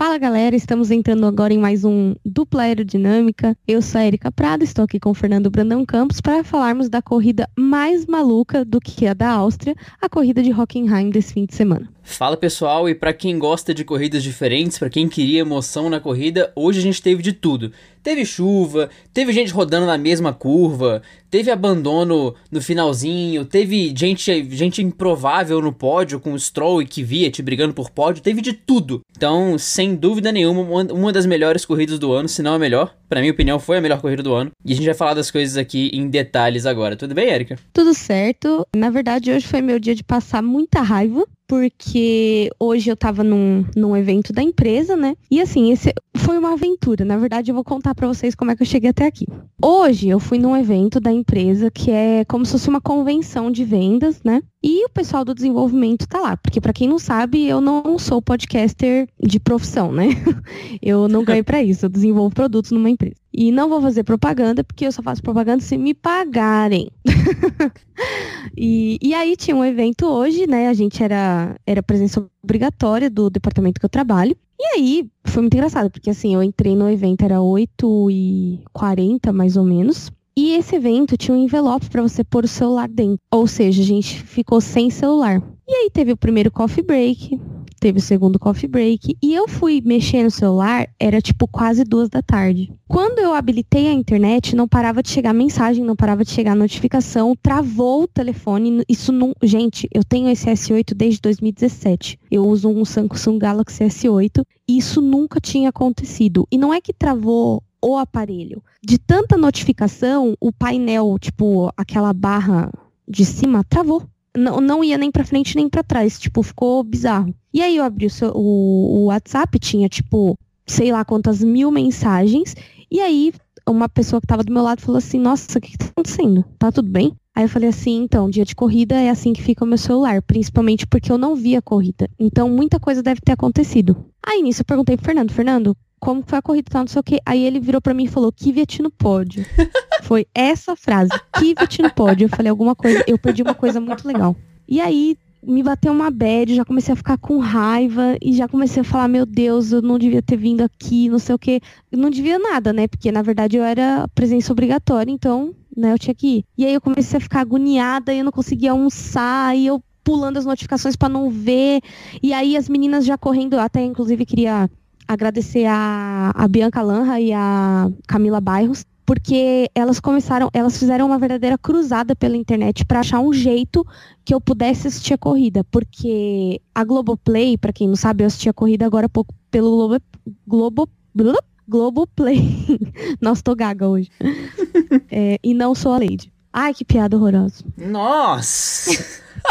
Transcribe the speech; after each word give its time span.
Fala 0.00 0.16
galera, 0.16 0.56
estamos 0.56 0.90
entrando 0.90 1.26
agora 1.26 1.52
em 1.52 1.58
mais 1.58 1.84
um 1.84 2.14
Dupla 2.24 2.62
Aerodinâmica. 2.62 3.54
Eu 3.68 3.82
sou 3.82 4.00
a 4.00 4.06
Erika 4.06 4.32
Prado, 4.32 4.64
estou 4.64 4.86
aqui 4.86 4.98
com 4.98 5.10
o 5.10 5.14
Fernando 5.14 5.50
Brandão 5.50 5.84
Campos 5.84 6.22
para 6.22 6.42
falarmos 6.42 6.88
da 6.88 7.02
corrida 7.02 7.46
mais 7.54 8.06
maluca 8.06 8.64
do 8.64 8.80
que 8.80 9.06
a 9.06 9.12
da 9.12 9.28
Áustria, 9.28 9.74
a 10.00 10.08
corrida 10.08 10.42
de 10.42 10.54
Hockenheim 10.54 11.10
desse 11.10 11.34
fim 11.34 11.44
de 11.44 11.54
semana. 11.54 11.86
Fala 12.02 12.36
pessoal, 12.36 12.88
e 12.88 12.94
para 12.94 13.12
quem 13.12 13.38
gosta 13.38 13.72
de 13.72 13.84
corridas 13.84 14.22
diferentes, 14.22 14.78
para 14.78 14.90
quem 14.90 15.08
queria 15.08 15.40
emoção 15.40 15.88
na 15.88 16.00
corrida, 16.00 16.52
hoje 16.54 16.78
a 16.78 16.82
gente 16.82 17.02
teve 17.02 17.22
de 17.22 17.32
tudo. 17.32 17.72
Teve 18.02 18.24
chuva, 18.24 18.88
teve 19.12 19.32
gente 19.32 19.52
rodando 19.52 19.86
na 19.86 19.98
mesma 19.98 20.32
curva, 20.32 21.02
teve 21.30 21.50
abandono 21.50 22.34
no 22.50 22.62
finalzinho, 22.62 23.44
teve 23.44 23.92
gente, 23.94 24.48
gente 24.50 24.82
improvável 24.82 25.60
no 25.60 25.72
pódio 25.72 26.18
com 26.18 26.32
o 26.32 26.38
Stroll 26.38 26.80
e 26.80 26.86
Kvyat 26.86 27.42
brigando 27.42 27.74
por 27.74 27.90
pódio, 27.90 28.22
teve 28.22 28.40
de 28.40 28.54
tudo. 28.54 29.02
Então, 29.14 29.58
sem 29.58 29.94
dúvida 29.94 30.32
nenhuma, 30.32 30.62
uma 30.92 31.12
das 31.12 31.26
melhores 31.26 31.66
corridas 31.66 31.98
do 31.98 32.12
ano, 32.12 32.28
se 32.28 32.42
não 32.42 32.54
a 32.54 32.58
melhor. 32.58 32.94
Para 33.06 33.20
minha 33.20 33.32
opinião, 33.32 33.58
foi 33.58 33.76
a 33.76 33.80
melhor 33.80 34.00
corrida 34.00 34.22
do 34.22 34.32
ano. 34.32 34.50
E 34.64 34.72
a 34.72 34.76
gente 34.76 34.86
vai 34.86 34.94
falar 34.94 35.14
das 35.14 35.30
coisas 35.30 35.56
aqui 35.58 35.90
em 35.92 36.08
detalhes 36.08 36.64
agora. 36.64 36.96
Tudo 36.96 37.14
bem, 37.14 37.28
Erika? 37.28 37.58
Tudo 37.72 37.92
certo. 37.92 38.66
Na 38.74 38.88
verdade, 38.88 39.30
hoje 39.30 39.46
foi 39.46 39.60
meu 39.60 39.78
dia 39.78 39.94
de 39.94 40.02
passar 40.02 40.42
muita 40.42 40.80
raiva 40.80 41.26
porque 41.50 42.48
hoje 42.60 42.88
eu 42.88 42.96
tava 42.96 43.24
num, 43.24 43.64
num 43.74 43.96
evento 43.96 44.32
da 44.32 44.40
empresa, 44.40 44.94
né? 44.94 45.16
E 45.28 45.40
assim, 45.40 45.72
esse 45.72 45.92
foi 46.16 46.38
uma 46.38 46.52
aventura. 46.52 47.04
Na 47.04 47.16
verdade, 47.16 47.50
eu 47.50 47.54
vou 47.56 47.64
contar 47.64 47.92
para 47.92 48.06
vocês 48.06 48.36
como 48.36 48.52
é 48.52 48.56
que 48.56 48.62
eu 48.62 48.66
cheguei 48.66 48.90
até 48.90 49.04
aqui. 49.04 49.26
Hoje 49.60 50.08
eu 50.08 50.20
fui 50.20 50.38
num 50.38 50.56
evento 50.56 51.00
da 51.00 51.10
empresa 51.10 51.68
que 51.68 51.90
é 51.90 52.24
como 52.24 52.46
se 52.46 52.52
fosse 52.52 52.68
uma 52.68 52.80
convenção 52.80 53.50
de 53.50 53.64
vendas, 53.64 54.22
né? 54.22 54.40
E 54.62 54.84
o 54.84 54.90
pessoal 54.90 55.24
do 55.24 55.34
desenvolvimento 55.34 56.06
tá 56.06 56.20
lá, 56.20 56.36
porque 56.36 56.60
para 56.60 56.72
quem 56.72 56.86
não 56.86 56.98
sabe, 56.98 57.46
eu 57.46 57.62
não 57.62 57.98
sou 57.98 58.20
podcaster 58.20 59.08
de 59.18 59.40
profissão, 59.40 59.90
né? 59.90 60.08
Eu 60.82 61.08
não 61.08 61.24
ganhei 61.24 61.42
para 61.42 61.62
isso, 61.62 61.86
eu 61.86 61.90
desenvolvo 61.90 62.34
produtos 62.34 62.70
numa 62.70 62.88
empresa. 62.88 63.16
E 63.32 63.52
não 63.52 63.68
vou 63.68 63.80
fazer 63.80 64.02
propaganda, 64.02 64.64
porque 64.64 64.86
eu 64.86 64.92
só 64.92 65.02
faço 65.02 65.22
propaganda 65.22 65.62
se 65.62 65.76
me 65.78 65.94
pagarem. 65.94 66.90
e, 68.56 68.98
e 69.00 69.14
aí 69.14 69.36
tinha 69.36 69.56
um 69.56 69.64
evento 69.64 70.06
hoje, 70.06 70.46
né? 70.46 70.68
A 70.68 70.74
gente 70.74 71.02
era, 71.02 71.56
era 71.66 71.82
presença 71.82 72.26
obrigatória 72.42 73.08
do 73.08 73.30
departamento 73.30 73.78
que 73.78 73.86
eu 73.86 73.90
trabalho. 73.90 74.36
E 74.58 74.64
aí 74.76 75.10
foi 75.24 75.42
muito 75.42 75.54
engraçado, 75.54 75.90
porque 75.90 76.10
assim, 76.10 76.34
eu 76.34 76.42
entrei 76.42 76.74
no 76.74 76.88
evento, 76.90 77.22
era 77.22 77.36
8h40 77.38 79.32
mais 79.32 79.56
ou 79.56 79.64
menos. 79.64 80.10
E 80.36 80.52
esse 80.52 80.76
evento 80.76 81.16
tinha 81.16 81.36
um 81.36 81.42
envelope 81.42 81.90
para 81.90 82.02
você 82.02 82.22
pôr 82.22 82.44
o 82.44 82.48
celular 82.48 82.88
dentro. 82.88 83.18
Ou 83.30 83.46
seja, 83.46 83.82
a 83.82 83.84
gente 83.84 84.22
ficou 84.22 84.60
sem 84.60 84.90
celular. 84.90 85.42
E 85.68 85.72
aí 85.72 85.90
teve 85.90 86.12
o 86.12 86.16
primeiro 86.16 86.50
coffee 86.50 86.82
break, 86.82 87.38
teve 87.80 87.98
o 87.98 88.02
segundo 88.02 88.38
coffee 88.38 88.68
break 88.68 89.16
e 89.22 89.34
eu 89.34 89.48
fui 89.48 89.80
mexer 89.84 90.22
no 90.22 90.30
celular, 90.30 90.88
era 90.98 91.20
tipo 91.20 91.48
quase 91.48 91.82
duas 91.82 92.08
da 92.08 92.20
tarde. 92.20 92.72
Quando 92.86 93.20
eu 93.20 93.32
habilitei 93.32 93.88
a 93.88 93.92
internet, 93.92 94.54
não 94.54 94.68
parava 94.68 95.02
de 95.02 95.08
chegar 95.08 95.32
mensagem, 95.32 95.84
não 95.84 95.96
parava 95.96 96.24
de 96.24 96.30
chegar 96.30 96.54
notificação, 96.54 97.34
travou 97.40 98.02
o 98.02 98.08
telefone. 98.08 98.82
Isso 98.88 99.10
não. 99.12 99.32
Gente, 99.42 99.88
eu 99.92 100.04
tenho 100.04 100.28
esse 100.28 100.46
S8 100.46 100.92
desde 100.94 101.20
2017. 101.20 102.18
Eu 102.30 102.46
uso 102.46 102.68
um 102.68 102.84
Samsung 102.84 103.38
Galaxy 103.38 103.84
S8 103.84 104.44
e 104.68 104.76
isso 104.76 105.00
nunca 105.00 105.40
tinha 105.40 105.70
acontecido. 105.70 106.46
E 106.50 106.58
não 106.58 106.74
é 106.74 106.80
que 106.80 106.92
travou 106.92 107.62
o 107.82 107.96
aparelho. 107.96 108.62
De 108.82 108.98
tanta 108.98 109.36
notificação, 109.36 110.34
o 110.40 110.52
painel, 110.52 111.16
tipo, 111.18 111.72
aquela 111.76 112.12
barra 112.12 112.70
de 113.08 113.24
cima, 113.24 113.64
travou 113.64 114.08
não, 114.36 114.60
não 114.60 114.84
ia 114.84 114.96
nem 114.96 115.10
para 115.10 115.24
frente 115.24 115.56
nem 115.56 115.68
para 115.68 115.82
trás, 115.82 116.18
tipo, 116.18 116.42
ficou 116.42 116.82
bizarro. 116.82 117.34
E 117.52 117.62
aí 117.62 117.76
eu 117.76 117.84
abri 117.84 118.06
o, 118.06 118.10
seu, 118.10 118.30
o, 118.34 118.98
o 118.98 119.04
WhatsApp, 119.06 119.58
tinha 119.58 119.88
tipo, 119.88 120.36
sei 120.66 120.92
lá 120.92 121.04
quantas 121.04 121.42
mil 121.42 121.70
mensagens, 121.70 122.54
e 122.90 123.00
aí 123.00 123.32
uma 123.68 123.88
pessoa 123.88 124.20
que 124.20 124.26
tava 124.26 124.42
do 124.42 124.52
meu 124.52 124.62
lado 124.62 124.80
falou 124.80 124.98
assim, 124.98 125.18
nossa, 125.18 125.58
o 125.58 125.60
que, 125.60 125.72
que 125.72 125.78
tá 125.78 125.86
acontecendo? 125.86 126.44
Tá 126.58 126.72
tudo 126.72 126.90
bem? 126.90 127.14
Aí 127.34 127.44
eu 127.44 127.48
falei 127.48 127.68
assim, 127.68 128.02
então, 128.02 128.28
dia 128.28 128.44
de 128.44 128.54
corrida 128.54 128.96
é 128.96 129.08
assim 129.08 129.32
que 129.32 129.42
fica 129.42 129.64
o 129.64 129.68
meu 129.68 129.78
celular, 129.78 130.20
principalmente 130.22 130.86
porque 130.86 131.12
eu 131.12 131.18
não 131.18 131.36
vi 131.36 131.54
a 131.54 131.62
corrida. 131.62 132.08
Então 132.18 132.48
muita 132.48 132.80
coisa 132.80 133.02
deve 133.02 133.20
ter 133.20 133.32
acontecido. 133.32 134.04
Aí 134.24 134.42
nisso 134.42 134.62
eu 134.62 134.64
perguntei 134.64 134.96
pro 134.96 135.06
Fernando, 135.06 135.32
Fernando, 135.32 135.76
como 136.00 136.24
foi 136.26 136.38
a 136.38 136.42
corrida 136.42 136.68
e 136.68 136.72
tal, 136.72 136.82
não 136.82 136.88
sei 136.88 137.00
o 137.00 137.04
quê. 137.04 137.18
Aí 137.24 137.44
ele 137.44 137.60
virou 137.60 137.80
para 137.80 137.94
mim 137.94 138.04
e 138.04 138.08
falou, 138.08 138.32
Kvyat 138.32 138.82
no 138.82 138.90
pódio. 138.90 139.44
foi 140.02 140.26
essa 140.34 140.74
frase, 140.74 141.10
Kvyat 141.32 141.82
no 141.82 141.92
pódio. 141.92 142.24
Eu 142.24 142.28
falei 142.30 142.50
alguma 142.50 142.74
coisa, 142.74 143.04
eu 143.06 143.18
perdi 143.18 143.42
uma 143.42 143.54
coisa 143.54 143.80
muito 143.80 144.08
legal. 144.08 144.34
E 144.66 144.80
aí 144.80 145.16
me 145.42 145.62
bateu 145.62 145.92
uma 145.92 146.10
bad, 146.10 146.54
já 146.54 146.64
comecei 146.64 146.92
a 146.92 146.96
ficar 146.96 147.16
com 147.18 147.38
raiva 147.38 148.16
e 148.20 148.32
já 148.32 148.46
comecei 148.46 148.80
a 148.82 148.84
falar, 148.84 149.08
meu 149.08 149.24
Deus, 149.24 149.72
eu 149.72 149.80
não 149.80 149.98
devia 149.98 150.22
ter 150.22 150.36
vindo 150.36 150.62
aqui, 150.62 151.08
não 151.08 151.18
sei 151.18 151.34
o 151.34 151.38
quê. 151.38 151.60
Eu 151.90 151.98
não 151.98 152.10
devia 152.10 152.38
nada, 152.38 152.72
né? 152.72 152.86
Porque 152.86 153.10
na 153.10 153.22
verdade 153.22 153.56
eu 153.56 153.64
era 153.64 154.06
presença 154.14 154.52
obrigatória, 154.52 155.10
então, 155.10 155.54
né, 155.76 155.92
eu 155.92 155.98
tinha 155.98 156.14
que 156.14 156.38
ir. 156.38 156.44
E 156.56 156.66
aí 156.66 156.74
eu 156.74 156.80
comecei 156.80 157.18
a 157.18 157.20
ficar 157.20 157.40
agoniada 157.40 158.12
e 158.12 158.18
eu 158.18 158.24
não 158.24 158.32
conseguia 158.32 158.72
almoçar 158.72 159.56
e 159.56 159.66
eu 159.66 159.82
pulando 160.04 160.38
as 160.38 160.44
notificações 160.44 160.96
para 160.96 161.08
não 161.08 161.30
ver. 161.30 161.80
E 162.22 162.32
aí 162.32 162.56
as 162.56 162.68
meninas 162.68 163.04
já 163.04 163.16
correndo, 163.16 163.58
até 163.58 163.82
inclusive 163.82 164.26
queria 164.26 164.68
agradecer 165.12 165.66
a, 165.66 166.30
a 166.34 166.46
Bianca 166.46 166.80
Lanra 166.80 167.20
e 167.20 167.32
a 167.32 167.90
Camila 168.06 168.40
Bairros, 168.40 168.84
porque 169.04 169.68
elas 169.74 169.98
começaram, 169.98 170.48
elas 170.52 170.78
fizeram 170.78 171.06
uma 171.06 171.18
verdadeira 171.18 171.58
cruzada 171.58 172.14
pela 172.14 172.36
internet 172.36 172.84
para 172.84 173.00
achar 173.00 173.18
um 173.18 173.32
jeito 173.32 173.84
que 174.24 174.32
eu 174.32 174.40
pudesse 174.40 174.86
assistir 174.86 175.14
a 175.14 175.18
corrida, 175.18 175.64
porque 175.64 176.60
a 176.72 176.84
Globoplay, 176.84 177.58
para 177.58 177.72
quem 177.72 177.88
não 177.88 177.96
sabe, 177.96 178.22
eu 178.22 178.28
assisti 178.28 178.48
a 178.48 178.52
corrida 178.52 178.86
agora 178.86 179.06
há 179.06 179.08
pouco 179.08 179.34
pelo 179.50 179.98
Globo, 180.46 180.88
Globo, 181.16 181.42
Globoplay. 181.66 182.40
Nossa, 183.20 183.42
tô 183.42 183.56
gaga 183.56 183.88
hoje. 183.88 184.10
é, 185.10 185.40
e 185.42 185.52
não 185.52 185.74
sou 185.74 185.92
a 185.92 185.98
Lady. 185.98 186.32
Ai, 186.52 186.72
que 186.72 186.84
piada 186.84 187.16
horrorosa. 187.16 187.64
Nossa! 187.76 188.92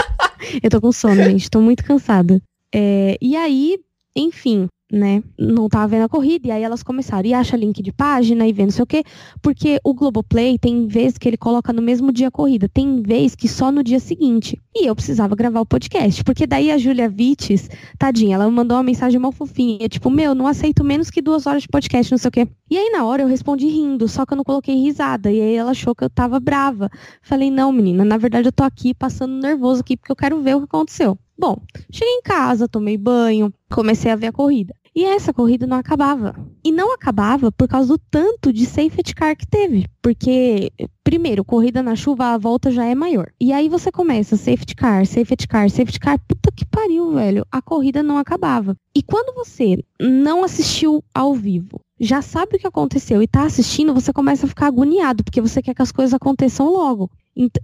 eu 0.64 0.70
tô 0.70 0.80
com 0.80 0.94
sono, 0.94 1.22
gente, 1.22 1.52
tô 1.52 1.60
muito 1.60 1.84
cansada. 1.84 2.42
É, 2.74 3.18
e 3.22 3.36
aí, 3.36 3.78
enfim, 4.16 4.70
né, 4.92 5.24
não 5.38 5.70
tava 5.70 5.88
vendo 5.88 6.04
a 6.04 6.10
corrida, 6.10 6.48
e 6.48 6.52
aí 6.52 6.64
elas 6.64 6.82
começaram, 6.82 7.28
e 7.28 7.34
acha 7.34 7.56
link 7.56 7.82
de 7.82 7.92
página, 7.92 8.48
e 8.48 8.54
vê 8.54 8.64
não 8.64 8.72
sei 8.72 8.84
o 8.84 8.88
quê, 8.88 9.04
porque 9.42 9.80
o 9.84 9.94
Globoplay 9.94 10.58
tem 10.58 10.88
vezes 10.88 11.18
que 11.18 11.28
ele 11.28 11.38
coloca 11.38 11.72
no 11.72 11.82
mesmo 11.82 12.12
dia 12.12 12.28
a 12.28 12.32
corrida, 12.32 12.68
tem 12.68 13.02
vez 13.02 13.36
que 13.36 13.48
só 13.48 13.72
no 13.72 13.84
dia 13.84 14.00
seguinte. 14.00 14.60
E 14.76 14.88
eu 14.88 14.96
precisava 14.96 15.36
gravar 15.36 15.62
o 15.62 15.66
podcast, 15.66 16.24
porque 16.24 16.48
daí 16.48 16.72
a 16.72 16.78
Julia 16.78 17.10
Vites, 17.10 17.70
tadinha, 17.98 18.36
ela 18.36 18.50
me 18.50 18.56
mandou 18.56 18.78
uma 18.78 18.84
mensagem 18.84 19.20
mal 19.20 19.32
fofinha, 19.32 19.88
tipo, 19.88 20.10
meu, 20.10 20.34
não 20.34 20.48
aceito 20.48 20.84
menos 20.84 21.10
que 21.10 21.22
duas 21.22 21.46
horas 21.46 21.62
de 21.62 21.68
podcast, 21.68 22.12
não 22.12 22.18
sei 22.18 22.30
o 22.30 22.32
quê. 22.32 22.48
E 22.70 22.78
aí 22.78 22.90
na 22.92 23.06
hora 23.06 23.24
eu 23.24 23.28
respondi 23.28 23.68
rindo, 23.68 24.08
só 24.08 24.26
que 24.26 24.34
eu 24.34 24.38
não 24.38 24.44
coloquei 24.44 24.76
risada, 24.76 25.32
e 25.32 25.42
aí 25.42 25.56
ela 25.56 25.72
achou 25.72 25.96
que 25.96 26.04
eu 26.04 26.10
tava 26.10 26.40
brava. 26.40 26.90
Falei, 27.22 27.50
não, 27.50 27.72
menina, 27.72 28.06
na 28.06 28.18
verdade 28.18 28.48
eu 28.48 28.52
tô 28.52 28.64
aqui 28.64 28.94
passando 28.94 29.34
nervoso 29.34 29.82
aqui, 29.82 29.98
porque 29.98 30.12
eu 30.12 30.16
quero 30.16 30.42
ver 30.42 30.56
o 30.56 30.60
que 30.60 30.66
aconteceu. 30.66 31.18
Bom, 31.38 31.58
cheguei 31.90 32.16
em 32.16 32.22
casa, 32.22 32.68
tomei 32.68 32.98
banho, 32.98 33.54
comecei 33.70 34.12
a 34.12 34.16
ver 34.16 34.28
a 34.28 34.32
corrida. 34.32 34.76
E 34.94 35.06
essa 35.06 35.32
corrida 35.32 35.66
não 35.66 35.78
acabava. 35.78 36.36
E 36.62 36.72
não 36.72 36.94
acabava 36.94 37.52
por 37.52 37.68
causa 37.68 37.88
do 37.94 37.98
tanto 38.12 38.52
de 38.52 38.66
safety 38.66 39.16
car 39.16 39.36
que 39.36 39.48
teve. 39.48 39.86
Porque, 40.02 40.72
primeiro, 41.04 41.46
corrida 41.46 41.82
na 41.82 41.96
chuva, 41.96 42.34
a 42.34 42.38
volta 42.38 42.70
já 42.70 42.86
é 42.86 42.94
maior. 42.94 43.32
E 43.40 43.54
aí 43.54 43.70
você 43.70 43.92
começa 43.92 44.36
safety 44.36 44.76
car, 44.76 45.06
safety 45.06 45.48
car, 45.48 45.70
safety 45.70 46.00
car. 46.00 46.20
Puta 46.28 46.52
que 46.52 46.66
pariu, 46.66 47.14
velho. 47.14 47.46
A 47.50 47.62
corrida 47.62 48.04
não 48.04 48.18
acabava. 48.18 48.76
E 48.94 49.02
quando 49.02 49.34
você 49.34 49.82
não 50.02 50.44
assistiu 50.44 51.02
ao 51.14 51.34
vivo, 51.34 51.80
já 52.00 52.22
sabe 52.22 52.56
o 52.56 52.60
que 52.60 52.68
aconteceu 52.68 53.22
e 53.22 53.28
tá 53.28 53.44
assistindo, 53.44 53.94
você 53.94 54.14
começa 54.14 54.46
a 54.46 54.50
ficar 54.50 54.68
agoniado, 54.68 55.24
porque 55.24 55.42
você 55.42 55.62
quer 55.62 55.74
que 55.74 55.82
as 55.82 55.92
coisas 55.92 56.14
aconteçam 56.14 56.72
logo. 56.72 57.10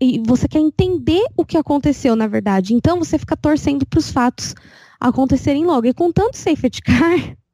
E 0.01 0.22
você 0.25 0.47
quer 0.47 0.59
entender 0.59 1.23
o 1.35 1.46
que 1.46 1.57
aconteceu, 1.57 2.16
na 2.16 2.28
verdade. 2.28 2.74
Então 2.74 3.00
você 3.00 3.18
fica 3.18 3.35
torcendo 3.35 3.85
para 3.85 4.00
os 4.00 4.12
fatos 4.12 4.56
acontecerem 5.00 5.66
logo. 5.66 5.88
E 5.88 5.94
com 5.94 6.12
tanto 6.12 6.38
safety 6.38 6.81
car, 6.81 7.38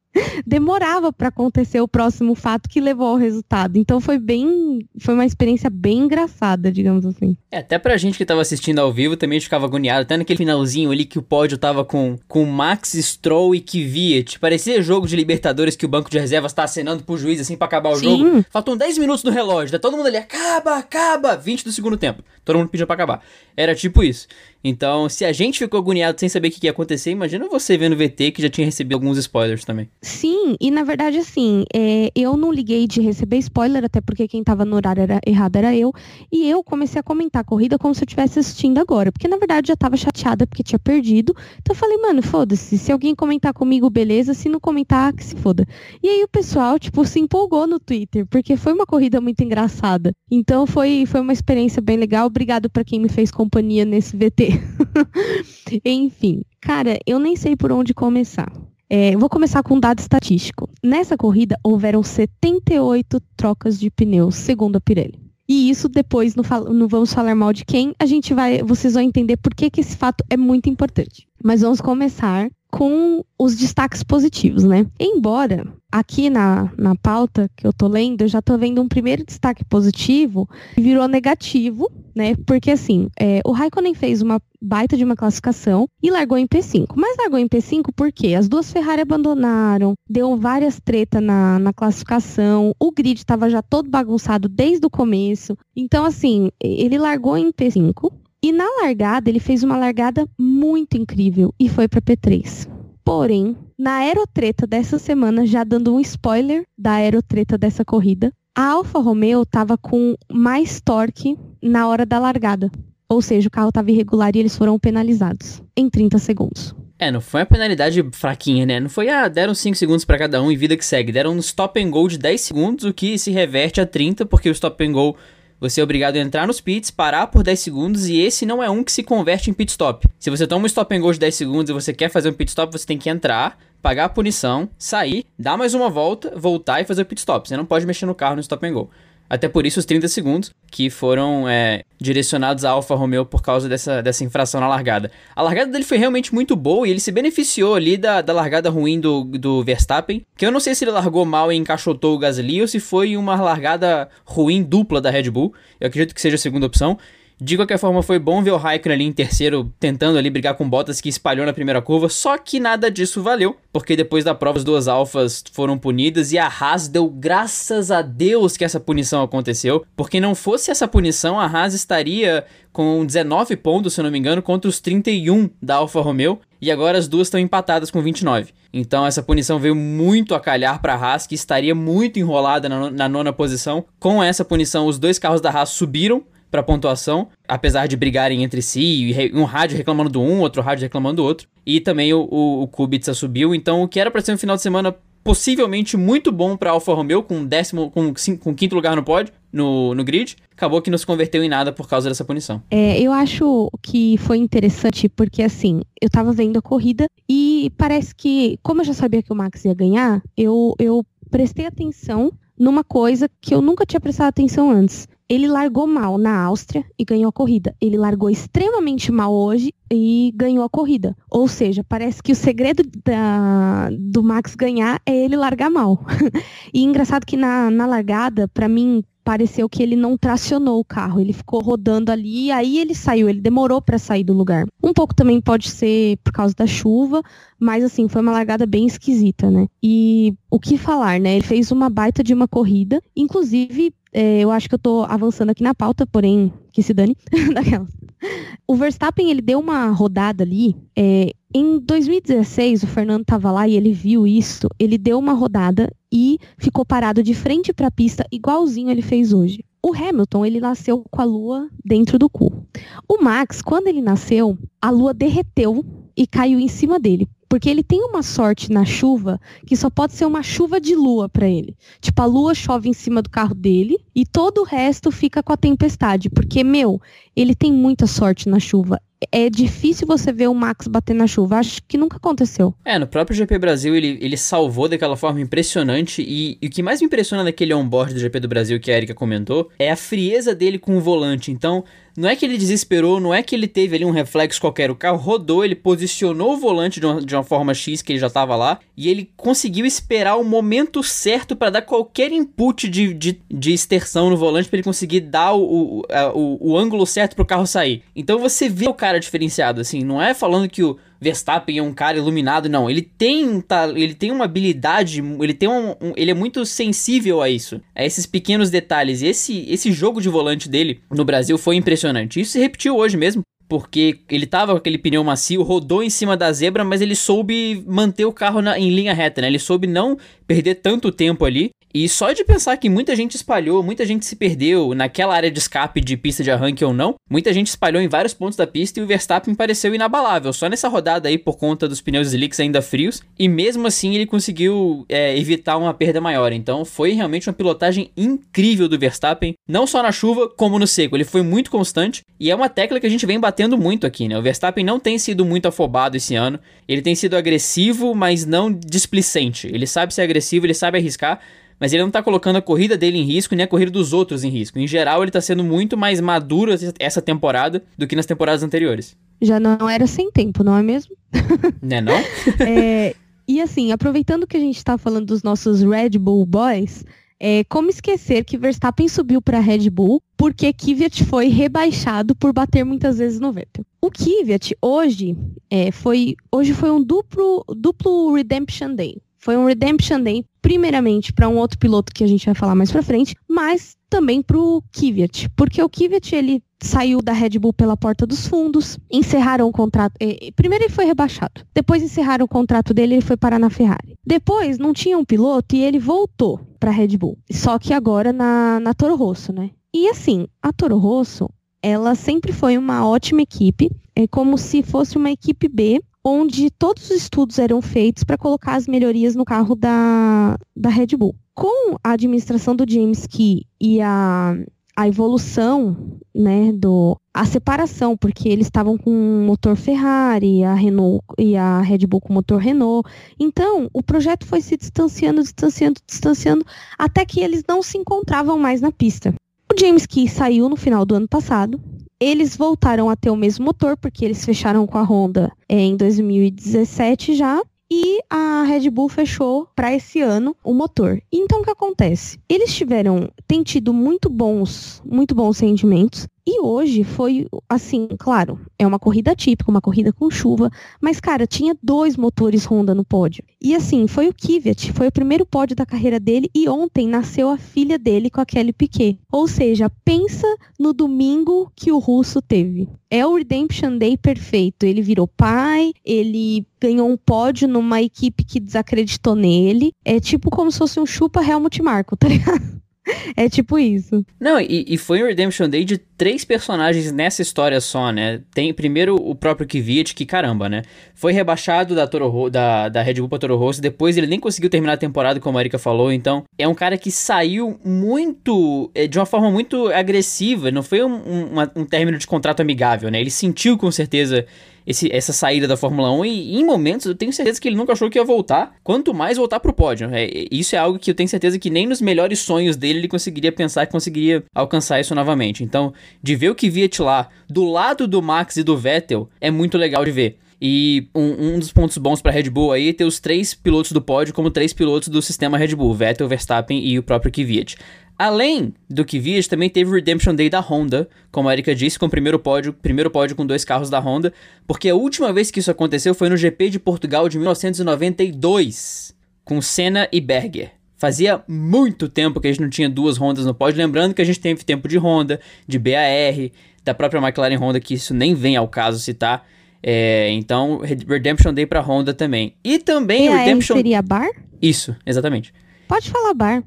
demorava 0.46 1.12
para 1.12 1.28
acontecer 1.28 1.80
o 1.80 1.88
próximo 1.88 2.34
fato 2.34 2.68
que 2.68 2.80
levou 2.80 3.08
ao 3.08 3.16
resultado. 3.16 3.76
Então 3.76 4.00
foi 4.00 4.18
bem, 4.18 4.86
foi 4.98 5.14
uma 5.14 5.24
experiência 5.24 5.70
bem 5.70 6.00
engraçada, 6.00 6.70
digamos 6.70 7.06
assim. 7.06 7.36
É, 7.50 7.58
até 7.58 7.78
pra 7.78 7.96
gente 7.96 8.18
que 8.18 8.24
tava 8.24 8.40
assistindo 8.40 8.78
ao 8.78 8.92
vivo 8.92 9.16
também 9.16 9.40
ficava 9.40 9.66
agoniado, 9.66 10.02
até 10.02 10.16
naquele 10.16 10.36
finalzinho 10.36 10.90
ali 10.90 11.04
que 11.04 11.18
o 11.18 11.22
pódio 11.22 11.58
tava 11.58 11.84
com, 11.84 12.18
com 12.28 12.44
Max 12.44 12.92
Stroll 12.92 13.54
e 13.54 13.60
Kvyat. 13.60 14.38
Parecia 14.38 14.82
jogo 14.82 15.06
de 15.06 15.16
Libertadores 15.16 15.76
que 15.76 15.86
o 15.86 15.88
banco 15.88 16.10
de 16.10 16.18
reservas 16.18 16.52
tá 16.52 16.64
acenando 16.64 17.02
pro 17.02 17.16
juiz 17.16 17.40
assim 17.40 17.56
para 17.56 17.66
acabar 17.66 17.90
o 17.90 17.96
Sim. 17.96 18.04
jogo. 18.04 18.44
Faltam 18.50 18.76
10 18.76 18.98
minutos 18.98 19.24
no 19.24 19.30
relógio, 19.30 19.72
tá 19.72 19.78
todo 19.78 19.96
mundo 19.96 20.06
ali, 20.06 20.16
acaba, 20.16 20.76
acaba, 20.76 21.36
20 21.36 21.64
do 21.64 21.72
segundo 21.72 21.96
tempo. 21.96 22.22
todo 22.44 22.58
mundo 22.58 22.68
pediu 22.68 22.86
para 22.86 22.94
acabar. 22.94 23.22
Era 23.56 23.74
tipo 23.74 24.02
isso. 24.02 24.26
Então, 24.64 25.08
se 25.08 25.24
a 25.24 25.32
gente 25.32 25.58
ficou 25.58 25.78
agoniado 25.78 26.18
sem 26.18 26.28
saber 26.28 26.48
o 26.48 26.50
que 26.50 26.66
ia 26.66 26.70
acontecer, 26.70 27.10
imagina 27.10 27.48
você 27.48 27.76
vendo 27.76 27.94
o 27.94 27.96
VT 27.96 28.30
que 28.32 28.42
já 28.42 28.48
tinha 28.48 28.64
recebido 28.64 28.94
alguns 28.94 29.18
spoilers 29.18 29.64
também. 29.64 29.88
Sim, 30.00 30.56
e 30.60 30.70
na 30.70 30.84
verdade, 30.84 31.18
assim, 31.18 31.64
é, 31.74 32.10
eu 32.14 32.36
não 32.36 32.52
liguei 32.52 32.86
de 32.86 33.00
receber 33.00 33.38
spoiler, 33.38 33.84
até 33.84 34.00
porque 34.00 34.28
quem 34.28 34.44
tava 34.44 34.64
no 34.64 34.76
horário 34.76 35.02
era, 35.02 35.20
errado 35.26 35.56
era 35.56 35.74
eu. 35.74 35.92
E 36.30 36.48
eu 36.48 36.62
comecei 36.62 37.00
a 37.00 37.02
comentar 37.02 37.42
a 37.42 37.44
corrida 37.44 37.78
como 37.78 37.94
se 37.94 38.02
eu 38.02 38.06
estivesse 38.06 38.38
assistindo 38.38 38.78
agora. 38.78 39.10
Porque 39.10 39.28
na 39.28 39.36
verdade 39.36 39.68
já 39.68 39.76
tava 39.76 39.96
chateada 39.96 40.46
porque 40.46 40.62
tinha 40.62 40.78
perdido. 40.78 41.34
Então 41.60 41.74
eu 41.74 41.78
falei, 41.78 41.98
mano, 41.98 42.22
foda-se. 42.22 42.78
Se 42.78 42.92
alguém 42.92 43.14
comentar 43.14 43.52
comigo, 43.52 43.90
beleza. 43.90 44.34
Se 44.34 44.48
não 44.48 44.60
comentar, 44.60 45.12
que 45.12 45.24
se 45.24 45.36
foda. 45.36 45.66
E 46.02 46.08
aí 46.08 46.22
o 46.22 46.28
pessoal, 46.28 46.78
tipo, 46.78 47.04
se 47.04 47.18
empolgou 47.18 47.66
no 47.66 47.78
Twitter, 47.78 48.26
porque 48.26 48.56
foi 48.56 48.72
uma 48.72 48.86
corrida 48.86 49.20
muito 49.20 49.42
engraçada. 49.42 50.12
Então 50.30 50.66
foi, 50.66 51.04
foi 51.06 51.20
uma 51.20 51.32
experiência 51.32 51.82
bem 51.82 51.96
legal. 51.96 52.26
Obrigado 52.26 52.70
para 52.70 52.84
quem 52.84 53.00
me 53.00 53.08
fez 53.08 53.30
companhia 53.30 53.84
nesse 53.84 54.16
VT. 54.16 54.51
Enfim, 55.84 56.42
cara, 56.60 56.98
eu 57.06 57.18
nem 57.18 57.36
sei 57.36 57.56
por 57.56 57.72
onde 57.72 57.94
começar. 57.94 58.52
É, 58.88 59.16
vou 59.16 59.28
começar 59.28 59.62
com 59.62 59.74
um 59.74 59.80
dado 59.80 60.00
estatístico. 60.00 60.68
Nessa 60.82 61.16
corrida, 61.16 61.56
houveram 61.64 62.02
78 62.02 63.20
trocas 63.36 63.80
de 63.80 63.90
pneus, 63.90 64.34
segundo 64.34 64.76
a 64.76 64.80
Pirelli. 64.80 65.18
E 65.48 65.70
isso 65.70 65.88
depois, 65.88 66.34
no, 66.34 66.42
no, 66.72 66.88
Vamos 66.88 67.12
Falar 67.12 67.34
Mal 67.34 67.52
de 67.52 67.64
Quem, 67.64 67.94
a 67.98 68.06
gente 68.06 68.32
vai, 68.32 68.62
vocês 68.62 68.94
vão 68.94 69.02
entender 69.02 69.36
por 69.36 69.54
que, 69.54 69.70
que 69.70 69.80
esse 69.80 69.96
fato 69.96 70.24
é 70.30 70.36
muito 70.36 70.68
importante. 70.68 71.26
Mas 71.42 71.62
vamos 71.62 71.80
começar 71.80 72.50
com 72.72 73.22
os 73.38 73.54
destaques 73.54 74.02
positivos, 74.02 74.64
né? 74.64 74.86
Embora 74.98 75.66
aqui 75.92 76.30
na, 76.30 76.72
na 76.78 76.96
pauta 76.96 77.50
que 77.54 77.66
eu 77.66 77.72
tô 77.72 77.86
lendo, 77.86 78.22
eu 78.22 78.28
já 78.28 78.40
tô 78.40 78.56
vendo 78.56 78.80
um 78.80 78.88
primeiro 78.88 79.26
destaque 79.26 79.62
positivo 79.62 80.48
que 80.74 80.80
virou 80.80 81.06
negativo, 81.06 81.92
né? 82.16 82.34
Porque 82.46 82.70
assim, 82.70 83.08
é, 83.20 83.40
o 83.44 83.52
Raikkonen 83.52 83.94
fez 83.94 84.22
uma 84.22 84.40
baita 84.60 84.96
de 84.96 85.04
uma 85.04 85.14
classificação 85.14 85.86
e 86.02 86.10
largou 86.10 86.38
em 86.38 86.46
P5. 86.46 86.86
Mas 86.96 87.16
largou 87.18 87.38
em 87.38 87.46
P5 87.46 87.90
porque 87.94 88.34
as 88.34 88.48
duas 88.48 88.72
Ferrari 88.72 89.02
abandonaram, 89.02 89.92
deu 90.08 90.34
várias 90.36 90.80
tretas 90.80 91.22
na, 91.22 91.58
na 91.58 91.74
classificação, 91.74 92.72
o 92.80 92.90
grid 92.90 93.18
estava 93.18 93.50
já 93.50 93.60
todo 93.60 93.90
bagunçado 93.90 94.48
desde 94.48 94.86
o 94.86 94.90
começo. 94.90 95.58
Então, 95.76 96.06
assim, 96.06 96.48
ele 96.58 96.96
largou 96.96 97.36
em 97.36 97.52
P5, 97.52 98.10
e 98.42 98.50
na 98.50 98.66
largada, 98.82 99.30
ele 99.30 99.38
fez 99.38 99.62
uma 99.62 99.76
largada 99.76 100.26
muito 100.36 100.96
incrível 100.96 101.54
e 101.60 101.68
foi 101.68 101.86
para 101.86 102.02
P3. 102.02 102.68
Porém, 103.04 103.56
na 103.78 103.98
aerotreta 103.98 104.66
dessa 104.66 104.98
semana, 104.98 105.46
já 105.46 105.62
dando 105.62 105.94
um 105.94 106.00
spoiler 106.00 106.64
da 106.76 106.94
aerotreta 106.94 107.56
dessa 107.56 107.84
corrida, 107.84 108.32
a 108.54 108.70
Alfa 108.70 108.98
Romeo 108.98 109.42
estava 109.42 109.78
com 109.78 110.14
mais 110.30 110.80
torque 110.80 111.38
na 111.62 111.86
hora 111.88 112.04
da 112.04 112.18
largada. 112.18 112.70
Ou 113.08 113.22
seja, 113.22 113.48
o 113.48 113.50
carro 113.50 113.68
estava 113.68 113.90
irregular 113.90 114.34
e 114.34 114.40
eles 114.40 114.56
foram 114.56 114.78
penalizados 114.78 115.62
em 115.76 115.88
30 115.88 116.18
segundos. 116.18 116.74
É, 116.98 117.10
não 117.10 117.20
foi 117.20 117.40
uma 117.40 117.46
penalidade 117.46 118.02
fraquinha, 118.12 118.64
né? 118.64 118.78
Não 118.78 118.88
foi, 118.88 119.08
ah, 119.08 119.28
deram 119.28 119.54
5 119.54 119.76
segundos 119.76 120.04
para 120.04 120.18
cada 120.18 120.40
um 120.42 120.52
e 120.52 120.56
vida 120.56 120.76
que 120.76 120.84
segue. 120.84 121.12
Deram 121.12 121.32
um 121.32 121.38
stop 121.38 121.80
and 121.80 121.90
go 121.90 122.08
de 122.08 122.16
10 122.16 122.40
segundos, 122.40 122.84
o 122.84 122.92
que 122.92 123.18
se 123.18 123.30
reverte 123.30 123.80
a 123.80 123.86
30, 123.86 124.24
porque 124.26 124.48
o 124.48 124.52
stop 124.52 124.84
and 124.84 124.92
go 124.92 125.16
você 125.62 125.80
é 125.80 125.84
obrigado 125.84 126.16
a 126.16 126.18
entrar 126.18 126.44
nos 126.44 126.60
pits, 126.60 126.90
parar 126.90 127.28
por 127.28 127.44
10 127.44 127.60
segundos 127.60 128.08
e 128.08 128.18
esse 128.18 128.44
não 128.44 128.60
é 128.60 128.68
um 128.68 128.82
que 128.82 128.90
se 128.90 129.00
converte 129.00 129.48
em 129.48 129.52
pit 129.52 129.70
stop. 129.70 130.08
Se 130.18 130.28
você 130.28 130.44
toma 130.44 130.64
um 130.64 130.66
stop 130.66 130.92
and 130.92 131.00
go 131.00 131.12
de 131.12 131.20
10 131.20 131.32
segundos 131.36 131.70
e 131.70 131.72
você 131.72 131.94
quer 131.94 132.08
fazer 132.08 132.30
um 132.30 132.32
pit 132.32 132.48
stop, 132.48 132.72
você 132.72 132.84
tem 132.84 132.98
que 132.98 133.08
entrar, 133.08 133.56
pagar 133.80 134.06
a 134.06 134.08
punição, 134.08 134.68
sair, 134.76 135.24
dar 135.38 135.56
mais 135.56 135.72
uma 135.72 135.88
volta, 135.88 136.32
voltar 136.36 136.80
e 136.80 136.84
fazer 136.84 137.02
o 137.02 137.06
pit 137.06 137.20
stop. 137.20 137.48
Você 137.48 137.56
não 137.56 137.64
pode 137.64 137.86
mexer 137.86 138.06
no 138.06 138.14
carro 138.14 138.34
no 138.34 138.40
stop 138.40 138.66
and 138.66 138.72
go. 138.72 138.90
Até 139.32 139.48
por 139.48 139.64
isso 139.64 139.80
os 139.80 139.86
30 139.86 140.08
segundos 140.08 140.50
que 140.70 140.90
foram 140.90 141.48
é, 141.48 141.84
direcionados 141.98 142.66
à 142.66 142.70
Alfa 142.70 142.94
Romeo 142.94 143.24
por 143.24 143.40
causa 143.40 143.66
dessa, 143.66 144.02
dessa 144.02 144.22
infração 144.22 144.60
na 144.60 144.68
largada. 144.68 145.10
A 145.34 145.40
largada 145.40 145.72
dele 145.72 145.84
foi 145.84 145.96
realmente 145.96 146.34
muito 146.34 146.54
boa 146.54 146.86
e 146.86 146.90
ele 146.90 147.00
se 147.00 147.10
beneficiou 147.10 147.74
ali 147.74 147.96
da, 147.96 148.20
da 148.20 148.30
largada 148.34 148.68
ruim 148.68 149.00
do, 149.00 149.24
do 149.24 149.64
Verstappen. 149.64 150.20
Que 150.36 150.44
eu 150.44 150.52
não 150.52 150.60
sei 150.60 150.74
se 150.74 150.84
ele 150.84 150.90
largou 150.90 151.24
mal 151.24 151.50
e 151.50 151.56
encaixotou 151.56 152.14
o 152.14 152.18
Gasly 152.18 152.60
ou 152.60 152.68
se 152.68 152.78
foi 152.78 153.16
uma 153.16 153.40
largada 153.40 154.06
ruim 154.22 154.62
dupla 154.62 155.00
da 155.00 155.08
Red 155.08 155.30
Bull. 155.30 155.54
Eu 155.80 155.88
acredito 155.88 156.14
que 156.14 156.20
seja 156.20 156.36
a 156.36 156.38
segunda 156.38 156.66
opção. 156.66 156.98
De 157.44 157.56
qualquer 157.56 157.76
forma, 157.76 158.04
foi 158.04 158.20
bom 158.20 158.40
ver 158.40 158.52
o 158.52 158.56
Raikkonen 158.56 158.94
ali 158.94 159.04
em 159.04 159.12
terceiro, 159.12 159.72
tentando 159.80 160.16
ali 160.16 160.30
brigar 160.30 160.54
com 160.54 160.70
Bottas, 160.70 161.00
que 161.00 161.08
espalhou 161.08 161.44
na 161.44 161.52
primeira 161.52 161.82
curva, 161.82 162.08
só 162.08 162.38
que 162.38 162.60
nada 162.60 162.88
disso 162.88 163.20
valeu, 163.20 163.56
porque 163.72 163.96
depois 163.96 164.22
da 164.22 164.32
prova 164.32 164.58
as 164.58 164.64
duas 164.64 164.86
alfas 164.86 165.42
foram 165.52 165.76
punidas 165.76 166.30
e 166.30 166.38
a 166.38 166.46
Haas 166.46 166.86
deu 166.86 167.10
graças 167.10 167.90
a 167.90 168.00
Deus 168.00 168.56
que 168.56 168.64
essa 168.64 168.78
punição 168.78 169.24
aconteceu, 169.24 169.84
porque 169.96 170.20
não 170.20 170.36
fosse 170.36 170.70
essa 170.70 170.86
punição, 170.86 171.40
a 171.40 171.46
Haas 171.46 171.74
estaria 171.74 172.44
com 172.72 173.04
19 173.04 173.56
pontos, 173.56 173.94
se 173.94 174.00
eu 174.00 174.04
não 174.04 174.12
me 174.12 174.20
engano, 174.20 174.40
contra 174.40 174.68
os 174.68 174.78
31 174.78 175.50
da 175.60 175.76
Alfa 175.76 176.00
Romeo, 176.00 176.38
e 176.60 176.70
agora 176.70 176.96
as 176.96 177.08
duas 177.08 177.26
estão 177.26 177.40
empatadas 177.40 177.90
com 177.90 178.00
29. 178.00 178.52
Então 178.72 179.04
essa 179.04 179.20
punição 179.20 179.58
veio 179.58 179.74
muito 179.74 180.32
a 180.32 180.38
calhar 180.38 180.80
para 180.80 180.94
a 180.94 180.96
Haas, 180.96 181.26
que 181.26 181.34
estaria 181.34 181.74
muito 181.74 182.20
enrolada 182.20 182.68
na, 182.68 182.88
na 182.88 183.08
nona 183.08 183.32
posição. 183.32 183.84
Com 183.98 184.22
essa 184.22 184.44
punição, 184.44 184.86
os 184.86 184.96
dois 184.96 185.18
carros 185.18 185.40
da 185.40 185.50
Haas 185.50 185.70
subiram 185.70 186.22
para 186.52 186.62
pontuação, 186.62 187.28
apesar 187.48 187.88
de 187.88 187.96
brigarem 187.96 188.44
entre 188.44 188.60
si, 188.60 189.12
um 189.32 189.44
rádio 189.44 189.78
reclamando 189.78 190.10
do 190.10 190.20
um, 190.20 190.40
outro 190.40 190.60
rádio 190.60 190.82
reclamando 190.82 191.16
do 191.16 191.24
outro. 191.24 191.48
E 191.64 191.80
também 191.80 192.12
o, 192.12 192.28
o, 192.30 192.62
o 192.62 192.68
Kubica 192.68 193.14
subiu, 193.14 193.54
então 193.54 193.82
o 193.82 193.88
que 193.88 193.98
era 193.98 194.10
para 194.10 194.20
ser 194.20 194.34
um 194.34 194.38
final 194.38 194.54
de 194.54 194.62
semana 194.62 194.94
possivelmente 195.24 195.96
muito 195.96 196.30
bom 196.30 196.56
para 196.56 196.72
Alfa 196.72 196.92
Romeo, 196.92 197.22
com 197.22 197.44
décimo, 197.44 197.90
com, 197.90 198.12
com 198.40 198.54
quinto 198.54 198.74
lugar 198.74 198.94
no 198.96 199.02
pódio, 199.02 199.32
no, 199.52 199.94
no 199.94 200.04
grid, 200.04 200.36
acabou 200.50 200.82
que 200.82 200.90
não 200.90 200.98
se 200.98 201.06
converteu 201.06 201.42
em 201.42 201.48
nada 201.48 201.72
por 201.72 201.88
causa 201.88 202.08
dessa 202.08 202.24
punição. 202.24 202.62
É, 202.70 203.00
eu 203.00 203.12
acho 203.12 203.70
que 203.80 204.18
foi 204.18 204.38
interessante 204.38 205.08
porque, 205.08 205.42
assim, 205.42 205.80
eu 206.00 206.10
tava 206.10 206.32
vendo 206.32 206.58
a 206.58 206.62
corrida 206.62 207.06
e 207.28 207.72
parece 207.78 208.14
que, 208.14 208.58
como 208.62 208.80
eu 208.80 208.84
já 208.84 208.94
sabia 208.94 209.22
que 209.22 209.32
o 209.32 209.36
Max 209.36 209.64
ia 209.64 209.74
ganhar, 209.74 210.22
eu, 210.36 210.74
eu 210.78 211.06
prestei 211.30 211.66
atenção 211.66 212.32
numa 212.58 212.84
coisa 212.84 213.28
que 213.40 213.54
eu 213.54 213.62
nunca 213.62 213.86
tinha 213.86 214.00
prestado 214.00 214.28
atenção 214.28 214.70
antes. 214.70 215.08
Ele 215.32 215.48
largou 215.48 215.86
mal 215.86 216.18
na 216.18 216.44
Áustria 216.44 216.84
e 216.98 217.06
ganhou 217.06 217.30
a 217.30 217.32
corrida. 217.32 217.74
Ele 217.80 217.96
largou 217.96 218.28
extremamente 218.28 219.10
mal 219.10 219.32
hoje 219.32 219.72
e 219.90 220.30
ganhou 220.36 220.62
a 220.62 220.68
corrida. 220.68 221.16
Ou 221.30 221.48
seja, 221.48 221.82
parece 221.82 222.22
que 222.22 222.32
o 222.32 222.36
segredo 222.36 222.82
da, 223.02 223.88
do 223.98 224.22
Max 224.22 224.54
ganhar 224.54 225.00
é 225.06 225.24
ele 225.24 225.34
largar 225.34 225.70
mal. 225.70 226.04
e 226.70 226.82
engraçado 226.82 227.24
que 227.24 227.34
na, 227.34 227.70
na 227.70 227.86
largada, 227.86 228.46
para 228.46 228.68
mim, 228.68 229.02
pareceu 229.24 229.70
que 229.70 229.82
ele 229.82 229.96
não 229.96 230.18
tracionou 230.18 230.78
o 230.78 230.84
carro, 230.84 231.18
ele 231.18 231.32
ficou 231.32 231.62
rodando 231.62 232.12
ali, 232.12 232.46
e 232.46 232.52
aí 232.52 232.78
ele 232.78 232.94
saiu, 232.94 233.26
ele 233.26 233.40
demorou 233.40 233.80
para 233.80 233.98
sair 233.98 234.24
do 234.24 234.34
lugar. 234.34 234.66
Um 234.82 234.92
pouco 234.92 235.14
também 235.14 235.40
pode 235.40 235.70
ser 235.70 236.18
por 236.22 236.32
causa 236.32 236.54
da 236.54 236.66
chuva, 236.66 237.22
mas 237.58 237.82
assim, 237.82 238.06
foi 238.06 238.20
uma 238.20 238.32
largada 238.32 238.66
bem 238.66 238.86
esquisita, 238.86 239.50
né? 239.50 239.66
E 239.82 240.34
o 240.50 240.60
que 240.60 240.76
falar, 240.76 241.18
né? 241.18 241.36
Ele 241.36 241.44
fez 241.44 241.72
uma 241.72 241.88
baita 241.88 242.22
de 242.22 242.34
uma 242.34 242.46
corrida, 242.46 243.00
inclusive 243.16 243.94
é, 244.12 244.40
eu 244.40 244.50
acho 244.50 244.68
que 244.68 244.74
eu 244.74 244.78
tô 244.78 245.04
avançando 245.08 245.50
aqui 245.50 245.62
na 245.62 245.74
pauta, 245.74 246.06
porém, 246.06 246.52
que 246.70 246.82
se 246.82 246.92
dane. 246.92 247.16
o 248.68 248.76
Verstappen, 248.76 249.30
ele 249.30 249.40
deu 249.40 249.58
uma 249.58 249.88
rodada 249.88 250.44
ali. 250.44 250.76
É, 250.96 251.32
em 251.54 251.78
2016, 251.78 252.82
o 252.82 252.86
Fernando 252.86 253.24
tava 253.24 253.50
lá 253.50 253.66
e 253.66 253.74
ele 253.74 253.92
viu 253.92 254.26
isso. 254.26 254.68
Ele 254.78 254.98
deu 254.98 255.18
uma 255.18 255.32
rodada 255.32 255.90
e 256.12 256.38
ficou 256.58 256.84
parado 256.84 257.22
de 257.22 257.32
frente 257.32 257.72
para 257.72 257.86
a 257.86 257.90
pista, 257.90 258.26
igualzinho 258.30 258.90
ele 258.90 259.02
fez 259.02 259.32
hoje. 259.32 259.64
O 259.82 259.94
Hamilton, 259.94 260.46
ele 260.46 260.60
nasceu 260.60 261.04
com 261.10 261.20
a 261.20 261.24
lua 261.24 261.68
dentro 261.84 262.18
do 262.18 262.28
cu. 262.28 262.64
O 263.08 263.22
Max, 263.22 263.60
quando 263.60 263.88
ele 263.88 264.00
nasceu, 264.00 264.56
a 264.80 264.90
lua 264.90 265.12
derreteu 265.12 265.84
e 266.16 266.26
caiu 266.26 266.60
em 266.60 266.68
cima 266.68 267.00
dele. 267.00 267.26
Porque 267.52 267.68
ele 267.68 267.82
tem 267.82 268.02
uma 268.02 268.22
sorte 268.22 268.72
na 268.72 268.82
chuva 268.82 269.38
que 269.66 269.76
só 269.76 269.90
pode 269.90 270.14
ser 270.14 270.24
uma 270.24 270.42
chuva 270.42 270.80
de 270.80 270.94
lua 270.94 271.28
para 271.28 271.46
ele. 271.46 271.76
Tipo, 272.00 272.22
a 272.22 272.24
lua 272.24 272.54
chove 272.54 272.88
em 272.88 272.94
cima 272.94 273.20
do 273.20 273.28
carro 273.28 273.54
dele 273.54 273.98
e 274.14 274.24
todo 274.24 274.62
o 274.62 274.64
resto 274.64 275.10
fica 275.10 275.42
com 275.42 275.52
a 275.52 275.56
tempestade. 275.58 276.30
Porque, 276.30 276.64
meu, 276.64 276.98
ele 277.36 277.54
tem 277.54 277.70
muita 277.70 278.06
sorte 278.06 278.48
na 278.48 278.58
chuva 278.58 278.98
é 279.30 279.48
difícil 279.48 280.06
você 280.06 280.32
ver 280.32 280.48
o 280.48 280.54
Max 280.54 280.86
bater 280.86 281.14
na 281.14 281.26
chuva. 281.26 281.56
Acho 281.58 281.80
que 281.86 281.96
nunca 281.96 282.16
aconteceu. 282.16 282.74
É, 282.84 282.98
no 282.98 283.06
próprio 283.06 283.36
GP 283.36 283.58
Brasil 283.58 283.94
ele, 283.94 284.18
ele 284.20 284.36
salvou 284.36 284.88
daquela 284.88 285.16
forma 285.16 285.40
impressionante. 285.40 286.22
E, 286.22 286.58
e 286.60 286.66
o 286.66 286.70
que 286.70 286.82
mais 286.82 287.00
me 287.00 287.06
impressiona 287.06 287.44
daquele 287.44 287.74
onboard 287.74 288.14
do 288.14 288.20
GP 288.20 288.40
do 288.40 288.48
Brasil 288.48 288.80
que 288.80 288.90
a 288.90 288.96
Erika 288.96 289.14
comentou 289.14 289.70
é 289.78 289.90
a 289.90 289.96
frieza 289.96 290.54
dele 290.54 290.78
com 290.78 290.96
o 290.96 291.00
volante. 291.00 291.52
Então, 291.52 291.84
não 292.16 292.28
é 292.28 292.36
que 292.36 292.44
ele 292.44 292.58
desesperou, 292.58 293.20
não 293.20 293.32
é 293.32 293.42
que 293.42 293.54
ele 293.54 293.66
teve 293.66 293.96
ali 293.96 294.04
um 294.04 294.10
reflexo 294.10 294.60
qualquer. 294.60 294.90
O 294.90 294.96
carro 294.96 295.16
rodou, 295.16 295.64
ele 295.64 295.74
posicionou 295.74 296.54
o 296.54 296.56
volante 296.56 297.00
de 297.00 297.06
uma, 297.06 297.20
de 297.20 297.34
uma 297.34 297.42
forma 297.42 297.74
X 297.74 298.02
que 298.02 298.12
ele 298.12 298.18
já 298.18 298.26
estava 298.26 298.54
lá. 298.54 298.78
E 298.96 299.08
ele 299.08 299.30
conseguiu 299.36 299.86
esperar 299.86 300.36
o 300.36 300.44
momento 300.44 301.02
certo 301.02 301.56
para 301.56 301.70
dar 301.70 301.82
qualquer 301.82 302.32
input 302.32 302.88
de, 302.88 303.14
de, 303.14 303.40
de 303.50 303.74
no 304.14 304.36
volante 304.36 304.68
para 304.68 304.76
ele 304.76 304.84
conseguir 304.84 305.20
dar 305.20 305.52
o, 305.52 305.62
o, 305.62 306.02
o, 306.34 306.72
o 306.72 306.78
ângulo 306.78 307.06
certo 307.06 307.34
para 307.34 307.42
o 307.42 307.46
carro 307.46 307.66
sair. 307.66 308.02
Então 308.14 308.38
você 308.38 308.68
vê 308.68 308.88
o 308.88 308.94
cara 308.94 309.18
diferenciado, 309.18 309.80
assim. 309.80 310.00
Não 310.00 310.20
é 310.20 310.34
falando 310.34 310.68
que 310.68 310.82
o 310.82 310.98
Verstappen 311.22 311.78
é 311.78 311.82
um 311.82 311.94
cara 311.94 312.18
iluminado, 312.18 312.68
não. 312.68 312.90
Ele 312.90 313.00
tem, 313.00 313.62
ele 313.94 314.12
tem 314.12 314.32
uma 314.32 314.44
habilidade, 314.44 315.22
ele 315.40 315.54
tem 315.54 315.68
um, 315.68 315.90
um, 315.92 316.12
ele 316.16 316.32
é 316.32 316.34
muito 316.34 316.66
sensível 316.66 317.40
a 317.40 317.48
isso, 317.48 317.80
a 317.94 318.04
esses 318.04 318.26
pequenos 318.26 318.70
detalhes. 318.70 319.22
E 319.22 319.28
esse, 319.28 319.64
esse 319.70 319.92
jogo 319.92 320.20
de 320.20 320.28
volante 320.28 320.68
dele 320.68 321.00
no 321.08 321.24
Brasil 321.24 321.56
foi 321.56 321.76
impressionante. 321.76 322.40
Isso 322.40 322.52
se 322.52 322.58
repetiu 322.58 322.96
hoje 322.96 323.16
mesmo 323.16 323.42
porque 323.68 324.18
ele 324.28 324.44
tava 324.44 324.72
com 324.72 324.78
aquele 324.78 324.98
pneu 324.98 325.24
macio, 325.24 325.62
rodou 325.62 326.02
em 326.02 326.10
cima 326.10 326.36
da 326.36 326.52
zebra, 326.52 326.84
mas 326.84 327.00
ele 327.00 327.16
soube 327.16 327.82
manter 327.86 328.26
o 328.26 328.32
carro 328.32 328.60
na, 328.60 328.78
em 328.78 328.90
linha 328.90 329.14
reta, 329.14 329.40
né? 329.40 329.46
Ele 329.46 329.58
soube 329.58 329.86
não 329.86 330.18
perder 330.52 330.74
tanto 330.74 331.10
tempo 331.10 331.46
ali 331.46 331.70
e 331.94 332.08
só 332.08 332.32
de 332.32 332.42
pensar 332.42 332.76
que 332.78 332.88
muita 332.88 333.14
gente 333.14 333.36
espalhou, 333.36 333.82
muita 333.82 334.06
gente 334.06 334.24
se 334.24 334.34
perdeu 334.34 334.94
naquela 334.94 335.34
área 335.34 335.50
de 335.50 335.58
escape 335.58 336.00
de 336.00 336.16
pista 336.16 336.42
de 336.42 336.50
arranque 336.50 336.82
ou 336.82 336.92
não, 336.92 337.16
muita 337.30 337.52
gente 337.52 337.66
espalhou 337.66 338.00
em 338.00 338.08
vários 338.08 338.32
pontos 338.32 338.56
da 338.56 338.66
pista 338.66 338.98
e 338.98 339.02
o 339.02 339.06
Verstappen 339.06 339.54
pareceu 339.54 339.94
inabalável, 339.94 340.52
só 340.54 340.68
nessa 340.68 340.88
rodada 340.88 341.28
aí 341.28 341.36
por 341.36 341.58
conta 341.58 341.86
dos 341.86 342.00
pneus 342.00 342.28
slicks 342.28 342.60
ainda 342.60 342.80
frios, 342.80 343.22
e 343.38 343.46
mesmo 343.46 343.86
assim 343.86 344.14
ele 344.14 344.24
conseguiu 344.24 345.04
é, 345.06 345.36
evitar 345.36 345.76
uma 345.76 345.92
perda 345.92 346.18
maior. 346.18 346.52
Então 346.52 346.82
foi 346.84 347.12
realmente 347.12 347.48
uma 347.48 347.54
pilotagem 347.54 348.10
incrível 348.16 348.88
do 348.88 348.98
Verstappen, 348.98 349.54
não 349.68 349.86
só 349.86 350.02
na 350.02 350.12
chuva 350.12 350.48
como 350.48 350.78
no 350.78 350.86
seco. 350.86 351.14
Ele 351.14 351.24
foi 351.24 351.42
muito 351.42 351.70
constante 351.70 352.22
e 352.40 352.50
é 352.50 352.54
uma 352.54 352.70
tecla 352.70 353.00
que 353.00 353.06
a 353.06 353.10
gente 353.10 353.26
vem 353.26 353.38
batendo 353.38 353.76
muito 353.76 354.06
aqui, 354.06 354.28
né? 354.28 354.38
O 354.38 354.42
Verstappen 354.42 354.84
não 354.84 354.98
tem 354.98 355.18
sido 355.18 355.44
muito 355.44 355.68
afobado 355.68 356.16
esse 356.16 356.34
ano, 356.34 356.58
ele 356.88 357.02
tem 357.02 357.14
sido 357.14 357.36
agressivo, 357.36 358.14
mas 358.14 358.46
não 358.46 358.72
displicente. 358.72 359.66
Ele 359.66 359.86
sabe 359.86 360.14
ser 360.14 360.22
agressivo, 360.22 360.41
ele 360.66 360.74
sabe 360.74 360.98
arriscar 360.98 361.40
mas 361.82 361.92
ele 361.92 362.04
não 362.04 362.12
tá 362.12 362.22
colocando 362.22 362.54
a 362.54 362.62
corrida 362.62 362.96
dele 362.96 363.18
em 363.18 363.24
risco 363.24 363.56
nem 363.56 363.64
a 363.64 363.68
corrida 363.68 363.90
dos 363.90 364.12
outros 364.12 364.44
em 364.44 364.48
risco. 364.48 364.78
Em 364.78 364.86
geral, 364.86 365.20
ele 365.20 365.32
tá 365.32 365.40
sendo 365.40 365.64
muito 365.64 365.96
mais 365.96 366.20
maduro 366.20 366.72
essa 367.00 367.20
temporada 367.20 367.82
do 367.98 368.06
que 368.06 368.14
nas 368.14 368.24
temporadas 368.24 368.62
anteriores. 368.62 369.16
Já 369.40 369.58
não 369.58 369.90
era 369.90 370.06
sem 370.06 370.30
tempo, 370.30 370.62
não 370.62 370.76
é 370.76 370.82
mesmo? 370.82 371.16
Né 371.82 372.00
não? 372.00 372.14
é, 372.64 373.16
e 373.48 373.60
assim, 373.60 373.90
aproveitando 373.90 374.46
que 374.46 374.56
a 374.56 374.60
gente 374.60 374.84
tá 374.84 374.96
falando 374.96 375.26
dos 375.26 375.42
nossos 375.42 375.82
Red 375.82 376.10
Bull 376.10 376.46
Boys, 376.46 377.04
é, 377.40 377.64
como 377.64 377.90
esquecer 377.90 378.44
que 378.44 378.56
Verstappen 378.56 379.08
subiu 379.08 379.42
para 379.42 379.58
Red 379.58 379.90
Bull 379.90 380.22
porque 380.36 380.72
Kvyat 380.72 381.24
foi 381.24 381.48
rebaixado 381.48 382.36
por 382.36 382.52
bater 382.52 382.84
muitas 382.84 383.18
vezes 383.18 383.40
no 383.40 383.52
Vettel. 383.52 383.84
O 384.00 384.08
Kvyat 384.08 384.76
hoje 384.80 385.36
é, 385.68 385.90
foi 385.90 386.36
hoje 386.52 386.72
foi 386.72 386.92
um 386.92 387.02
duplo 387.02 387.64
duplo 387.76 388.32
Redemption 388.34 388.94
Day. 388.94 389.20
Foi 389.42 389.56
um 389.56 389.66
Redemption 389.66 390.20
Day, 390.20 390.44
primeiramente 390.62 391.32
para 391.32 391.48
um 391.48 391.56
outro 391.56 391.76
piloto 391.76 392.12
que 392.14 392.22
a 392.22 392.26
gente 392.28 392.46
vai 392.46 392.54
falar 392.54 392.76
mais 392.76 392.92
para 392.92 393.02
frente, 393.02 393.34
mas 393.48 393.96
também 394.08 394.40
para 394.40 394.56
o 394.56 394.80
Kvyat, 394.92 395.48
porque 395.56 395.82
o 395.82 395.88
Kvyat 395.88 396.32
ele 396.32 396.62
saiu 396.80 397.20
da 397.20 397.32
Red 397.32 397.58
Bull 397.58 397.72
pela 397.72 397.96
porta 397.96 398.24
dos 398.24 398.46
fundos, 398.46 398.98
encerraram 399.10 399.66
o 399.66 399.72
contrato. 399.72 400.14
Primeiro 400.54 400.84
ele 400.84 400.92
foi 400.92 401.06
rebaixado, 401.06 401.64
depois 401.74 402.04
encerraram 402.04 402.44
o 402.44 402.48
contrato 402.48 402.94
dele, 402.94 403.14
ele 403.14 403.20
foi 403.20 403.36
parar 403.36 403.58
na 403.58 403.68
Ferrari. 403.68 404.14
Depois 404.24 404.78
não 404.78 404.92
tinha 404.92 405.18
um 405.18 405.24
piloto 405.24 405.74
e 405.74 405.82
ele 405.82 405.98
voltou 405.98 406.60
para 406.78 406.90
a 406.90 406.94
Red 406.94 407.16
Bull, 407.16 407.36
só 407.50 407.80
que 407.80 407.92
agora 407.92 408.32
na, 408.32 408.78
na 408.78 408.94
Toro 408.94 409.16
Rosso, 409.16 409.52
né? 409.52 409.70
E 409.92 410.08
assim, 410.08 410.46
a 410.62 410.72
Toro 410.72 410.98
Rosso, 410.98 411.50
ela 411.82 412.14
sempre 412.14 412.52
foi 412.52 412.78
uma 412.78 413.08
ótima 413.08 413.42
equipe, 413.42 413.90
é 414.14 414.28
como 414.28 414.56
se 414.56 414.84
fosse 414.84 415.16
uma 415.16 415.32
equipe 415.32 415.68
B 415.68 416.00
onde 416.24 416.70
todos 416.70 417.04
os 417.04 417.16
estudos 417.16 417.58
eram 417.58 417.82
feitos 417.82 418.24
para 418.24 418.38
colocar 418.38 418.74
as 418.74 418.86
melhorias 418.86 419.34
no 419.34 419.44
carro 419.44 419.74
da, 419.74 420.56
da 420.76 420.88
Red 420.88 421.16
Bull. 421.16 421.34
Com 421.54 421.96
a 422.02 422.12
administração 422.12 422.74
do 422.74 422.90
James 422.90 423.26
Key 423.26 423.66
e 423.80 424.00
a, 424.00 424.56
a 424.96 425.08
evolução, 425.08 426.18
né, 426.34 426.72
do 426.72 427.16
a 427.34 427.46
separação, 427.46 428.16
porque 428.16 428.48
eles 428.48 428.66
estavam 428.66 428.98
com 428.98 429.10
um 429.10 429.46
motor 429.46 429.74
Ferrari, 429.74 430.64
a 430.64 430.74
Renault 430.74 431.24
e 431.38 431.56
a 431.56 431.80
Red 431.80 432.06
Bull 432.06 432.20
com 432.20 432.32
motor 432.32 432.60
Renault. 432.60 433.08
Então, 433.38 433.88
o 433.92 434.02
projeto 434.02 434.46
foi 434.46 434.60
se 434.60 434.76
distanciando, 434.76 435.42
distanciando, 435.42 436.00
distanciando, 436.06 436.64
até 436.98 437.24
que 437.24 437.40
eles 437.40 437.64
não 437.66 437.82
se 437.82 437.96
encontravam 437.96 438.58
mais 438.58 438.80
na 438.80 438.92
pista. 438.92 439.34
O 439.72 439.80
James 439.80 440.04
Key 440.04 440.28
saiu 440.28 440.68
no 440.68 440.76
final 440.76 441.06
do 441.06 441.14
ano 441.14 441.26
passado, 441.26 441.80
eles 442.22 442.56
voltaram 442.56 443.10
a 443.10 443.16
ter 443.16 443.30
o 443.30 443.36
mesmo 443.36 443.64
motor, 443.64 443.96
porque 443.96 444.24
eles 444.24 444.44
fecharam 444.44 444.86
com 444.86 444.98
a 444.98 445.02
Honda 445.02 445.52
é, 445.68 445.78
em 445.78 445.96
2017 445.96 447.34
já. 447.34 447.60
E 447.94 448.22
a 448.30 448.62
Red 448.62 448.88
Bull 448.88 449.10
fechou 449.10 449.68
para 449.76 449.92
esse 449.92 450.22
ano 450.22 450.56
o 450.64 450.72
motor. 450.72 451.20
Então 451.30 451.60
o 451.60 451.62
que 451.62 451.70
acontece? 451.70 452.38
Eles 452.48 452.74
tiveram, 452.74 453.28
têm 453.46 453.62
tido 453.62 453.92
muito 453.92 454.30
bons, 454.30 455.02
muito 455.04 455.34
bons 455.34 455.58
rendimentos. 455.58 456.26
E 456.44 456.60
hoje 456.60 457.04
foi 457.04 457.46
assim, 457.68 458.08
claro, 458.18 458.58
é 458.76 458.84
uma 458.84 458.98
corrida 458.98 459.32
típica, 459.32 459.70
uma 459.70 459.80
corrida 459.80 460.12
com 460.12 460.28
chuva, 460.28 460.70
mas 461.00 461.20
cara, 461.20 461.46
tinha 461.46 461.76
dois 461.80 462.16
motores 462.16 462.66
Honda 462.66 462.92
no 462.94 463.04
pódio. 463.04 463.44
E 463.60 463.76
assim, 463.76 464.08
foi 464.08 464.28
o 464.28 464.34
Kvyat, 464.34 464.92
foi 464.92 465.06
o 465.06 465.12
primeiro 465.12 465.46
pódio 465.46 465.76
da 465.76 465.86
carreira 465.86 466.18
dele 466.18 466.50
e 466.52 466.68
ontem 466.68 467.06
nasceu 467.06 467.48
a 467.48 467.56
filha 467.56 467.96
dele 467.96 468.28
com 468.28 468.40
a 468.40 468.44
Kelly 468.44 468.72
Piquet. 468.72 469.20
Ou 469.30 469.46
seja, 469.46 469.88
pensa 470.04 470.48
no 470.80 470.92
domingo 470.92 471.70
que 471.76 471.92
o 471.92 471.98
russo 471.98 472.42
teve. 472.42 472.88
É 473.08 473.24
o 473.24 473.36
Redemption 473.36 473.96
Day 473.96 474.16
perfeito. 474.16 474.84
Ele 474.84 475.00
virou 475.00 475.28
pai, 475.28 475.92
ele 476.04 476.66
ganhou 476.80 477.08
um 477.08 477.16
pódio 477.16 477.68
numa 477.68 478.02
equipe 478.02 478.42
que 478.42 478.58
desacreditou 478.58 479.36
nele. 479.36 479.92
É 480.04 480.18
tipo 480.18 480.50
como 480.50 480.72
se 480.72 480.78
fosse 480.78 480.98
um 480.98 481.06
chupa 481.06 481.40
Helmut 481.40 481.80
Marko, 481.80 482.16
tá 482.16 482.26
ligado? 482.26 482.81
É 483.36 483.48
tipo 483.48 483.78
isso. 483.78 484.24
Não, 484.38 484.60
e, 484.60 484.84
e, 484.88 484.98
foi 484.98 485.22
um 485.22 485.26
Redemption 485.26 485.68
Day 485.68 485.84
de 485.84 485.98
três 485.98 486.44
personagens 486.44 487.10
nessa 487.10 487.42
história 487.42 487.80
só, 487.80 488.10
né? 488.10 488.40
Tem 488.54 488.72
primeiro 488.72 489.16
o 489.16 489.34
próprio 489.34 489.66
Kvyat, 489.66 490.14
que 490.14 490.26
caramba, 490.26 490.68
né? 490.68 490.82
Foi 491.14 491.32
rebaixado 491.32 491.94
da, 491.94 492.06
Toro, 492.06 492.50
da, 492.50 492.88
da 492.88 493.02
Red 493.02 493.14
Bull 493.14 493.28
pra 493.28 493.38
Toro 493.38 493.56
Rosso, 493.56 493.80
depois 493.80 494.16
ele 494.16 494.26
nem 494.26 494.38
conseguiu 494.38 494.70
terminar 494.70 494.94
a 494.94 494.96
temporada, 494.96 495.40
como 495.40 495.58
a 495.58 495.60
Erika 495.60 495.78
falou, 495.78 496.12
então 496.12 496.44
é 496.58 496.68
um 496.68 496.74
cara 496.74 496.96
que 496.96 497.10
saiu 497.10 497.78
muito, 497.84 498.90
é, 498.94 499.06
de 499.06 499.18
uma 499.18 499.26
forma 499.26 499.50
muito 499.50 499.88
agressiva, 499.88 500.70
não 500.70 500.82
foi 500.82 501.02
um, 501.02 501.14
um, 501.14 501.80
um 501.80 501.84
término 501.84 502.18
de 502.18 502.26
contrato 502.26 502.60
amigável, 502.60 503.10
né? 503.10 503.20
Ele 503.20 503.30
sentiu 503.30 503.76
com 503.76 503.90
certeza 503.90 504.46
esse, 504.86 505.10
essa 505.12 505.32
saída 505.32 505.66
da 505.68 505.76
Fórmula 505.76 506.10
1 506.12 506.24
e 506.24 506.60
em 506.60 506.64
momentos 506.64 507.06
eu 507.06 507.14
tenho 507.14 507.32
certeza 507.32 507.60
que 507.60 507.68
ele 507.68 507.76
nunca 507.76 507.92
achou 507.92 508.10
que 508.10 508.18
ia 508.18 508.24
voltar, 508.24 508.74
quanto 508.82 509.14
mais 509.14 509.36
voltar 509.36 509.60
pro 509.60 509.72
pódio. 509.72 510.08
É, 510.12 510.28
isso 510.50 510.74
é 510.74 510.78
algo 510.78 510.98
que 510.98 511.10
eu 511.10 511.14
tenho 511.14 511.28
certeza 511.28 511.58
que 511.58 511.70
nem 511.70 511.86
nos 511.86 512.00
melhores 512.00 512.40
sonhos 512.40 512.76
dele 512.76 513.00
ele 513.00 513.08
conseguiria 513.08 513.52
pensar 513.52 513.86
que 513.86 513.92
conseguiria 513.92 514.42
alcançar 514.54 515.00
isso 515.00 515.14
novamente. 515.14 515.64
Então, 515.64 515.92
de 516.22 516.34
ver 516.36 516.50
o 516.50 516.54
que 516.54 516.70
Viet 516.70 517.00
lá 517.00 517.28
do 517.48 517.64
lado 517.64 518.06
do 518.06 518.22
Max 518.22 518.56
e 518.56 518.62
do 518.62 518.76
Vettel 518.76 519.28
é 519.40 519.50
muito 519.50 519.78
legal 519.78 520.04
de 520.04 520.10
ver. 520.10 520.38
E 520.64 521.08
um, 521.12 521.54
um 521.54 521.58
dos 521.58 521.72
pontos 521.72 521.98
bons 521.98 522.22
para 522.22 522.30
Red 522.30 522.48
Bull 522.48 522.70
aí 522.70 522.90
é 522.90 522.92
ter 522.92 523.04
os 523.04 523.18
três 523.18 523.52
pilotos 523.52 523.90
do 523.90 524.00
pódio 524.00 524.32
como 524.32 524.48
três 524.48 524.72
pilotos 524.72 525.08
do 525.08 525.20
sistema 525.20 525.58
Red 525.58 525.74
Bull, 525.74 525.92
Vettel, 525.92 526.28
Verstappen 526.28 526.78
e 526.86 526.96
o 527.00 527.02
próprio 527.02 527.32
Kvyat. 527.32 527.76
Além 528.22 528.72
do 528.88 529.04
Kvyat, 529.04 529.48
também 529.48 529.68
teve 529.68 529.90
o 529.90 529.94
Redemption 529.94 530.32
Day 530.32 530.48
da 530.48 530.60
Honda, 530.60 531.08
como 531.32 531.48
a 531.48 531.52
Erika 531.52 531.74
disse, 531.74 531.98
com 531.98 532.06
o 532.06 532.08
primeiro 532.08 532.38
pódio, 532.38 532.72
primeiro 532.72 533.10
pódio 533.10 533.34
com 533.34 533.44
dois 533.44 533.64
carros 533.64 533.90
da 533.90 533.98
Honda, 533.98 534.32
porque 534.64 534.88
a 534.88 534.94
última 534.94 535.32
vez 535.32 535.50
que 535.50 535.58
isso 535.58 535.72
aconteceu 535.72 536.14
foi 536.14 536.28
no 536.28 536.36
GP 536.36 536.70
de 536.70 536.78
Portugal 536.78 537.28
de 537.28 537.36
1992, 537.36 539.12
com 539.44 539.60
Senna 539.60 540.08
e 540.12 540.20
Berger. 540.20 540.70
Fazia 540.96 541.42
muito 541.48 542.08
tempo 542.08 542.40
que 542.40 542.46
a 542.46 542.52
gente 542.52 542.62
não 542.62 542.70
tinha 542.70 542.88
duas 542.88 543.20
Hondas 543.20 543.44
no 543.44 543.52
pódio, 543.52 543.78
lembrando 543.78 544.14
que 544.14 544.22
a 544.22 544.24
gente 544.24 544.38
teve 544.38 544.62
tempo 544.62 544.86
de 544.86 544.98
Honda, 544.98 545.40
de 545.66 545.76
BAR, 545.76 546.52
da 546.84 546.94
própria 546.94 547.18
McLaren 547.18 547.58
Honda, 547.58 547.80
que 547.80 547.94
isso 547.94 548.14
nem 548.14 548.36
vem 548.36 548.54
ao 548.54 548.68
caso 548.68 549.00
citar. 549.00 549.44
É, 549.82 550.30
então, 550.30 550.78
Redemption 551.08 551.52
Day 551.52 551.66
pra 551.66 551.80
Honda 551.80 552.14
também. 552.14 552.54
E 552.62 552.78
também 552.78 553.28
BAR 553.28 553.38
Redemption... 553.38 553.74
seria 553.78 554.00
bar? 554.00 554.30
Isso, 554.62 554.94
exatamente. 555.04 555.52
Pode 555.88 556.08
falar 556.08 556.34
bar. 556.34 556.62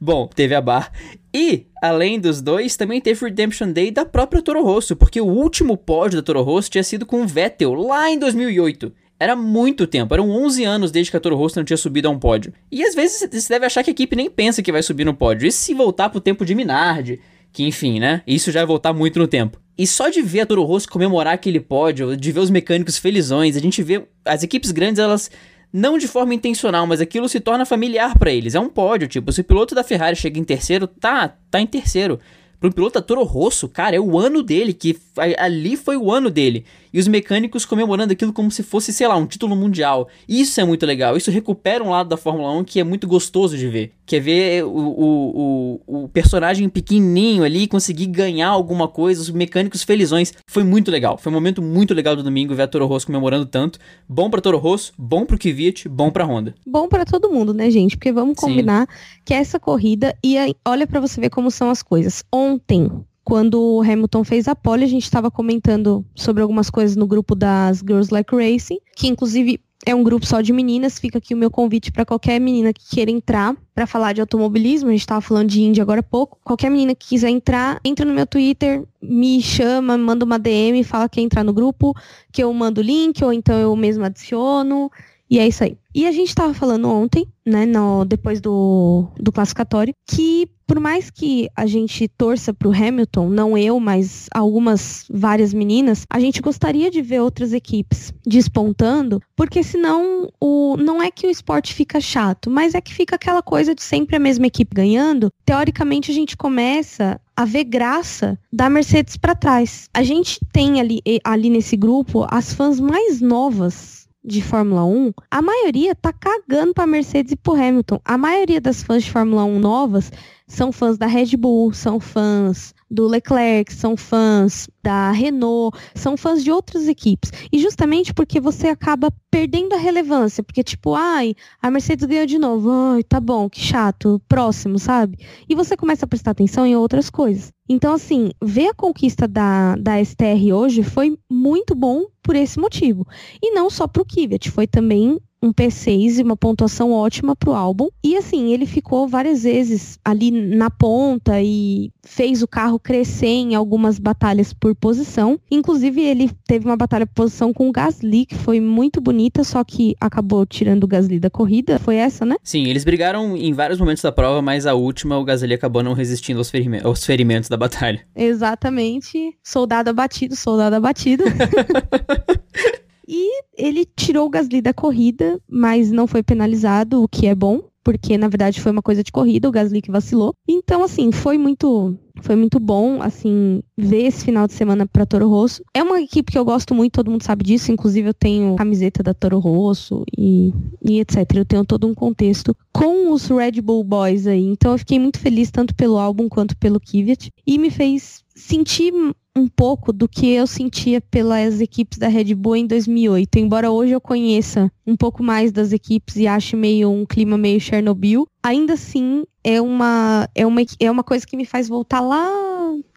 Bom, 0.00 0.28
teve 0.28 0.54
a 0.54 0.60
bar. 0.60 0.92
E, 1.32 1.66
além 1.82 2.18
dos 2.18 2.40
dois, 2.40 2.76
também 2.76 3.00
teve 3.00 3.24
Redemption 3.24 3.72
Day 3.72 3.90
da 3.90 4.04
própria 4.04 4.42
Toro 4.42 4.62
Rosso, 4.62 4.96
porque 4.96 5.20
o 5.20 5.26
último 5.26 5.76
pódio 5.76 6.20
da 6.20 6.24
Toro 6.24 6.42
Rosso 6.42 6.70
tinha 6.70 6.84
sido 6.84 7.04
com 7.06 7.22
o 7.22 7.26
Vettel 7.26 7.74
lá 7.74 8.10
em 8.10 8.18
2008. 8.18 8.92
Era 9.18 9.34
muito 9.34 9.86
tempo, 9.86 10.12
eram 10.12 10.30
11 10.30 10.64
anos 10.64 10.90
desde 10.90 11.10
que 11.10 11.16
a 11.16 11.20
Toro 11.20 11.36
Rosso 11.36 11.58
não 11.58 11.64
tinha 11.64 11.76
subido 11.76 12.06
a 12.08 12.10
um 12.10 12.18
pódio. 12.18 12.52
E 12.70 12.84
às 12.84 12.94
vezes 12.94 13.28
você 13.30 13.48
deve 13.48 13.64
achar 13.64 13.82
que 13.82 13.90
a 13.90 13.92
equipe 13.92 14.14
nem 14.14 14.28
pensa 14.28 14.62
que 14.62 14.72
vai 14.72 14.82
subir 14.82 15.04
no 15.04 15.14
pódio. 15.14 15.46
E 15.46 15.52
se 15.52 15.72
voltar 15.72 16.10
pro 16.10 16.20
tempo 16.20 16.44
de 16.44 16.54
Minardi, 16.54 17.20
que 17.50 17.64
enfim, 17.64 17.98
né? 17.98 18.22
Isso 18.26 18.52
já 18.52 18.60
vai 18.60 18.66
voltar 18.66 18.92
muito 18.92 19.18
no 19.18 19.26
tempo. 19.26 19.58
E 19.78 19.86
só 19.86 20.08
de 20.08 20.20
ver 20.20 20.40
a 20.40 20.46
Toro 20.46 20.62
Rosso 20.64 20.88
comemorar 20.88 21.32
aquele 21.34 21.60
pódio, 21.60 22.16
de 22.16 22.32
ver 22.32 22.40
os 22.40 22.50
mecânicos 22.50 22.98
felizões, 22.98 23.56
a 23.56 23.60
gente 23.60 23.82
vê 23.82 24.06
as 24.24 24.42
equipes 24.42 24.70
grandes, 24.70 24.98
elas 24.98 25.30
não 25.72 25.98
de 25.98 26.08
forma 26.08 26.34
intencional, 26.34 26.86
mas 26.86 27.00
aquilo 27.00 27.28
se 27.28 27.40
torna 27.40 27.66
familiar 27.66 28.18
para 28.18 28.30
eles. 28.30 28.54
É 28.54 28.60
um 28.60 28.68
pódio, 28.68 29.08
tipo, 29.08 29.30
se 29.32 29.40
o 29.40 29.44
piloto 29.44 29.74
da 29.74 29.84
Ferrari 29.84 30.16
chega 30.16 30.38
em 30.38 30.44
terceiro, 30.44 30.86
tá, 30.86 31.34
tá 31.50 31.60
em 31.60 31.66
terceiro. 31.66 32.18
Pro 32.58 32.72
piloto 32.72 32.94
da 32.94 33.02
Toro 33.02 33.22
Rosso, 33.22 33.68
cara, 33.68 33.94
é 33.94 34.00
o 34.00 34.18
ano 34.18 34.42
dele, 34.42 34.72
que 34.72 34.96
ali 35.38 35.76
foi 35.76 35.96
o 35.96 36.10
ano 36.10 36.30
dele. 36.30 36.64
E 36.96 36.98
os 36.98 37.06
mecânicos 37.06 37.66
comemorando 37.66 38.14
aquilo 38.14 38.32
como 38.32 38.50
se 38.50 38.62
fosse, 38.62 38.90
sei 38.90 39.06
lá, 39.06 39.14
um 39.16 39.26
título 39.26 39.54
mundial. 39.54 40.08
Isso 40.26 40.58
é 40.58 40.64
muito 40.64 40.86
legal. 40.86 41.14
Isso 41.14 41.30
recupera 41.30 41.84
um 41.84 41.90
lado 41.90 42.08
da 42.08 42.16
Fórmula 42.16 42.50
1 42.52 42.64
que 42.64 42.80
é 42.80 42.84
muito 42.84 43.06
gostoso 43.06 43.54
de 43.54 43.68
ver. 43.68 43.92
Que 44.06 44.16
é 44.16 44.20
ver 44.20 44.64
o, 44.64 44.70
o, 44.70 45.80
o, 45.86 46.04
o 46.04 46.08
personagem 46.08 46.66
pequenininho 46.70 47.44
ali 47.44 47.66
conseguir 47.66 48.06
ganhar 48.06 48.48
alguma 48.48 48.88
coisa, 48.88 49.20
os 49.20 49.28
mecânicos 49.28 49.82
felizões. 49.82 50.32
Foi 50.46 50.64
muito 50.64 50.90
legal. 50.90 51.18
Foi 51.18 51.30
um 51.30 51.34
momento 51.34 51.60
muito 51.60 51.92
legal 51.92 52.16
do 52.16 52.22
domingo 52.22 52.54
ver 52.54 52.62
a 52.62 52.66
Toro 52.66 52.86
Rosso 52.86 53.04
comemorando 53.04 53.44
tanto. 53.44 53.78
Bom 54.08 54.30
pra 54.30 54.40
Toro 54.40 54.56
Rosso, 54.56 54.94
bom 54.96 55.26
pro 55.26 55.38
Kvyat, 55.38 55.90
bom 55.90 56.10
pra 56.10 56.24
Honda. 56.24 56.54
Bom 56.66 56.88
para 56.88 57.04
todo 57.04 57.30
mundo, 57.30 57.52
né, 57.52 57.70
gente? 57.70 57.98
Porque 57.98 58.10
vamos 58.10 58.36
combinar 58.38 58.88
Sim. 58.88 59.20
que 59.22 59.34
essa 59.34 59.60
corrida 59.60 60.16
e 60.24 60.38
olha 60.66 60.86
para 60.86 60.98
você 60.98 61.20
ver 61.20 61.28
como 61.28 61.50
são 61.50 61.68
as 61.68 61.82
coisas. 61.82 62.24
Ontem, 62.32 62.90
quando 63.26 63.60
o 63.60 63.82
Hamilton 63.82 64.22
fez 64.22 64.46
a 64.46 64.54
pole, 64.54 64.84
a 64.84 64.86
gente 64.86 65.02
estava 65.02 65.32
comentando 65.32 66.06
sobre 66.14 66.42
algumas 66.42 66.70
coisas 66.70 66.94
no 66.94 67.08
grupo 67.08 67.34
das 67.34 67.78
Girls 67.78 68.14
Like 68.14 68.32
Racing, 68.32 68.78
que 68.94 69.08
inclusive 69.08 69.60
é 69.84 69.92
um 69.92 70.04
grupo 70.04 70.24
só 70.24 70.40
de 70.40 70.52
meninas. 70.52 70.96
Fica 70.96 71.18
aqui 71.18 71.34
o 71.34 71.36
meu 71.36 71.50
convite 71.50 71.90
para 71.90 72.06
qualquer 72.06 72.38
menina 72.38 72.72
que 72.72 72.88
queira 72.88 73.10
entrar 73.10 73.56
para 73.74 73.84
falar 73.84 74.12
de 74.12 74.20
automobilismo. 74.20 74.90
A 74.90 74.92
gente 74.92 75.00
estava 75.00 75.20
falando 75.20 75.48
de 75.48 75.60
Indy 75.60 75.80
agora 75.80 75.98
há 75.98 76.04
pouco. 76.04 76.38
Qualquer 76.44 76.70
menina 76.70 76.94
que 76.94 77.08
quiser 77.08 77.30
entrar, 77.30 77.80
entra 77.84 78.06
no 78.06 78.14
meu 78.14 78.28
Twitter, 78.28 78.84
me 79.02 79.42
chama, 79.42 79.98
manda 79.98 80.24
uma 80.24 80.38
DM, 80.38 80.84
fala 80.84 81.08
que 81.08 81.16
quer 81.16 81.22
entrar 81.22 81.42
no 81.42 81.52
grupo, 81.52 81.96
que 82.32 82.40
eu 82.40 82.52
mando 82.52 82.80
o 82.80 82.84
link, 82.84 83.24
ou 83.24 83.32
então 83.32 83.58
eu 83.58 83.74
mesmo 83.74 84.04
adiciono. 84.04 84.88
E 85.28 85.38
é 85.38 85.46
isso 85.46 85.64
aí. 85.64 85.76
E 85.94 86.06
a 86.06 86.12
gente 86.12 86.28
estava 86.28 86.52
falando 86.54 86.88
ontem, 86.88 87.26
né, 87.44 87.64
no, 87.66 88.04
depois 88.04 88.40
do, 88.40 89.08
do 89.18 89.32
classificatório, 89.32 89.94
que 90.06 90.48
por 90.66 90.80
mais 90.80 91.10
que 91.10 91.48
a 91.54 91.64
gente 91.64 92.08
torça 92.08 92.52
para 92.52 92.68
o 92.68 92.72
Hamilton, 92.72 93.28
não 93.28 93.56
eu, 93.56 93.78
mas 93.78 94.26
algumas 94.34 95.06
várias 95.08 95.54
meninas, 95.54 96.04
a 96.10 96.18
gente 96.18 96.42
gostaria 96.42 96.90
de 96.90 97.00
ver 97.00 97.20
outras 97.20 97.52
equipes 97.52 98.12
despontando, 98.26 99.22
porque 99.36 99.62
senão 99.62 100.28
o, 100.40 100.76
não 100.76 101.00
é 101.00 101.10
que 101.10 101.26
o 101.26 101.30
esporte 101.30 101.72
fica 101.72 102.00
chato, 102.00 102.50
mas 102.50 102.74
é 102.74 102.80
que 102.80 102.92
fica 102.92 103.14
aquela 103.14 103.42
coisa 103.42 103.74
de 103.74 103.82
sempre 103.82 104.16
a 104.16 104.20
mesma 104.20 104.48
equipe 104.48 104.74
ganhando. 104.74 105.30
Teoricamente, 105.44 106.10
a 106.10 106.14
gente 106.14 106.36
começa 106.36 107.20
a 107.36 107.44
ver 107.44 107.64
graça 107.64 108.38
da 108.52 108.68
Mercedes 108.68 109.16
para 109.16 109.34
trás. 109.34 109.88
A 109.94 110.02
gente 110.02 110.40
tem 110.52 110.80
ali, 110.80 111.00
ali 111.22 111.48
nesse 111.48 111.76
grupo 111.76 112.26
as 112.28 112.52
fãs 112.52 112.80
mais 112.80 113.20
novas 113.20 114.05
de 114.26 114.42
Fórmula 114.42 114.84
1, 114.84 115.12
a 115.30 115.40
maioria 115.40 115.94
tá 115.94 116.12
cagando 116.12 116.74
pra 116.74 116.86
Mercedes 116.86 117.32
e 117.32 117.36
pro 117.36 117.54
Hamilton. 117.54 118.00
A 118.04 118.18
maioria 118.18 118.60
das 118.60 118.82
fãs 118.82 119.04
de 119.04 119.12
Fórmula 119.12 119.44
1 119.44 119.60
novas 119.60 120.10
são 120.46 120.70
fãs 120.70 120.96
da 120.96 121.06
Red 121.06 121.36
Bull, 121.36 121.72
são 121.72 121.98
fãs 121.98 122.74
do 122.88 123.06
Leclerc, 123.06 123.72
são 123.72 123.96
fãs 123.96 124.68
da 124.82 125.10
Renault, 125.10 125.76
são 125.94 126.16
fãs 126.16 126.44
de 126.44 126.52
outras 126.52 126.86
equipes. 126.86 127.32
E 127.52 127.58
justamente 127.58 128.14
porque 128.14 128.40
você 128.40 128.68
acaba 128.68 129.12
perdendo 129.30 129.74
a 129.74 129.78
relevância, 129.78 130.42
porque 130.42 130.62
tipo, 130.62 130.94
ai, 130.94 131.34
a 131.60 131.70
Mercedes 131.70 132.06
ganhou 132.06 132.26
de 132.26 132.38
novo, 132.38 132.70
ai, 132.70 133.02
tá 133.02 133.18
bom, 133.18 133.50
que 133.50 133.60
chato, 133.60 134.20
próximo, 134.28 134.78
sabe? 134.78 135.18
E 135.48 135.54
você 135.54 135.76
começa 135.76 136.04
a 136.04 136.08
prestar 136.08 136.30
atenção 136.30 136.64
em 136.64 136.76
outras 136.76 137.10
coisas. 137.10 137.52
Então, 137.68 137.92
assim, 137.92 138.30
ver 138.40 138.68
a 138.68 138.74
conquista 138.74 139.26
da, 139.26 139.74
da 139.74 140.02
STR 140.04 140.52
hoje 140.54 140.84
foi 140.84 141.18
muito 141.28 141.74
bom 141.74 142.04
por 142.22 142.36
esse 142.36 142.58
motivo. 142.60 143.04
E 143.42 143.52
não 143.52 143.68
só 143.68 143.88
pro 143.88 144.04
Kvyat, 144.04 144.50
foi 144.50 144.68
também 144.68 145.18
um 145.46 145.52
P6 145.52 146.18
e 146.18 146.22
uma 146.22 146.36
pontuação 146.36 146.92
ótima 146.92 147.36
para 147.36 147.50
o 147.50 147.54
álbum. 147.54 147.88
E 148.02 148.16
assim, 148.16 148.52
ele 148.52 148.66
ficou 148.66 149.08
várias 149.08 149.44
vezes 149.44 149.98
ali 150.04 150.30
na 150.30 150.70
ponta 150.70 151.40
e 151.40 151.90
fez 152.04 152.42
o 152.42 152.48
carro 152.48 152.78
crescer 152.78 153.26
em 153.26 153.54
algumas 153.54 153.98
batalhas 153.98 154.52
por 154.52 154.74
posição. 154.74 155.38
Inclusive, 155.50 156.00
ele 156.02 156.30
teve 156.46 156.66
uma 156.66 156.76
batalha 156.76 157.06
por 157.06 157.14
posição 157.14 157.52
com 157.52 157.68
o 157.68 157.72
Gasly, 157.72 158.26
que 158.26 158.34
foi 158.34 158.60
muito 158.60 159.00
bonita, 159.00 159.44
só 159.44 159.62
que 159.64 159.96
acabou 160.00 160.44
tirando 160.46 160.84
o 160.84 160.88
Gasly 160.88 161.18
da 161.18 161.30
corrida. 161.30 161.78
Foi 161.78 161.96
essa, 161.96 162.24
né? 162.24 162.36
Sim, 162.42 162.66
eles 162.66 162.84
brigaram 162.84 163.36
em 163.36 163.52
vários 163.52 163.78
momentos 163.78 164.02
da 164.02 164.12
prova, 164.12 164.40
mas 164.42 164.66
a 164.66 164.74
última, 164.74 165.18
o 165.18 165.24
Gasly 165.24 165.54
acabou 165.54 165.82
não 165.82 165.92
resistindo 165.92 166.38
aos, 166.38 166.50
ferimentos, 166.50 166.86
aos 166.86 167.04
ferimentos 167.04 167.48
da 167.48 167.56
batalha. 167.56 168.00
Exatamente. 168.14 169.36
Soldado 169.42 169.90
abatido, 169.90 170.36
soldado 170.36 170.76
abatido. 170.76 171.24
E 173.06 173.42
ele 173.56 173.84
tirou 173.84 174.26
o 174.26 174.30
Gasly 174.30 174.60
da 174.60 174.74
corrida, 174.74 175.40
mas 175.48 175.90
não 175.90 176.06
foi 176.06 176.22
penalizado, 176.22 177.02
o 177.02 177.08
que 177.08 177.26
é 177.26 177.34
bom, 177.34 177.62
porque 177.84 178.18
na 178.18 178.26
verdade 178.26 178.60
foi 178.60 178.72
uma 178.72 178.82
coisa 178.82 179.02
de 179.04 179.12
corrida, 179.12 179.48
o 179.48 179.52
Gasly 179.52 179.80
que 179.80 179.92
vacilou. 179.92 180.34
Então, 180.48 180.82
assim, 180.82 181.12
foi 181.12 181.38
muito 181.38 181.96
foi 182.22 182.34
muito 182.34 182.58
bom, 182.58 183.00
assim, 183.02 183.62
ver 183.76 184.06
esse 184.06 184.24
final 184.24 184.46
de 184.46 184.54
semana 184.54 184.86
para 184.86 185.06
Toro 185.06 185.28
Rosso. 185.28 185.62
É 185.74 185.82
uma 185.82 186.00
equipe 186.00 186.32
que 186.32 186.38
eu 186.38 186.44
gosto 186.44 186.74
muito, 186.74 186.94
todo 186.94 187.10
mundo 187.10 187.22
sabe 187.22 187.44
disso. 187.44 187.70
Inclusive, 187.70 188.08
eu 188.08 188.14
tenho 188.14 188.56
camiseta 188.56 189.02
da 189.02 189.14
Toro 189.14 189.38
Rosso 189.38 190.02
e, 190.16 190.52
e 190.82 190.98
etc. 190.98 191.18
Eu 191.36 191.44
tenho 191.44 191.64
todo 191.64 191.86
um 191.86 191.94
contexto 191.94 192.56
com 192.72 193.12
os 193.12 193.28
Red 193.28 193.60
Bull 193.60 193.84
Boys 193.84 194.26
aí. 194.26 194.44
Então, 194.44 194.72
eu 194.72 194.78
fiquei 194.78 194.98
muito 194.98 195.18
feliz 195.20 195.50
tanto 195.50 195.74
pelo 195.74 195.98
álbum 195.98 196.28
quanto 196.28 196.56
pelo 196.56 196.80
Kvyat. 196.80 197.30
E 197.46 197.58
me 197.58 197.70
fez 197.70 198.24
sentir 198.36 198.92
um 199.34 199.48
pouco 199.48 199.92
do 199.92 200.08
que 200.08 200.30
eu 200.30 200.46
sentia 200.46 201.00
pelas 201.00 201.60
equipes 201.60 201.98
da 201.98 202.08
Red 202.08 202.34
Bull 202.34 202.56
em 202.56 202.66
2008. 202.66 203.36
Embora 203.38 203.70
hoje 203.70 203.92
eu 203.92 204.00
conheça 204.00 204.70
um 204.86 204.96
pouco 204.96 205.22
mais 205.22 205.50
das 205.50 205.72
equipes 205.72 206.16
e 206.16 206.26
ache 206.26 206.54
meio 206.54 206.90
um 206.90 207.04
clima 207.04 207.36
meio 207.36 207.60
Chernobyl, 207.60 208.26
ainda 208.42 208.74
assim 208.74 209.24
é 209.42 209.60
uma, 209.60 210.28
é 210.34 210.46
uma, 210.46 210.60
é 210.78 210.90
uma 210.90 211.02
coisa 211.02 211.26
que 211.26 211.36
me 211.36 211.44
faz 211.44 211.68
voltar 211.68 212.00
lá, 212.00 212.28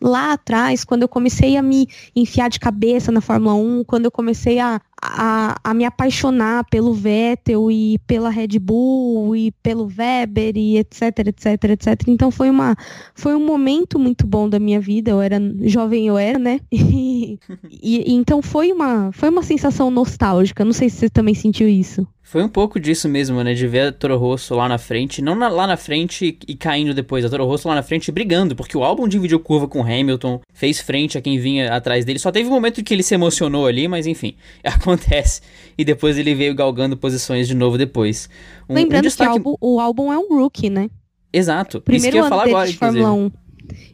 lá 0.01 0.33
atrás, 0.33 0.83
quando 0.83 1.03
eu 1.03 1.07
comecei 1.07 1.57
a 1.57 1.61
me 1.61 1.87
enfiar 2.15 2.49
de 2.49 2.59
cabeça 2.59 3.11
na 3.11 3.21
Fórmula 3.21 3.55
1, 3.55 3.83
quando 3.85 4.05
eu 4.05 4.11
comecei 4.11 4.59
a, 4.59 4.81
a, 5.01 5.55
a, 5.63 5.73
me 5.73 5.85
apaixonar 5.85 6.65
pelo 6.65 6.93
Vettel 6.93 7.71
e 7.71 7.97
pela 7.99 8.29
Red 8.29 8.59
Bull 8.59 9.35
e 9.35 9.51
pelo 9.63 9.85
Weber 9.85 10.55
e 10.55 10.77
etc, 10.77 11.19
etc, 11.27 11.63
etc. 11.63 12.07
Então 12.07 12.31
foi 12.31 12.49
uma 12.49 12.75
foi 13.15 13.35
um 13.35 13.45
momento 13.45 13.97
muito 13.97 14.25
bom 14.25 14.49
da 14.49 14.59
minha 14.59 14.79
vida. 14.79 15.11
Eu 15.11 15.21
era 15.21 15.39
jovem, 15.63 16.07
eu 16.07 16.17
era, 16.17 16.39
né? 16.39 16.59
E, 17.21 17.37
e, 17.71 18.13
então 18.13 18.41
foi 18.41 18.71
uma 18.71 19.11
foi 19.11 19.29
uma 19.29 19.43
sensação 19.43 19.91
nostálgica. 19.91 20.65
Não 20.65 20.73
sei 20.73 20.89
se 20.89 20.97
você 20.97 21.09
também 21.09 21.33
sentiu 21.33 21.67
isso. 21.67 22.07
Foi 22.29 22.43
um 22.43 22.47
pouco 22.47 22.79
disso 22.79 23.09
mesmo, 23.09 23.43
né? 23.43 23.55
De 23.55 23.65
ver 23.65 23.87
a 23.87 23.91
Toro 23.91 24.15
Rosso 24.15 24.53
lá 24.53 24.69
na 24.69 24.77
frente, 24.77 25.19
não 25.19 25.33
na, 25.33 25.47
lá 25.47 25.65
na 25.65 25.75
frente 25.75 26.37
e 26.47 26.55
caindo 26.55 26.93
depois, 26.93 27.25
a 27.25 27.29
Toro 27.29 27.43
Rosso 27.43 27.67
lá 27.67 27.73
na 27.73 27.81
frente 27.81 28.11
brigando, 28.11 28.55
porque 28.55 28.77
o 28.77 28.83
álbum 28.83 29.07
dividiu 29.07 29.39
curva 29.39 29.67
com 29.67 29.81
Hamilton, 29.81 30.39
fez 30.53 30.79
frente 30.79 31.17
a 31.17 31.21
quem 31.21 31.39
vinha 31.39 31.73
atrás 31.73 32.05
dele. 32.05 32.19
Só 32.19 32.31
teve 32.31 32.47
um 32.47 32.51
momento 32.51 32.83
que 32.83 32.93
ele 32.93 33.01
se 33.01 33.15
emocionou 33.15 33.65
ali, 33.65 33.87
mas 33.87 34.05
enfim, 34.05 34.35
acontece. 34.91 35.41
E 35.77 35.85
depois 35.85 36.17
ele 36.17 36.35
veio 36.35 36.53
galgando 36.53 36.97
posições 36.97 37.47
de 37.47 37.55
novo 37.55 37.77
depois. 37.77 38.29
Um, 38.67 38.73
Lembrando 38.73 39.05
um 39.05 39.07
destaque... 39.07 39.31
que 39.31 39.39
o 39.39 39.49
álbum, 39.49 39.55
o 39.61 39.79
álbum, 39.79 40.13
é 40.13 40.17
um 40.17 40.39
rookie, 40.41 40.69
né? 40.69 40.89
Exato. 41.31 41.81
Primeiro 41.81 42.07
Isso 42.07 42.11
que 42.11 42.17
eu 42.19 42.23
ia 42.23 42.29
falar 42.29 42.47
agora, 42.47 42.67
de 42.67 42.77
Fórmula 42.77 43.13
1. 43.13 43.31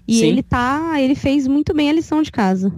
E 0.08 0.20
Sim. 0.20 0.28
ele 0.28 0.44
tá. 0.44 1.02
Ele 1.02 1.16
fez 1.16 1.48
muito 1.48 1.74
bem 1.74 1.90
a 1.90 1.94
lição 1.94 2.22
de 2.22 2.32
casa. 2.32 2.74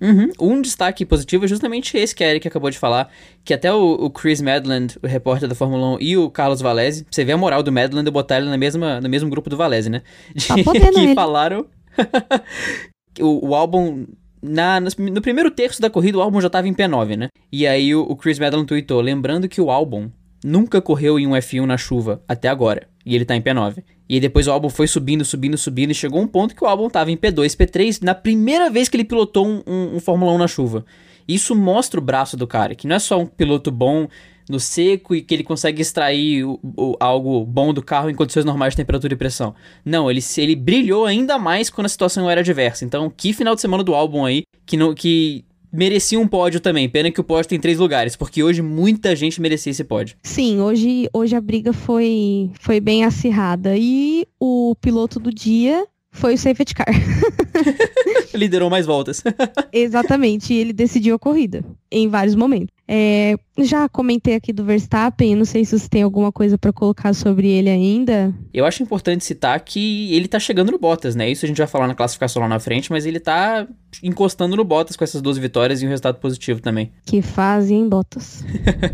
Uhum. 0.00 0.30
Um 0.40 0.60
destaque 0.60 1.06
positivo 1.06 1.44
é 1.44 1.48
justamente 1.48 1.96
esse 1.96 2.12
que 2.12 2.24
a 2.24 2.28
Eric 2.28 2.48
acabou 2.48 2.68
de 2.68 2.78
falar, 2.78 3.08
que 3.44 3.54
até 3.54 3.72
o, 3.72 3.92
o, 3.92 4.10
Chris 4.10 4.42
Madland, 4.42 4.98
o 5.00 5.06
repórter 5.06 5.48
da 5.48 5.54
Fórmula 5.54 5.94
1, 5.94 5.98
e 6.00 6.16
o 6.16 6.28
Carlos 6.28 6.60
Valese, 6.60 7.06
você 7.08 7.24
vê 7.24 7.30
a 7.30 7.36
moral 7.36 7.62
do 7.62 7.70
Madland 7.70 8.04
de 8.04 8.10
botar 8.10 8.38
ele 8.38 8.48
na 8.48 8.56
mesma, 8.56 9.00
no 9.00 9.08
mesmo 9.08 9.30
grupo 9.30 9.48
do 9.48 9.56
Valese, 9.56 9.88
né? 9.88 10.02
De, 10.34 10.48
tá 10.48 10.54
que 10.92 10.98
ele. 10.98 11.14
falaram 11.14 11.66
o, 13.20 13.50
o 13.50 13.54
álbum 13.54 14.04
na, 14.42 14.80
no, 14.80 15.22
primeiro 15.22 15.50
terço 15.50 15.80
da 15.80 15.88
corrida, 15.88 16.18
o 16.18 16.22
álbum 16.22 16.40
já 16.40 16.50
tava 16.50 16.66
em 16.66 16.74
P9, 16.74 17.16
né? 17.16 17.28
E 17.50 17.66
aí 17.66 17.94
o, 17.94 18.02
o 18.02 18.16
Chris 18.16 18.38
Madland 18.38 18.66
tweetou, 18.66 19.00
lembrando 19.00 19.48
que 19.48 19.60
o 19.60 19.70
álbum 19.70 20.10
nunca 20.44 20.80
correu 20.82 21.18
em 21.18 21.26
um 21.26 21.32
F1 21.32 21.64
na 21.64 21.78
chuva 21.78 22.22
até 22.26 22.48
agora. 22.48 22.88
E 23.06 23.14
ele 23.14 23.24
tá 23.24 23.36
em 23.36 23.40
P9. 23.40 23.82
E 24.08 24.20
depois 24.20 24.46
o 24.46 24.52
álbum 24.52 24.68
foi 24.68 24.86
subindo, 24.86 25.24
subindo, 25.24 25.56
subindo. 25.56 25.90
E 25.90 25.94
chegou 25.94 26.20
um 26.20 26.26
ponto 26.26 26.54
que 26.54 26.64
o 26.64 26.66
álbum 26.66 26.88
tava 26.90 27.10
em 27.10 27.16
P2, 27.16 27.56
P3, 27.56 28.02
na 28.02 28.14
primeira 28.14 28.68
vez 28.68 28.88
que 28.88 28.96
ele 28.96 29.04
pilotou 29.04 29.46
um, 29.46 29.62
um, 29.66 29.96
um 29.96 30.00
Fórmula 30.00 30.32
1 30.32 30.38
na 30.38 30.48
chuva. 30.48 30.84
Isso 31.26 31.54
mostra 31.54 32.00
o 32.00 32.02
braço 32.02 32.36
do 32.36 32.46
cara, 32.46 32.74
que 32.74 32.86
não 32.86 32.96
é 32.96 32.98
só 32.98 33.20
um 33.20 33.26
piloto 33.26 33.70
bom 33.70 34.08
no 34.52 34.60
seco 34.60 35.14
e 35.14 35.22
que 35.22 35.34
ele 35.34 35.42
consegue 35.42 35.82
extrair 35.82 36.44
o, 36.44 36.60
o, 36.62 36.96
algo 37.00 37.44
bom 37.44 37.72
do 37.72 37.82
carro 37.82 38.10
em 38.10 38.14
condições 38.14 38.44
normais 38.44 38.74
de 38.74 38.76
temperatura 38.76 39.14
e 39.14 39.16
pressão. 39.16 39.54
Não, 39.84 40.10
ele, 40.10 40.20
ele 40.36 40.54
brilhou 40.54 41.06
ainda 41.06 41.38
mais 41.38 41.70
quando 41.70 41.86
a 41.86 41.88
situação 41.88 42.30
era 42.30 42.40
adversa. 42.40 42.84
Então, 42.84 43.10
que 43.10 43.32
final 43.32 43.54
de 43.54 43.60
semana 43.60 43.82
do 43.82 43.94
álbum 43.94 44.24
aí 44.24 44.42
que, 44.66 44.76
no, 44.76 44.94
que 44.94 45.44
merecia 45.72 46.20
um 46.20 46.28
pódio 46.28 46.60
também. 46.60 46.88
Pena 46.88 47.10
que 47.10 47.20
o 47.20 47.24
pódio 47.24 47.48
tem 47.48 47.58
três 47.58 47.78
lugares, 47.78 48.14
porque 48.14 48.42
hoje 48.42 48.60
muita 48.60 49.16
gente 49.16 49.40
merecia 49.40 49.70
esse 49.70 49.82
pódio. 49.82 50.16
Sim, 50.22 50.60
hoje, 50.60 51.08
hoje 51.12 51.34
a 51.34 51.40
briga 51.40 51.72
foi, 51.72 52.50
foi 52.60 52.78
bem 52.78 53.04
acirrada. 53.04 53.74
E 53.76 54.26
o 54.38 54.76
piloto 54.80 55.18
do 55.18 55.32
dia 55.32 55.86
foi 56.12 56.34
o 56.34 56.38
safety 56.38 56.74
car. 56.74 56.86
Liderou 58.34 58.70
mais 58.70 58.86
voltas. 58.86 59.24
Exatamente, 59.72 60.52
e 60.52 60.58
ele 60.58 60.72
decidiu 60.72 61.16
a 61.16 61.18
corrida 61.18 61.64
em 61.90 62.08
vários 62.08 62.34
momentos. 62.34 62.68
É, 62.86 63.36
já 63.58 63.88
comentei 63.88 64.34
aqui 64.34 64.52
do 64.52 64.64
Verstappen, 64.64 65.34
não 65.34 65.46
sei 65.46 65.64
se 65.64 65.78
você 65.78 65.88
tem 65.88 66.02
alguma 66.02 66.30
coisa 66.30 66.58
para 66.58 66.72
colocar 66.72 67.14
sobre 67.14 67.48
ele 67.48 67.70
ainda. 67.70 68.34
Eu 68.52 68.66
acho 68.66 68.82
importante 68.82 69.24
citar 69.24 69.58
que 69.60 70.14
ele 70.14 70.28
tá 70.28 70.38
chegando 70.38 70.70
no 70.70 70.78
Bottas, 70.78 71.16
né? 71.16 71.30
Isso 71.30 71.44
a 71.46 71.48
gente 71.48 71.58
vai 71.58 71.66
falar 71.66 71.86
na 71.86 71.94
classificação 71.94 72.42
lá 72.42 72.48
na 72.48 72.60
frente, 72.60 72.90
mas 72.90 73.06
ele 73.06 73.18
tá 73.18 73.66
encostando 74.02 74.54
no 74.54 74.64
Bottas 74.64 74.96
com 74.96 75.04
essas 75.04 75.22
duas 75.22 75.38
vitórias 75.38 75.80
e 75.80 75.86
um 75.86 75.88
resultado 75.88 76.18
positivo 76.18 76.60
também. 76.60 76.92
Que 77.06 77.22
fazem 77.22 77.88
Bottas. 77.88 78.44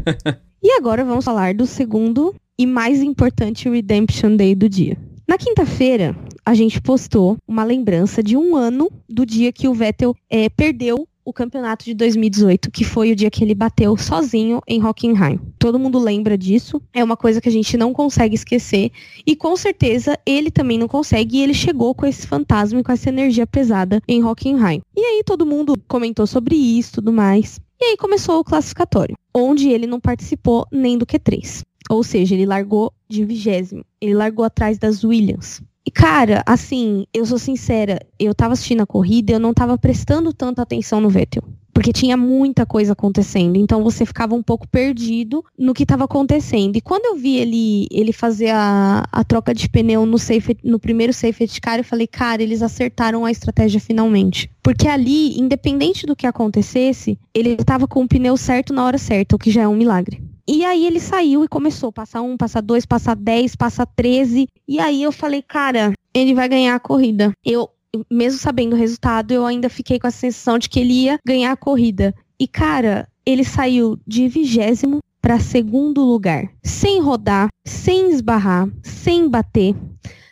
e 0.62 0.70
agora 0.72 1.04
vamos 1.04 1.24
falar 1.24 1.54
do 1.54 1.66
segundo 1.66 2.35
e 2.57 2.66
mais 2.66 3.02
importante 3.02 3.68
Redemption 3.68 4.37
Day 4.37 4.54
do 4.54 4.68
dia. 4.68 4.96
Na 5.28 5.37
quinta-feira, 5.37 6.16
a 6.48 6.54
gente 6.54 6.80
postou 6.80 7.37
uma 7.46 7.62
lembrança 7.62 8.22
de 8.22 8.34
um 8.34 8.56
ano 8.56 8.90
do 9.06 9.26
dia 9.26 9.52
que 9.52 9.68
o 9.68 9.74
Vettel 9.74 10.16
é, 10.30 10.48
perdeu 10.48 11.06
o 11.22 11.30
campeonato 11.30 11.84
de 11.84 11.92
2018, 11.92 12.70
que 12.70 12.84
foi 12.84 13.12
o 13.12 13.14
dia 13.14 13.30
que 13.30 13.44
ele 13.44 13.54
bateu 13.54 13.94
sozinho 13.98 14.62
em 14.66 14.82
Hockenheim. 14.82 15.38
Todo 15.58 15.78
mundo 15.78 15.98
lembra 15.98 16.38
disso, 16.38 16.80
é 16.94 17.04
uma 17.04 17.18
coisa 17.18 17.38
que 17.38 17.50
a 17.50 17.52
gente 17.52 17.76
não 17.76 17.92
consegue 17.92 18.34
esquecer, 18.34 18.90
e 19.26 19.37
com 19.37 19.54
certeza 19.58 20.18
ele 20.24 20.50
também 20.50 20.78
não 20.78 20.88
consegue, 20.88 21.37
e 21.37 21.42
ele 21.42 21.52
chegou 21.52 21.94
com 21.94 22.06
esse 22.06 22.26
fantasma 22.26 22.80
e 22.80 22.82
com 22.82 22.92
essa 22.92 23.11
energia 23.11 23.46
pesada 23.46 24.00
em 24.08 24.24
Hockenheim. 24.24 24.80
E 24.96 25.00
aí 25.00 25.22
todo 25.26 25.44
mundo 25.44 25.74
comentou 25.87 26.26
sobre 26.26 26.56
isso 26.56 26.94
tudo 26.94 27.12
mais. 27.12 27.61
E 27.78 27.84
aí 27.84 27.96
começou 27.98 28.38
o 28.38 28.44
classificatório, 28.44 29.16
onde 29.34 29.68
ele 29.68 29.87
não 29.87 30.00
participou 30.00 30.66
nem 30.72 30.96
do 30.96 31.04
Q3. 31.04 31.62
Ou 31.90 32.02
seja, 32.02 32.34
ele 32.34 32.46
largou 32.46 32.92
de 33.08 33.24
vigésimo. 33.24 33.84
Ele 34.00 34.14
largou 34.14 34.44
atrás 34.44 34.78
das 34.78 35.04
Williams. 35.04 35.62
E, 35.88 35.90
cara, 35.90 36.42
assim, 36.44 37.07
eu 37.14 37.24
sou 37.24 37.38
sincera, 37.38 37.98
eu 38.20 38.35
tava 38.35 38.53
assistindo 38.53 38.83
a 38.83 38.87
corrida 38.87 39.33
e 39.33 39.35
eu 39.35 39.40
não 39.40 39.55
tava 39.55 39.79
prestando 39.79 40.35
tanta 40.35 40.61
atenção 40.61 41.01
no 41.01 41.09
Vettel. 41.09 41.42
Porque 41.72 41.94
tinha 41.94 42.14
muita 42.14 42.66
coisa 42.66 42.92
acontecendo. 42.92 43.57
Então 43.57 43.83
você 43.83 44.05
ficava 44.05 44.35
um 44.35 44.42
pouco 44.42 44.68
perdido 44.68 45.42
no 45.59 45.72
que 45.72 45.85
estava 45.85 46.05
acontecendo. 46.05 46.77
E 46.77 46.83
quando 46.83 47.07
eu 47.07 47.16
vi 47.16 47.38
ele, 47.38 47.88
ele 47.90 48.12
fazer 48.12 48.51
a, 48.51 49.03
a 49.11 49.24
troca 49.24 49.55
de 49.55 49.66
pneu 49.66 50.05
no, 50.05 50.18
safe, 50.18 50.59
no 50.62 50.79
primeiro 50.79 51.14
safety 51.14 51.59
car, 51.59 51.79
eu 51.79 51.85
falei, 51.85 52.07
cara, 52.07 52.42
eles 52.42 52.61
acertaram 52.61 53.24
a 53.24 53.31
estratégia 53.31 53.81
finalmente. 53.81 54.51
Porque 54.62 54.88
ali, 54.88 55.40
independente 55.40 56.05
do 56.05 56.14
que 56.14 56.27
acontecesse, 56.27 57.18
ele 57.33 57.57
estava 57.59 57.88
com 57.88 58.03
o 58.03 58.09
pneu 58.09 58.37
certo 58.37 58.74
na 58.74 58.85
hora 58.85 58.98
certa, 58.98 59.37
o 59.37 59.38
que 59.38 59.51
já 59.51 59.62
é 59.62 59.68
um 59.68 59.74
milagre. 59.74 60.22
E 60.50 60.64
aí 60.64 60.87
ele 60.87 60.98
saiu 60.98 61.44
e 61.44 61.48
começou, 61.48 61.92
passar 61.92 62.22
um, 62.22 62.34
passar 62.34 62.62
dois, 62.62 62.87
passar 62.87 63.14
dez, 63.14 63.54
passar 63.54 63.84
treze. 63.84 64.48
E 64.66 64.80
aí 64.80 65.02
eu 65.02 65.12
falei, 65.12 65.42
cara, 65.42 65.92
ele 66.14 66.34
vai 66.34 66.48
ganhar 66.48 66.74
a 66.74 66.80
corrida. 66.80 67.32
Eu, 67.44 67.68
mesmo 68.11 68.38
sabendo 68.38 68.72
o 68.72 68.78
resultado, 68.78 69.30
eu 69.30 69.44
ainda 69.44 69.68
fiquei 69.68 69.98
com 69.98 70.06
a 70.06 70.11
sensação 70.11 70.58
de 70.58 70.70
que 70.70 70.80
ele 70.80 71.04
ia 71.04 71.18
ganhar 71.22 71.52
a 71.52 71.56
corrida. 71.56 72.14
E, 72.40 72.48
cara, 72.48 73.06
ele 73.26 73.44
saiu 73.44 74.00
de 74.06 74.26
vigésimo 74.26 75.00
para 75.20 75.38
segundo 75.38 76.02
lugar, 76.02 76.50
sem 76.62 76.98
rodar, 76.98 77.50
sem 77.62 78.11
esbarrar, 78.11 78.70
sem 78.82 79.28
bater, 79.28 79.76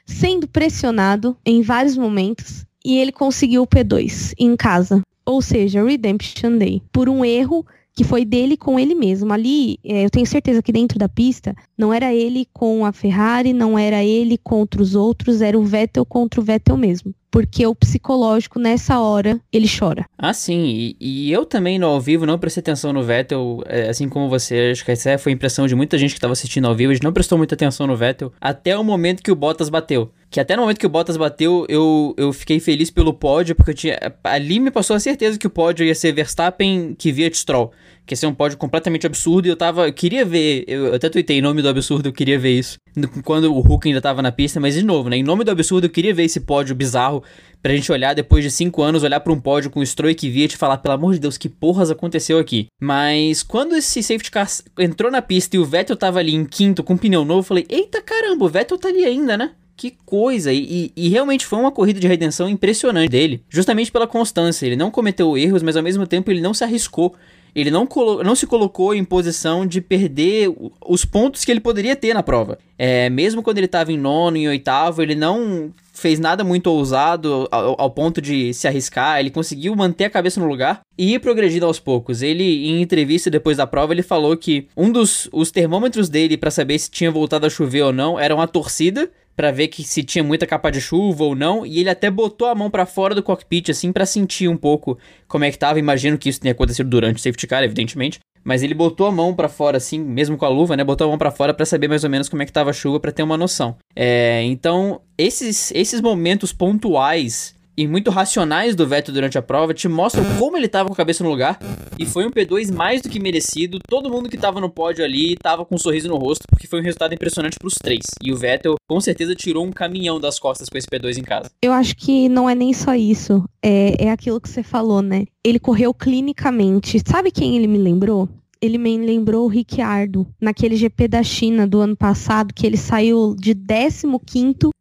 sendo 0.07 0.49
pressionado 0.49 1.37
em 1.45 1.61
vários 1.61 1.95
momentos. 1.95 2.65
E 2.83 2.97
ele 2.97 3.13
conseguiu 3.13 3.65
o 3.65 3.67
P2 3.67 4.33
em 4.39 4.57
casa. 4.57 5.03
Ou 5.27 5.43
seja, 5.43 5.85
Redemption 5.85 6.57
Day. 6.57 6.81
Por 6.91 7.07
um 7.07 7.23
erro 7.23 7.67
que 7.97 8.05
foi 8.05 8.27
dele 8.27 8.59
com 8.59 8.79
ele 8.79 8.95
mesmo. 8.95 9.33
Ali, 9.33 9.79
é, 9.83 10.05
eu 10.05 10.11
tenho 10.11 10.27
certeza 10.27 10.63
que 10.63 10.71
dentro 10.71 10.99
da 10.99 11.09
pista, 11.09 11.57
não 11.77 11.95
era 11.95 12.15
ele 12.15 12.47
com 12.53 12.85
a 12.85 12.93
Ferrari, 12.93 13.55
não 13.55 13.79
era 13.79 14.05
ele 14.05 14.37
contra 14.37 14.83
os 14.83 14.95
outros, 14.95 15.41
era 15.41 15.59
o 15.59 15.65
Vettel 15.65 16.05
contra 16.05 16.39
o 16.39 16.45
Vettel 16.45 16.77
mesmo. 16.77 17.15
Porque 17.31 17.67
o 17.67 17.75
psicológico, 17.75 18.59
nessa 18.59 18.99
hora, 19.01 19.41
ele 19.53 19.69
chora. 19.69 20.07
Ah, 20.17 20.33
sim. 20.33 20.65
E, 20.65 20.97
e 21.01 21.33
eu 21.33 21.45
também, 21.45 21.79
no 21.79 21.87
ao 21.87 22.01
vivo, 22.01 22.25
não 22.25 22.39
prestei 22.39 22.61
atenção 22.61 22.93
no 22.93 23.03
Vettel, 23.03 23.63
é, 23.67 23.89
assim 23.89 24.09
como 24.09 24.29
você. 24.29 24.71
Acho 24.73 24.85
que 24.85 24.91
essa 24.91 25.19
foi 25.19 25.33
a 25.33 25.35
impressão 25.35 25.67
de 25.67 25.75
muita 25.75 25.99
gente 25.99 26.11
que 26.11 26.19
estava 26.19 26.33
assistindo 26.33 26.67
ao 26.67 26.75
vivo. 26.75 26.93
A 26.93 26.95
gente 26.95 27.05
não 27.05 27.13
prestou 27.13 27.37
muita 27.37 27.55
atenção 27.55 27.87
no 27.87 27.97
Vettel 27.97 28.33
até 28.41 28.77
o 28.77 28.85
momento 28.85 29.23
que 29.23 29.31
o 29.31 29.37
Bottas 29.37 29.69
bateu. 29.69 30.11
Que 30.31 30.41
até 30.41 30.57
no 30.57 30.63
momento 30.63 30.79
que 30.79 30.87
o 30.87 30.91
Bottas 30.91 31.17
bateu, 31.17 31.67
eu, 31.69 32.15
eu 32.17 32.33
fiquei 32.33 32.59
feliz 32.59 32.91
pelo 32.91 33.13
pódio, 33.13 33.55
porque 33.55 33.71
eu 33.71 33.75
tinha. 33.75 33.99
Ali 34.25 34.59
me 34.59 34.71
passou 34.71 34.97
a 34.97 35.01
certeza 35.01 35.39
que 35.39 35.47
o 35.47 35.51
pódio 35.51 35.85
ia 35.85 35.95
ser 35.95 36.13
Verstappen 36.13 36.95
que 36.99 37.13
via 37.13 37.33
Stroll 37.33 37.73
que 38.07 38.13
ia 38.13 38.17
ser 38.17 38.27
um 38.27 38.35
pódio 38.35 38.57
completamente 38.57 39.05
absurdo 39.05 39.47
e 39.47 39.49
eu 39.51 39.57
tava. 39.57 39.89
Eu 39.89 39.93
queria 39.93 40.25
ver. 40.25 40.65
Eu, 40.69 40.95
até 40.95 41.09
tuitei 41.09 41.39
em 41.39 41.43
nome 41.43 41.61
do 41.61 41.69
absurdo, 41.69 42.09
eu 42.09 42.13
queria 42.13 42.39
ver 42.39 42.57
isso. 42.57 42.79
Quando 43.25 43.53
o 43.53 43.61
Hulk 43.61 43.89
ainda 43.89 44.01
tava 44.01 44.23
na 44.23 44.31
pista, 44.31 44.61
mas 44.61 44.75
de 44.75 44.85
novo, 44.85 45.11
né? 45.11 45.17
Em 45.17 45.23
nome 45.25 45.43
do 45.43 45.51
absurdo, 45.51 45.87
eu 45.87 45.91
queria 45.91 46.15
ver 46.15 46.23
esse 46.23 46.41
pódio 46.41 46.75
bizarro 46.75 47.23
pra 47.61 47.75
gente 47.75 47.91
olhar 47.91 48.15
depois 48.15 48.45
de 48.45 48.51
cinco 48.51 48.81
anos, 48.81 49.03
olhar 49.03 49.19
pra 49.19 49.33
um 49.33 49.41
pódio 49.41 49.71
com 49.71 49.81
o 49.81 49.87
Stroll 49.87 50.15
que 50.15 50.31
via 50.31 50.47
e 50.47 50.49
falar, 50.51 50.79
pelo 50.79 50.95
amor 50.95 51.15
de 51.15 51.21
Deus, 51.21 51.37
que 51.37 51.49
porras 51.49 51.91
aconteceu 51.91 52.39
aqui. 52.39 52.69
Mas 52.81 53.43
quando 53.43 53.75
esse 53.75 54.01
safety 54.03 54.31
car 54.31 54.49
entrou 54.79 55.11
na 55.11 55.21
pista 55.21 55.57
e 55.57 55.59
o 55.59 55.65
Vettel 55.65 55.97
tava 55.97 56.21
ali 56.21 56.33
em 56.33 56.45
quinto 56.45 56.85
com 56.85 56.95
um 56.95 56.97
pneu 56.97 57.25
novo, 57.25 57.41
eu 57.41 57.45
falei, 57.45 57.67
eita 57.69 58.01
caramba, 58.01 58.45
o 58.45 58.49
Vettel 58.49 58.79
tá 58.79 58.89
ali 58.89 59.05
ainda, 59.05 59.37
né? 59.37 59.51
Que 59.77 59.95
coisa! 60.07 60.53
E, 60.53 60.91
e, 60.97 61.09
realmente 61.09 61.45
foi 61.45 61.59
uma 61.59 61.71
corrida 61.71 62.01
de 62.01 62.07
redenção 62.07 62.49
impressionante 62.49 63.11
dele, 63.11 63.45
justamente 63.51 63.93
pela 63.93 64.07
constância. 64.07 64.65
Ele 64.65 64.77
não 64.77 64.91
cometeu 64.91 65.37
erros, 65.37 65.63
mas 65.63 65.77
ao 65.77 65.83
mesmo 65.83 66.07
tempo 66.07 66.31
ele 66.31 66.41
não 66.41 66.55
se 66.55 66.65
arriscou. 66.65 67.15
Ele 67.57 67.71
não, 67.71 67.89
não 68.23 68.37
se 68.37 68.47
colocou 68.47 68.95
em 68.95 69.03
posição 69.03 69.67
de 69.67 69.81
perder 69.81 70.55
os 70.87 71.07
pontos 71.07 71.43
que 71.43 71.51
ele 71.51 71.59
poderia 71.59 71.97
ter 71.97 72.13
na 72.13 72.23
prova. 72.23 72.59
É, 72.79 73.09
mesmo 73.09 73.43
quando 73.43 73.57
ele 73.57 73.65
estava 73.65 73.91
em 73.91 73.97
nono, 73.97 74.37
em 74.37 74.47
oitavo, 74.47 75.03
ele 75.03 75.15
não 75.15 75.73
fez 75.95 76.21
nada 76.21 76.45
muito 76.45 76.67
ousado 76.67 77.49
ao, 77.51 77.81
ao, 77.81 77.91
ponto 77.91 78.21
de 78.21 78.53
se 78.53 78.69
arriscar. 78.69 79.19
Ele 79.19 79.31
conseguiu 79.31 79.75
manter 79.75 80.05
a 80.05 80.11
cabeça 80.11 80.39
no 80.39 80.47
lugar 80.47 80.81
e 80.99 81.15
ir 81.15 81.19
progredindo 81.19 81.65
aos 81.65 81.81
poucos. 81.81 82.21
Ele, 82.21 82.69
em 82.69 82.83
entrevista 82.83 83.31
depois 83.31 83.57
da 83.57 83.67
prova, 83.67 83.95
ele 83.95 84.03
falou 84.03 84.37
que 84.37 84.69
um 84.77 84.93
dos 84.93 85.27
os 85.33 85.51
termômetros 85.51 86.11
dele 86.11 86.37
para 86.37 86.51
saber 86.51 86.79
se 86.79 86.91
tinha 86.91 87.11
voltado 87.11 87.47
a 87.47 87.51
chover 87.51 87.85
ou 87.85 87.93
não 87.93 88.21
eram 88.21 88.39
a 88.39 88.47
torcida 88.47 89.11
para 89.37 89.53
ver 89.53 89.69
que 89.69 89.85
se 89.85 90.03
tinha 90.03 90.25
muita 90.25 90.47
capa 90.47 90.71
de 90.71 90.81
chuva 90.81 91.25
ou 91.25 91.35
não, 91.35 91.67
e 91.67 91.79
ele 91.79 91.91
até 91.91 92.11
botou 92.11 92.49
a 92.49 92.55
mão 92.55 92.71
para 92.71 92.87
fora 92.87 93.15
do 93.15 93.23
cockpit 93.23 93.69
assim 93.69 93.93
para 93.93 94.07
sentir 94.07 94.49
um 94.49 94.57
pouco 94.57 94.99
como 95.29 95.45
é 95.45 95.51
que 95.51 95.59
tava. 95.59 95.79
Imagino 95.79 96.17
que 96.17 96.29
isso 96.29 96.41
tenha 96.41 96.53
acontecido 96.53 96.89
durante 96.89 97.17
o 97.17 97.21
safety 97.21 97.47
car, 97.47 97.63
evidentemente, 97.63 98.19
mas 98.43 98.63
ele 98.63 98.75
botou 98.75 99.09
a 99.09 99.13
mão 99.13 99.35
para 99.35 99.49
fora 99.49 99.77
assim, 99.77 99.99
mesmo 99.99 100.37
com 100.39 100.47
a 100.47 100.49
luva, 100.49 100.77
né? 100.77 100.85
Botou 100.85 101.05
a 101.05 101.09
mão 101.09 101.19
para 101.19 101.33
fora 101.33 101.53
para 101.53 101.67
saber 101.67 101.89
mais 101.89 102.05
ou 102.05 102.11
menos 102.11 102.29
como 102.29 102.43
é 102.43 102.47
que 102.47 102.53
tava 102.53 102.71
a 102.71 102.73
chuva 102.73 102.99
para 102.99 103.13
ter 103.13 103.25
uma 103.25 103.37
noção. 103.37 103.77
É, 103.95 104.43
então, 104.45 105.01
esses 105.19 105.73
esses 105.73 106.01
momentos 106.01 106.53
pontuais 106.53 107.56
e 107.77 107.87
muito 107.87 108.11
racionais 108.11 108.75
do 108.75 108.87
Vettel 108.87 109.13
durante 109.13 109.37
a 109.37 109.43
prova 109.43 109.75
te 109.75 109.87
mostram 109.89 110.25
como 110.39 110.57
ele 110.57 110.69
tava 110.69 110.89
com 110.89 110.95
a 110.95 110.97
cabeça 110.97 111.23
no 111.23 111.31
lugar. 111.31 111.59
E 111.99 112.07
foi 112.07 112.27
um 112.27 112.31
P2 112.31 112.73
mais 112.73 113.03
do 113.03 113.09
que 113.09 113.21
merecido. 113.21 113.79
Todo 113.87 114.11
mundo 114.11 114.29
que 114.29 114.37
tava 114.37 114.61
no 114.61 114.71
pódio 114.71 115.05
ali 115.05 115.37
tava 115.37 115.65
com 115.65 115.75
um 115.75 115.79
sorriso 115.79 116.09
no 116.09 116.17
rosto, 116.17 116.45
porque 116.49 116.67
foi 116.67 116.81
um 116.81 116.83
resultado 116.83 117.15
impressionante 117.15 117.59
pros 117.59 117.75
três. 117.75 118.05
E 118.23 118.33
o 118.33 118.37
Vettel 118.37 118.77
com 118.89 119.01
certeza 119.01 119.35
tirou 119.35 119.65
um 119.65 119.73
caminhão 119.73 120.19
das 120.19 120.39
costas 120.39 120.69
com 120.69 120.79
esse 120.79 120.87
P2 120.87 121.19
em 121.19 121.23
casa. 121.23 121.51
Eu 121.63 121.73
acho 121.73 121.97
que 121.97 122.29
não 122.29 122.49
é 122.49 122.55
nem 122.55 122.73
só 122.73 122.95
isso. 122.95 123.45
É, 123.63 124.07
é 124.07 124.11
aquilo 124.11 124.41
que 124.41 124.49
você 124.49 124.63
falou, 124.63 125.03
né? 125.03 125.25
Ele 125.45 125.59
correu 125.59 125.93
clinicamente. 125.93 127.01
Sabe 127.07 127.31
quem 127.31 127.57
ele 127.57 127.67
me 127.67 127.79
lembrou? 127.79 128.29
Ele 128.61 128.79
me 128.79 128.97
lembrou 128.99 129.45
o 129.45 129.49
Ricciardo, 129.49 130.27
naquele 130.41 130.77
GP 130.77 131.09
da 131.09 131.23
China 131.23 131.67
do 131.67 131.81
ano 131.81 131.97
passado, 131.97 132.55
que 132.55 132.67
ele 132.67 132.77
saiu 132.77 133.35
de 133.35 133.55
15 133.55 134.07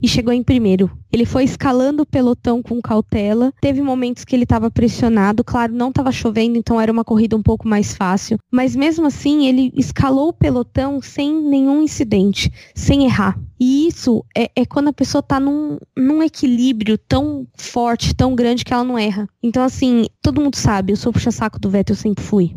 e 0.02 0.08
chegou 0.08 0.34
em 0.34 0.44
primeiro. 0.44 0.92
Ele 1.12 1.26
foi 1.26 1.46
escalando 1.46 2.04
o 2.04 2.06
pelotão 2.06 2.62
com 2.62 2.82
cautela. 2.82 3.54
Teve 3.62 3.82
momentos 3.82 4.26
que 4.26 4.36
ele 4.36 4.44
estava 4.44 4.70
pressionado. 4.70 5.46
Claro, 5.46 5.74
não 5.74 5.88
estava 5.88 6.12
chovendo, 6.12 6.58
então 6.58 6.80
era 6.80 6.92
uma 6.92 7.06
corrida 7.06 7.38
um 7.38 7.42
pouco 7.42 7.66
mais 7.68 7.96
fácil. 7.96 8.38
Mas 8.52 8.76
mesmo 8.76 9.08
assim, 9.08 9.48
ele 9.48 9.72
escalou 9.78 10.28
o 10.28 10.34
pelotão 10.34 11.02
sem 11.02 11.34
nenhum 11.34 11.82
incidente, 11.82 12.52
sem 12.74 13.06
errar. 13.06 13.40
E 13.58 13.88
isso 13.88 14.26
é, 14.36 14.52
é 14.54 14.66
quando 14.66 14.90
a 14.90 14.94
pessoa 14.94 15.22
está 15.22 15.40
num, 15.40 15.78
num 15.96 16.22
equilíbrio 16.22 16.98
tão 16.98 17.48
forte, 17.56 18.14
tão 18.14 18.36
grande 18.36 18.66
que 18.66 18.74
ela 18.74 18.84
não 18.84 19.00
erra. 19.00 19.30
Então, 19.42 19.64
assim, 19.64 20.08
todo 20.22 20.42
mundo 20.42 20.58
sabe, 20.58 20.92
eu 20.92 20.98
sou 20.98 21.14
puxa-saco 21.14 21.60
do 21.60 21.70
Vettel, 21.70 21.94
eu 21.94 21.98
sempre 21.98 22.24
fui. 22.24 22.54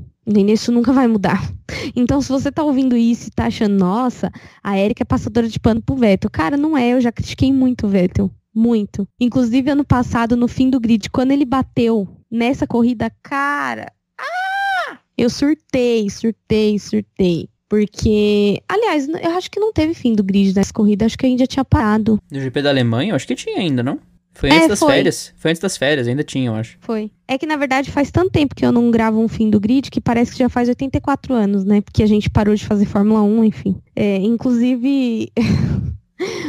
Isso 0.48 0.70
nunca 0.70 0.92
vai 0.92 1.08
mudar. 1.08 1.50
Então, 1.96 2.20
se 2.20 2.28
você 2.28 2.52
tá 2.52 2.62
ouvindo 2.62 2.96
isso 2.96 3.28
e 3.28 3.30
tá 3.30 3.46
achando, 3.46 3.78
nossa, 3.78 4.30
a 4.62 4.78
Erika 4.78 5.02
é 5.02 5.04
passadora 5.04 5.48
de 5.48 5.58
pano 5.58 5.80
pro 5.80 5.96
Vettel. 5.96 6.30
Cara, 6.30 6.56
não 6.56 6.76
é, 6.76 6.90
eu 6.90 7.00
já 7.00 7.10
critiquei 7.10 7.52
muito 7.52 7.86
o 7.86 7.88
Vettel. 7.88 8.30
Muito. 8.54 9.08
Inclusive, 9.18 9.70
ano 9.70 9.84
passado, 9.84 10.36
no 10.36 10.48
fim 10.48 10.68
do 10.68 10.80
grid, 10.80 11.08
quando 11.10 11.30
ele 11.30 11.44
bateu 11.44 12.06
nessa 12.30 12.66
corrida, 12.66 13.10
cara. 13.22 13.90
Ah! 14.18 14.98
Eu 15.16 15.30
surtei, 15.30 16.10
surtei, 16.10 16.78
surtei. 16.78 17.48
Porque, 17.68 18.62
aliás, 18.68 19.08
eu 19.08 19.30
acho 19.32 19.50
que 19.50 19.60
não 19.60 19.72
teve 19.72 19.92
fim 19.92 20.14
do 20.14 20.24
grid 20.24 20.54
nessa 20.54 20.72
corrida, 20.72 21.04
acho 21.04 21.18
que 21.18 21.26
a 21.26 21.28
gente 21.28 21.40
já 21.40 21.46
tinha 21.46 21.64
parado. 21.64 22.18
No 22.30 22.40
GP 22.40 22.62
da 22.62 22.70
Alemanha, 22.70 23.12
eu 23.12 23.16
acho 23.16 23.26
que 23.26 23.34
tinha 23.34 23.58
ainda, 23.58 23.82
não? 23.82 24.00
Foi 24.38 24.51
antes 24.51 24.66
é, 24.66 24.68
das 24.68 24.79
foi. 24.79 24.92
férias. 24.92 25.35
Foi 25.37 25.51
antes 25.51 25.61
das 25.61 25.77
férias, 25.77 26.07
ainda 26.07 26.22
tinha, 26.22 26.48
eu 26.48 26.55
acho. 26.55 26.79
Foi. 26.81 27.11
É 27.27 27.37
que, 27.37 27.44
na 27.44 27.57
verdade, 27.57 27.90
faz 27.90 28.09
tanto 28.12 28.31
tempo 28.31 28.55
que 28.55 28.64
eu 28.64 28.70
não 28.70 28.88
gravo 28.88 29.20
um 29.20 29.27
fim 29.27 29.51
do 29.51 29.59
grid 29.59 29.90
que 29.90 30.01
parece 30.01 30.31
que 30.31 30.38
já 30.38 30.48
faz 30.48 30.68
84 30.68 31.35
anos, 31.35 31.64
né? 31.64 31.81
Porque 31.81 32.05
a 32.05 32.07
gente 32.07 32.31
parou 32.31 32.55
de 32.55 32.64
fazer 32.64 32.85
Fórmula 32.85 33.20
1, 33.20 33.44
enfim. 33.44 33.77
É, 33.96 34.16
inclusive. 34.18 35.33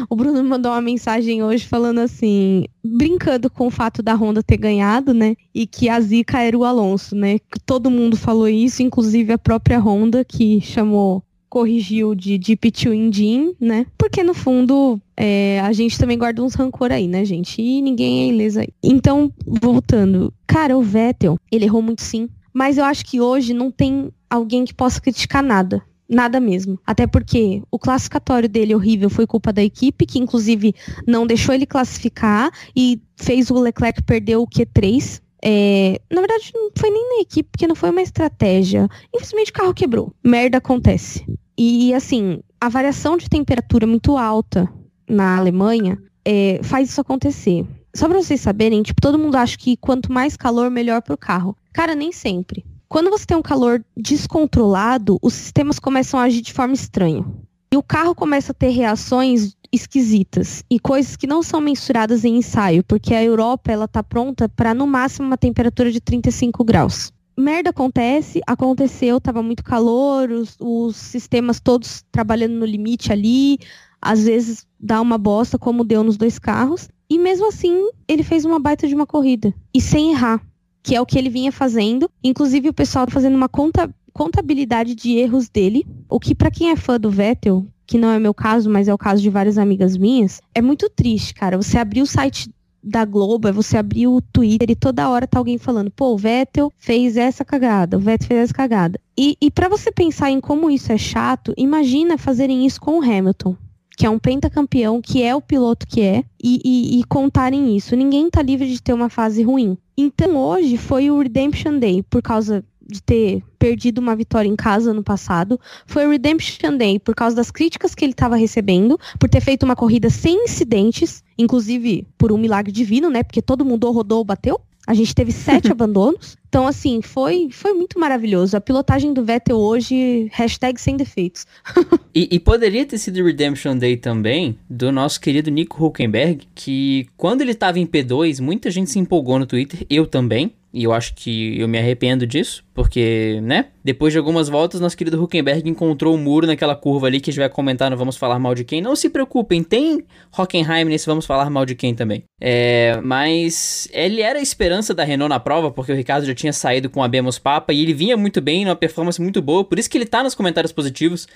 O 0.09 0.15
Bruno 0.15 0.43
mandou 0.43 0.71
uma 0.71 0.81
mensagem 0.81 1.43
hoje 1.43 1.63
falando 1.67 1.99
assim, 1.99 2.65
brincando 2.83 3.51
com 3.51 3.67
o 3.67 3.69
fato 3.69 4.01
da 4.01 4.15
Honda 4.15 4.41
ter 4.41 4.57
ganhado, 4.57 5.13
né? 5.13 5.35
E 5.53 5.67
que 5.67 5.87
a 5.87 6.01
zica 6.01 6.41
era 6.41 6.57
o 6.57 6.65
Alonso, 6.65 7.15
né? 7.15 7.37
Todo 7.67 7.91
mundo 7.91 8.17
falou 8.17 8.47
isso, 8.47 8.81
inclusive 8.81 9.31
a 9.31 9.37
própria 9.37 9.79
Honda, 9.79 10.25
que 10.25 10.59
chamou 10.59 11.23
corrigiu 11.49 12.13
de 12.13 12.37
Deep 12.37 12.71
to 12.71 12.93
Engine, 12.93 13.55
né? 13.59 13.85
Porque 13.97 14.23
no 14.23 14.33
fundo 14.33 15.01
é, 15.17 15.59
a 15.61 15.73
gente 15.73 15.97
também 15.97 16.17
guarda 16.17 16.43
uns 16.43 16.53
rancor 16.53 16.91
aí, 16.91 17.07
né, 17.07 17.25
gente? 17.25 17.61
E 17.61 17.81
ninguém 17.81 18.23
é 18.23 18.27
ilesa. 18.27 18.65
Então, 18.83 19.33
voltando. 19.45 20.33
Cara, 20.47 20.77
o 20.77 20.81
Vettel, 20.81 21.37
ele 21.51 21.65
errou 21.65 21.81
muito 21.81 22.01
sim. 22.01 22.29
Mas 22.53 22.77
eu 22.77 22.85
acho 22.85 23.05
que 23.05 23.19
hoje 23.19 23.53
não 23.53 23.71
tem 23.71 24.11
alguém 24.29 24.65
que 24.65 24.73
possa 24.73 25.01
criticar 25.01 25.43
nada. 25.43 25.81
Nada 26.07 26.39
mesmo. 26.39 26.79
Até 26.85 27.05
porque 27.05 27.61
o 27.69 27.77
classificatório 27.77 28.49
dele 28.49 28.73
horrível 28.73 29.11
foi 29.11 29.27
culpa 29.27 29.53
da 29.53 29.63
equipe, 29.63 30.07
que 30.07 30.17
inclusive 30.17 30.73
não 31.05 31.27
deixou 31.27 31.53
ele 31.53 31.67
classificar 31.67 32.51
e 32.75 32.99
fez 33.15 33.51
o 33.51 33.59
Leclerc 33.59 34.01
perder 34.01 34.37
o 34.37 34.47
Q3. 34.47 35.21
É, 35.43 35.99
na 36.11 36.21
verdade, 36.21 36.51
não 36.53 36.69
foi 36.77 36.89
nem 36.89 37.15
na 37.15 37.21
equipe, 37.21 37.49
porque 37.51 37.67
não 37.67 37.75
foi 37.75 37.89
uma 37.89 38.01
estratégia. 38.01 38.87
Infelizmente 39.13 39.51
o 39.51 39.53
carro 39.53 39.73
quebrou. 39.73 40.13
Merda 40.23 40.57
acontece. 40.57 41.25
E 41.57 41.93
assim, 41.93 42.39
a 42.59 42.69
variação 42.69 43.17
de 43.17 43.29
temperatura 43.29 43.87
muito 43.87 44.17
alta 44.17 44.71
na 45.07 45.37
Alemanha 45.37 45.97
é, 46.25 46.59
faz 46.63 46.89
isso 46.89 47.01
acontecer. 47.01 47.65
Só 47.95 48.07
pra 48.07 48.21
vocês 48.21 48.39
saberem, 48.39 48.83
tipo, 48.83 49.01
todo 49.01 49.17
mundo 49.17 49.35
acha 49.35 49.57
que 49.57 49.75
quanto 49.75 50.11
mais 50.11 50.37
calor, 50.37 50.69
melhor 50.69 51.01
pro 51.01 51.17
carro. 51.17 51.57
Cara, 51.73 51.95
nem 51.95 52.11
sempre. 52.11 52.63
Quando 52.87 53.09
você 53.09 53.25
tem 53.25 53.37
um 53.37 53.41
calor 53.41 53.83
descontrolado, 53.95 55.17
os 55.21 55.33
sistemas 55.33 55.79
começam 55.79 56.19
a 56.19 56.23
agir 56.23 56.41
de 56.41 56.53
forma 56.53 56.73
estranha. 56.73 57.25
E 57.71 57.77
o 57.77 57.83
carro 57.83 58.15
começa 58.15 58.51
a 58.51 58.55
ter 58.55 58.69
reações 58.69 59.55
esquisitas 59.71 60.63
e 60.69 60.79
coisas 60.79 61.15
que 61.15 61.27
não 61.27 61.43
são 61.43 61.61
mensuradas 61.61 62.25
em 62.25 62.37
ensaio, 62.37 62.83
porque 62.83 63.13
a 63.13 63.23
Europa 63.23 63.71
ela 63.71 63.87
tá 63.87 64.01
pronta 64.01 64.49
para 64.49 64.73
no 64.73 64.87
máximo 64.87 65.27
uma 65.27 65.37
temperatura 65.37 65.91
de 65.91 66.01
35 66.01 66.63
graus. 66.63 67.13
Merda 67.37 67.69
acontece, 67.69 68.41
aconteceu, 68.47 69.21
tava 69.21 69.43
muito 69.43 69.63
calor, 69.63 70.31
os, 70.31 70.57
os 70.59 70.95
sistemas 70.95 71.59
todos 71.59 72.03
trabalhando 72.11 72.55
no 72.55 72.65
limite 72.65 73.13
ali, 73.13 73.59
às 74.01 74.25
vezes 74.25 74.65
dá 74.79 74.99
uma 74.99 75.17
bosta 75.17 75.57
como 75.59 75.83
deu 75.83 76.03
nos 76.03 76.17
dois 76.17 76.39
carros, 76.39 76.89
e 77.07 77.19
mesmo 77.19 77.47
assim 77.47 77.89
ele 78.07 78.23
fez 78.23 78.45
uma 78.45 78.59
baita 78.59 78.87
de 78.87 78.95
uma 78.95 79.05
corrida 79.05 79.53
e 79.73 79.79
sem 79.79 80.11
errar 80.11 80.41
que 80.81 80.95
é 80.95 81.01
o 81.01 81.05
que 81.05 81.17
ele 81.17 81.29
vinha 81.29 81.51
fazendo. 81.51 82.09
Inclusive, 82.23 82.69
o 82.69 82.73
pessoal 82.73 83.05
tá 83.05 83.11
fazendo 83.11 83.35
uma 83.35 83.49
conta, 83.49 83.93
contabilidade 84.13 84.95
de 84.95 85.17
erros 85.17 85.49
dele, 85.49 85.85
o 86.09 86.19
que 86.19 86.35
para 86.35 86.51
quem 86.51 86.71
é 86.71 86.75
fã 86.75 86.99
do 86.99 87.09
Vettel, 87.09 87.65
que 87.85 87.97
não 87.97 88.09
é 88.09 88.19
meu 88.19 88.33
caso, 88.33 88.69
mas 88.69 88.87
é 88.87 88.93
o 88.93 88.97
caso 88.97 89.21
de 89.21 89.29
várias 89.29 89.57
amigas 89.57 89.97
minhas, 89.97 90.41
é 90.53 90.61
muito 90.61 90.89
triste, 90.89 91.33
cara. 91.33 91.57
Você 91.57 91.77
abrir 91.77 92.01
o 92.01 92.05
site 92.05 92.49
da 92.83 93.03
Globo, 93.03 93.47
é 93.47 93.51
você 93.51 93.77
abrir 93.77 94.07
o 94.07 94.21
Twitter 94.21 94.69
e 94.69 94.75
toda 94.75 95.09
hora 95.09 95.27
tá 95.27 95.37
alguém 95.37 95.57
falando, 95.57 95.91
pô, 95.91 96.13
o 96.13 96.17
Vettel 96.17 96.71
fez 96.77 97.17
essa 97.17 97.43
cagada, 97.43 97.97
o 97.97 97.99
Vettel 97.99 98.27
fez 98.27 98.39
essa 98.41 98.53
cagada. 98.53 98.99
E, 99.17 99.35
e 99.41 99.51
para 99.51 99.67
você 99.67 99.91
pensar 99.91 100.31
em 100.31 100.39
como 100.39 100.69
isso 100.69 100.91
é 100.91 100.97
chato, 100.97 101.53
imagina 101.57 102.17
fazerem 102.17 102.65
isso 102.65 102.79
com 102.79 102.99
o 102.99 103.03
Hamilton 103.03 103.55
que 103.99 104.05
é 104.05 104.09
um 104.09 104.17
pentacampeão, 104.17 105.01
que 105.01 105.21
é 105.21 105.35
o 105.35 105.41
piloto 105.41 105.85
que 105.85 105.99
é, 105.99 106.23
e, 106.41 106.61
e, 106.63 106.99
e, 107.01 107.03
contarem 107.03 107.75
isso. 107.75 107.97
Ninguém 107.97 108.29
tá 108.29 108.41
livre 108.41 108.65
de 108.65 108.81
ter 108.81 108.93
uma 108.93 109.09
fase 109.09 109.43
ruim. 109.43 109.77
Então 109.97 110.37
hoje 110.37 110.77
foi 110.77 111.11
o 111.11 111.19
Redemption 111.19 111.77
Day, 111.79 112.01
por 112.03 112.21
causa 112.21 112.63
de 112.89 113.01
ter 113.01 113.43
perdido 113.59 113.99
uma 113.99 114.15
vitória 114.15 114.49
em 114.49 114.55
casa 114.55 114.93
no 114.93 115.03
passado. 115.03 115.59
Foi 115.85 116.07
o 116.07 116.09
Redemption 116.09 116.75
Day 116.75 116.99
por 116.99 117.13
causa 117.13 117.35
das 117.35 117.51
críticas 117.51 117.93
que 117.93 118.03
ele 118.03 118.13
estava 118.13 118.35
recebendo, 118.35 118.99
por 119.19 119.29
ter 119.29 119.41
feito 119.41 119.63
uma 119.63 119.75
corrida 119.75 120.09
sem 120.09 120.43
incidentes, 120.43 121.23
inclusive 121.37 122.07
por 122.17 122.31
um 122.31 122.37
milagre 122.37 122.71
divino, 122.71 123.09
né? 123.09 123.21
Porque 123.21 123.41
todo 123.41 123.63
mundo 123.63 123.89
rodou, 123.91 124.23
bateu. 124.23 124.59
A 124.87 124.93
gente 124.93 125.13
teve 125.13 125.31
sete 125.31 125.69
abandonos. 125.71 126.38
Então, 126.49 126.65
assim, 126.65 126.99
foi, 127.01 127.49
foi 127.51 127.73
muito 127.73 127.99
maravilhoso. 127.99 128.57
A 128.57 128.61
pilotagem 128.61 129.13
do 129.13 129.23
Vettel 129.23 129.55
hoje, 129.55 130.27
hashtag 130.31 130.81
sem 130.81 130.97
defeitos. 130.97 131.45
e, 132.13 132.27
e, 132.31 132.39
poderia 132.39 132.83
ter 132.85 132.97
sido 132.97 133.23
Redemption 133.23 133.77
Day 133.77 133.95
também 133.95 134.57
do 134.67 134.91
nosso 134.91 135.21
querido 135.21 135.51
Nico 135.51 135.85
Huckenberg, 135.85 136.47
que 136.55 137.07
quando 137.15 137.41
ele 137.41 137.51
estava 137.51 137.77
em 137.77 137.85
P2, 137.85 138.41
muita 138.41 138.71
gente 138.71 138.89
se 138.89 138.97
empolgou 138.97 139.37
no 139.37 139.45
Twitter, 139.45 139.85
eu 139.89 140.07
também. 140.07 140.51
E 140.71 140.83
eu 140.83 140.93
acho 140.93 141.15
que 141.15 141.59
eu 141.59 141.67
me 141.67 141.79
arrependo 141.79 142.27
disso, 142.27 142.63
porque, 142.75 143.39
né? 143.41 143.65
Depois 143.83 144.13
de 144.13 144.19
algumas 144.19 144.47
voltas, 144.47 144.79
nosso 144.79 144.95
querido 144.95 145.21
Huckenberg 145.21 145.67
encontrou 145.67 146.13
o 146.13 146.17
um 146.17 146.21
muro 146.21 146.45
naquela 146.45 146.75
curva 146.75 147.07
ali 147.07 147.19
que 147.19 147.31
a 147.31 147.33
gente 147.33 147.39
vai 147.39 147.49
comentar 147.49 147.89
no 147.89 147.97
Vamos 147.97 148.17
Falar 148.17 148.37
Mal 148.37 148.53
de 148.53 148.63
Quem. 148.63 148.79
Não 148.79 148.95
se 148.95 149.09
preocupem, 149.09 149.63
tem 149.63 150.03
Hockenheim 150.37 150.85
nesse 150.85 151.07
Vamos 151.07 151.25
Falar 151.25 151.49
Mal 151.49 151.65
de 151.65 151.73
Quem 151.73 151.95
também. 151.95 152.23
É, 152.39 152.99
mas 153.03 153.89
ele 153.91 154.21
era 154.21 154.37
a 154.37 154.41
esperança 154.41 154.93
da 154.93 155.03
Renault 155.03 155.29
na 155.29 155.39
prova, 155.39 155.71
porque 155.71 155.91
o 155.91 155.95
Ricardo 155.95 156.25
já 156.25 156.35
tinha 156.39 156.53
saído 156.53 156.89
com 156.89 157.03
a 157.03 157.07
Bemos 157.07 157.37
Papa 157.37 157.73
e 157.73 157.81
ele 157.81 157.93
vinha 157.93 158.17
muito 158.17 158.41
bem, 158.41 158.65
numa 158.65 158.75
performance 158.75 159.21
muito 159.21 159.41
boa, 159.41 159.63
por 159.63 159.77
isso 159.77 159.89
que 159.89 159.97
ele 159.97 160.05
tá 160.05 160.23
nos 160.23 160.33
comentários 160.33 160.71
positivos. 160.71 161.27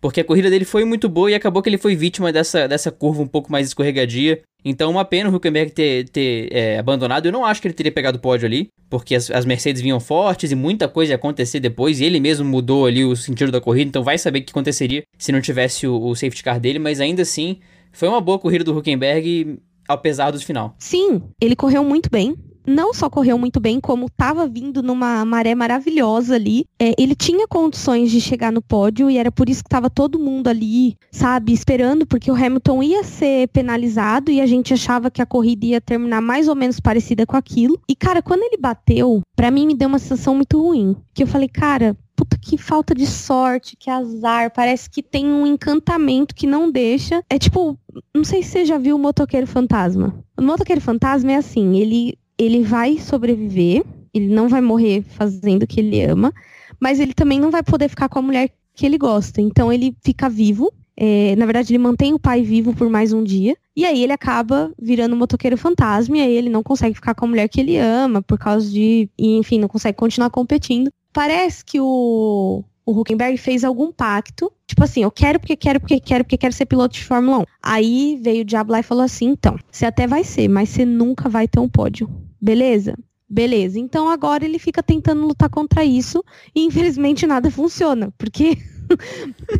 Porque 0.00 0.20
a 0.20 0.24
corrida 0.24 0.48
dele 0.48 0.64
foi 0.64 0.84
muito 0.84 1.08
boa 1.10 1.30
e 1.30 1.34
acabou 1.34 1.62
que 1.62 1.68
ele 1.68 1.76
foi 1.76 1.94
vítima 1.94 2.32
dessa, 2.32 2.66
dessa 2.66 2.90
curva 2.90 3.22
um 3.22 3.26
pouco 3.26 3.52
mais 3.52 3.66
escorregadia. 3.68 4.40
Então, 4.64 4.90
uma 4.90 5.04
pena 5.04 5.28
o 5.28 5.34
Huckenberg 5.34 5.72
ter, 5.72 6.08
ter 6.08 6.48
é, 6.50 6.78
abandonado. 6.78 7.26
Eu 7.26 7.32
não 7.32 7.44
acho 7.44 7.60
que 7.60 7.68
ele 7.68 7.74
teria 7.74 7.92
pegado 7.92 8.16
o 8.16 8.20
pódio 8.20 8.46
ali, 8.46 8.68
porque 8.88 9.14
as, 9.14 9.30
as, 9.30 9.44
Mercedes 9.44 9.82
vinham 9.82 10.00
fortes 10.00 10.50
e 10.50 10.54
muita 10.54 10.88
coisa 10.88 11.12
ia 11.12 11.16
acontecer 11.16 11.60
depois. 11.60 12.00
E 12.00 12.04
ele 12.04 12.18
mesmo 12.18 12.46
mudou 12.46 12.86
ali 12.86 13.04
o 13.04 13.14
sentido 13.14 13.52
da 13.52 13.60
corrida, 13.60 13.88
então 13.88 14.02
vai 14.02 14.16
saber 14.16 14.38
o 14.38 14.42
que 14.42 14.52
aconteceria 14.52 15.02
se 15.18 15.32
não 15.32 15.40
tivesse 15.40 15.86
o, 15.86 16.02
o 16.02 16.14
safety 16.14 16.42
car 16.42 16.58
dele. 16.58 16.78
Mas 16.78 16.98
ainda 16.98 17.20
assim, 17.20 17.58
foi 17.92 18.08
uma 18.08 18.22
boa 18.22 18.38
corrida 18.38 18.64
do 18.64 18.76
Huckenberg, 18.76 19.58
apesar 19.86 20.30
do 20.30 20.40
final. 20.40 20.74
Sim, 20.78 21.22
ele 21.42 21.54
correu 21.54 21.84
muito 21.84 22.08
bem 22.10 22.34
não 22.66 22.92
só 22.94 23.08
correu 23.08 23.38
muito 23.38 23.60
bem, 23.60 23.80
como 23.80 24.06
estava 24.06 24.46
vindo 24.46 24.82
numa 24.82 25.24
maré 25.24 25.54
maravilhosa 25.54 26.34
ali. 26.34 26.64
É, 26.78 26.94
ele 26.98 27.14
tinha 27.14 27.46
condições 27.48 28.10
de 28.10 28.20
chegar 28.20 28.52
no 28.52 28.62
pódio 28.62 29.10
e 29.10 29.18
era 29.18 29.30
por 29.30 29.48
isso 29.48 29.62
que 29.62 29.68
estava 29.68 29.90
todo 29.90 30.18
mundo 30.18 30.48
ali, 30.48 30.96
sabe, 31.10 31.52
esperando, 31.52 32.06
porque 32.06 32.30
o 32.30 32.34
Hamilton 32.34 32.82
ia 32.82 33.02
ser 33.02 33.48
penalizado 33.48 34.30
e 34.30 34.40
a 34.40 34.46
gente 34.46 34.74
achava 34.74 35.10
que 35.10 35.22
a 35.22 35.26
corrida 35.26 35.66
ia 35.66 35.80
terminar 35.80 36.20
mais 36.20 36.48
ou 36.48 36.54
menos 36.54 36.80
parecida 36.80 37.26
com 37.26 37.36
aquilo. 37.36 37.80
E, 37.88 37.94
cara, 37.94 38.22
quando 38.22 38.42
ele 38.42 38.56
bateu, 38.56 39.20
para 39.34 39.50
mim 39.50 39.66
me 39.66 39.74
deu 39.74 39.88
uma 39.88 39.98
sensação 39.98 40.34
muito 40.34 40.60
ruim. 40.60 40.96
Que 41.14 41.22
eu 41.22 41.26
falei, 41.26 41.48
cara, 41.48 41.96
puta 42.20 42.36
que 42.38 42.58
falta 42.58 42.94
de 42.94 43.06
sorte, 43.06 43.76
que 43.76 43.90
azar. 43.90 44.52
Parece 44.52 44.90
que 44.90 45.02
tem 45.02 45.26
um 45.26 45.46
encantamento 45.46 46.34
que 46.34 46.46
não 46.46 46.70
deixa. 46.70 47.22
É 47.30 47.38
tipo, 47.38 47.78
não 48.14 48.24
sei 48.24 48.42
se 48.42 48.50
você 48.50 48.64
já 48.64 48.76
viu 48.76 48.96
o 48.96 48.98
Motoqueiro 48.98 49.46
Fantasma. 49.46 50.14
O 50.38 50.42
Motoqueiro 50.42 50.80
Fantasma 50.80 51.32
é 51.32 51.36
assim, 51.36 51.78
ele 51.78 52.18
ele 52.40 52.62
vai 52.62 52.96
sobreviver, 52.98 53.84
ele 54.14 54.28
não 54.28 54.48
vai 54.48 54.62
morrer 54.62 55.02
fazendo 55.02 55.64
o 55.64 55.66
que 55.66 55.80
ele 55.80 56.02
ama, 56.02 56.32
mas 56.80 56.98
ele 56.98 57.12
também 57.12 57.38
não 57.38 57.50
vai 57.50 57.62
poder 57.62 57.88
ficar 57.90 58.08
com 58.08 58.18
a 58.18 58.22
mulher 58.22 58.50
que 58.74 58.86
ele 58.86 58.96
gosta. 58.96 59.42
Então 59.42 59.70
ele 59.70 59.94
fica 60.02 60.28
vivo. 60.28 60.72
É, 60.96 61.36
na 61.36 61.44
verdade, 61.44 61.72
ele 61.72 61.78
mantém 61.78 62.14
o 62.14 62.18
pai 62.18 62.42
vivo 62.42 62.74
por 62.74 62.88
mais 62.88 63.12
um 63.12 63.22
dia. 63.22 63.54
E 63.76 63.84
aí 63.84 64.02
ele 64.02 64.12
acaba 64.12 64.72
virando 64.80 65.14
um 65.14 65.18
motoqueiro 65.18 65.56
fantasma. 65.58 66.16
E 66.16 66.20
aí 66.22 66.32
ele 66.32 66.48
não 66.48 66.62
consegue 66.62 66.94
ficar 66.94 67.14
com 67.14 67.26
a 67.26 67.28
mulher 67.28 67.46
que 67.46 67.60
ele 67.60 67.76
ama 67.76 68.22
por 68.22 68.38
causa 68.38 68.70
de. 68.70 69.08
Enfim, 69.18 69.58
não 69.58 69.68
consegue 69.68 69.98
continuar 69.98 70.30
competindo. 70.30 70.90
Parece 71.12 71.62
que 71.62 71.78
o, 71.78 72.64
o 72.86 72.92
Huckenberg 72.92 73.36
fez 73.36 73.64
algum 73.64 73.92
pacto. 73.92 74.50
Tipo 74.66 74.84
assim, 74.84 75.02
eu 75.02 75.10
quero 75.10 75.38
porque 75.38 75.56
quero, 75.56 75.78
porque 75.78 76.00
quero, 76.00 76.24
porque 76.24 76.38
quero 76.38 76.54
ser 76.54 76.64
piloto 76.64 76.94
de 76.94 77.04
Fórmula 77.04 77.40
1. 77.40 77.44
Aí 77.62 78.18
veio 78.22 78.40
o 78.40 78.44
Diabo 78.44 78.72
lá 78.72 78.80
e 78.80 78.84
falou 78.84 79.04
assim: 79.04 79.26
então, 79.26 79.58
você 79.70 79.84
até 79.84 80.06
vai 80.06 80.24
ser, 80.24 80.48
mas 80.48 80.70
você 80.70 80.86
nunca 80.86 81.28
vai 81.28 81.46
ter 81.46 81.60
um 81.60 81.68
pódio. 81.68 82.08
Beleza? 82.40 82.96
Beleza. 83.28 83.78
Então 83.78 84.08
agora 84.08 84.44
ele 84.44 84.58
fica 84.58 84.82
tentando 84.82 85.26
lutar 85.26 85.48
contra 85.48 85.84
isso 85.84 86.24
e 86.54 86.64
infelizmente 86.64 87.26
nada 87.26 87.50
funciona, 87.52 88.12
porque 88.18 88.56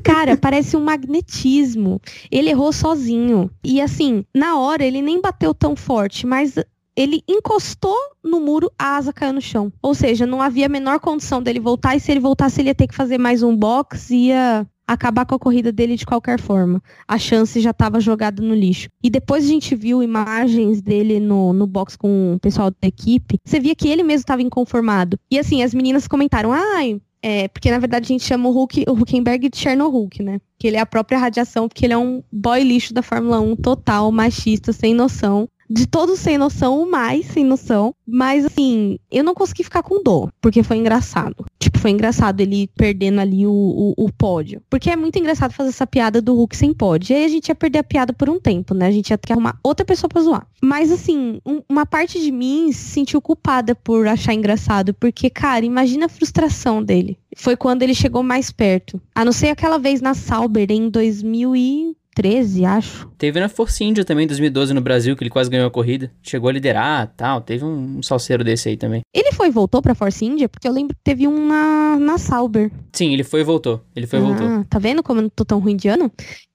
Cara, 0.03 0.37
parece 0.37 0.77
um 0.77 0.85
magnetismo. 0.85 2.01
Ele 2.31 2.51
errou 2.51 2.73
sozinho. 2.73 3.51
E 3.63 3.81
assim, 3.81 4.25
na 4.35 4.59
hora 4.59 4.85
ele 4.85 5.01
nem 5.01 5.21
bateu 5.21 5.55
tão 5.55 5.77
forte, 5.77 6.27
mas 6.27 6.57
ele 6.97 7.23
encostou 7.29 7.97
no 8.23 8.41
muro, 8.41 8.71
a 8.79 8.97
asa 8.97 9.13
caiu 9.13 9.33
no 9.33 9.41
chão. 9.41 9.73
Ou 9.83 9.95
seja, 9.95 10.27
não 10.27 10.43
havia 10.43 10.67
a 10.67 10.69
menor 10.69 11.01
condição 11.01 11.43
dele 11.43 11.61
voltar, 11.61 11.97
e 11.97 12.01
se 12.01 12.11
ele 12.11 12.21
voltasse, 12.21 12.61
ele 12.61 12.69
ia 12.69 12.75
ter 12.75 12.87
que 12.87 12.95
fazer 12.95 13.19
mais 13.19 13.43
um 13.43 13.57
box, 13.57 14.11
ia 14.11 14.67
acabar 14.93 15.25
com 15.25 15.35
a 15.35 15.39
corrida 15.39 15.71
dele 15.71 15.97
de 15.97 16.05
qualquer 16.05 16.41
forma. 16.41 16.83
A 17.07 17.19
chance 17.19 17.61
já 17.61 17.71
estava 17.71 18.01
jogada 18.01 18.43
no 18.43 18.55
lixo. 18.55 18.89
E 19.03 19.09
depois 19.09 19.45
a 19.45 19.49
gente 19.49 19.75
viu 19.75 20.03
imagens 20.03 20.83
dele 20.83 21.21
no, 21.21 21.53
no 21.53 21.67
box 21.67 21.97
com 21.97 22.35
o 22.35 22.41
pessoal 22.41 22.71
da 22.71 22.89
equipe. 22.89 23.39
Você 23.45 23.61
via 23.61 23.75
que 23.75 23.89
ele 23.89 24.03
mesmo 24.03 24.21
estava 24.21 24.43
inconformado. 24.43 25.19
E 25.31 25.39
assim, 25.39 25.63
as 25.63 25.73
meninas 25.73 26.09
comentaram: 26.09 26.53
ai. 26.53 27.01
é, 27.23 27.49
porque 27.49 27.71
na 27.71 27.79
verdade 27.79 28.07
a 28.07 28.09
gente 28.09 28.25
chama 28.25 28.49
o, 28.49 28.53
Hulk, 28.53 28.85
o 28.89 28.93
Huckenberg 28.93 29.49
de 29.49 29.57
Chernobyl, 29.57 30.09
né? 30.21 30.41
Que 30.59 30.67
ele 30.67 30.77
é 30.77 30.81
a 30.81 30.87
própria 30.87 31.19
radiação, 31.19 31.69
porque 31.69 31.87
ele 31.87 31.95
é 31.95 31.99
um 31.99 32.23
boy 32.33 32.63
lixo 32.63 32.93
da 32.93 33.03
Fórmula 33.03 33.41
1 33.41 33.57
total, 33.57 34.11
machista, 34.11 34.73
sem 34.73 34.95
noção 34.95 35.49
de 35.71 35.87
todos 35.87 36.19
sem 36.19 36.37
noção, 36.37 36.83
o 36.83 36.91
mais 36.91 37.27
sem 37.27 37.45
noção. 37.45 37.95
Mas 38.05 38.45
assim, 38.45 38.99
eu 39.11 39.23
não 39.23 39.35
consegui 39.35 39.63
ficar 39.63 39.85
com 39.85 40.03
dor, 40.03 40.33
porque 40.41 40.65
foi 40.65 40.79
engraçado. 40.79 41.47
Tipo, 41.61 41.79
foi 41.79 41.93
engraçado 41.93 42.41
ele 42.41 42.69
perdendo 42.75 43.21
ali 43.21 43.47
o, 43.47 43.53
o, 43.53 43.95
o, 43.97 44.13
pódio. 44.13 44.61
Porque 44.69 44.91
é 44.91 44.97
muito 44.97 45.19
engraçado 45.19 45.53
fazer 45.53 45.69
essa 45.69 45.87
piada 45.87 46.21
do 46.21 46.35
Hulk 46.35 46.57
sem 46.57 46.75
pódio. 46.75 47.13
E 47.13 47.17
aí 47.17 47.25
a 47.25 47.29
gente 47.29 47.49
ia 47.49 47.55
perder 47.55 47.79
a 47.79 47.85
piada 47.85 48.13
por 48.13 48.29
um 48.29 48.41
tempo, 48.41 48.75
né? 48.75 48.87
A 48.87 48.91
gente 48.91 49.11
ia 49.11 49.19
ter 49.19 49.29
que 49.29 49.33
arrumar 49.33 49.59
outra 49.63 49.85
pessoa 49.85 50.09
pra 50.09 50.23
zoar. 50.23 50.47
Mas 50.61 50.91
assim, 50.91 51.41
um, 51.47 51.63
uma 51.69 51.87
parte 51.87 52.21
de 52.21 52.33
mim 52.33 52.73
se 52.73 52.89
sentiu 52.89 53.21
culpada 53.21 53.75
por 53.75 54.09
achar 54.09 54.35
engraçado. 54.35 54.93
Porque, 54.95 55.31
cara, 55.31 55.65
imagina 55.65 56.07
a 56.07 56.09
frustração 56.09 56.83
dele. 56.83 57.17
Foi 57.37 57.57
quando 57.57 57.83
ele 57.83 57.95
chegou 57.95 58.23
mais 58.23 58.51
perto. 58.51 59.01
A 59.15 59.25
não 59.25 59.33
ser 59.33 59.49
aquela 59.49 59.79
vez 59.79 60.01
na 60.01 60.15
Sauber 60.15 60.71
em 60.71 60.89
2000 60.89 61.55
e 61.55 61.97
2013, 62.21 62.65
acho. 62.65 63.11
Teve 63.19 63.41
na 63.41 63.49
Force 63.49 63.83
India 63.83 64.05
também, 64.05 64.25
em 64.25 64.29
2012, 64.29 64.75
no 64.75 64.81
Brasil, 64.81 65.17
que 65.17 65.23
ele 65.23 65.31
quase 65.31 65.51
ganhou 65.51 65.67
a 65.67 65.71
corrida. 65.71 66.13
Chegou 66.23 66.49
a 66.49 66.53
liderar 66.53 67.13
tal. 67.17 67.41
Teve 67.41 67.65
um, 67.65 67.99
um 67.99 68.03
salseiro 68.03 68.45
desse 68.45 68.69
aí 68.69 68.77
também. 68.77 69.03
Ele 69.13 69.33
foi 69.33 69.49
e 69.49 69.51
voltou 69.51 69.83
pra 69.83 69.95
Force 69.95 70.25
India? 70.25 70.49
Porque 70.49 70.69
eu 70.69 70.73
lembro 70.73 70.95
que 70.95 71.03
teve 71.03 71.27
um 71.27 71.47
na, 71.47 71.99
na 71.99 72.19
Sauber. 72.19 72.71
Sim, 72.93 73.13
ele 73.13 73.25
foi 73.25 73.41
e 73.41 73.45
voltou. 73.45 73.83
Ele 73.97 74.07
foi 74.07 74.19
e 74.19 74.23
ah, 74.23 74.27
voltou. 74.27 74.65
Tá 74.65 74.79
vendo 74.79 75.03
como 75.03 75.19
eu 75.21 75.23
não 75.23 75.31
tô 75.31 75.45
tão 75.45 75.59
ruim 75.59 75.77
de 75.77 75.89
ano? 75.89 76.11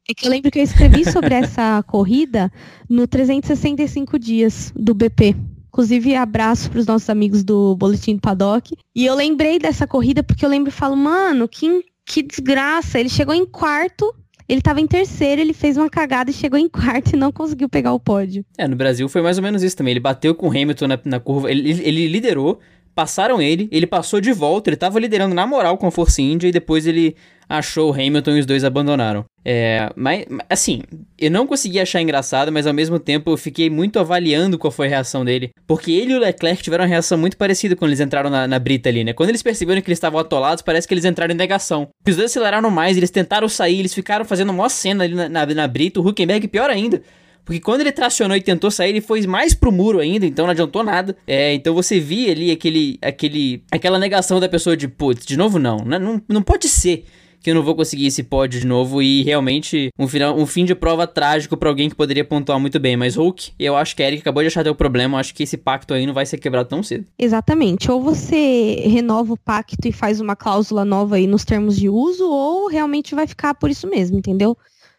É 0.07 0.13
que 0.13 0.27
eu 0.27 0.29
lembro 0.29 0.51
que 0.51 0.59
eu 0.59 0.63
escrevi 0.63 1.03
sobre 1.09 1.33
essa 1.35 1.83
corrida 1.83 2.51
no 2.87 3.07
365 3.07 4.19
dias 4.19 4.71
do 4.75 4.93
BP. 4.93 5.35
Inclusive, 5.67 6.15
abraço 6.15 6.69
para 6.69 6.79
os 6.79 6.85
nossos 6.85 7.09
amigos 7.09 7.43
do 7.43 7.75
Boletim 7.75 8.15
do 8.15 8.21
Paddock. 8.21 8.77
E 8.95 9.05
eu 9.05 9.13
lembrei 9.13 9.59
dessa 9.59 9.85
corrida 9.85 10.23
porque 10.23 10.45
eu 10.45 10.49
lembro 10.49 10.69
e 10.69 10.71
falo, 10.71 10.95
mano, 10.95 11.49
que, 11.49 11.83
que 12.05 12.21
desgraça. 12.21 12.97
Ele 12.97 13.09
chegou 13.09 13.35
em 13.35 13.45
quarto 13.45 14.15
ele 14.47 14.59
estava 14.59 14.79
em 14.79 14.87
terceiro, 14.87 15.41
ele 15.41 15.53
fez 15.53 15.77
uma 15.77 15.89
cagada 15.89 16.29
e 16.29 16.33
chegou 16.33 16.59
em 16.59 16.69
quarto 16.69 17.13
e 17.13 17.15
não 17.17 17.31
conseguiu 17.31 17.67
pegar 17.67 17.93
o 17.93 17.99
pódio. 17.99 18.45
É, 18.57 18.67
no 18.67 18.75
Brasil 18.75 19.09
foi 19.09 19.21
mais 19.21 19.37
ou 19.37 19.43
menos 19.43 19.63
isso 19.63 19.75
também. 19.75 19.91
Ele 19.91 19.99
bateu 19.99 20.35
com 20.35 20.47
o 20.47 20.51
Hamilton 20.51 20.87
na, 20.87 20.99
na 21.03 21.19
curva, 21.19 21.49
ele, 21.49 21.71
ele 21.71 22.07
liderou, 22.07 22.59
passaram 22.95 23.41
ele, 23.41 23.67
ele 23.71 23.85
passou 23.85 24.21
de 24.21 24.31
volta, 24.31 24.69
ele 24.69 24.77
tava 24.77 24.99
liderando 24.99 25.35
na 25.35 25.45
moral 25.45 25.77
com 25.77 25.85
a 25.85 25.91
Força 25.91 26.21
India 26.21 26.47
e 26.47 26.51
depois 26.51 26.87
ele 26.87 27.15
achou 27.47 27.91
o 27.91 27.93
Hamilton 27.93 28.31
e 28.31 28.39
os 28.39 28.45
dois 28.45 28.63
abandonaram. 28.63 29.25
É, 29.43 29.91
mas, 29.95 30.25
assim, 30.49 30.81
eu 31.19 31.29
não 31.29 31.45
consegui 31.45 31.79
achar 31.79 32.01
engraçado, 32.01 32.51
mas 32.51 32.65
ao 32.65 32.73
mesmo 32.73 32.97
tempo 32.97 33.29
eu 33.29 33.37
fiquei 33.37 33.69
muito 33.69 33.99
avaliando 33.99 34.57
qual 34.57 34.71
foi 34.71 34.87
a 34.87 34.89
reação 34.89 35.23
dele. 35.23 35.51
Porque 35.67 35.91
ele 35.91 36.13
e 36.13 36.15
o 36.15 36.19
Leclerc 36.19 36.63
tiveram 36.63 36.83
uma 36.83 36.89
reação 36.89 37.17
muito 37.17 37.37
parecida 37.37 37.75
quando 37.75 37.89
eles 37.89 37.99
entraram 37.99 38.29
na, 38.29 38.47
na 38.47 38.57
brita 38.57 38.89
ali, 38.89 39.03
né? 39.03 39.13
Quando 39.13 39.29
eles 39.29 39.43
perceberam 39.43 39.81
que 39.81 39.89
eles 39.89 39.97
estavam 39.97 40.19
atolados, 40.19 40.63
parece 40.63 40.87
que 40.87 40.93
eles 40.93 41.05
entraram 41.05 41.33
em 41.33 41.37
negação. 41.37 41.89
Os 42.07 42.15
dois 42.15 42.31
aceleraram 42.31 42.71
mais, 42.71 42.97
eles 42.97 43.11
tentaram 43.11 43.47
sair, 43.47 43.79
eles 43.79 43.93
ficaram 43.93 44.25
fazendo 44.25 44.51
uma 44.51 44.69
cena 44.69 45.03
ali 45.03 45.13
na, 45.13 45.29
na, 45.29 45.45
na 45.45 45.67
brita. 45.67 45.99
O 45.99 46.07
Huckenberg, 46.07 46.47
pior 46.47 46.69
ainda. 46.69 47.03
Porque 47.45 47.61
quando 47.61 47.81
ele 47.81 47.91
tracionou 47.91 48.35
e 48.35 48.41
tentou 48.41 48.71
sair, 48.71 48.89
ele 48.89 49.01
foi 49.01 49.25
mais 49.27 49.53
pro 49.53 49.71
muro 49.71 49.99
ainda, 49.99 50.25
então 50.25 50.45
não 50.45 50.51
adiantou 50.51 50.83
nada. 50.83 51.15
É, 51.27 51.53
então 51.53 51.73
você 51.73 51.99
via 51.99 52.31
ali 52.31 52.51
aquele, 52.51 52.97
aquele, 53.01 53.63
aquela 53.71 53.99
negação 53.99 54.39
da 54.39 54.49
pessoa 54.49 54.75
de, 54.75 54.87
putz, 54.87 55.25
de 55.25 55.37
novo 55.37 55.59
não, 55.59 55.77
não, 55.77 55.99
não, 55.99 56.21
não 56.27 56.41
pode 56.41 56.67
ser 56.67 57.05
que 57.45 57.51
eu 57.51 57.55
não 57.55 57.61
vou 57.61 57.75
conseguir 57.75 58.07
esse 58.07 58.23
pódio 58.23 58.59
de 58.59 58.65
novo 58.65 59.03
e 59.03 59.21
realmente 59.21 59.91
um, 59.99 60.07
final, 60.07 60.35
um 60.35 60.47
fim 60.47 60.65
de 60.65 60.73
prova 60.73 61.05
trágico 61.05 61.55
para 61.55 61.69
alguém 61.69 61.87
que 61.87 61.95
poderia 61.95 62.25
pontuar 62.25 62.59
muito 62.59 62.79
bem. 62.79 62.97
Mas 62.97 63.15
Hulk, 63.15 63.51
eu 63.59 63.77
acho 63.77 63.95
que 63.95 64.01
a 64.01 64.07
Eric 64.07 64.21
acabou 64.21 64.41
de 64.41 64.47
achar 64.47 64.63
teu 64.63 64.73
problema, 64.73 65.15
eu 65.15 65.19
acho 65.19 65.35
que 65.35 65.43
esse 65.43 65.55
pacto 65.55 65.93
aí 65.93 66.07
não 66.07 66.13
vai 66.15 66.25
ser 66.25 66.39
quebrado 66.39 66.67
tão 66.67 66.81
cedo. 66.81 67.05
Exatamente. 67.19 67.91
Ou 67.91 68.01
você 68.01 68.81
renova 68.87 69.33
o 69.33 69.37
pacto 69.37 69.87
e 69.87 69.91
faz 69.91 70.19
uma 70.19 70.35
cláusula 70.35 70.83
nova 70.83 71.17
aí 71.17 71.27
nos 71.27 71.45
termos 71.45 71.77
de 71.77 71.87
uso, 71.87 72.27
ou 72.27 72.67
realmente 72.67 73.13
vai 73.13 73.27
ficar 73.27 73.53
por 73.53 73.69
isso 73.69 73.87
mesmo, 73.87 74.17
entendeu? 74.17 74.57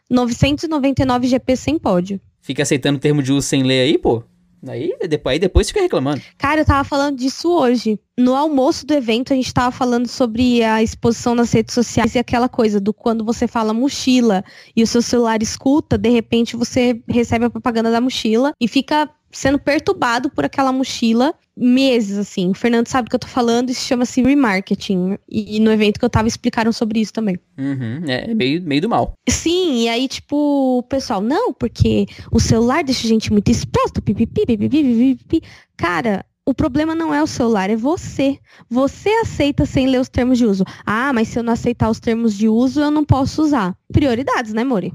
999 0.08 1.26
GP 1.26 1.56
sem 1.56 1.76
pódio. 1.76 2.20
Fica 2.46 2.62
aceitando 2.62 2.96
o 2.96 3.00
termo 3.00 3.24
de 3.24 3.32
uso 3.32 3.44
sem 3.44 3.64
ler 3.64 3.80
aí, 3.80 3.98
pô? 3.98 4.22
Aí 4.68 4.96
depois, 5.08 5.32
aí 5.32 5.38
depois 5.40 5.66
fica 5.66 5.80
reclamando. 5.80 6.22
Cara, 6.38 6.60
eu 6.60 6.64
tava 6.64 6.84
falando 6.84 7.18
disso 7.18 7.50
hoje. 7.50 7.98
No 8.16 8.36
almoço 8.36 8.86
do 8.86 8.94
evento, 8.94 9.32
a 9.32 9.36
gente 9.36 9.52
tava 9.52 9.72
falando 9.72 10.06
sobre 10.06 10.62
a 10.62 10.80
exposição 10.80 11.34
nas 11.34 11.52
redes 11.52 11.74
sociais 11.74 12.14
e 12.14 12.20
aquela 12.20 12.48
coisa 12.48 12.80
do 12.80 12.94
quando 12.94 13.24
você 13.24 13.48
fala 13.48 13.74
mochila 13.74 14.44
e 14.76 14.82
o 14.84 14.86
seu 14.86 15.02
celular 15.02 15.42
escuta, 15.42 15.98
de 15.98 16.08
repente 16.08 16.54
você 16.54 17.02
recebe 17.08 17.46
a 17.46 17.50
propaganda 17.50 17.90
da 17.90 18.00
mochila 18.00 18.52
e 18.60 18.68
fica 18.68 19.10
sendo 19.32 19.58
perturbado 19.58 20.30
por 20.30 20.44
aquela 20.44 20.70
mochila 20.70 21.34
meses, 21.56 22.18
assim. 22.18 22.50
O 22.50 22.54
Fernando 22.54 22.86
sabe 22.86 23.06
o 23.06 23.10
que 23.10 23.16
eu 23.16 23.20
tô 23.20 23.26
falando, 23.26 23.70
isso 23.70 23.86
chama-se 23.86 24.22
remarketing. 24.22 25.16
E, 25.28 25.58
no 25.60 25.72
evento 25.72 25.98
que 25.98 26.04
eu 26.04 26.10
tava 26.10 26.28
explicaram 26.28 26.72
sobre 26.72 27.00
isso 27.00 27.12
também. 27.12 27.38
Uhum, 27.58 28.02
é 28.06 28.34
meio, 28.34 28.62
meio 28.62 28.82
do 28.82 28.88
mal. 28.88 29.14
Sim, 29.28 29.82
e 29.82 29.88
aí, 29.88 30.06
tipo, 30.06 30.78
o 30.78 30.82
pessoal, 30.82 31.20
não, 31.20 31.52
porque 31.52 32.06
o 32.30 32.38
celular 32.38 32.84
deixa 32.84 33.06
a 33.06 33.08
gente 33.08 33.32
muito 33.32 33.50
exposto, 33.50 34.02
pipipi, 34.02 34.44
pipipi, 34.44 34.68
pipipi. 34.68 35.42
Cara, 35.76 36.24
o 36.48 36.54
problema 36.54 36.94
não 36.94 37.12
é 37.12 37.20
o 37.20 37.26
celular, 37.26 37.68
é 37.68 37.74
você. 37.74 38.38
Você 38.70 39.08
aceita 39.08 39.66
sem 39.66 39.88
ler 39.88 40.00
os 40.00 40.08
termos 40.08 40.38
de 40.38 40.46
uso. 40.46 40.64
Ah, 40.86 41.12
mas 41.12 41.26
se 41.26 41.38
eu 41.38 41.42
não 41.42 41.52
aceitar 41.52 41.90
os 41.90 41.98
termos 41.98 42.34
de 42.34 42.48
uso, 42.48 42.80
eu 42.80 42.90
não 42.90 43.04
posso 43.04 43.42
usar. 43.42 43.76
Prioridades, 43.92 44.52
né, 44.52 44.62
Mori? 44.62 44.94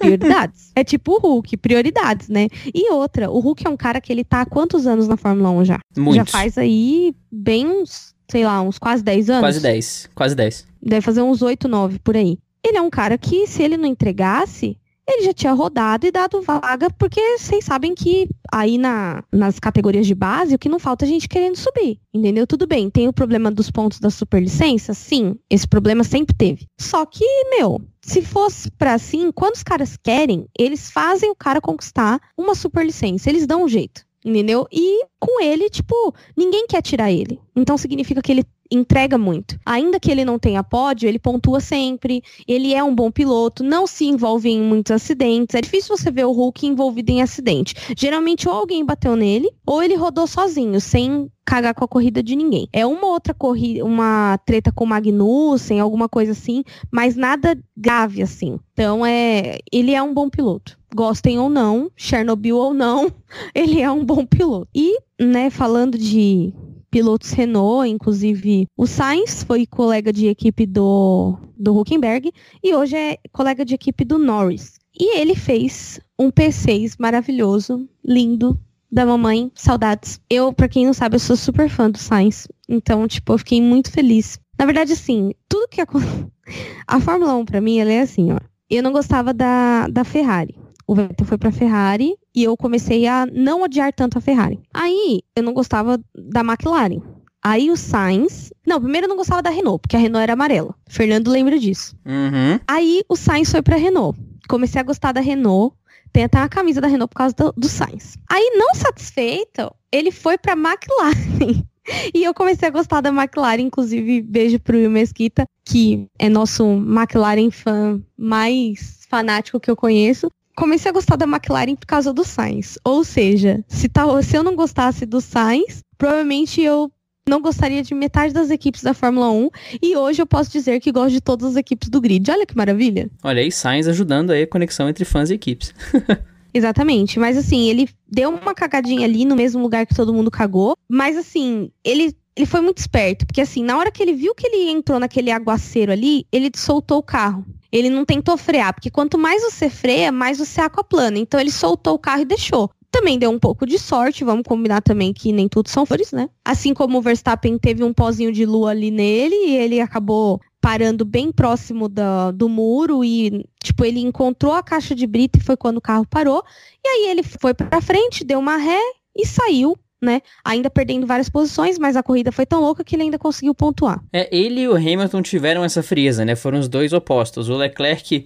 Prioridades. 0.00 0.72
é 0.74 0.82
tipo 0.82 1.12
o 1.12 1.18
Hulk, 1.20 1.56
prioridades, 1.58 2.28
né? 2.28 2.48
E 2.74 2.90
outra, 2.90 3.30
o 3.30 3.38
Hulk 3.38 3.64
é 3.64 3.70
um 3.70 3.76
cara 3.76 4.00
que 4.00 4.12
ele 4.12 4.24
tá 4.24 4.40
há 4.40 4.46
quantos 4.46 4.84
anos 4.84 5.06
na 5.06 5.16
Fórmula 5.16 5.50
1 5.50 5.64
já? 5.64 5.78
Muitos. 5.96 6.16
Já 6.16 6.24
faz 6.24 6.58
aí 6.58 7.14
bem 7.30 7.68
uns, 7.68 8.12
sei 8.28 8.44
lá, 8.44 8.60
uns 8.60 8.76
quase 8.76 9.04
10 9.04 9.30
anos. 9.30 9.42
Quase 9.42 9.60
10, 9.60 10.10
quase 10.12 10.34
10. 10.34 10.66
Deve 10.82 11.02
fazer 11.02 11.22
uns 11.22 11.40
8, 11.40 11.68
9 11.68 12.00
por 12.00 12.16
aí. 12.16 12.36
Ele 12.64 12.76
é 12.76 12.82
um 12.82 12.90
cara 12.90 13.16
que, 13.16 13.46
se 13.46 13.62
ele 13.62 13.76
não 13.76 13.86
entregasse, 13.86 14.76
ele 15.12 15.24
já 15.24 15.32
tinha 15.32 15.52
rodado 15.52 16.06
e 16.06 16.10
dado 16.10 16.42
vaga, 16.42 16.90
porque 16.90 17.38
vocês 17.38 17.64
sabem 17.64 17.94
que 17.94 18.28
aí 18.52 18.78
na, 18.78 19.22
nas 19.32 19.58
categorias 19.58 20.06
de 20.06 20.14
base, 20.14 20.54
o 20.54 20.58
que 20.58 20.68
não 20.68 20.78
falta 20.78 21.04
é 21.04 21.08
gente 21.08 21.28
querendo 21.28 21.56
subir, 21.56 21.98
entendeu? 22.12 22.46
Tudo 22.46 22.66
bem, 22.66 22.90
tem 22.90 23.08
o 23.08 23.12
problema 23.12 23.50
dos 23.50 23.70
pontos 23.70 24.00
da 24.00 24.10
superlicença? 24.10 24.94
Sim, 24.94 25.36
esse 25.48 25.66
problema 25.66 26.04
sempre 26.04 26.34
teve. 26.34 26.66
Só 26.78 27.04
que, 27.06 27.24
meu, 27.50 27.80
se 28.00 28.22
fosse 28.22 28.70
para 28.70 28.94
assim, 28.94 29.30
quando 29.32 29.54
os 29.54 29.62
caras 29.62 29.96
querem, 29.96 30.46
eles 30.58 30.90
fazem 30.90 31.30
o 31.30 31.36
cara 31.36 31.60
conquistar 31.60 32.20
uma 32.36 32.54
superlicença, 32.54 33.28
eles 33.28 33.46
dão 33.46 33.64
um 33.64 33.68
jeito. 33.68 34.08
Entendeu? 34.22 34.66
E 34.70 35.06
com 35.18 35.42
ele, 35.42 35.70
tipo, 35.70 35.94
ninguém 36.36 36.66
quer 36.66 36.82
tirar 36.82 37.10
ele. 37.10 37.40
Então 37.56 37.78
significa 37.78 38.20
que 38.20 38.30
ele 38.30 38.44
entrega 38.70 39.18
muito. 39.18 39.58
Ainda 39.66 39.98
que 39.98 40.10
ele 40.10 40.24
não 40.24 40.38
tenha 40.38 40.62
pódio, 40.62 41.08
ele 41.08 41.18
pontua 41.18 41.60
sempre, 41.60 42.22
ele 42.46 42.74
é 42.74 42.82
um 42.82 42.94
bom 42.94 43.10
piloto, 43.10 43.64
não 43.64 43.86
se 43.86 44.04
envolve 44.04 44.48
em 44.48 44.62
muitos 44.62 44.92
acidentes. 44.92 45.54
É 45.54 45.60
difícil 45.60 45.96
você 45.96 46.10
ver 46.10 46.26
o 46.26 46.32
Hulk 46.32 46.66
envolvido 46.66 47.10
em 47.10 47.22
acidente. 47.22 47.74
Geralmente 47.96 48.48
ou 48.48 48.54
alguém 48.54 48.84
bateu 48.84 49.16
nele, 49.16 49.50
ou 49.66 49.82
ele 49.82 49.94
rodou 49.94 50.26
sozinho, 50.26 50.80
sem 50.80 51.30
cagar 51.44 51.74
com 51.74 51.84
a 51.84 51.88
corrida 51.88 52.22
de 52.22 52.36
ninguém. 52.36 52.68
É 52.72 52.86
uma 52.86 53.08
outra 53.08 53.34
corrida, 53.34 53.84
uma 53.84 54.38
treta 54.46 54.70
com 54.70 54.84
o 54.84 54.86
Magnussen, 54.86 55.80
alguma 55.80 56.08
coisa 56.08 56.30
assim, 56.30 56.62
mas 56.92 57.16
nada 57.16 57.58
grave 57.76 58.22
assim. 58.22 58.60
Então 58.72 59.04
é, 59.04 59.58
ele 59.72 59.92
é 59.92 60.02
um 60.02 60.14
bom 60.14 60.30
piloto. 60.30 60.78
Gostem 60.94 61.38
ou 61.38 61.48
não, 61.48 61.90
Chernobyl 61.96 62.56
ou 62.56 62.72
não, 62.72 63.12
ele 63.54 63.80
é 63.80 63.90
um 63.90 64.04
bom 64.04 64.24
piloto. 64.24 64.68
E, 64.74 64.96
né, 65.20 65.50
falando 65.50 65.98
de 65.98 66.52
pilotos 66.90 67.30
Renault, 67.30 67.88
inclusive 67.88 68.66
o 68.76 68.86
Sainz 68.86 69.44
foi 69.44 69.66
colega 69.66 70.12
de 70.12 70.26
equipe 70.26 70.66
do, 70.66 71.38
do 71.56 71.78
Huckenberg 71.78 72.32
e 72.62 72.74
hoje 72.74 72.96
é 72.96 73.18
colega 73.32 73.64
de 73.64 73.74
equipe 73.74 74.04
do 74.04 74.18
Norris. 74.18 74.78
E 74.98 75.18
ele 75.18 75.34
fez 75.34 76.00
um 76.18 76.30
P6 76.30 76.96
maravilhoso, 76.98 77.88
lindo, 78.04 78.58
da 78.90 79.06
mamãe, 79.06 79.50
saudades. 79.54 80.20
Eu, 80.28 80.52
para 80.52 80.68
quem 80.68 80.84
não 80.84 80.92
sabe, 80.92 81.14
eu 81.14 81.20
sou 81.20 81.36
super 81.36 81.68
fã 81.68 81.88
do 81.88 81.98
Sainz, 81.98 82.48
então, 82.68 83.06
tipo, 83.06 83.32
eu 83.32 83.38
fiquei 83.38 83.62
muito 83.62 83.90
feliz. 83.90 84.38
Na 84.58 84.66
verdade, 84.66 84.92
assim, 84.92 85.32
tudo 85.48 85.68
que 85.68 85.80
a, 85.80 85.86
a 86.86 87.00
Fórmula 87.00 87.34
1 87.34 87.44
para 87.44 87.60
mim, 87.60 87.78
ela 87.78 87.92
é 87.92 88.00
assim, 88.00 88.32
ó. 88.32 88.38
Eu 88.68 88.82
não 88.82 88.92
gostava 88.92 89.32
da, 89.32 89.86
da 89.88 90.04
Ferrari 90.04 90.54
o 90.90 90.94
Vettel 90.96 91.24
foi 91.24 91.38
para 91.38 91.52
Ferrari 91.52 92.16
e 92.34 92.42
eu 92.42 92.56
comecei 92.56 93.06
a 93.06 93.24
não 93.32 93.62
odiar 93.62 93.92
tanto 93.92 94.18
a 94.18 94.20
Ferrari. 94.20 94.58
Aí 94.74 95.20
eu 95.36 95.42
não 95.44 95.52
gostava 95.52 96.00
da 96.12 96.40
McLaren. 96.40 97.00
Aí 97.40 97.70
o 97.70 97.76
Sainz. 97.76 98.52
Não, 98.66 98.80
primeiro 98.80 99.04
eu 99.04 99.08
não 99.08 99.16
gostava 99.16 99.40
da 99.40 99.50
Renault, 99.50 99.82
porque 99.82 99.94
a 99.94 100.00
Renault 100.00 100.24
era 100.24 100.32
amarela. 100.32 100.74
Fernando 100.88 101.28
lembra 101.28 101.60
disso. 101.60 101.96
Uhum. 102.04 102.58
Aí 102.66 103.02
o 103.08 103.14
Sainz 103.14 103.52
foi 103.52 103.62
pra 103.62 103.76
Renault. 103.76 104.18
Comecei 104.48 104.80
a 104.80 104.84
gostar 104.84 105.12
da 105.12 105.20
Renault. 105.20 105.76
Tem 106.12 106.24
até 106.24 106.38
uma 106.38 106.48
camisa 106.48 106.80
da 106.80 106.88
Renault 106.88 107.10
por 107.10 107.18
causa 107.18 107.36
do, 107.36 107.52
do 107.56 107.68
Sainz. 107.68 108.18
Aí, 108.28 108.50
não 108.56 108.74
satisfeito, 108.74 109.72
ele 109.92 110.10
foi 110.10 110.36
pra 110.38 110.54
McLaren. 110.54 111.62
E 112.14 112.22
eu 112.22 112.32
comecei 112.32 112.68
a 112.68 112.70
gostar 112.70 113.00
da 113.00 113.08
McLaren, 113.08 113.62
inclusive 113.62 114.22
beijo 114.22 114.60
pro 114.60 114.76
Will 114.76 114.90
Mesquita, 114.90 115.44
que 115.64 116.06
é 116.20 116.28
nosso 116.28 116.64
McLaren 116.64 117.50
fã 117.50 118.00
mais 118.16 119.00
fanático 119.08 119.58
que 119.58 119.68
eu 119.68 119.74
conheço 119.74 120.30
comecei 120.56 120.90
a 120.90 120.94
gostar 120.94 121.16
da 121.16 121.26
McLaren 121.26 121.74
por 121.74 121.86
causa 121.86 122.12
do 122.12 122.24
Sainz. 122.24 122.78
Ou 122.84 123.04
seja, 123.04 123.64
se, 123.68 123.88
tal, 123.88 124.22
se 124.22 124.36
eu 124.36 124.42
não 124.42 124.54
gostasse 124.54 125.06
do 125.06 125.20
Sainz, 125.20 125.82
provavelmente 125.96 126.60
eu 126.60 126.90
não 127.28 127.40
gostaria 127.40 127.82
de 127.82 127.94
metade 127.94 128.34
das 128.34 128.50
equipes 128.50 128.82
da 128.82 128.92
Fórmula 128.92 129.30
1 129.30 129.50
e 129.80 129.96
hoje 129.96 130.20
eu 130.20 130.26
posso 130.26 130.50
dizer 130.50 130.80
que 130.80 130.90
gosto 130.90 131.12
de 131.12 131.20
todas 131.20 131.50
as 131.50 131.56
equipes 131.56 131.88
do 131.88 132.00
grid. 132.00 132.28
Olha 132.30 132.46
que 132.46 132.56
maravilha. 132.56 133.08
Olha 133.22 133.40
aí, 133.40 133.52
Sainz 133.52 133.86
ajudando 133.86 134.30
aí 134.30 134.42
a 134.42 134.46
conexão 134.46 134.88
entre 134.88 135.04
fãs 135.04 135.30
e 135.30 135.34
equipes. 135.34 135.72
Exatamente. 136.52 137.18
Mas 137.18 137.36
assim, 137.36 137.68
ele 137.68 137.88
deu 138.10 138.30
uma 138.30 138.54
cagadinha 138.54 139.06
ali 139.06 139.24
no 139.24 139.36
mesmo 139.36 139.62
lugar 139.62 139.86
que 139.86 139.94
todo 139.94 140.12
mundo 140.12 140.30
cagou. 140.30 140.74
Mas 140.88 141.16
assim, 141.16 141.70
ele 141.84 142.14
ele 142.36 142.46
foi 142.46 142.60
muito 142.60 142.78
esperto, 142.78 143.26
porque 143.26 143.40
assim, 143.40 143.62
na 143.62 143.76
hora 143.76 143.90
que 143.90 144.02
ele 144.02 144.14
viu 144.14 144.34
que 144.34 144.46
ele 144.46 144.70
entrou 144.70 144.98
naquele 144.98 145.30
aguaceiro 145.30 145.92
ali, 145.92 146.26
ele 146.30 146.50
soltou 146.54 146.98
o 146.98 147.02
carro. 147.02 147.44
Ele 147.72 147.90
não 147.90 148.04
tentou 148.04 148.36
frear, 148.36 148.74
porque 148.74 148.90
quanto 148.90 149.18
mais 149.18 149.42
você 149.42 149.70
freia, 149.70 150.10
mais 150.10 150.38
você 150.38 150.60
aquaplana. 150.60 151.18
Então 151.18 151.38
ele 151.38 151.50
soltou 151.50 151.94
o 151.94 151.98
carro 151.98 152.22
e 152.22 152.24
deixou. 152.24 152.70
Também 152.90 153.18
deu 153.18 153.30
um 153.30 153.38
pouco 153.38 153.64
de 153.64 153.78
sorte, 153.78 154.24
vamos 154.24 154.42
combinar 154.44 154.80
também 154.80 155.12
que 155.12 155.32
nem 155.32 155.48
tudo 155.48 155.68
são 155.68 155.86
flores, 155.86 156.10
né? 156.10 156.28
Assim 156.44 156.74
como 156.74 156.98
o 156.98 157.02
Verstappen 157.02 157.56
teve 157.56 157.84
um 157.84 157.92
pozinho 157.92 158.32
de 158.32 158.44
lua 158.44 158.70
ali 158.70 158.90
nele 158.90 159.34
e 159.34 159.56
ele 159.56 159.80
acabou 159.80 160.40
parando 160.60 161.04
bem 161.04 161.30
próximo 161.30 161.88
do, 161.88 162.32
do 162.34 162.48
muro 162.48 163.04
e, 163.04 163.44
tipo, 163.62 163.84
ele 163.84 164.00
encontrou 164.00 164.52
a 164.52 164.62
caixa 164.62 164.94
de 164.94 165.06
brita 165.06 165.38
e 165.38 165.42
foi 165.42 165.56
quando 165.56 165.76
o 165.76 165.80
carro 165.80 166.04
parou. 166.04 166.42
E 166.84 166.88
aí 166.88 167.10
ele 167.10 167.22
foi 167.22 167.54
para 167.54 167.80
frente, 167.80 168.24
deu 168.24 168.40
uma 168.40 168.56
ré 168.56 168.80
e 169.16 169.24
saiu 169.24 169.76
né? 170.00 170.20
Ainda 170.44 170.70
perdendo 170.70 171.06
várias 171.06 171.28
posições, 171.28 171.78
mas 171.78 171.96
a 171.96 172.02
corrida 172.02 172.32
foi 172.32 172.46
tão 172.46 172.60
louca 172.60 172.82
que 172.82 172.96
ele 172.96 173.04
ainda 173.04 173.18
conseguiu 173.18 173.54
pontuar. 173.54 174.02
É, 174.12 174.28
ele 174.34 174.62
e 174.62 174.68
o 174.68 174.74
Hamilton 174.74 175.22
tiveram 175.22 175.64
essa 175.64 175.82
frieza, 175.82 176.24
né? 176.24 176.34
Foram 176.34 176.58
os 176.58 176.68
dois 176.68 176.92
opostos. 176.92 177.48
O 177.48 177.56
Leclerc 177.56 178.24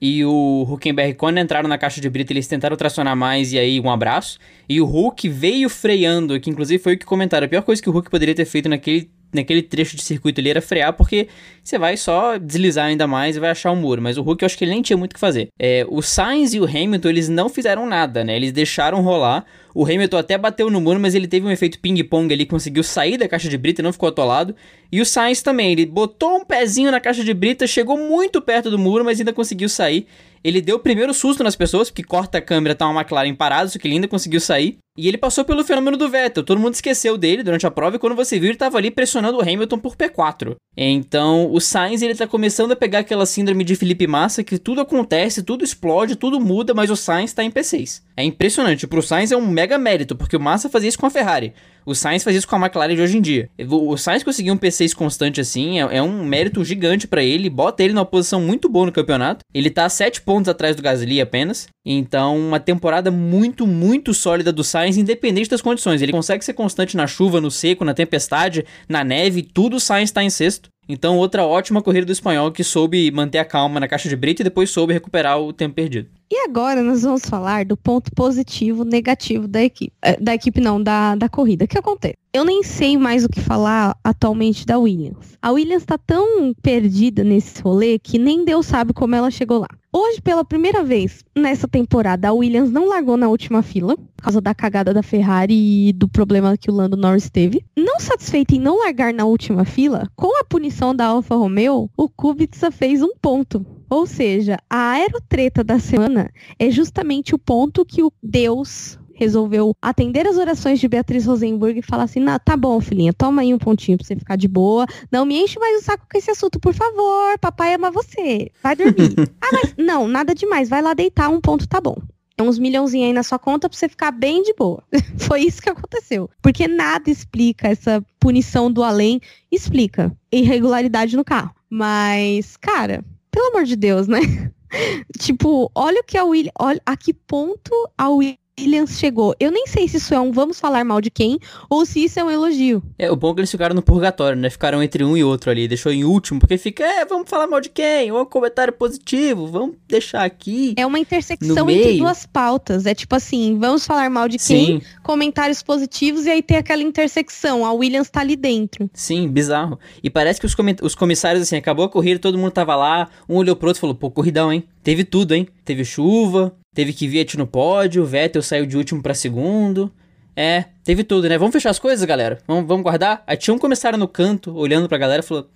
e 0.00 0.24
o 0.24 0.66
Huckenberg, 0.68 1.14
quando 1.14 1.38
entraram 1.38 1.68
na 1.68 1.78
caixa 1.78 2.00
de 2.00 2.10
brita, 2.10 2.32
eles 2.32 2.46
tentaram 2.46 2.76
tracionar 2.76 3.16
mais 3.16 3.52
e 3.52 3.58
aí 3.58 3.80
um 3.80 3.90
abraço. 3.90 4.38
E 4.68 4.80
o 4.80 4.84
Hulk 4.84 5.28
veio 5.28 5.68
freando, 5.70 6.38
que 6.38 6.50
inclusive 6.50 6.82
foi 6.82 6.94
o 6.94 6.98
que 6.98 7.06
comentaram. 7.06 7.46
A 7.46 7.48
pior 7.48 7.62
coisa 7.62 7.80
que 7.80 7.88
o 7.88 7.92
Hulk 7.92 8.10
poderia 8.10 8.34
ter 8.34 8.44
feito 8.44 8.68
naquele 8.68 9.10
naquele 9.34 9.62
trecho 9.62 9.96
de 9.96 10.02
circuito 10.02 10.40
ali 10.40 10.50
era 10.50 10.62
frear, 10.62 10.92
porque 10.92 11.28
você 11.62 11.78
vai 11.78 11.96
só 11.96 12.38
deslizar 12.38 12.86
ainda 12.86 13.06
mais 13.06 13.36
e 13.36 13.40
vai 13.40 13.50
achar 13.50 13.70
o 13.70 13.74
um 13.74 13.76
muro. 13.76 14.00
Mas 14.00 14.16
o 14.16 14.22
Hulk 14.22 14.42
eu 14.42 14.46
acho 14.46 14.56
que 14.56 14.64
ele 14.64 14.72
nem 14.72 14.82
tinha 14.82 14.96
muito 14.96 15.12
o 15.12 15.14
que 15.14 15.20
fazer. 15.20 15.48
É, 15.58 15.84
o 15.88 16.00
Sainz 16.02 16.54
e 16.54 16.60
o 16.60 16.64
Hamilton, 16.64 17.08
eles 17.08 17.28
não 17.28 17.48
fizeram 17.48 17.86
nada, 17.86 18.24
né? 18.24 18.36
Eles 18.36 18.52
deixaram 18.52 19.00
rolar. 19.02 19.44
O 19.74 19.84
Hamilton 19.84 20.18
até 20.18 20.38
bateu 20.38 20.70
no 20.70 20.80
muro, 20.80 21.00
mas 21.00 21.14
ele 21.14 21.26
teve 21.26 21.44
um 21.46 21.50
efeito 21.50 21.80
ping-pong 21.80 22.32
ali, 22.32 22.46
conseguiu 22.46 22.84
sair 22.84 23.16
da 23.16 23.26
caixa 23.26 23.48
de 23.48 23.58
brita 23.58 23.80
e 23.80 23.84
não 23.84 23.92
ficou 23.92 24.08
atolado. 24.08 24.54
E 24.92 25.00
o 25.00 25.04
Sainz 25.04 25.42
também, 25.42 25.72
ele 25.72 25.84
botou 25.84 26.36
um 26.36 26.44
pezinho 26.44 26.92
na 26.92 27.00
caixa 27.00 27.24
de 27.24 27.34
brita, 27.34 27.66
chegou 27.66 27.98
muito 27.98 28.40
perto 28.40 28.70
do 28.70 28.78
muro, 28.78 29.04
mas 29.04 29.18
ainda 29.18 29.32
conseguiu 29.32 29.68
sair. 29.68 30.06
Ele 30.44 30.60
deu 30.60 30.76
o 30.76 30.80
primeiro 30.80 31.14
susto 31.14 31.42
nas 31.42 31.56
pessoas, 31.56 31.88
porque 31.88 32.04
corta 32.04 32.36
a 32.36 32.42
câmera, 32.42 32.74
tá 32.74 32.86
uma 32.86 33.00
McLaren 33.00 33.34
parada, 33.34 33.68
só 33.68 33.78
que 33.78 33.88
ele 33.88 33.94
ainda 33.94 34.06
conseguiu 34.06 34.40
sair. 34.40 34.76
E 34.96 35.08
ele 35.08 35.18
passou 35.18 35.44
pelo 35.44 35.64
fenômeno 35.64 35.96
do 35.96 36.08
Vettel. 36.08 36.44
Todo 36.44 36.60
mundo 36.60 36.74
esqueceu 36.74 37.16
dele 37.16 37.42
durante 37.42 37.66
a 37.66 37.70
prova 37.70 37.96
e 37.96 37.98
quando 37.98 38.14
você 38.14 38.38
viu, 38.38 38.48
ele 38.48 38.54
estava 38.54 38.78
ali 38.78 38.90
pressionando 38.90 39.38
o 39.38 39.40
Hamilton 39.40 39.78
por 39.78 39.96
P4. 39.96 40.54
Então, 40.76 41.50
o 41.50 41.60
Sainz 41.60 42.02
ele 42.02 42.14
tá 42.14 42.26
começando 42.26 42.72
a 42.72 42.76
pegar 42.76 43.00
aquela 43.00 43.26
síndrome 43.26 43.64
de 43.64 43.74
Felipe 43.74 44.06
Massa 44.06 44.44
que 44.44 44.58
tudo 44.58 44.80
acontece, 44.80 45.42
tudo 45.42 45.64
explode, 45.64 46.14
tudo 46.14 46.38
muda, 46.38 46.74
mas 46.74 46.90
o 46.90 46.96
Sainz 46.96 47.30
está 47.30 47.42
em 47.42 47.50
P6. 47.50 48.02
É 48.16 48.22
impressionante. 48.22 48.86
Pro 48.86 49.02
Sainz 49.02 49.32
é 49.32 49.36
um 49.36 49.46
mega 49.46 49.78
mérito, 49.78 50.14
porque 50.14 50.36
o 50.36 50.40
Massa 50.40 50.68
fazia 50.68 50.88
isso 50.88 50.98
com 50.98 51.06
a 51.06 51.10
Ferrari. 51.10 51.54
O 51.86 51.94
Sainz 51.94 52.24
faz 52.24 52.36
isso 52.36 52.48
com 52.48 52.56
a 52.56 52.58
McLaren 52.58 52.94
de 52.94 53.02
hoje 53.02 53.18
em 53.18 53.20
dia. 53.20 53.50
O 53.68 53.96
Sainz 53.96 54.22
conseguir 54.22 54.50
um 54.50 54.56
P6 54.56 54.94
constante 54.94 55.40
assim 55.40 55.80
é, 55.80 55.96
é 55.96 56.02
um 56.02 56.24
mérito 56.24 56.64
gigante 56.64 57.06
para 57.06 57.22
ele, 57.22 57.50
bota 57.50 57.82
ele 57.82 57.92
numa 57.92 58.04
posição 58.04 58.40
muito 58.40 58.68
boa 58.68 58.86
no 58.86 58.92
campeonato. 58.92 59.44
Ele 59.52 59.70
tá 59.70 59.88
7 59.88 60.22
pontos 60.22 60.48
atrás 60.48 60.74
do 60.74 60.82
Gasly 60.82 61.20
apenas. 61.20 61.68
Então, 61.84 62.38
uma 62.38 62.58
temporada 62.58 63.10
muito, 63.10 63.66
muito 63.66 64.14
sólida 64.14 64.50
do 64.50 64.64
Sainz, 64.64 64.96
independente 64.96 65.50
das 65.50 65.60
condições. 65.60 66.00
Ele 66.00 66.12
consegue 66.12 66.44
ser 66.44 66.54
constante 66.54 66.96
na 66.96 67.06
chuva, 67.06 67.40
no 67.40 67.50
seco, 67.50 67.84
na 67.84 67.92
tempestade, 67.92 68.64
na 68.88 69.04
neve, 69.04 69.42
tudo 69.42 69.76
o 69.76 69.80
Sainz 69.80 70.08
está 70.08 70.22
em 70.22 70.30
sexto. 70.30 70.70
Então, 70.88 71.16
outra 71.16 71.44
ótima 71.44 71.82
corrida 71.82 72.06
do 72.06 72.12
espanhol 72.12 72.52
que 72.52 72.62
soube 72.62 73.10
manter 73.10 73.38
a 73.38 73.44
calma 73.44 73.80
na 73.80 73.88
caixa 73.88 74.08
de 74.08 74.16
brita 74.16 74.42
e 74.42 74.44
depois 74.44 74.70
soube 74.70 74.92
recuperar 74.92 75.40
o 75.40 75.52
tempo 75.52 75.74
perdido. 75.74 76.08
E 76.30 76.44
agora 76.44 76.82
nós 76.82 77.02
vamos 77.02 77.24
falar 77.24 77.64
do 77.64 77.76
ponto 77.76 78.10
positivo, 78.12 78.84
negativo 78.84 79.46
da 79.46 79.62
equipe. 79.62 79.92
Eh, 80.02 80.18
da 80.20 80.34
equipe 80.34 80.60
não, 80.60 80.82
da, 80.82 81.14
da 81.14 81.28
corrida. 81.28 81.64
O 81.64 81.68
que 81.68 81.78
acontece? 81.78 82.16
Eu 82.32 82.44
nem 82.44 82.64
sei 82.64 82.98
mais 82.98 83.24
o 83.24 83.28
que 83.28 83.40
falar 83.40 83.96
atualmente 84.02 84.66
da 84.66 84.76
Williams. 84.78 85.38
A 85.40 85.52
Williams 85.52 85.82
está 85.84 85.96
tão 85.96 86.52
perdida 86.60 87.22
nesse 87.22 87.62
rolê 87.62 87.98
que 87.98 88.18
nem 88.18 88.44
Deus 88.44 88.66
sabe 88.66 88.92
como 88.92 89.14
ela 89.14 89.30
chegou 89.30 89.60
lá. 89.60 89.68
Hoje, 89.92 90.20
pela 90.20 90.44
primeira 90.44 90.82
vez 90.82 91.22
nessa 91.36 91.68
temporada, 91.68 92.26
a 92.26 92.32
Williams 92.32 92.72
não 92.72 92.88
largou 92.88 93.16
na 93.16 93.28
última 93.28 93.62
fila, 93.62 93.96
por 93.96 94.24
causa 94.24 94.40
da 94.40 94.52
cagada 94.52 94.92
da 94.92 95.04
Ferrari 95.04 95.88
e 95.88 95.92
do 95.92 96.08
problema 96.08 96.56
que 96.56 96.68
o 96.68 96.74
Lando 96.74 96.96
Norris 96.96 97.30
teve. 97.30 97.64
Não 97.76 98.00
satisfeito 98.00 98.56
em 98.56 98.58
não 98.58 98.80
largar 98.80 99.14
na 99.14 99.24
última 99.24 99.64
fila, 99.64 100.10
com 100.16 100.40
a 100.40 100.44
punição 100.44 100.92
da 100.96 101.06
Alfa 101.06 101.36
Romeo, 101.36 101.88
o 101.96 102.08
Kubica 102.08 102.72
fez 102.72 103.00
um 103.02 103.12
ponto. 103.22 103.64
Ou 103.94 104.06
seja, 104.06 104.58
a 104.68 104.90
aerotreta 104.90 105.62
da 105.62 105.78
semana 105.78 106.28
é 106.58 106.68
justamente 106.68 107.32
o 107.32 107.38
ponto 107.38 107.84
que 107.84 108.02
o 108.02 108.12
Deus 108.20 108.98
resolveu 109.14 109.72
atender 109.80 110.26
as 110.26 110.36
orações 110.36 110.80
de 110.80 110.88
Beatriz 110.88 111.26
Rosenberg 111.26 111.78
e 111.78 111.82
falar 111.82 112.02
assim: 112.02 112.18
nah, 112.18 112.40
tá 112.40 112.56
bom, 112.56 112.80
filhinha, 112.80 113.12
toma 113.12 113.42
aí 113.42 113.54
um 113.54 113.58
pontinho 113.58 113.96
pra 113.96 114.04
você 114.04 114.16
ficar 114.16 114.34
de 114.34 114.48
boa. 114.48 114.84
Não 115.12 115.24
me 115.24 115.38
enche 115.38 115.60
mais 115.60 115.80
o 115.80 115.84
saco 115.84 116.08
com 116.10 116.18
esse 116.18 116.28
assunto, 116.28 116.58
por 116.58 116.74
favor. 116.74 117.38
Papai 117.38 117.74
ama 117.74 117.92
você. 117.92 118.50
Vai 118.60 118.74
dormir. 118.74 119.14
ah, 119.40 119.48
mas 119.52 119.74
não, 119.78 120.08
nada 120.08 120.34
demais. 120.34 120.68
Vai 120.68 120.82
lá 120.82 120.92
deitar, 120.92 121.28
um 121.30 121.40
ponto 121.40 121.68
tá 121.68 121.80
bom. 121.80 121.96
É 122.36 122.42
uns 122.42 122.58
milhãozinhos 122.58 123.06
aí 123.06 123.12
na 123.12 123.22
sua 123.22 123.38
conta 123.38 123.68
pra 123.68 123.78
você 123.78 123.88
ficar 123.88 124.10
bem 124.10 124.42
de 124.42 124.52
boa. 124.54 124.82
Foi 125.18 125.42
isso 125.42 125.62
que 125.62 125.70
aconteceu. 125.70 126.28
Porque 126.42 126.66
nada 126.66 127.08
explica 127.08 127.68
essa 127.68 128.04
punição 128.18 128.72
do 128.72 128.82
além. 128.82 129.20
Explica 129.52 130.12
irregularidade 130.32 131.16
no 131.16 131.24
carro. 131.24 131.54
Mas, 131.70 132.56
cara, 132.56 133.04
pelo 133.34 133.48
amor 133.48 133.64
de 133.64 133.74
Deus, 133.74 134.06
né? 134.06 134.20
tipo, 135.18 135.70
olha 135.74 136.00
o 136.00 136.04
que 136.04 136.16
a 136.16 136.24
Williams. 136.24 136.54
Olha 136.58 136.80
a 136.86 136.96
que 136.96 137.12
ponto 137.12 137.72
a 137.98 138.08
Williams 138.08 138.43
Williams 138.58 138.98
chegou. 138.98 139.34
Eu 139.40 139.50
nem 139.50 139.66
sei 139.66 139.88
se 139.88 139.96
isso 139.96 140.14
é 140.14 140.20
um 140.20 140.32
vamos 140.32 140.58
falar 140.58 140.84
mal 140.84 141.00
de 141.00 141.10
quem 141.10 141.38
ou 141.68 141.84
se 141.84 142.04
isso 142.04 142.18
é 142.20 142.24
um 142.24 142.30
elogio. 142.30 142.82
É, 142.98 143.10
o 143.10 143.16
bom 143.16 143.32
é 143.32 143.34
que 143.34 143.40
eles 143.40 143.50
ficaram 143.50 143.74
no 143.74 143.82
purgatório, 143.82 144.40
né? 144.40 144.48
Ficaram 144.48 144.82
entre 144.82 145.04
um 145.04 145.16
e 145.16 145.24
outro 145.24 145.50
ali. 145.50 145.66
Deixou 145.66 145.92
em 145.92 146.04
último, 146.04 146.40
porque 146.40 146.56
fica, 146.56 146.84
é, 146.84 147.04
vamos 147.04 147.28
falar 147.28 147.46
mal 147.46 147.60
de 147.60 147.68
quem? 147.68 148.12
Ou 148.12 148.22
um 148.22 148.24
comentário 148.26 148.72
positivo, 148.72 149.46
vamos 149.46 149.76
deixar 149.88 150.24
aqui. 150.24 150.74
É 150.76 150.86
uma 150.86 150.98
intersecção 150.98 151.68
entre 151.68 151.98
duas 151.98 152.26
pautas. 152.26 152.86
É 152.86 152.94
tipo 152.94 153.14
assim, 153.14 153.58
vamos 153.58 153.84
falar 153.84 154.08
mal 154.08 154.28
de 154.28 154.38
quem? 154.38 154.80
Sim. 154.80 154.82
Comentários 155.02 155.62
positivos 155.62 156.26
e 156.26 156.30
aí 156.30 156.42
tem 156.42 156.56
aquela 156.56 156.82
intersecção. 156.82 157.66
A 157.66 157.72
Williams 157.72 158.08
tá 158.08 158.20
ali 158.20 158.36
dentro. 158.36 158.88
Sim, 158.94 159.28
bizarro. 159.28 159.78
E 160.02 160.08
parece 160.08 160.40
que 160.40 160.46
os, 160.46 160.54
os 160.82 160.94
comissários, 160.94 161.42
assim, 161.42 161.56
acabou 161.56 161.84
a 161.84 161.88
corrida, 161.88 162.20
todo 162.20 162.38
mundo 162.38 162.52
tava 162.52 162.76
lá, 162.76 163.08
um 163.28 163.36
olhou 163.36 163.56
pro 163.56 163.68
outro 163.68 163.80
e 163.80 163.82
falou, 163.82 163.94
pô, 163.94 164.10
corridão, 164.10 164.52
hein? 164.52 164.64
Teve 164.82 165.02
tudo, 165.02 165.34
hein? 165.34 165.48
Teve 165.64 165.84
chuva, 165.84 166.54
Teve 166.74 166.92
Kvyat 166.92 167.38
no 167.38 167.46
pódio, 167.46 168.04
Vettel 168.04 168.42
saiu 168.42 168.66
de 168.66 168.76
último 168.76 169.00
para 169.00 169.14
segundo. 169.14 169.92
É, 170.36 170.64
teve 170.82 171.04
tudo, 171.04 171.28
né? 171.28 171.38
Vamos 171.38 171.52
fechar 171.52 171.70
as 171.70 171.78
coisas, 171.78 172.04
galera? 172.04 172.40
Vamos, 172.46 172.66
vamos 172.66 172.82
guardar? 172.82 173.22
Aí 173.26 173.36
tinha 173.36 173.54
um 173.54 173.58
comissário 173.58 173.96
no 173.96 174.08
canto, 174.08 174.52
olhando 174.54 174.88
pra 174.88 174.98
galera, 174.98 175.22
falou: 175.22 175.48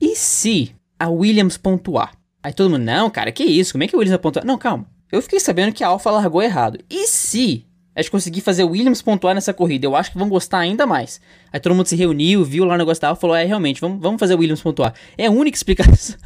E 0.00 0.16
se 0.16 0.74
a 0.98 1.08
Williams 1.10 1.58
pontuar? 1.58 2.12
Aí 2.42 2.52
todo 2.52 2.70
mundo, 2.70 2.82
não, 2.84 3.10
cara, 3.10 3.30
que 3.30 3.44
isso? 3.44 3.72
Como 3.72 3.84
é 3.84 3.88
que 3.88 3.94
a 3.94 3.98
Williams 3.98 4.16
vai 4.16 4.22
pontuar? 4.22 4.46
Não, 4.46 4.56
calma. 4.56 4.86
Eu 5.12 5.20
fiquei 5.20 5.38
sabendo 5.38 5.72
que 5.72 5.84
a 5.84 5.88
Alfa 5.88 6.10
largou 6.10 6.42
errado. 6.42 6.78
E 6.88 7.06
se 7.06 7.66
a 7.98 8.00
gente 8.00 8.12
conseguir 8.12 8.42
fazer 8.42 8.62
o 8.62 8.70
Williams 8.70 9.02
pontuar 9.02 9.34
nessa 9.34 9.52
corrida, 9.52 9.84
eu 9.84 9.96
acho 9.96 10.12
que 10.12 10.18
vão 10.18 10.28
gostar 10.28 10.60
ainda 10.60 10.86
mais. 10.86 11.20
Aí 11.52 11.58
todo 11.58 11.74
mundo 11.74 11.86
se 11.86 11.96
reuniu, 11.96 12.44
viu 12.44 12.64
lá 12.64 12.76
o 12.76 12.78
negócio 12.78 13.00
da 13.00 13.12
falou: 13.16 13.34
é, 13.34 13.44
realmente, 13.44 13.80
vamos, 13.80 14.00
vamos 14.00 14.20
fazer 14.20 14.36
o 14.36 14.38
Williams 14.38 14.62
pontuar. 14.62 14.94
É 15.16 15.26
a 15.26 15.30
única 15.32 15.56
explicação, 15.58 16.16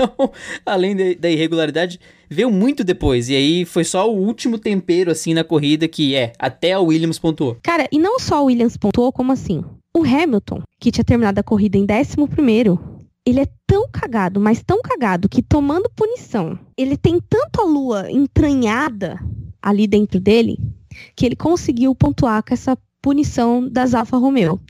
além 0.67 0.95
de, 0.95 1.15
da 1.15 1.31
irregularidade, 1.31 1.99
veio 2.29 2.51
muito 2.51 2.85
depois. 2.85 3.31
E 3.31 3.35
aí 3.35 3.65
foi 3.65 3.85
só 3.85 4.07
o 4.07 4.15
último 4.15 4.59
tempero, 4.59 5.11
assim, 5.11 5.33
na 5.33 5.43
corrida, 5.43 5.89
que 5.89 6.15
é, 6.15 6.35
até 6.39 6.79
o 6.79 6.85
Williams 6.85 7.19
pontuou. 7.19 7.57
Cara, 7.63 7.89
e 7.91 7.99
não 7.99 8.21
só 8.21 8.43
o 8.43 8.47
Williams 8.47 8.77
pontuou, 8.77 9.11
como 9.11 9.33
assim? 9.33 9.65
O 9.97 10.05
Hamilton, 10.05 10.61
que 10.79 10.91
tinha 10.91 11.05
terminado 11.05 11.41
a 11.41 11.43
corrida 11.43 11.79
em 11.79 11.87
11 11.87 12.17
ele 13.25 13.41
é 13.41 13.47
tão 13.67 13.89
cagado, 13.91 14.41
mas 14.41 14.63
tão 14.63 14.83
cagado, 14.83 15.29
que 15.29 15.41
tomando 15.41 15.89
punição, 15.97 16.59
ele 16.77 16.97
tem 16.97 17.21
tanto 17.21 17.61
a 17.61 17.65
lua 17.65 18.11
entranhada 18.11 19.19
ali 19.63 19.87
dentro 19.87 20.19
dele, 20.19 20.59
que 21.17 21.27
ele 21.27 21.37
conseguiu 21.37 21.95
pontuar 21.95 22.43
com 22.43 22.55
essa 22.55 22.77
punição 23.01 23.69
das 23.69 23.95
Alfa 23.95 24.17
Romeo. 24.17 24.61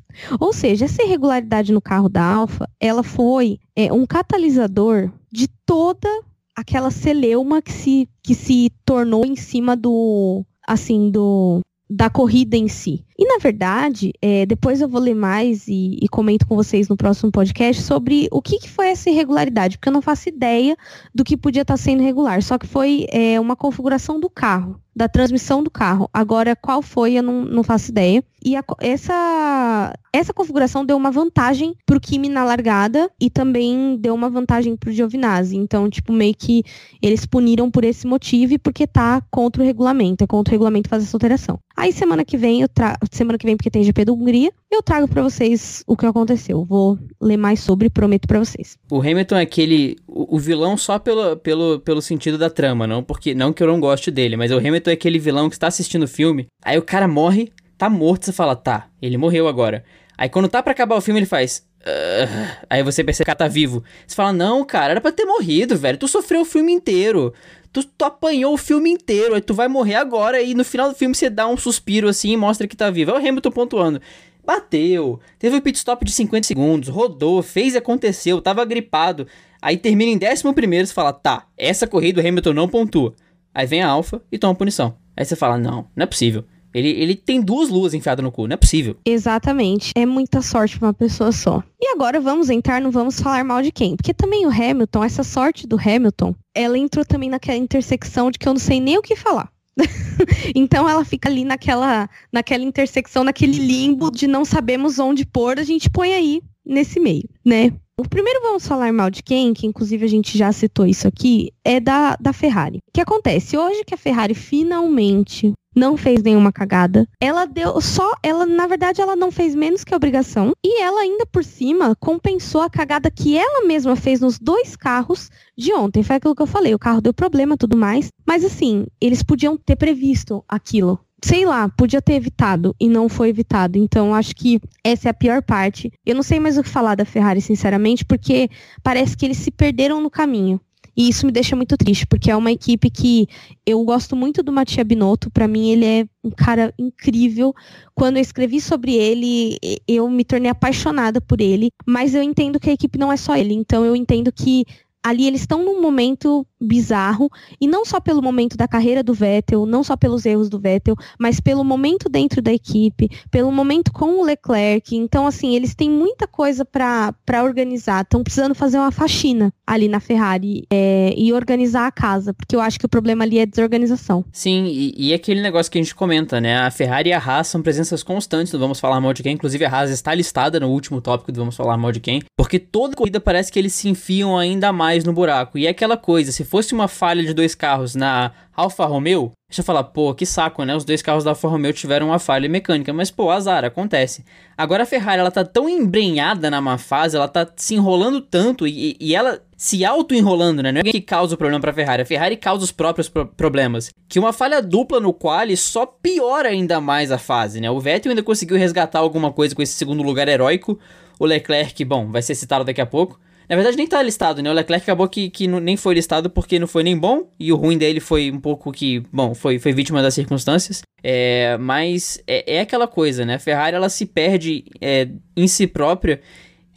Ou 0.40 0.52
seja, 0.52 0.86
essa 0.86 1.02
irregularidade 1.02 1.72
no 1.72 1.80
carro 1.80 2.08
da 2.08 2.24
Alfa, 2.24 2.68
ela 2.80 3.02
foi 3.02 3.58
é, 3.76 3.92
um 3.92 4.06
catalisador 4.06 5.10
de 5.30 5.48
toda 5.66 6.08
aquela 6.56 6.90
celeuma 6.90 7.62
que 7.62 7.72
se, 7.72 8.08
que 8.22 8.34
se 8.34 8.70
tornou 8.84 9.24
em 9.24 9.36
cima 9.36 9.76
do, 9.76 10.44
assim, 10.66 11.10
do 11.10 11.60
da 11.88 12.08
corrida 12.08 12.56
em 12.56 12.68
si. 12.68 13.04
E 13.18 13.26
na 13.26 13.38
verdade, 13.38 14.12
é, 14.20 14.46
depois 14.46 14.80
eu 14.80 14.88
vou 14.88 15.00
ler 15.00 15.14
mais 15.14 15.68
e, 15.68 15.98
e, 16.00 16.08
comento 16.08 16.46
com 16.46 16.56
vocês 16.56 16.88
no 16.88 16.96
próximo 16.96 17.30
podcast 17.30 17.82
sobre 17.82 18.28
o 18.30 18.40
que, 18.40 18.58
que, 18.58 18.70
foi 18.70 18.88
essa 18.88 19.10
irregularidade, 19.10 19.76
porque 19.76 19.88
eu 19.88 19.92
não 19.92 20.02
faço 20.02 20.28
ideia 20.28 20.76
do 21.14 21.24
que 21.24 21.36
podia 21.36 21.62
estar 21.62 21.76
sendo 21.76 22.02
irregular. 22.02 22.42
Só 22.42 22.58
que 22.58 22.66
foi 22.66 23.06
é, 23.10 23.38
uma 23.38 23.56
configuração 23.56 24.18
do 24.18 24.30
carro 24.30 24.80
da 24.94 25.08
transmissão 25.08 25.62
do 25.62 25.70
carro. 25.70 26.08
Agora, 26.12 26.54
qual 26.54 26.82
foi, 26.82 27.14
eu 27.14 27.22
não, 27.22 27.44
não 27.44 27.62
faço 27.62 27.90
ideia. 27.90 28.22
E 28.44 28.56
a, 28.56 28.64
essa, 28.80 29.94
essa 30.12 30.34
configuração 30.34 30.84
deu 30.84 30.96
uma 30.96 31.10
vantagem 31.10 31.74
pro 31.86 32.00
Kimi 32.00 32.28
na 32.28 32.44
largada 32.44 33.10
e 33.20 33.30
também 33.30 33.96
deu 33.98 34.14
uma 34.14 34.28
vantagem 34.28 34.76
pro 34.76 34.92
Giovinazzi. 34.92 35.56
Então, 35.56 35.88
tipo, 35.88 36.12
meio 36.12 36.34
que 36.34 36.62
eles 37.00 37.24
puniram 37.24 37.70
por 37.70 37.84
esse 37.84 38.06
motivo 38.06 38.54
e 38.54 38.58
porque 38.58 38.86
tá 38.86 39.22
contra 39.30 39.62
o 39.62 39.64
regulamento. 39.64 40.24
É 40.24 40.26
contra 40.26 40.52
o 40.52 40.54
regulamento 40.54 40.88
fazer 40.88 41.04
essa 41.04 41.16
alteração. 41.16 41.58
Aí, 41.76 41.92
semana 41.92 42.24
que 42.24 42.36
vem, 42.36 42.60
eu. 42.60 42.68
Semana 43.16 43.38
que 43.38 43.46
vem, 43.46 43.56
porque 43.56 43.70
tem 43.70 43.84
GP 43.84 44.04
do 44.06 44.14
Hungria, 44.14 44.50
eu 44.70 44.82
trago 44.82 45.06
para 45.06 45.22
vocês 45.22 45.84
o 45.86 45.96
que 45.96 46.06
aconteceu. 46.06 46.64
Vou 46.64 46.98
ler 47.20 47.36
mais 47.36 47.60
sobre, 47.60 47.90
prometo 47.90 48.26
para 48.26 48.38
vocês. 48.38 48.76
O 48.90 49.00
Hamilton 49.00 49.36
é 49.36 49.42
aquele... 49.42 49.96
O, 50.06 50.36
o 50.36 50.38
vilão 50.38 50.76
só 50.76 50.98
pelo, 50.98 51.36
pelo, 51.36 51.80
pelo 51.80 52.02
sentido 52.02 52.38
da 52.38 52.50
trama, 52.50 52.86
não 52.86 53.02
porque 53.02 53.34
não 53.34 53.52
que 53.52 53.62
eu 53.62 53.66
não 53.66 53.80
goste 53.80 54.10
dele, 54.10 54.36
mas 54.36 54.50
o 54.50 54.58
Hamilton 54.58 54.90
é 54.90 54.94
aquele 54.94 55.18
vilão 55.18 55.48
que 55.48 55.56
está 55.56 55.66
assistindo 55.66 56.04
o 56.04 56.08
filme, 56.08 56.46
aí 56.64 56.78
o 56.78 56.82
cara 56.82 57.06
morre, 57.06 57.52
tá 57.76 57.90
morto, 57.90 58.24
você 58.24 58.32
fala, 58.32 58.56
tá, 58.56 58.88
ele 59.00 59.16
morreu 59.16 59.48
agora. 59.48 59.84
Aí 60.16 60.28
quando 60.28 60.48
tá 60.48 60.62
para 60.62 60.72
acabar 60.72 60.96
o 60.96 61.00
filme, 61.00 61.20
ele 61.20 61.26
faz. 61.26 61.66
Uh, 61.82 62.56
aí 62.70 62.82
você 62.82 63.02
percebe 63.02 63.24
que 63.24 63.30
o 63.30 63.34
cara 63.34 63.38
tá 63.38 63.48
vivo. 63.48 63.82
Você 64.06 64.14
fala, 64.14 64.32
não, 64.32 64.64
cara, 64.64 64.92
era 64.92 65.00
pra 65.00 65.12
ter 65.12 65.24
morrido, 65.24 65.76
velho. 65.76 65.98
Tu 65.98 66.06
sofreu 66.06 66.42
o 66.42 66.44
filme 66.44 66.72
inteiro. 66.72 67.34
Tu, 67.72 67.84
tu 67.84 68.04
apanhou 68.04 68.54
o 68.54 68.58
filme 68.58 68.90
inteiro. 68.90 69.34
Aí 69.34 69.40
tu 69.40 69.52
vai 69.52 69.68
morrer 69.68 69.96
agora. 69.96 70.40
E 70.40 70.54
no 70.54 70.64
final 70.64 70.88
do 70.88 70.94
filme 70.94 71.14
você 71.14 71.28
dá 71.28 71.46
um 71.48 71.56
suspiro 71.56 72.08
assim 72.08 72.32
e 72.32 72.36
mostra 72.36 72.68
que 72.68 72.76
tá 72.76 72.90
vivo. 72.90 73.10
É 73.10 73.14
o 73.14 73.16
Hamilton 73.16 73.50
pontuando. 73.50 74.00
Bateu, 74.44 75.20
teve 75.38 75.56
um 75.56 75.60
pit 75.60 75.78
stop 75.78 76.04
de 76.04 76.10
50 76.10 76.48
segundos, 76.48 76.88
rodou, 76.88 77.40
fez 77.42 77.76
aconteceu, 77.76 78.40
tava 78.40 78.64
gripado. 78.64 79.26
Aí 79.60 79.76
termina 79.76 80.10
em 80.10 80.32
11 80.32 80.52
primeiro, 80.52 80.84
você 80.84 80.92
fala, 80.92 81.12
tá, 81.12 81.46
essa 81.56 81.86
corrida 81.86 82.20
o 82.20 82.26
Hamilton 82.26 82.52
não 82.52 82.68
pontua. 82.68 83.14
Aí 83.54 83.66
vem 83.66 83.82
a 83.82 83.88
Alpha 83.88 84.20
e 84.32 84.38
toma 84.38 84.54
punição. 84.54 84.96
Aí 85.16 85.24
você 85.24 85.36
fala, 85.36 85.58
não, 85.58 85.86
não 85.94 86.02
é 86.02 86.06
possível. 86.06 86.44
Ele, 86.74 86.88
ele 86.88 87.14
tem 87.14 87.40
duas 87.40 87.68
luas 87.68 87.94
enfiadas 87.94 88.24
no 88.24 88.32
cu, 88.32 88.46
não 88.46 88.54
é 88.54 88.56
possível. 88.56 88.96
Exatamente. 89.04 89.92
É 89.94 90.06
muita 90.06 90.40
sorte 90.42 90.78
pra 90.78 90.88
uma 90.88 90.94
pessoa 90.94 91.32
só. 91.32 91.62
E 91.80 91.92
agora 91.92 92.20
vamos 92.20 92.50
entrar, 92.50 92.80
não 92.80 92.90
vamos 92.90 93.20
falar 93.20 93.44
mal 93.44 93.62
de 93.62 93.72
quem. 93.72 93.96
Porque 93.96 94.14
também 94.14 94.46
o 94.46 94.50
Hamilton, 94.50 95.04
essa 95.04 95.22
sorte 95.22 95.66
do 95.66 95.76
Hamilton, 95.76 96.34
ela 96.54 96.78
entrou 96.78 97.04
também 97.04 97.30
naquela 97.30 97.58
intersecção 97.58 98.30
de 98.30 98.38
que 98.38 98.48
eu 98.48 98.54
não 98.54 98.60
sei 98.60 98.80
nem 98.80 98.98
o 98.98 99.02
que 99.02 99.16
falar. 99.16 99.50
então 100.54 100.88
ela 100.88 101.04
fica 101.04 101.28
ali 101.28 101.44
naquela, 101.44 102.08
naquela 102.32 102.62
intersecção, 102.62 103.24
naquele 103.24 103.58
limbo 103.58 104.10
de 104.10 104.26
não 104.26 104.44
sabemos 104.44 104.98
onde 104.98 105.24
pôr, 105.24 105.58
a 105.58 105.64
gente 105.64 105.88
põe 105.88 106.12
aí 106.12 106.42
nesse 106.64 107.00
meio, 107.00 107.28
né? 107.44 107.72
O 107.98 108.08
primeiro 108.08 108.40
vamos 108.42 108.66
falar 108.66 108.92
mal 108.92 109.10
de 109.10 109.22
quem, 109.22 109.52
que 109.52 109.66
inclusive 109.66 110.04
a 110.04 110.08
gente 110.08 110.36
já 110.36 110.50
citou 110.50 110.86
isso 110.86 111.06
aqui, 111.06 111.52
é 111.64 111.78
da, 111.78 112.16
da 112.16 112.32
Ferrari. 112.32 112.78
O 112.78 112.92
que 112.92 113.00
acontece? 113.00 113.56
Hoje 113.56 113.84
que 113.84 113.94
a 113.94 113.98
Ferrari 113.98 114.34
finalmente 114.34 115.52
não 115.74 115.96
fez 115.96 116.22
nenhuma 116.22 116.52
cagada. 116.52 117.06
Ela 117.20 117.46
deu 117.46 117.80
só, 117.80 118.12
ela 118.22 118.46
na 118.46 118.66
verdade 118.66 119.00
ela 119.00 119.16
não 119.16 119.30
fez 119.30 119.54
menos 119.54 119.84
que 119.84 119.92
a 119.92 119.96
obrigação 119.96 120.52
e 120.64 120.82
ela 120.82 121.00
ainda 121.00 121.26
por 121.26 121.44
cima 121.44 121.94
compensou 121.96 122.60
a 122.60 122.70
cagada 122.70 123.10
que 123.10 123.36
ela 123.36 123.66
mesma 123.66 123.96
fez 123.96 124.20
nos 124.20 124.38
dois 124.38 124.76
carros 124.76 125.30
de 125.56 125.72
ontem. 125.72 126.02
Foi 126.02 126.16
aquilo 126.16 126.34
que 126.34 126.42
eu 126.42 126.46
falei, 126.46 126.74
o 126.74 126.78
carro 126.78 127.00
deu 127.00 127.14
problema, 127.14 127.56
tudo 127.56 127.76
mais, 127.76 128.08
mas 128.26 128.44
assim, 128.44 128.86
eles 129.00 129.22
podiam 129.22 129.56
ter 129.56 129.76
previsto 129.76 130.44
aquilo 130.48 130.98
sei 131.22 131.46
lá, 131.46 131.68
podia 131.68 132.02
ter 132.02 132.14
evitado 132.14 132.74
e 132.80 132.88
não 132.88 133.08
foi 133.08 133.28
evitado. 133.28 133.78
Então, 133.78 134.14
acho 134.14 134.34
que 134.34 134.60
essa 134.82 135.08
é 135.08 135.10
a 135.10 135.14
pior 135.14 135.42
parte. 135.42 135.90
Eu 136.04 136.14
não 136.14 136.22
sei 136.22 136.40
mais 136.40 136.58
o 136.58 136.62
que 136.62 136.68
falar 136.68 136.94
da 136.94 137.04
Ferrari, 137.04 137.40
sinceramente, 137.40 138.04
porque 138.04 138.50
parece 138.82 139.16
que 139.16 139.24
eles 139.24 139.38
se 139.38 139.50
perderam 139.50 140.00
no 140.00 140.10
caminho. 140.10 140.60
E 140.94 141.08
isso 141.08 141.24
me 141.24 141.32
deixa 141.32 141.56
muito 141.56 141.76
triste, 141.76 142.06
porque 142.06 142.30
é 142.30 142.36
uma 142.36 142.52
equipe 142.52 142.90
que 142.90 143.26
eu 143.64 143.82
gosto 143.82 144.14
muito 144.14 144.42
do 144.42 144.52
Mattia 144.52 144.84
Binotto. 144.84 145.30
Para 145.30 145.48
mim, 145.48 145.70
ele 145.70 145.86
é 145.86 146.06
um 146.22 146.30
cara 146.30 146.74
incrível. 146.78 147.54
Quando 147.94 148.16
eu 148.16 148.20
escrevi 148.20 148.60
sobre 148.60 148.94
ele, 148.94 149.56
eu 149.88 150.08
me 150.10 150.24
tornei 150.24 150.50
apaixonada 150.50 151.18
por 151.20 151.40
ele. 151.40 151.70
Mas 151.86 152.14
eu 152.14 152.22
entendo 152.22 152.60
que 152.60 152.68
a 152.68 152.74
equipe 152.74 152.98
não 152.98 153.10
é 153.10 153.16
só 153.16 153.34
ele. 153.36 153.54
Então, 153.54 153.86
eu 153.86 153.96
entendo 153.96 154.30
que 154.30 154.64
ali 155.02 155.26
eles 155.26 155.40
estão 155.40 155.64
num 155.64 155.80
momento 155.80 156.46
bizarro, 156.62 157.30
e 157.60 157.66
não 157.66 157.84
só 157.84 158.00
pelo 158.00 158.22
momento 158.22 158.56
da 158.56 158.68
carreira 158.68 159.02
do 159.02 159.12
Vettel, 159.12 159.66
não 159.66 159.82
só 159.82 159.96
pelos 159.96 160.24
erros 160.24 160.48
do 160.48 160.58
Vettel, 160.58 160.94
mas 161.18 161.40
pelo 161.40 161.64
momento 161.64 162.08
dentro 162.08 162.40
da 162.40 162.52
equipe, 162.52 163.10
pelo 163.30 163.50
momento 163.50 163.92
com 163.92 164.20
o 164.20 164.24
Leclerc. 164.24 164.96
Então, 164.96 165.26
assim, 165.26 165.54
eles 165.54 165.74
têm 165.74 165.90
muita 165.90 166.26
coisa 166.26 166.64
para 166.64 167.42
organizar. 167.42 168.02
Estão 168.02 168.22
precisando 168.22 168.54
fazer 168.54 168.78
uma 168.78 168.90
faxina 168.90 169.52
ali 169.66 169.88
na 169.88 170.00
Ferrari 170.00 170.64
é, 170.70 171.14
e 171.16 171.32
organizar 171.32 171.86
a 171.86 171.92
casa, 171.92 172.32
porque 172.34 172.54
eu 172.54 172.60
acho 172.60 172.78
que 172.78 172.86
o 172.86 172.88
problema 172.88 173.24
ali 173.24 173.38
é 173.38 173.46
desorganização. 173.46 174.24
Sim, 174.32 174.66
e, 174.66 174.94
e 174.96 175.14
aquele 175.14 175.40
negócio 175.40 175.70
que 175.70 175.78
a 175.78 175.82
gente 175.82 175.94
comenta, 175.94 176.40
né? 176.40 176.58
A 176.58 176.70
Ferrari 176.70 177.10
e 177.10 177.12
a 177.12 177.18
Haas 177.18 177.48
são 177.48 177.62
presenças 177.62 178.02
constantes 178.02 178.52
no 178.52 178.58
Vamos 178.58 178.80
Falar 178.80 179.00
Mal 179.00 179.12
de 179.12 179.22
Quem. 179.22 179.34
Inclusive, 179.34 179.64
a 179.64 179.70
Haas 179.70 179.90
está 179.90 180.14
listada 180.14 180.60
no 180.60 180.68
último 180.68 181.00
tópico 181.00 181.32
do 181.32 181.40
Vamos 181.40 181.56
Falar 181.56 181.76
Mal 181.76 181.92
de 181.92 182.00
Quem, 182.00 182.22
porque 182.36 182.58
toda 182.58 182.96
corrida 182.96 183.20
parece 183.20 183.50
que 183.50 183.58
eles 183.58 183.72
se 183.72 183.88
enfiam 183.88 184.36
ainda 184.36 184.72
mais 184.72 185.04
no 185.04 185.12
buraco. 185.12 185.58
E 185.58 185.66
é 185.66 185.70
aquela 185.70 185.96
coisa, 185.96 186.32
se 186.32 186.44
fosse 186.52 186.74
uma 186.74 186.86
falha 186.86 187.22
de 187.22 187.32
dois 187.32 187.54
carros 187.54 187.94
na 187.94 188.30
Alfa 188.54 188.84
Romeo, 188.84 189.32
deixa 189.48 189.62
eu 189.62 189.64
falar, 189.64 189.84
pô, 189.84 190.12
que 190.14 190.26
saco, 190.26 190.62
né? 190.64 190.76
Os 190.76 190.84
dois 190.84 191.00
carros 191.00 191.24
da 191.24 191.30
Alfa 191.30 191.48
Romeo 191.48 191.72
tiveram 191.72 192.08
uma 192.08 192.18
falha 192.18 192.46
mecânica, 192.46 192.92
mas 192.92 193.10
pô, 193.10 193.30
azar, 193.30 193.64
acontece. 193.64 194.22
Agora 194.54 194.82
a 194.82 194.86
Ferrari, 194.86 195.20
ela 195.20 195.30
tá 195.30 195.46
tão 195.46 195.66
embrenhada 195.66 196.50
na 196.50 196.60
má 196.60 196.76
fase, 196.76 197.16
ela 197.16 197.26
tá 197.26 197.48
se 197.56 197.74
enrolando 197.74 198.20
tanto 198.20 198.66
e, 198.66 198.98
e 199.00 199.14
ela 199.14 199.40
se 199.56 199.82
auto-enrolando, 199.82 200.62
né? 200.62 200.70
Não 200.72 200.76
é 200.76 200.80
alguém 200.80 200.92
que 200.92 201.00
causa 201.00 201.34
o 201.34 201.38
problema 201.38 201.58
pra 201.58 201.72
Ferrari, 201.72 202.02
a 202.02 202.04
Ferrari 202.06 202.36
causa 202.36 202.62
os 202.62 202.70
próprios 202.70 203.08
pro 203.08 203.26
problemas. 203.26 203.88
Que 204.06 204.18
uma 204.18 204.30
falha 204.30 204.60
dupla 204.60 205.00
no 205.00 205.14
quali 205.14 205.56
só 205.56 205.86
piora 205.86 206.50
ainda 206.50 206.82
mais 206.82 207.10
a 207.10 207.16
fase, 207.16 207.62
né? 207.62 207.70
O 207.70 207.80
Vettel 207.80 208.10
ainda 208.10 208.22
conseguiu 208.22 208.58
resgatar 208.58 208.98
alguma 208.98 209.32
coisa 209.32 209.54
com 209.54 209.62
esse 209.62 209.72
segundo 209.72 210.02
lugar 210.02 210.28
heróico. 210.28 210.78
O 211.18 211.24
Leclerc, 211.24 211.82
bom, 211.86 212.10
vai 212.10 212.20
ser 212.20 212.34
citado 212.34 212.62
daqui 212.62 212.82
a 212.82 212.86
pouco. 212.86 213.18
Na 213.48 213.56
verdade, 213.56 213.76
nem 213.76 213.86
tá 213.86 214.00
listado, 214.02 214.42
né? 214.42 214.50
O 214.50 214.54
Leclerc 214.54 214.84
acabou 214.84 215.08
que, 215.08 215.28
que 215.30 215.46
nem 215.46 215.76
foi 215.76 215.94
listado 215.94 216.30
porque 216.30 216.58
não 216.58 216.66
foi 216.66 216.82
nem 216.82 216.96
bom. 216.96 217.30
E 217.38 217.52
o 217.52 217.56
ruim 217.56 217.76
dele 217.76 218.00
foi 218.00 218.30
um 218.30 218.40
pouco 218.40 218.72
que, 218.72 219.02
bom, 219.12 219.34
foi, 219.34 219.58
foi 219.58 219.72
vítima 219.72 220.02
das 220.02 220.14
circunstâncias. 220.14 220.82
É, 221.02 221.56
mas 221.58 222.22
é, 222.26 222.56
é 222.56 222.60
aquela 222.60 222.86
coisa, 222.86 223.24
né? 223.24 223.34
A 223.34 223.38
Ferrari 223.38 223.76
ela 223.76 223.88
se 223.88 224.06
perde 224.06 224.64
é, 224.80 225.08
em 225.36 225.48
si 225.48 225.66
própria 225.66 226.20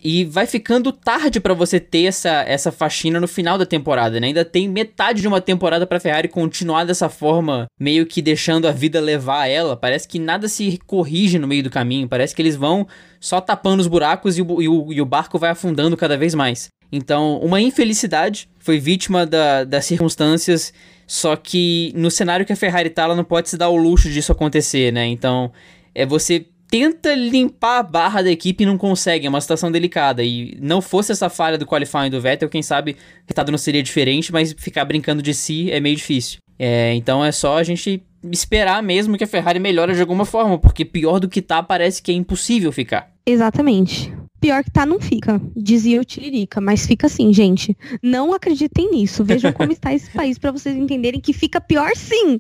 e 0.08 0.24
vai 0.24 0.46
ficando 0.46 0.92
tarde 0.92 1.40
para 1.40 1.56
você 1.56 1.80
ter 1.80 2.04
essa, 2.04 2.44
essa 2.48 2.72
faxina 2.72 3.20
no 3.20 3.28
final 3.28 3.58
da 3.58 3.66
temporada, 3.66 4.20
né? 4.20 4.28
Ainda 4.28 4.46
tem 4.46 4.70
metade 4.70 5.20
de 5.20 5.28
uma 5.28 5.42
temporada 5.42 5.88
para 5.88 6.00
Ferrari 6.00 6.28
continuar 6.28 6.84
dessa 6.84 7.10
forma, 7.10 7.66
meio 7.80 8.06
que 8.06 8.22
deixando 8.22 8.68
a 8.68 8.72
vida 8.72 9.02
levar 9.02 9.48
ela. 9.48 9.76
Parece 9.76 10.08
que 10.08 10.20
nada 10.20 10.48
se 10.48 10.80
corrige 10.86 11.40
no 11.40 11.48
meio 11.48 11.64
do 11.64 11.72
caminho. 11.72 12.08
Parece 12.08 12.36
que 12.36 12.42
eles 12.44 12.56
vão 12.56 12.88
só 13.20 13.42
tapando 13.42 13.82
os 13.82 13.88
buracos 13.88 14.38
e 14.38 14.44
o, 14.44 14.62
e 14.62 14.70
o, 14.70 14.94
e 14.94 15.02
o 15.02 15.06
barco 15.08 15.40
vai 15.40 15.50
afundando 15.50 15.98
cada 15.98 16.16
vez 16.16 16.36
mais. 16.36 16.68
Então, 16.92 17.40
uma 17.40 17.60
infelicidade 17.60 18.48
foi 18.60 18.78
vítima 18.78 19.26
da, 19.26 19.64
das 19.64 19.86
circunstâncias. 19.86 20.72
Só 21.08 21.36
que 21.36 21.92
no 21.96 22.12
cenário 22.12 22.46
que 22.46 22.54
a 22.54 22.56
Ferrari 22.56 22.92
tá, 22.92 23.06
ela 23.06 23.16
não 23.16 23.24
pode 23.24 23.50
se 23.50 23.58
dar 23.58 23.70
o 23.70 23.76
luxo 23.76 24.08
disso 24.08 24.32
acontecer, 24.32 24.94
né? 24.94 25.08
Então, 25.08 25.52
é 25.96 26.06
você 26.06 26.46
tenta 26.70 27.14
limpar 27.14 27.80
a 27.80 27.84
barra 27.84 28.22
da 28.22 28.32
equipe 28.32 28.64
e 28.64 28.68
não 28.68 28.78
consegue, 28.78 29.26
é 29.26 29.30
uma 29.30 29.42
situação 29.42 29.72
delicada. 29.72 30.24
E 30.24 30.58
não 30.62 30.82
fosse 30.82 31.12
essa 31.12 31.30
falha 31.30 31.58
do 31.58 31.66
qualifying 31.66 32.10
do 32.10 32.22
Vettel, 32.22 32.50
quem 32.50 32.64
sabe 32.64 32.92
o 32.92 32.96
resultado 33.28 33.52
não 33.52 33.58
seria 33.58 33.84
diferente, 33.84 34.32
mas 34.32 34.54
ficar 34.58 34.86
brincando 34.86 35.22
de 35.22 35.34
si 35.34 35.72
é 35.72 35.80
meio 35.80 35.96
difícil. 35.96 36.40
É, 36.58 36.94
então 36.94 37.24
é 37.24 37.32
só 37.32 37.58
a 37.58 37.64
gente 37.64 38.02
esperar 38.32 38.82
mesmo 38.82 39.18
que 39.18 39.24
a 39.24 39.28
Ferrari 39.28 39.60
melhore 39.60 39.94
de 39.94 40.02
alguma 40.02 40.26
forma, 40.26 40.58
porque 40.58 40.86
pior 40.86 41.20
do 41.20 41.28
que 41.28 41.42
tá, 41.42 41.62
parece 41.62 42.02
que 42.02 42.12
é 42.12 42.16
impossível 42.16 42.72
ficar. 42.72 43.12
Exatamente 43.26 44.15
pior 44.46 44.64
que 44.64 44.70
tá, 44.70 44.86
não 44.86 45.00
fica, 45.00 45.42
dizia 45.56 46.00
o 46.00 46.06
Tiririca. 46.06 46.62
Mas 46.62 46.86
fica 46.86 47.08
assim, 47.08 47.34
gente. 47.34 47.76
Não 48.00 48.32
acreditem 48.32 48.92
nisso. 48.92 49.24
Vejam 49.24 49.52
como 49.52 49.72
está 49.72 49.92
esse 49.92 50.08
país 50.14 50.38
para 50.38 50.52
vocês 50.52 50.76
entenderem 50.76 51.20
que 51.20 51.34
fica 51.34 51.60
pior 51.60 51.90
sim. 51.96 52.40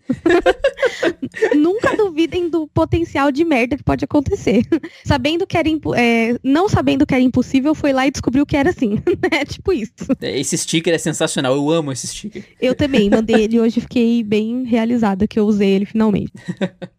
Nunca 1.57 1.97
duvidem 1.97 2.47
do 2.47 2.67
potencial 2.67 3.31
de 3.31 3.43
merda 3.43 3.75
que 3.75 3.83
pode 3.83 4.05
acontecer. 4.05 4.61
Sabendo 5.03 5.47
que 5.47 5.57
era 5.57 5.67
é, 5.95 6.37
não 6.43 6.69
sabendo 6.69 7.07
que 7.07 7.15
era 7.15 7.23
impossível, 7.23 7.73
foi 7.73 7.91
lá 7.91 8.05
e 8.05 8.11
descobriu 8.11 8.45
que 8.45 8.55
era 8.55 8.69
assim. 8.69 8.99
é 9.31 9.43
tipo 9.43 9.73
isso. 9.73 9.93
Esse 10.21 10.55
sticker 10.59 10.93
é 10.93 10.99
sensacional. 10.99 11.55
Eu 11.55 11.71
amo 11.71 11.91
esse 11.91 12.05
sticker. 12.05 12.45
Eu 12.61 12.75
também 12.75 13.09
mandei 13.09 13.45
ele 13.45 13.59
hoje, 13.59 13.81
fiquei 13.81 14.21
bem 14.21 14.63
realizada 14.63 15.27
que 15.27 15.39
eu 15.39 15.45
usei 15.47 15.69
ele 15.69 15.85
finalmente. 15.85 16.31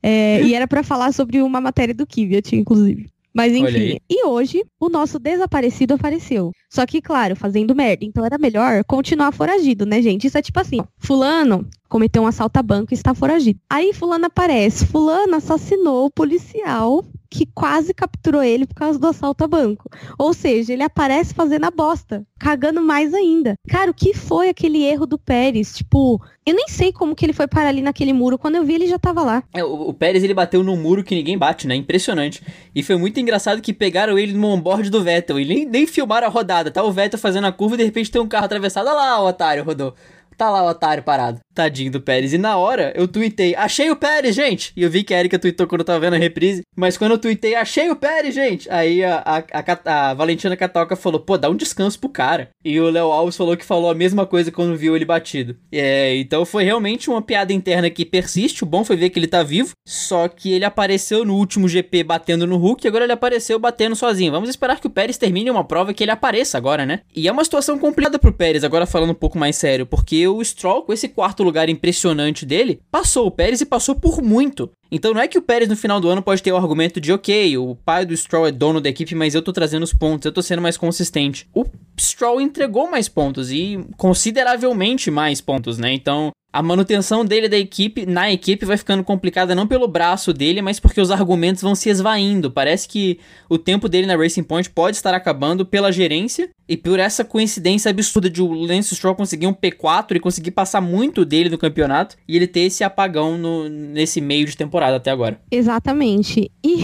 É, 0.03 0.43
e 0.43 0.53
era 0.53 0.67
para 0.67 0.83
falar 0.83 1.13
sobre 1.13 1.41
uma 1.41 1.61
matéria 1.61 1.95
do 1.95 2.05
Kvyat, 2.05 2.57
inclusive. 2.57 3.09
Mas 3.37 3.55
enfim, 3.55 3.99
e 4.09 4.25
hoje 4.25 4.65
o 4.81 4.89
nosso 4.89 5.19
desaparecido 5.19 5.93
apareceu. 5.93 6.53
Só 6.71 6.87
que, 6.87 7.03
claro, 7.03 7.37
fazendo 7.37 7.75
merda. 7.75 8.03
Então 8.03 8.25
era 8.25 8.39
melhor 8.39 8.83
continuar 8.85 9.31
foragido, 9.31 9.85
né, 9.85 10.01
gente? 10.01 10.27
Isso 10.27 10.39
é 10.39 10.43
tipo 10.43 10.59
assim, 10.59 10.81
fulano 10.97 11.69
cometeu 11.87 12.23
um 12.23 12.27
assalto 12.27 12.59
a 12.59 12.63
banco 12.63 12.93
e 12.93 12.95
está 12.95 13.15
foragido. 13.15 13.61
Aí 13.69 13.93
fulano 13.93 14.25
aparece, 14.25 14.87
fulano 14.87 15.37
assassinou 15.37 16.07
o 16.07 16.11
policial 16.11 17.05
que 17.31 17.47
quase 17.47 17.93
capturou 17.93 18.43
ele 18.43 18.67
por 18.67 18.75
causa 18.75 18.99
do 18.99 19.07
assalto 19.07 19.45
a 19.45 19.49
banco. 19.49 19.89
Ou 20.19 20.33
seja, 20.33 20.73
ele 20.73 20.83
aparece 20.83 21.35
fazendo 21.35 21.65
a 21.65 21.71
bosta, 21.71 22.25
cagando 22.39 22.81
mais 22.81 23.13
ainda. 23.15 23.55
Cara, 23.69 23.91
o 23.91 23.95
que 23.95 24.15
foi 24.15 24.49
aquele 24.49 24.83
erro 24.83 25.07
do 25.07 25.19
Pérez? 25.19 25.75
Tipo, 25.75 26.21
eu 26.45 26.55
nem 26.55 26.69
sei 26.69 26.93
como 26.93 27.15
que 27.15 27.27
ele 27.27 27.33
foi 27.33 27.47
parar 27.47 27.69
ali 27.69 27.83
naquele 27.83 28.13
muro. 28.13 28.39
Quando 28.39 28.55
eu 28.55 28.65
vi, 28.65 28.75
ele 28.75 28.87
já 28.87 28.99
tava 28.99 29.23
lá. 29.23 29.43
É, 29.53 29.65
o, 29.65 29.89
o 29.89 29.95
Pérez, 29.95 30.23
ele 30.23 30.35
bateu 30.35 30.63
num 30.63 30.77
muro 30.77 31.03
que 31.03 31.15
ninguém 31.15 31.37
bate, 31.37 31.67
né? 31.67 31.75
Impressionante. 31.75 32.43
E 32.75 32.83
foi 32.83 32.97
muito 32.97 33.19
engraçado 33.19 33.61
que 33.61 33.73
pegaram 33.73 34.19
ele 34.19 34.33
no 34.33 34.49
onboard 34.49 34.89
do 34.91 35.03
Vettel 35.03 35.41
e 35.41 35.45
nem, 35.45 35.67
nem 35.67 35.87
filmaram 35.87 36.27
a 36.27 36.31
rodada. 36.31 36.71
Tá 36.71 36.83
o 36.83 36.93
Vettel 36.93 37.19
fazendo 37.19 37.47
a 37.47 37.53
curva 37.53 37.75
e 37.75 37.79
de 37.79 37.85
repente 37.85 38.11
tem 38.11 38.21
um 38.21 38.29
carro 38.29 38.45
atravessado. 38.45 38.87
Olha 38.87 38.97
lá, 38.97 39.21
o 39.21 39.27
otário 39.27 39.65
rodou. 39.65 39.95
Tá 40.37 40.51
lá 40.51 40.63
o 40.65 40.69
otário 40.69 41.03
parado. 41.03 41.41
Tadinho 41.57 41.91
do 41.91 42.01
Pérez. 42.01 42.35
E 42.35 42.39
na 42.39 42.57
hora 42.59 42.93
eu 42.95 43.09
tuitei, 43.09 43.55
achei 43.57 43.91
o 43.91 43.97
Pérez, 43.97 44.37
gente! 44.37 44.73
E 44.77 44.83
eu 44.83 44.91
vi 44.91 45.03
que 45.03 45.15
a 45.15 45.19
Erika 45.19 45.39
tweetou 45.39 45.67
quando 45.67 45.81
eu 45.81 45.85
tava 45.87 45.99
vendo 45.99 46.15
a 46.15 46.19
reprise. 46.19 46.63
Mas 46.77 46.99
quando 46.99 47.13
eu 47.13 47.19
tuitei, 47.19 47.55
achei 47.55 47.91
o 47.91 47.97
Pérez, 47.97 48.35
gente! 48.35 48.71
Aí 48.71 49.03
a, 49.03 49.17
a, 49.25 49.45
a, 49.53 50.11
a 50.11 50.15
Valentina 50.15 50.57
Catoca 50.57 50.95
falou, 50.95 51.21
pô, 51.21 51.39
dá 51.39 51.49
um 51.49 51.57
descanso 51.57 51.99
pro 51.99 52.11
cara. 52.11 52.51
E 52.63 52.79
o 52.79 52.91
Léo 52.91 53.11
Alves 53.11 53.37
falou 53.37 53.57
que 53.57 53.65
falou 53.65 53.91
a 53.91 53.95
mesma 53.95 54.27
coisa 54.27 54.53
quando 54.53 54.77
viu 54.77 54.95
ele 54.95 55.07
batido. 55.07 55.57
É, 55.73 56.15
então 56.17 56.45
foi 56.45 56.65
realmente 56.65 57.09
uma 57.09 57.23
piada 57.23 57.53
interna 57.53 57.89
que 57.89 58.05
persiste. 58.05 58.63
O 58.63 58.67
bom 58.67 58.85
foi 58.85 58.97
ver 58.97 59.09
que 59.09 59.19
ele 59.19 59.27
tá 59.27 59.43
vivo. 59.43 59.71
Só 59.87 60.29
que 60.29 60.53
ele 60.53 60.65
apareceu 60.65 61.25
no 61.25 61.35
último 61.37 61.69
GP 61.69 62.05
batendo 62.05 62.47
no 62.47 62.59
Hulk 62.59 62.85
e 62.85 62.89
agora 62.89 63.05
ele 63.05 63.13
apareceu 63.13 63.59
batendo 63.59 63.97
sozinho. 63.97 64.33
Vamos 64.33 64.51
esperar 64.51 64.79
que 64.79 64.87
o 64.87 64.91
Pérez 64.91 65.17
termine 65.17 65.51
uma 65.51 65.65
prova 65.65 65.95
que 65.95 66.05
ele 66.05 66.11
apareça 66.11 66.59
agora, 66.59 66.85
né? 66.85 67.01
E 67.15 67.27
é 67.27 67.33
uma 67.33 67.45
situação 67.45 67.79
complicada 67.79 68.19
pro 68.19 68.33
Pérez, 68.33 68.65
agora 68.65 68.87
falando 68.87 69.11
um 69.11 69.15
pouco 69.15 69.39
mais 69.39 69.57
sério, 69.57 69.87
porque 69.87 70.27
o 70.29 70.45
Stroll, 70.45 70.83
com 70.83 70.93
esse 70.93 71.09
quarto 71.09 71.46
lugar 71.47 71.69
impressionante 71.69 72.45
dele, 72.45 72.81
passou 72.91 73.27
o 73.27 73.31
Pérez 73.31 73.61
e 73.61 73.67
passou 73.67 73.95
por 73.95 74.21
muito. 74.21 74.71
Então 74.91 75.13
não 75.13 75.21
é 75.21 75.29
que 75.29 75.39
o 75.39 75.43
Pérez 75.43 75.69
no 75.69 75.77
final 75.77 76.01
do 76.01 76.09
ano 76.09 76.23
pode 76.23 76.43
ter 76.43 76.53
o 76.53 76.57
argumento 76.57 77.01
de, 77.01 77.13
ok, 77.13 77.57
o 77.59 77.75
pai 77.75 78.05
do 78.05 78.17
Stroll 78.17 78.47
é 78.47 78.53
dono 78.53 78.81
da 78.81 78.89
equipe, 78.89 79.15
mas 79.15 79.35
eu 79.35 79.43
tô 79.43 79.53
trazendo 79.53 79.83
os 79.83 79.93
pontos, 79.93 80.27
eu 80.27 80.33
tô 80.33 80.43
sendo 80.43 80.63
mais 80.63 80.77
consistente. 80.77 81.49
O 81.55 81.65
Stroll 81.99 82.41
entregou 82.41 82.91
mais 82.91 83.09
pontos 83.09 83.51
e 83.51 83.85
consideravelmente 83.97 85.11
mais 85.11 85.41
pontos, 85.41 85.79
né? 85.79 85.93
Então 85.93 86.33
a 86.57 86.63
manutenção 86.63 87.23
dele 87.23 87.51
da 87.51 87.59
equipe, 87.59 88.07
na 88.07 88.33
equipe, 88.33 88.65
vai 88.65 88.79
ficando 88.79 89.05
complicada 89.05 89.55
não 89.55 89.67
pelo 89.67 89.87
braço 89.87 90.33
dele, 90.33 90.63
mas 90.63 90.81
porque 90.81 91.03
os 91.03 91.11
argumentos 91.11 91.63
vão 91.63 91.75
se 91.75 91.91
esvaindo. 91.91 92.51
Parece 92.51 92.89
que 92.89 93.19
o 93.47 93.59
tempo 93.59 93.91
dele 93.91 94.07
na 94.07 94.17
Racing 94.17 94.43
Point 94.43 94.71
pode 94.71 94.97
estar 94.97 95.13
acabando 95.13 95.67
pela 95.67 95.93
gerência 95.93 96.49
e 96.67 96.75
por 96.75 96.99
essa 96.99 97.27
coincidência 97.27 97.91
absurda 97.91 98.31
de 98.31 98.41
o 98.41 98.51
Lance 98.51 98.97
Stroll 98.97 99.15
conseguir 99.15 99.47
um 99.47 99.53
P4 99.53 100.17
e 100.17 100.21
conseguir 100.21 100.51
passar 100.51 100.81
muito 100.81 101.27
dele 101.27 101.51
no 101.51 101.59
campeonato 101.59 102.17
e 102.27 102.37
ele 102.37 102.47
ter 102.47 102.61
esse 102.61 102.83
apagão 102.83 103.37
no, 103.37 103.69
nesse 103.69 104.23
meio 104.23 104.47
de 104.47 104.57
temporada 104.57 104.76
até 104.85 105.11
agora. 105.11 105.41
Exatamente. 105.51 106.51
E 106.65 106.77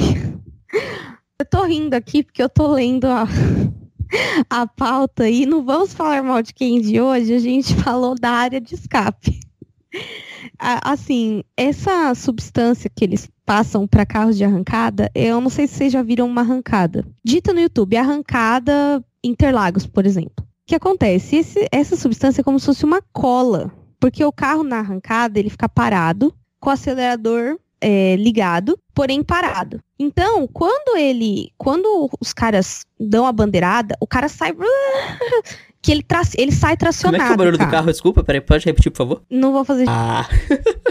eu 1.38 1.46
tô 1.48 1.64
rindo 1.64 1.94
aqui 1.94 2.22
porque 2.22 2.42
eu 2.42 2.48
tô 2.48 2.72
lendo 2.72 3.06
a 3.06 3.26
a 4.48 4.66
pauta 4.66 5.28
e 5.28 5.46
não 5.46 5.64
vamos 5.64 5.92
falar 5.92 6.22
mal 6.22 6.42
de 6.42 6.52
quem 6.54 6.80
de 6.80 7.00
hoje, 7.00 7.34
a 7.34 7.38
gente 7.38 7.74
falou 7.82 8.14
da 8.14 8.30
área 8.30 8.60
de 8.60 8.74
escape 8.74 9.40
assim, 10.58 11.42
essa 11.56 12.14
substância 12.14 12.90
que 12.94 13.04
eles 13.04 13.28
passam 13.44 13.86
para 13.86 14.06
carros 14.06 14.36
de 14.36 14.44
arrancada, 14.44 15.10
eu 15.14 15.40
não 15.40 15.50
sei 15.50 15.66
se 15.66 15.74
vocês 15.74 15.92
já 15.92 16.02
viram 16.02 16.26
uma 16.26 16.40
arrancada. 16.40 17.04
Dita 17.24 17.52
no 17.52 17.60
YouTube, 17.60 17.96
arrancada 17.96 19.04
Interlagos, 19.24 19.86
por 19.86 20.06
exemplo. 20.06 20.44
O 20.44 20.44
que 20.66 20.74
acontece? 20.74 21.36
Esse, 21.36 21.66
essa 21.70 21.96
substância 21.96 22.40
é 22.40 22.44
como 22.44 22.58
se 22.58 22.66
fosse 22.66 22.84
uma 22.84 23.02
cola, 23.12 23.72
porque 24.00 24.24
o 24.24 24.32
carro 24.32 24.62
na 24.62 24.78
arrancada 24.78 25.38
ele 25.38 25.50
fica 25.50 25.68
parado, 25.68 26.32
com 26.60 26.70
o 26.70 26.72
acelerador 26.72 27.58
é, 27.82 28.16
ligado, 28.16 28.78
porém 28.94 29.22
parado. 29.22 29.80
Então, 29.98 30.46
quando 30.46 30.96
ele, 30.96 31.50
quando 31.58 32.08
os 32.20 32.32
caras 32.32 32.86
dão 32.98 33.26
a 33.26 33.32
bandeirada, 33.32 33.96
o 34.00 34.06
cara 34.06 34.28
sai 34.28 34.54
que 35.82 35.90
ele, 35.90 36.02
tra 36.02 36.22
ele 36.38 36.52
sai 36.52 36.76
tracionado. 36.76 37.18
Como 37.18 37.24
é 37.24 37.26
que 37.26 37.32
é 37.32 37.34
o 37.34 37.38
barulho 37.38 37.58
do 37.58 37.70
carro? 37.70 37.90
Desculpa, 37.90 38.22
peraí, 38.22 38.40
pode 38.40 38.64
repetir, 38.64 38.92
por 38.92 38.98
favor? 38.98 39.22
Não 39.28 39.52
vou 39.52 39.64
fazer. 39.64 39.86
Ah. 39.88 40.28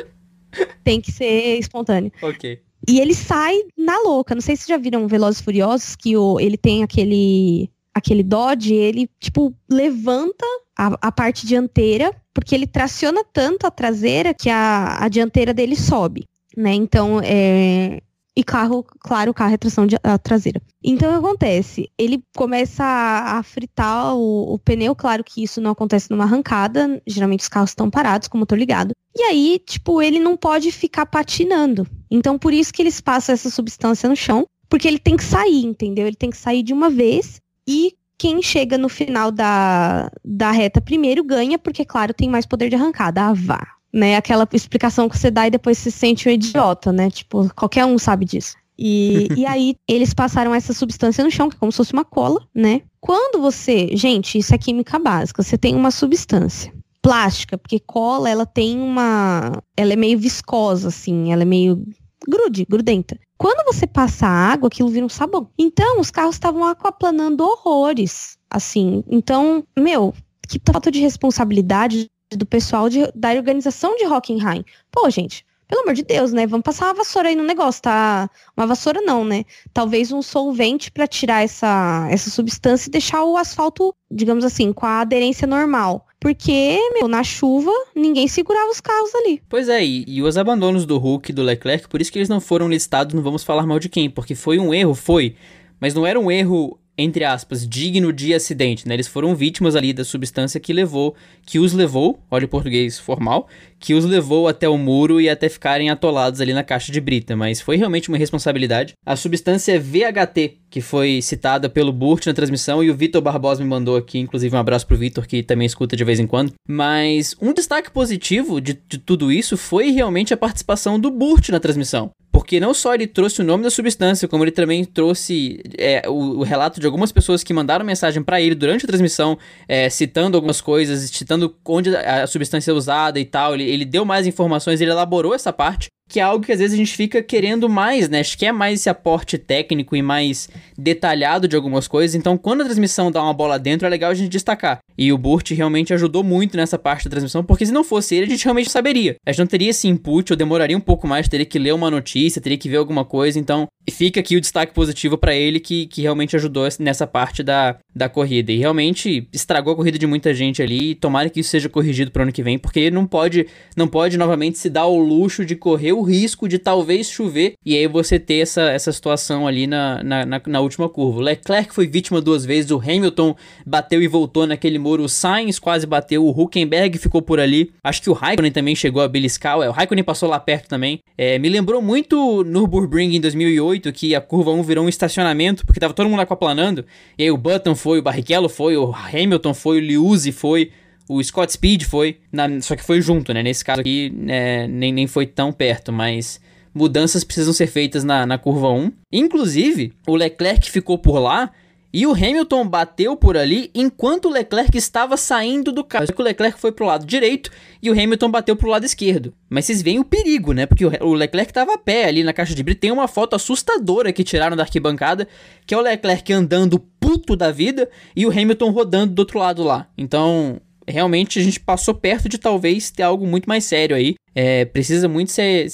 Tem 0.83 0.99
que 0.99 1.11
ser 1.11 1.57
espontâneo. 1.57 2.11
Ok. 2.21 2.61
E 2.87 2.99
ele 2.99 3.13
sai 3.13 3.57
na 3.77 3.99
louca. 3.99 4.35
Não 4.35 4.41
sei 4.41 4.55
se 4.55 4.67
já 4.67 4.75
viram 4.75 5.07
Velozes 5.07 5.39
Furiosos, 5.39 5.95
que 5.95 6.17
o, 6.17 6.39
ele 6.39 6.57
tem 6.57 6.83
aquele 6.83 7.69
aquele 7.93 8.23
Dodge, 8.23 8.73
ele, 8.73 9.09
tipo, 9.19 9.53
levanta 9.69 10.45
a, 10.77 10.97
a, 11.01 11.11
parte 11.11 11.45
dianteira, 11.45 12.15
porque 12.33 12.55
ele 12.55 12.65
traciona 12.65 13.23
tanto 13.33 13.67
a 13.67 13.71
traseira 13.71 14.33
que 14.33 14.49
a, 14.49 14.97
a 15.03 15.09
dianteira 15.09 15.53
dele 15.53 15.75
sobe, 15.75 16.25
né? 16.55 16.73
Então, 16.73 17.21
é, 17.23 18.01
e 18.35 18.43
carro, 18.43 18.83
claro, 18.99 19.33
carro 19.33 19.53
é 19.53 19.57
tração 19.57 19.85
de, 19.85 19.97
traseira. 20.23 20.61
Então 20.83 21.09
o 21.09 21.11
que 21.11 21.27
acontece? 21.27 21.91
Ele 21.97 22.23
começa 22.35 22.83
a, 22.83 23.37
a 23.37 23.43
fritar 23.43 24.15
o, 24.15 24.53
o, 24.53 24.59
pneu, 24.59 24.95
claro 24.95 25.23
que 25.23 25.43
isso 25.43 25.59
não 25.59 25.71
acontece 25.71 26.09
numa 26.09 26.23
arrancada, 26.23 27.01
geralmente 27.05 27.41
os 27.41 27.49
carros 27.49 27.71
estão 27.71 27.89
parados 27.89 28.27
com 28.27 28.37
o 28.37 28.39
motor 28.39 28.57
ligado. 28.57 28.93
E 29.15 29.23
aí, 29.23 29.61
tipo, 29.65 30.01
ele 30.01 30.19
não 30.19 30.37
pode 30.37 30.71
ficar 30.71 31.05
patinando. 31.05 31.85
Então 32.09 32.39
por 32.39 32.53
isso 32.53 32.73
que 32.73 32.81
eles 32.81 33.01
passam 33.01 33.33
essa 33.33 33.49
substância 33.49 34.07
no 34.07 34.15
chão, 34.15 34.47
porque 34.69 34.87
ele 34.87 34.99
tem 34.99 35.17
que 35.17 35.23
sair, 35.23 35.65
entendeu? 35.65 36.07
Ele 36.07 36.15
tem 36.15 36.29
que 36.29 36.37
sair 36.37 36.63
de 36.63 36.71
uma 36.71 36.89
vez 36.89 37.41
e 37.67 37.93
quem 38.17 38.41
chega 38.41 38.77
no 38.77 38.87
final 38.87 39.31
da, 39.31 40.09
da 40.23 40.51
reta 40.51 40.79
primeiro 40.79 41.23
ganha, 41.23 41.59
porque, 41.59 41.83
claro, 41.83 42.13
tem 42.13 42.29
mais 42.29 42.45
poder 42.45 42.69
de 42.69 42.75
arrancada. 42.75 43.23
Ah, 43.23 43.33
vá 43.33 43.80
né? 43.93 44.15
Aquela 44.15 44.47
explicação 44.53 45.09
que 45.09 45.17
você 45.17 45.29
dá 45.29 45.47
e 45.47 45.51
depois 45.51 45.77
se 45.77 45.91
sente 45.91 46.27
um 46.27 46.31
idiota, 46.31 46.91
né? 46.91 47.09
Tipo, 47.09 47.49
qualquer 47.55 47.85
um 47.85 47.97
sabe 47.97 48.25
disso. 48.25 48.55
E, 48.77 49.27
e 49.37 49.45
aí 49.45 49.75
eles 49.87 50.13
passaram 50.13 50.53
essa 50.53 50.73
substância 50.73 51.23
no 51.23 51.31
chão, 51.31 51.49
que 51.49 51.55
é 51.55 51.59
como 51.59 51.71
se 51.71 51.77
fosse 51.77 51.93
uma 51.93 52.05
cola, 52.05 52.41
né? 52.53 52.81
Quando 52.99 53.41
você, 53.41 53.89
gente, 53.95 54.37
isso 54.37 54.53
é 54.53 54.57
química 54.57 54.99
básica, 54.99 55.43
você 55.43 55.57
tem 55.57 55.75
uma 55.75 55.91
substância 55.91 56.73
plástica, 57.01 57.57
porque 57.57 57.79
cola 57.79 58.29
ela 58.29 58.45
tem 58.45 58.79
uma, 58.79 59.51
ela 59.75 59.93
é 59.93 59.95
meio 59.95 60.19
viscosa 60.19 60.89
assim, 60.89 61.33
ela 61.33 61.41
é 61.41 61.45
meio 61.45 61.83
grude, 62.27 62.65
grudenta. 62.69 63.17
Quando 63.37 63.65
você 63.65 63.87
passa 63.87 64.27
água, 64.27 64.67
aquilo 64.67 64.89
vira 64.89 65.05
um 65.05 65.09
sabão. 65.09 65.49
Então, 65.57 65.99
os 65.99 66.11
carros 66.11 66.35
estavam 66.35 66.63
aquaplanando 66.63 67.43
horrores, 67.43 68.37
assim. 68.47 69.03
Então, 69.09 69.63
meu, 69.77 70.13
que 70.47 70.61
falta 70.63 70.91
de 70.91 70.99
responsabilidade 70.99 72.07
do 72.32 72.45
pessoal 72.45 72.89
de, 72.89 73.11
da 73.13 73.32
organização 73.34 73.95
de 73.95 74.05
Hockenheim. 74.05 74.63
Pô, 74.91 75.09
gente, 75.09 75.45
pelo 75.71 75.84
amor 75.84 75.93
de 75.93 76.03
Deus, 76.03 76.34
né? 76.34 76.45
Vamos 76.45 76.65
passar 76.65 76.88
uma 76.88 76.95
vassoura 76.95 77.29
aí 77.29 77.36
no 77.36 77.45
negócio, 77.45 77.82
tá? 77.82 78.29
Uma 78.57 78.67
vassoura 78.67 78.99
não, 79.01 79.23
né? 79.23 79.45
Talvez 79.73 80.11
um 80.11 80.21
solvente 80.21 80.91
para 80.91 81.07
tirar 81.07 81.43
essa, 81.43 82.09
essa 82.11 82.29
substância 82.29 82.89
e 82.89 82.91
deixar 82.91 83.23
o 83.23 83.38
asfalto, 83.38 83.95
digamos 84.11 84.43
assim, 84.43 84.73
com 84.73 84.86
a 84.86 84.99
aderência 84.99 85.47
normal. 85.47 86.05
Porque, 86.19 86.77
meu, 86.93 87.07
na 87.07 87.23
chuva, 87.23 87.71
ninguém 87.95 88.27
segurava 88.27 88.69
os 88.69 88.82
carros 88.82 89.15
ali. 89.15 89.41
Pois 89.47 89.69
é, 89.69 89.82
e, 89.84 90.03
e 90.05 90.21
os 90.21 90.38
abandonos 90.38 90.86
do 90.86 90.97
Hulk 90.97 91.32
e 91.32 91.34
do 91.34 91.41
Leclerc, 91.41 91.88
por 91.88 92.01
isso 92.01 92.11
que 92.11 92.19
eles 92.19 92.29
não 92.29 92.41
foram 92.41 92.67
listados, 92.67 93.15
não 93.15 93.23
vamos 93.23 93.41
falar 93.41 93.65
mal 93.65 93.79
de 93.79 93.88
quem, 93.88 94.09
porque 94.09 94.36
foi 94.36 94.59
um 94.59 94.73
erro, 94.73 94.93
foi. 94.93 95.38
Mas 95.79 95.93
não 95.93 96.05
era 96.05 96.19
um 96.19 96.29
erro 96.29 96.77
entre 97.01 97.23
aspas, 97.23 97.67
digno 97.67 98.13
de 98.13 98.33
acidente, 98.33 98.87
né? 98.87 98.93
Eles 98.93 99.07
foram 99.07 99.35
vítimas 99.35 99.75
ali 99.75 99.93
da 99.93 100.03
substância 100.03 100.59
que 100.59 100.73
levou, 100.73 101.15
que 101.45 101.59
os 101.59 101.73
levou, 101.73 102.19
olha 102.29 102.45
o 102.45 102.49
português 102.49 102.99
formal, 102.99 103.47
que 103.79 103.93
os 103.93 104.05
levou 104.05 104.47
até 104.47 104.69
o 104.69 104.77
muro 104.77 105.19
e 105.19 105.27
até 105.29 105.49
ficarem 105.49 105.89
atolados 105.89 106.39
ali 106.39 106.53
na 106.53 106.63
caixa 106.63 106.91
de 106.91 107.01
brita, 107.01 107.35
mas 107.35 107.59
foi 107.59 107.77
realmente 107.77 108.09
uma 108.09 108.17
responsabilidade. 108.17 108.93
A 109.05 109.15
substância 109.15 109.73
é 109.73 109.79
VHT, 109.79 110.57
que 110.69 110.81
foi 110.81 111.21
citada 111.21 111.67
pelo 111.67 111.91
Burt 111.91 112.27
na 112.27 112.33
transmissão 112.33 112.83
e 112.83 112.89
o 112.89 112.95
Vitor 112.95 113.21
Barbosa 113.21 113.63
me 113.63 113.69
mandou 113.69 113.97
aqui, 113.97 114.19
inclusive 114.19 114.55
um 114.55 114.59
abraço 114.59 114.85
pro 114.85 114.97
Vitor 114.97 115.25
que 115.25 115.41
também 115.41 115.65
escuta 115.65 115.95
de 115.95 116.03
vez 116.03 116.19
em 116.19 116.27
quando. 116.27 116.53
Mas 116.67 117.35
um 117.41 117.53
destaque 117.53 117.91
positivo 117.91 118.61
de, 118.61 118.79
de 118.87 118.97
tudo 118.97 119.31
isso 119.31 119.57
foi 119.57 119.91
realmente 119.91 120.33
a 120.33 120.37
participação 120.37 120.99
do 120.99 121.09
Burt 121.09 121.49
na 121.49 121.59
transmissão. 121.59 122.11
Porque 122.32 122.59
não 122.59 122.73
só 122.73 122.95
ele 122.95 123.07
trouxe 123.07 123.41
o 123.41 123.43
nome 123.43 123.63
da 123.63 123.69
substância, 123.69 124.27
como 124.27 124.43
ele 124.43 124.51
também 124.51 124.86
trouxe 124.86 125.61
é, 125.77 126.03
o, 126.07 126.39
o, 126.39 126.43
relato 126.43 126.79
de 126.79 126.86
algumas 126.86 127.11
pessoas 127.11 127.43
que 127.43 127.53
mandaram 127.53 127.84
mensagem 127.84 128.23
para 128.23 128.39
ele 128.39 128.55
durante 128.55 128.86
a 128.86 128.88
transmissão, 128.88 129.38
é, 129.67 129.89
citando 129.89 130.38
algumas 130.38 130.61
coisas, 130.61 131.09
citando 131.09 131.55
onde 131.65 131.95
a 131.95 132.25
substância 132.27 132.71
é 132.71 132.73
usada 132.73 133.19
e 133.19 133.25
tal. 133.25 133.53
Ele, 133.53 133.65
ele 133.65 133.86
deu 133.86 134.05
mais 134.05 134.25
informações, 134.25 134.79
ele 134.79 134.91
elaborou 134.91 135.36
essa 135.36 135.51
parte 135.51 135.89
que 136.12 136.20
é 136.20 136.24
algo 136.24 136.45
que 136.45 136.51
às 136.51 136.59
vezes 136.59 136.74
a 136.74 136.78
gente 136.78 136.93
fica 136.93 137.24
querendo 137.24 137.70
mais, 137.70 138.09
né? 138.09 138.20
Acho 138.20 138.38
que 138.38 138.45
é 138.45 138.51
mais 138.51 138.82
esse 138.82 138.89
aporte 138.89 139.38
técnico 139.38 139.95
e 139.95 140.01
mais 140.01 140.49
detalhado 140.78 141.47
de 141.47 141.55
algumas 141.55 141.88
coisas. 141.88 142.16
Então, 142.16 142.38
quando 142.38 142.62
a 142.62 142.66
transmissão 142.66 143.09
dá 143.09 143.24
uma 143.24 143.34
bola 143.34 143.57
dentro, 143.57 143.88
é 143.88 143.89
legal 143.89 144.12
a 144.12 144.14
gente 144.14 144.30
destacar. 144.30 144.80
E 144.97 145.14
o 145.14 145.18
Burt 145.18 145.51
realmente 145.51 145.93
ajudou 145.93 146.24
muito 146.24 146.57
nessa 146.57 146.78
parte 146.78 147.05
da 147.05 147.12
transmissão, 147.12 147.43
porque 147.43 147.66
se 147.66 147.72
não 147.72 147.84
fosse 147.84 148.16
ele, 148.16 148.26
a 148.26 148.30
gente 148.30 148.43
realmente 148.43 148.70
saberia. 148.70 149.16
A 149.26 149.32
gente 149.32 149.39
não 149.39 149.47
teria 149.47 149.70
esse 149.70 149.88
input, 149.88 150.34
ou 150.34 150.38
demoraria 150.38 150.78
um 150.78 150.82
pouco 150.82 151.07
mais, 151.07 151.30
teria 151.30 151.45
que 151.45 151.57
ler 151.57 151.74
uma 151.74 151.89
notícia, 151.89 152.41
teria 152.41 152.57
que 152.57 152.68
ver 152.68 152.78
alguma 152.78 153.05
coisa. 153.05 153.39
Então, 153.39 153.68
fica 153.89 154.20
aqui 154.20 154.36
o 154.36 154.41
destaque 154.41 154.74
positivo 154.74 155.18
para 155.18 155.34
ele, 155.34 155.59
que, 155.59 155.88
que 155.88 156.01
realmente 156.01 156.36
ajudou 156.36 156.68
nessa 156.80 157.07
parte 157.07 157.41
da, 157.41 157.78
da 157.95 158.09
corrida. 158.09 158.51
E 158.51 158.57
realmente 158.57 159.28
estragou 159.32 159.74
a 159.74 159.76
corrida 159.76 159.97
de 159.97 160.05
muita 160.05 160.34
gente 160.34 160.62
ali. 160.62 160.91
E 160.91 160.95
tomara 160.95 161.30
que 161.30 161.39
isso 161.39 161.49
seja 161.49 161.70
corrigido 161.70 162.12
pro 162.12 162.24
ano 162.24 162.32
que 162.32 162.43
vem, 162.43 162.59
porque 162.59 162.91
não 162.91 163.07
pode, 163.07 163.47
não 163.78 163.88
pode 163.88 164.18
novamente 164.18 164.57
se 164.57 164.70
dar 164.70 164.86
o 164.88 164.99
luxo 164.99 165.45
de 165.45 165.55
correr 165.55 165.93
o 165.93 166.00
risco 166.01 166.47
de 166.47 166.57
talvez 166.59 167.09
chover 167.09 167.53
e 167.65 167.75
aí 167.75 167.87
você 167.87 168.19
ter 168.19 168.39
essa, 168.39 168.61
essa 168.63 168.91
situação 168.91 169.47
ali 169.47 169.67
na, 169.67 170.03
na, 170.03 170.25
na, 170.25 170.41
na 170.45 170.59
última 170.59 170.89
curva. 170.89 171.19
O 171.19 171.21
Leclerc 171.21 171.73
foi 171.73 171.87
vítima 171.87 172.21
duas 172.21 172.45
vezes, 172.45 172.71
o 172.71 172.79
Hamilton 172.79 173.35
bateu 173.65 174.01
e 174.01 174.07
voltou 174.07 174.45
naquele 174.47 174.79
muro, 174.79 175.03
o 175.03 175.09
Sainz 175.09 175.59
quase 175.59 175.85
bateu, 175.85 176.25
o 176.25 176.29
Huckenberg 176.29 176.97
ficou 176.97 177.21
por 177.21 177.39
ali. 177.39 177.71
Acho 177.83 178.01
que 178.01 178.09
o 178.09 178.13
Raikkonen 178.13 178.51
também 178.51 178.75
chegou 178.75 179.01
a 179.01 179.07
beliscar, 179.07 179.57
o 179.57 179.71
Raikkonen 179.71 180.03
passou 180.03 180.29
lá 180.29 180.39
perto 180.39 180.67
também. 180.67 180.99
É, 181.17 181.37
me 181.39 181.49
lembrou 181.49 181.81
muito 181.81 182.43
Nürburgring 182.43 183.15
em 183.15 183.21
2008, 183.21 183.91
que 183.91 184.15
a 184.15 184.21
curva 184.21 184.51
1 184.51 184.63
virou 184.63 184.85
um 184.85 184.89
estacionamento, 184.89 185.65
porque 185.65 185.79
tava 185.79 185.93
todo 185.93 186.09
mundo 186.09 186.21
aquaplanando, 186.21 186.85
e 187.17 187.23
aí 187.23 187.31
o 187.31 187.37
Button 187.37 187.75
foi, 187.75 187.99
o 187.99 188.01
Barrichello 188.01 188.49
foi, 188.49 188.77
o 188.77 188.93
Hamilton 188.93 189.53
foi, 189.53 189.77
o 189.77 189.81
Liuzzi 189.81 190.31
foi, 190.31 190.71
o 191.07 191.23
Scott 191.23 191.51
Speed 191.51 191.83
foi, 191.83 192.17
na, 192.31 192.61
só 192.61 192.75
que 192.75 192.83
foi 192.83 193.01
junto, 193.01 193.33
né? 193.33 193.43
Nesse 193.43 193.63
caso 193.63 193.81
aqui, 193.81 194.13
é, 194.27 194.67
nem, 194.67 194.91
nem 194.91 195.07
foi 195.07 195.25
tão 195.25 195.51
perto, 195.51 195.91
mas 195.91 196.39
mudanças 196.73 197.23
precisam 197.23 197.53
ser 197.53 197.67
feitas 197.67 198.03
na, 198.03 198.25
na 198.25 198.37
curva 198.37 198.69
1. 198.69 198.91
Inclusive, 199.11 199.93
o 200.07 200.15
Leclerc 200.15 200.69
ficou 200.71 200.97
por 200.97 201.19
lá 201.19 201.51
e 201.93 202.07
o 202.07 202.13
Hamilton 202.13 202.65
bateu 202.65 203.17
por 203.17 203.35
ali 203.35 203.69
enquanto 203.75 204.25
o 204.25 204.31
Leclerc 204.31 204.77
estava 204.77 205.17
saindo 205.17 205.71
do 205.73 205.83
carro. 205.83 206.05
O 206.17 206.21
Leclerc 206.21 206.57
foi 206.57 206.71
pro 206.71 206.85
lado 206.85 207.05
direito 207.05 207.51
e 207.81 207.89
o 207.89 207.93
Hamilton 207.93 208.31
bateu 208.31 208.55
pro 208.55 208.69
lado 208.69 208.85
esquerdo. 208.85 209.33
Mas 209.49 209.65
vocês 209.65 209.81
veem 209.81 209.99
o 209.99 210.05
perigo, 210.05 210.53
né? 210.53 210.65
Porque 210.65 210.85
o 210.85 211.13
Leclerc 211.13 211.51
estava 211.51 211.73
a 211.73 211.77
pé 211.77 212.05
ali 212.05 212.23
na 212.23 212.31
caixa 212.31 212.55
de 212.55 212.63
brita. 212.63 212.81
Tem 212.81 212.91
uma 212.91 213.09
foto 213.09 213.35
assustadora 213.35 214.13
que 214.13 214.23
tiraram 214.23 214.55
da 214.55 214.63
arquibancada, 214.63 215.27
que 215.65 215.73
é 215.73 215.77
o 215.77 215.81
Leclerc 215.81 216.31
andando 216.31 216.79
puto 216.79 217.35
da 217.35 217.51
vida 217.51 217.89
e 218.15 218.25
o 218.25 218.31
Hamilton 218.31 218.71
rodando 218.71 219.13
do 219.13 219.19
outro 219.19 219.37
lado 219.37 219.61
lá. 219.61 219.87
Então, 219.97 220.61
realmente 220.91 221.39
a 221.39 221.43
gente 221.43 221.59
passou 221.59 221.93
perto 221.93 222.29
de 222.29 222.37
talvez 222.37 222.91
ter 222.91 223.03
algo 223.03 223.25
muito 223.25 223.47
mais 223.47 223.63
sério 223.63 223.95
aí. 223.95 224.15
É, 224.34 224.65
precisa 224.65 225.07
muito 225.07 225.32
ser, 225.32 225.69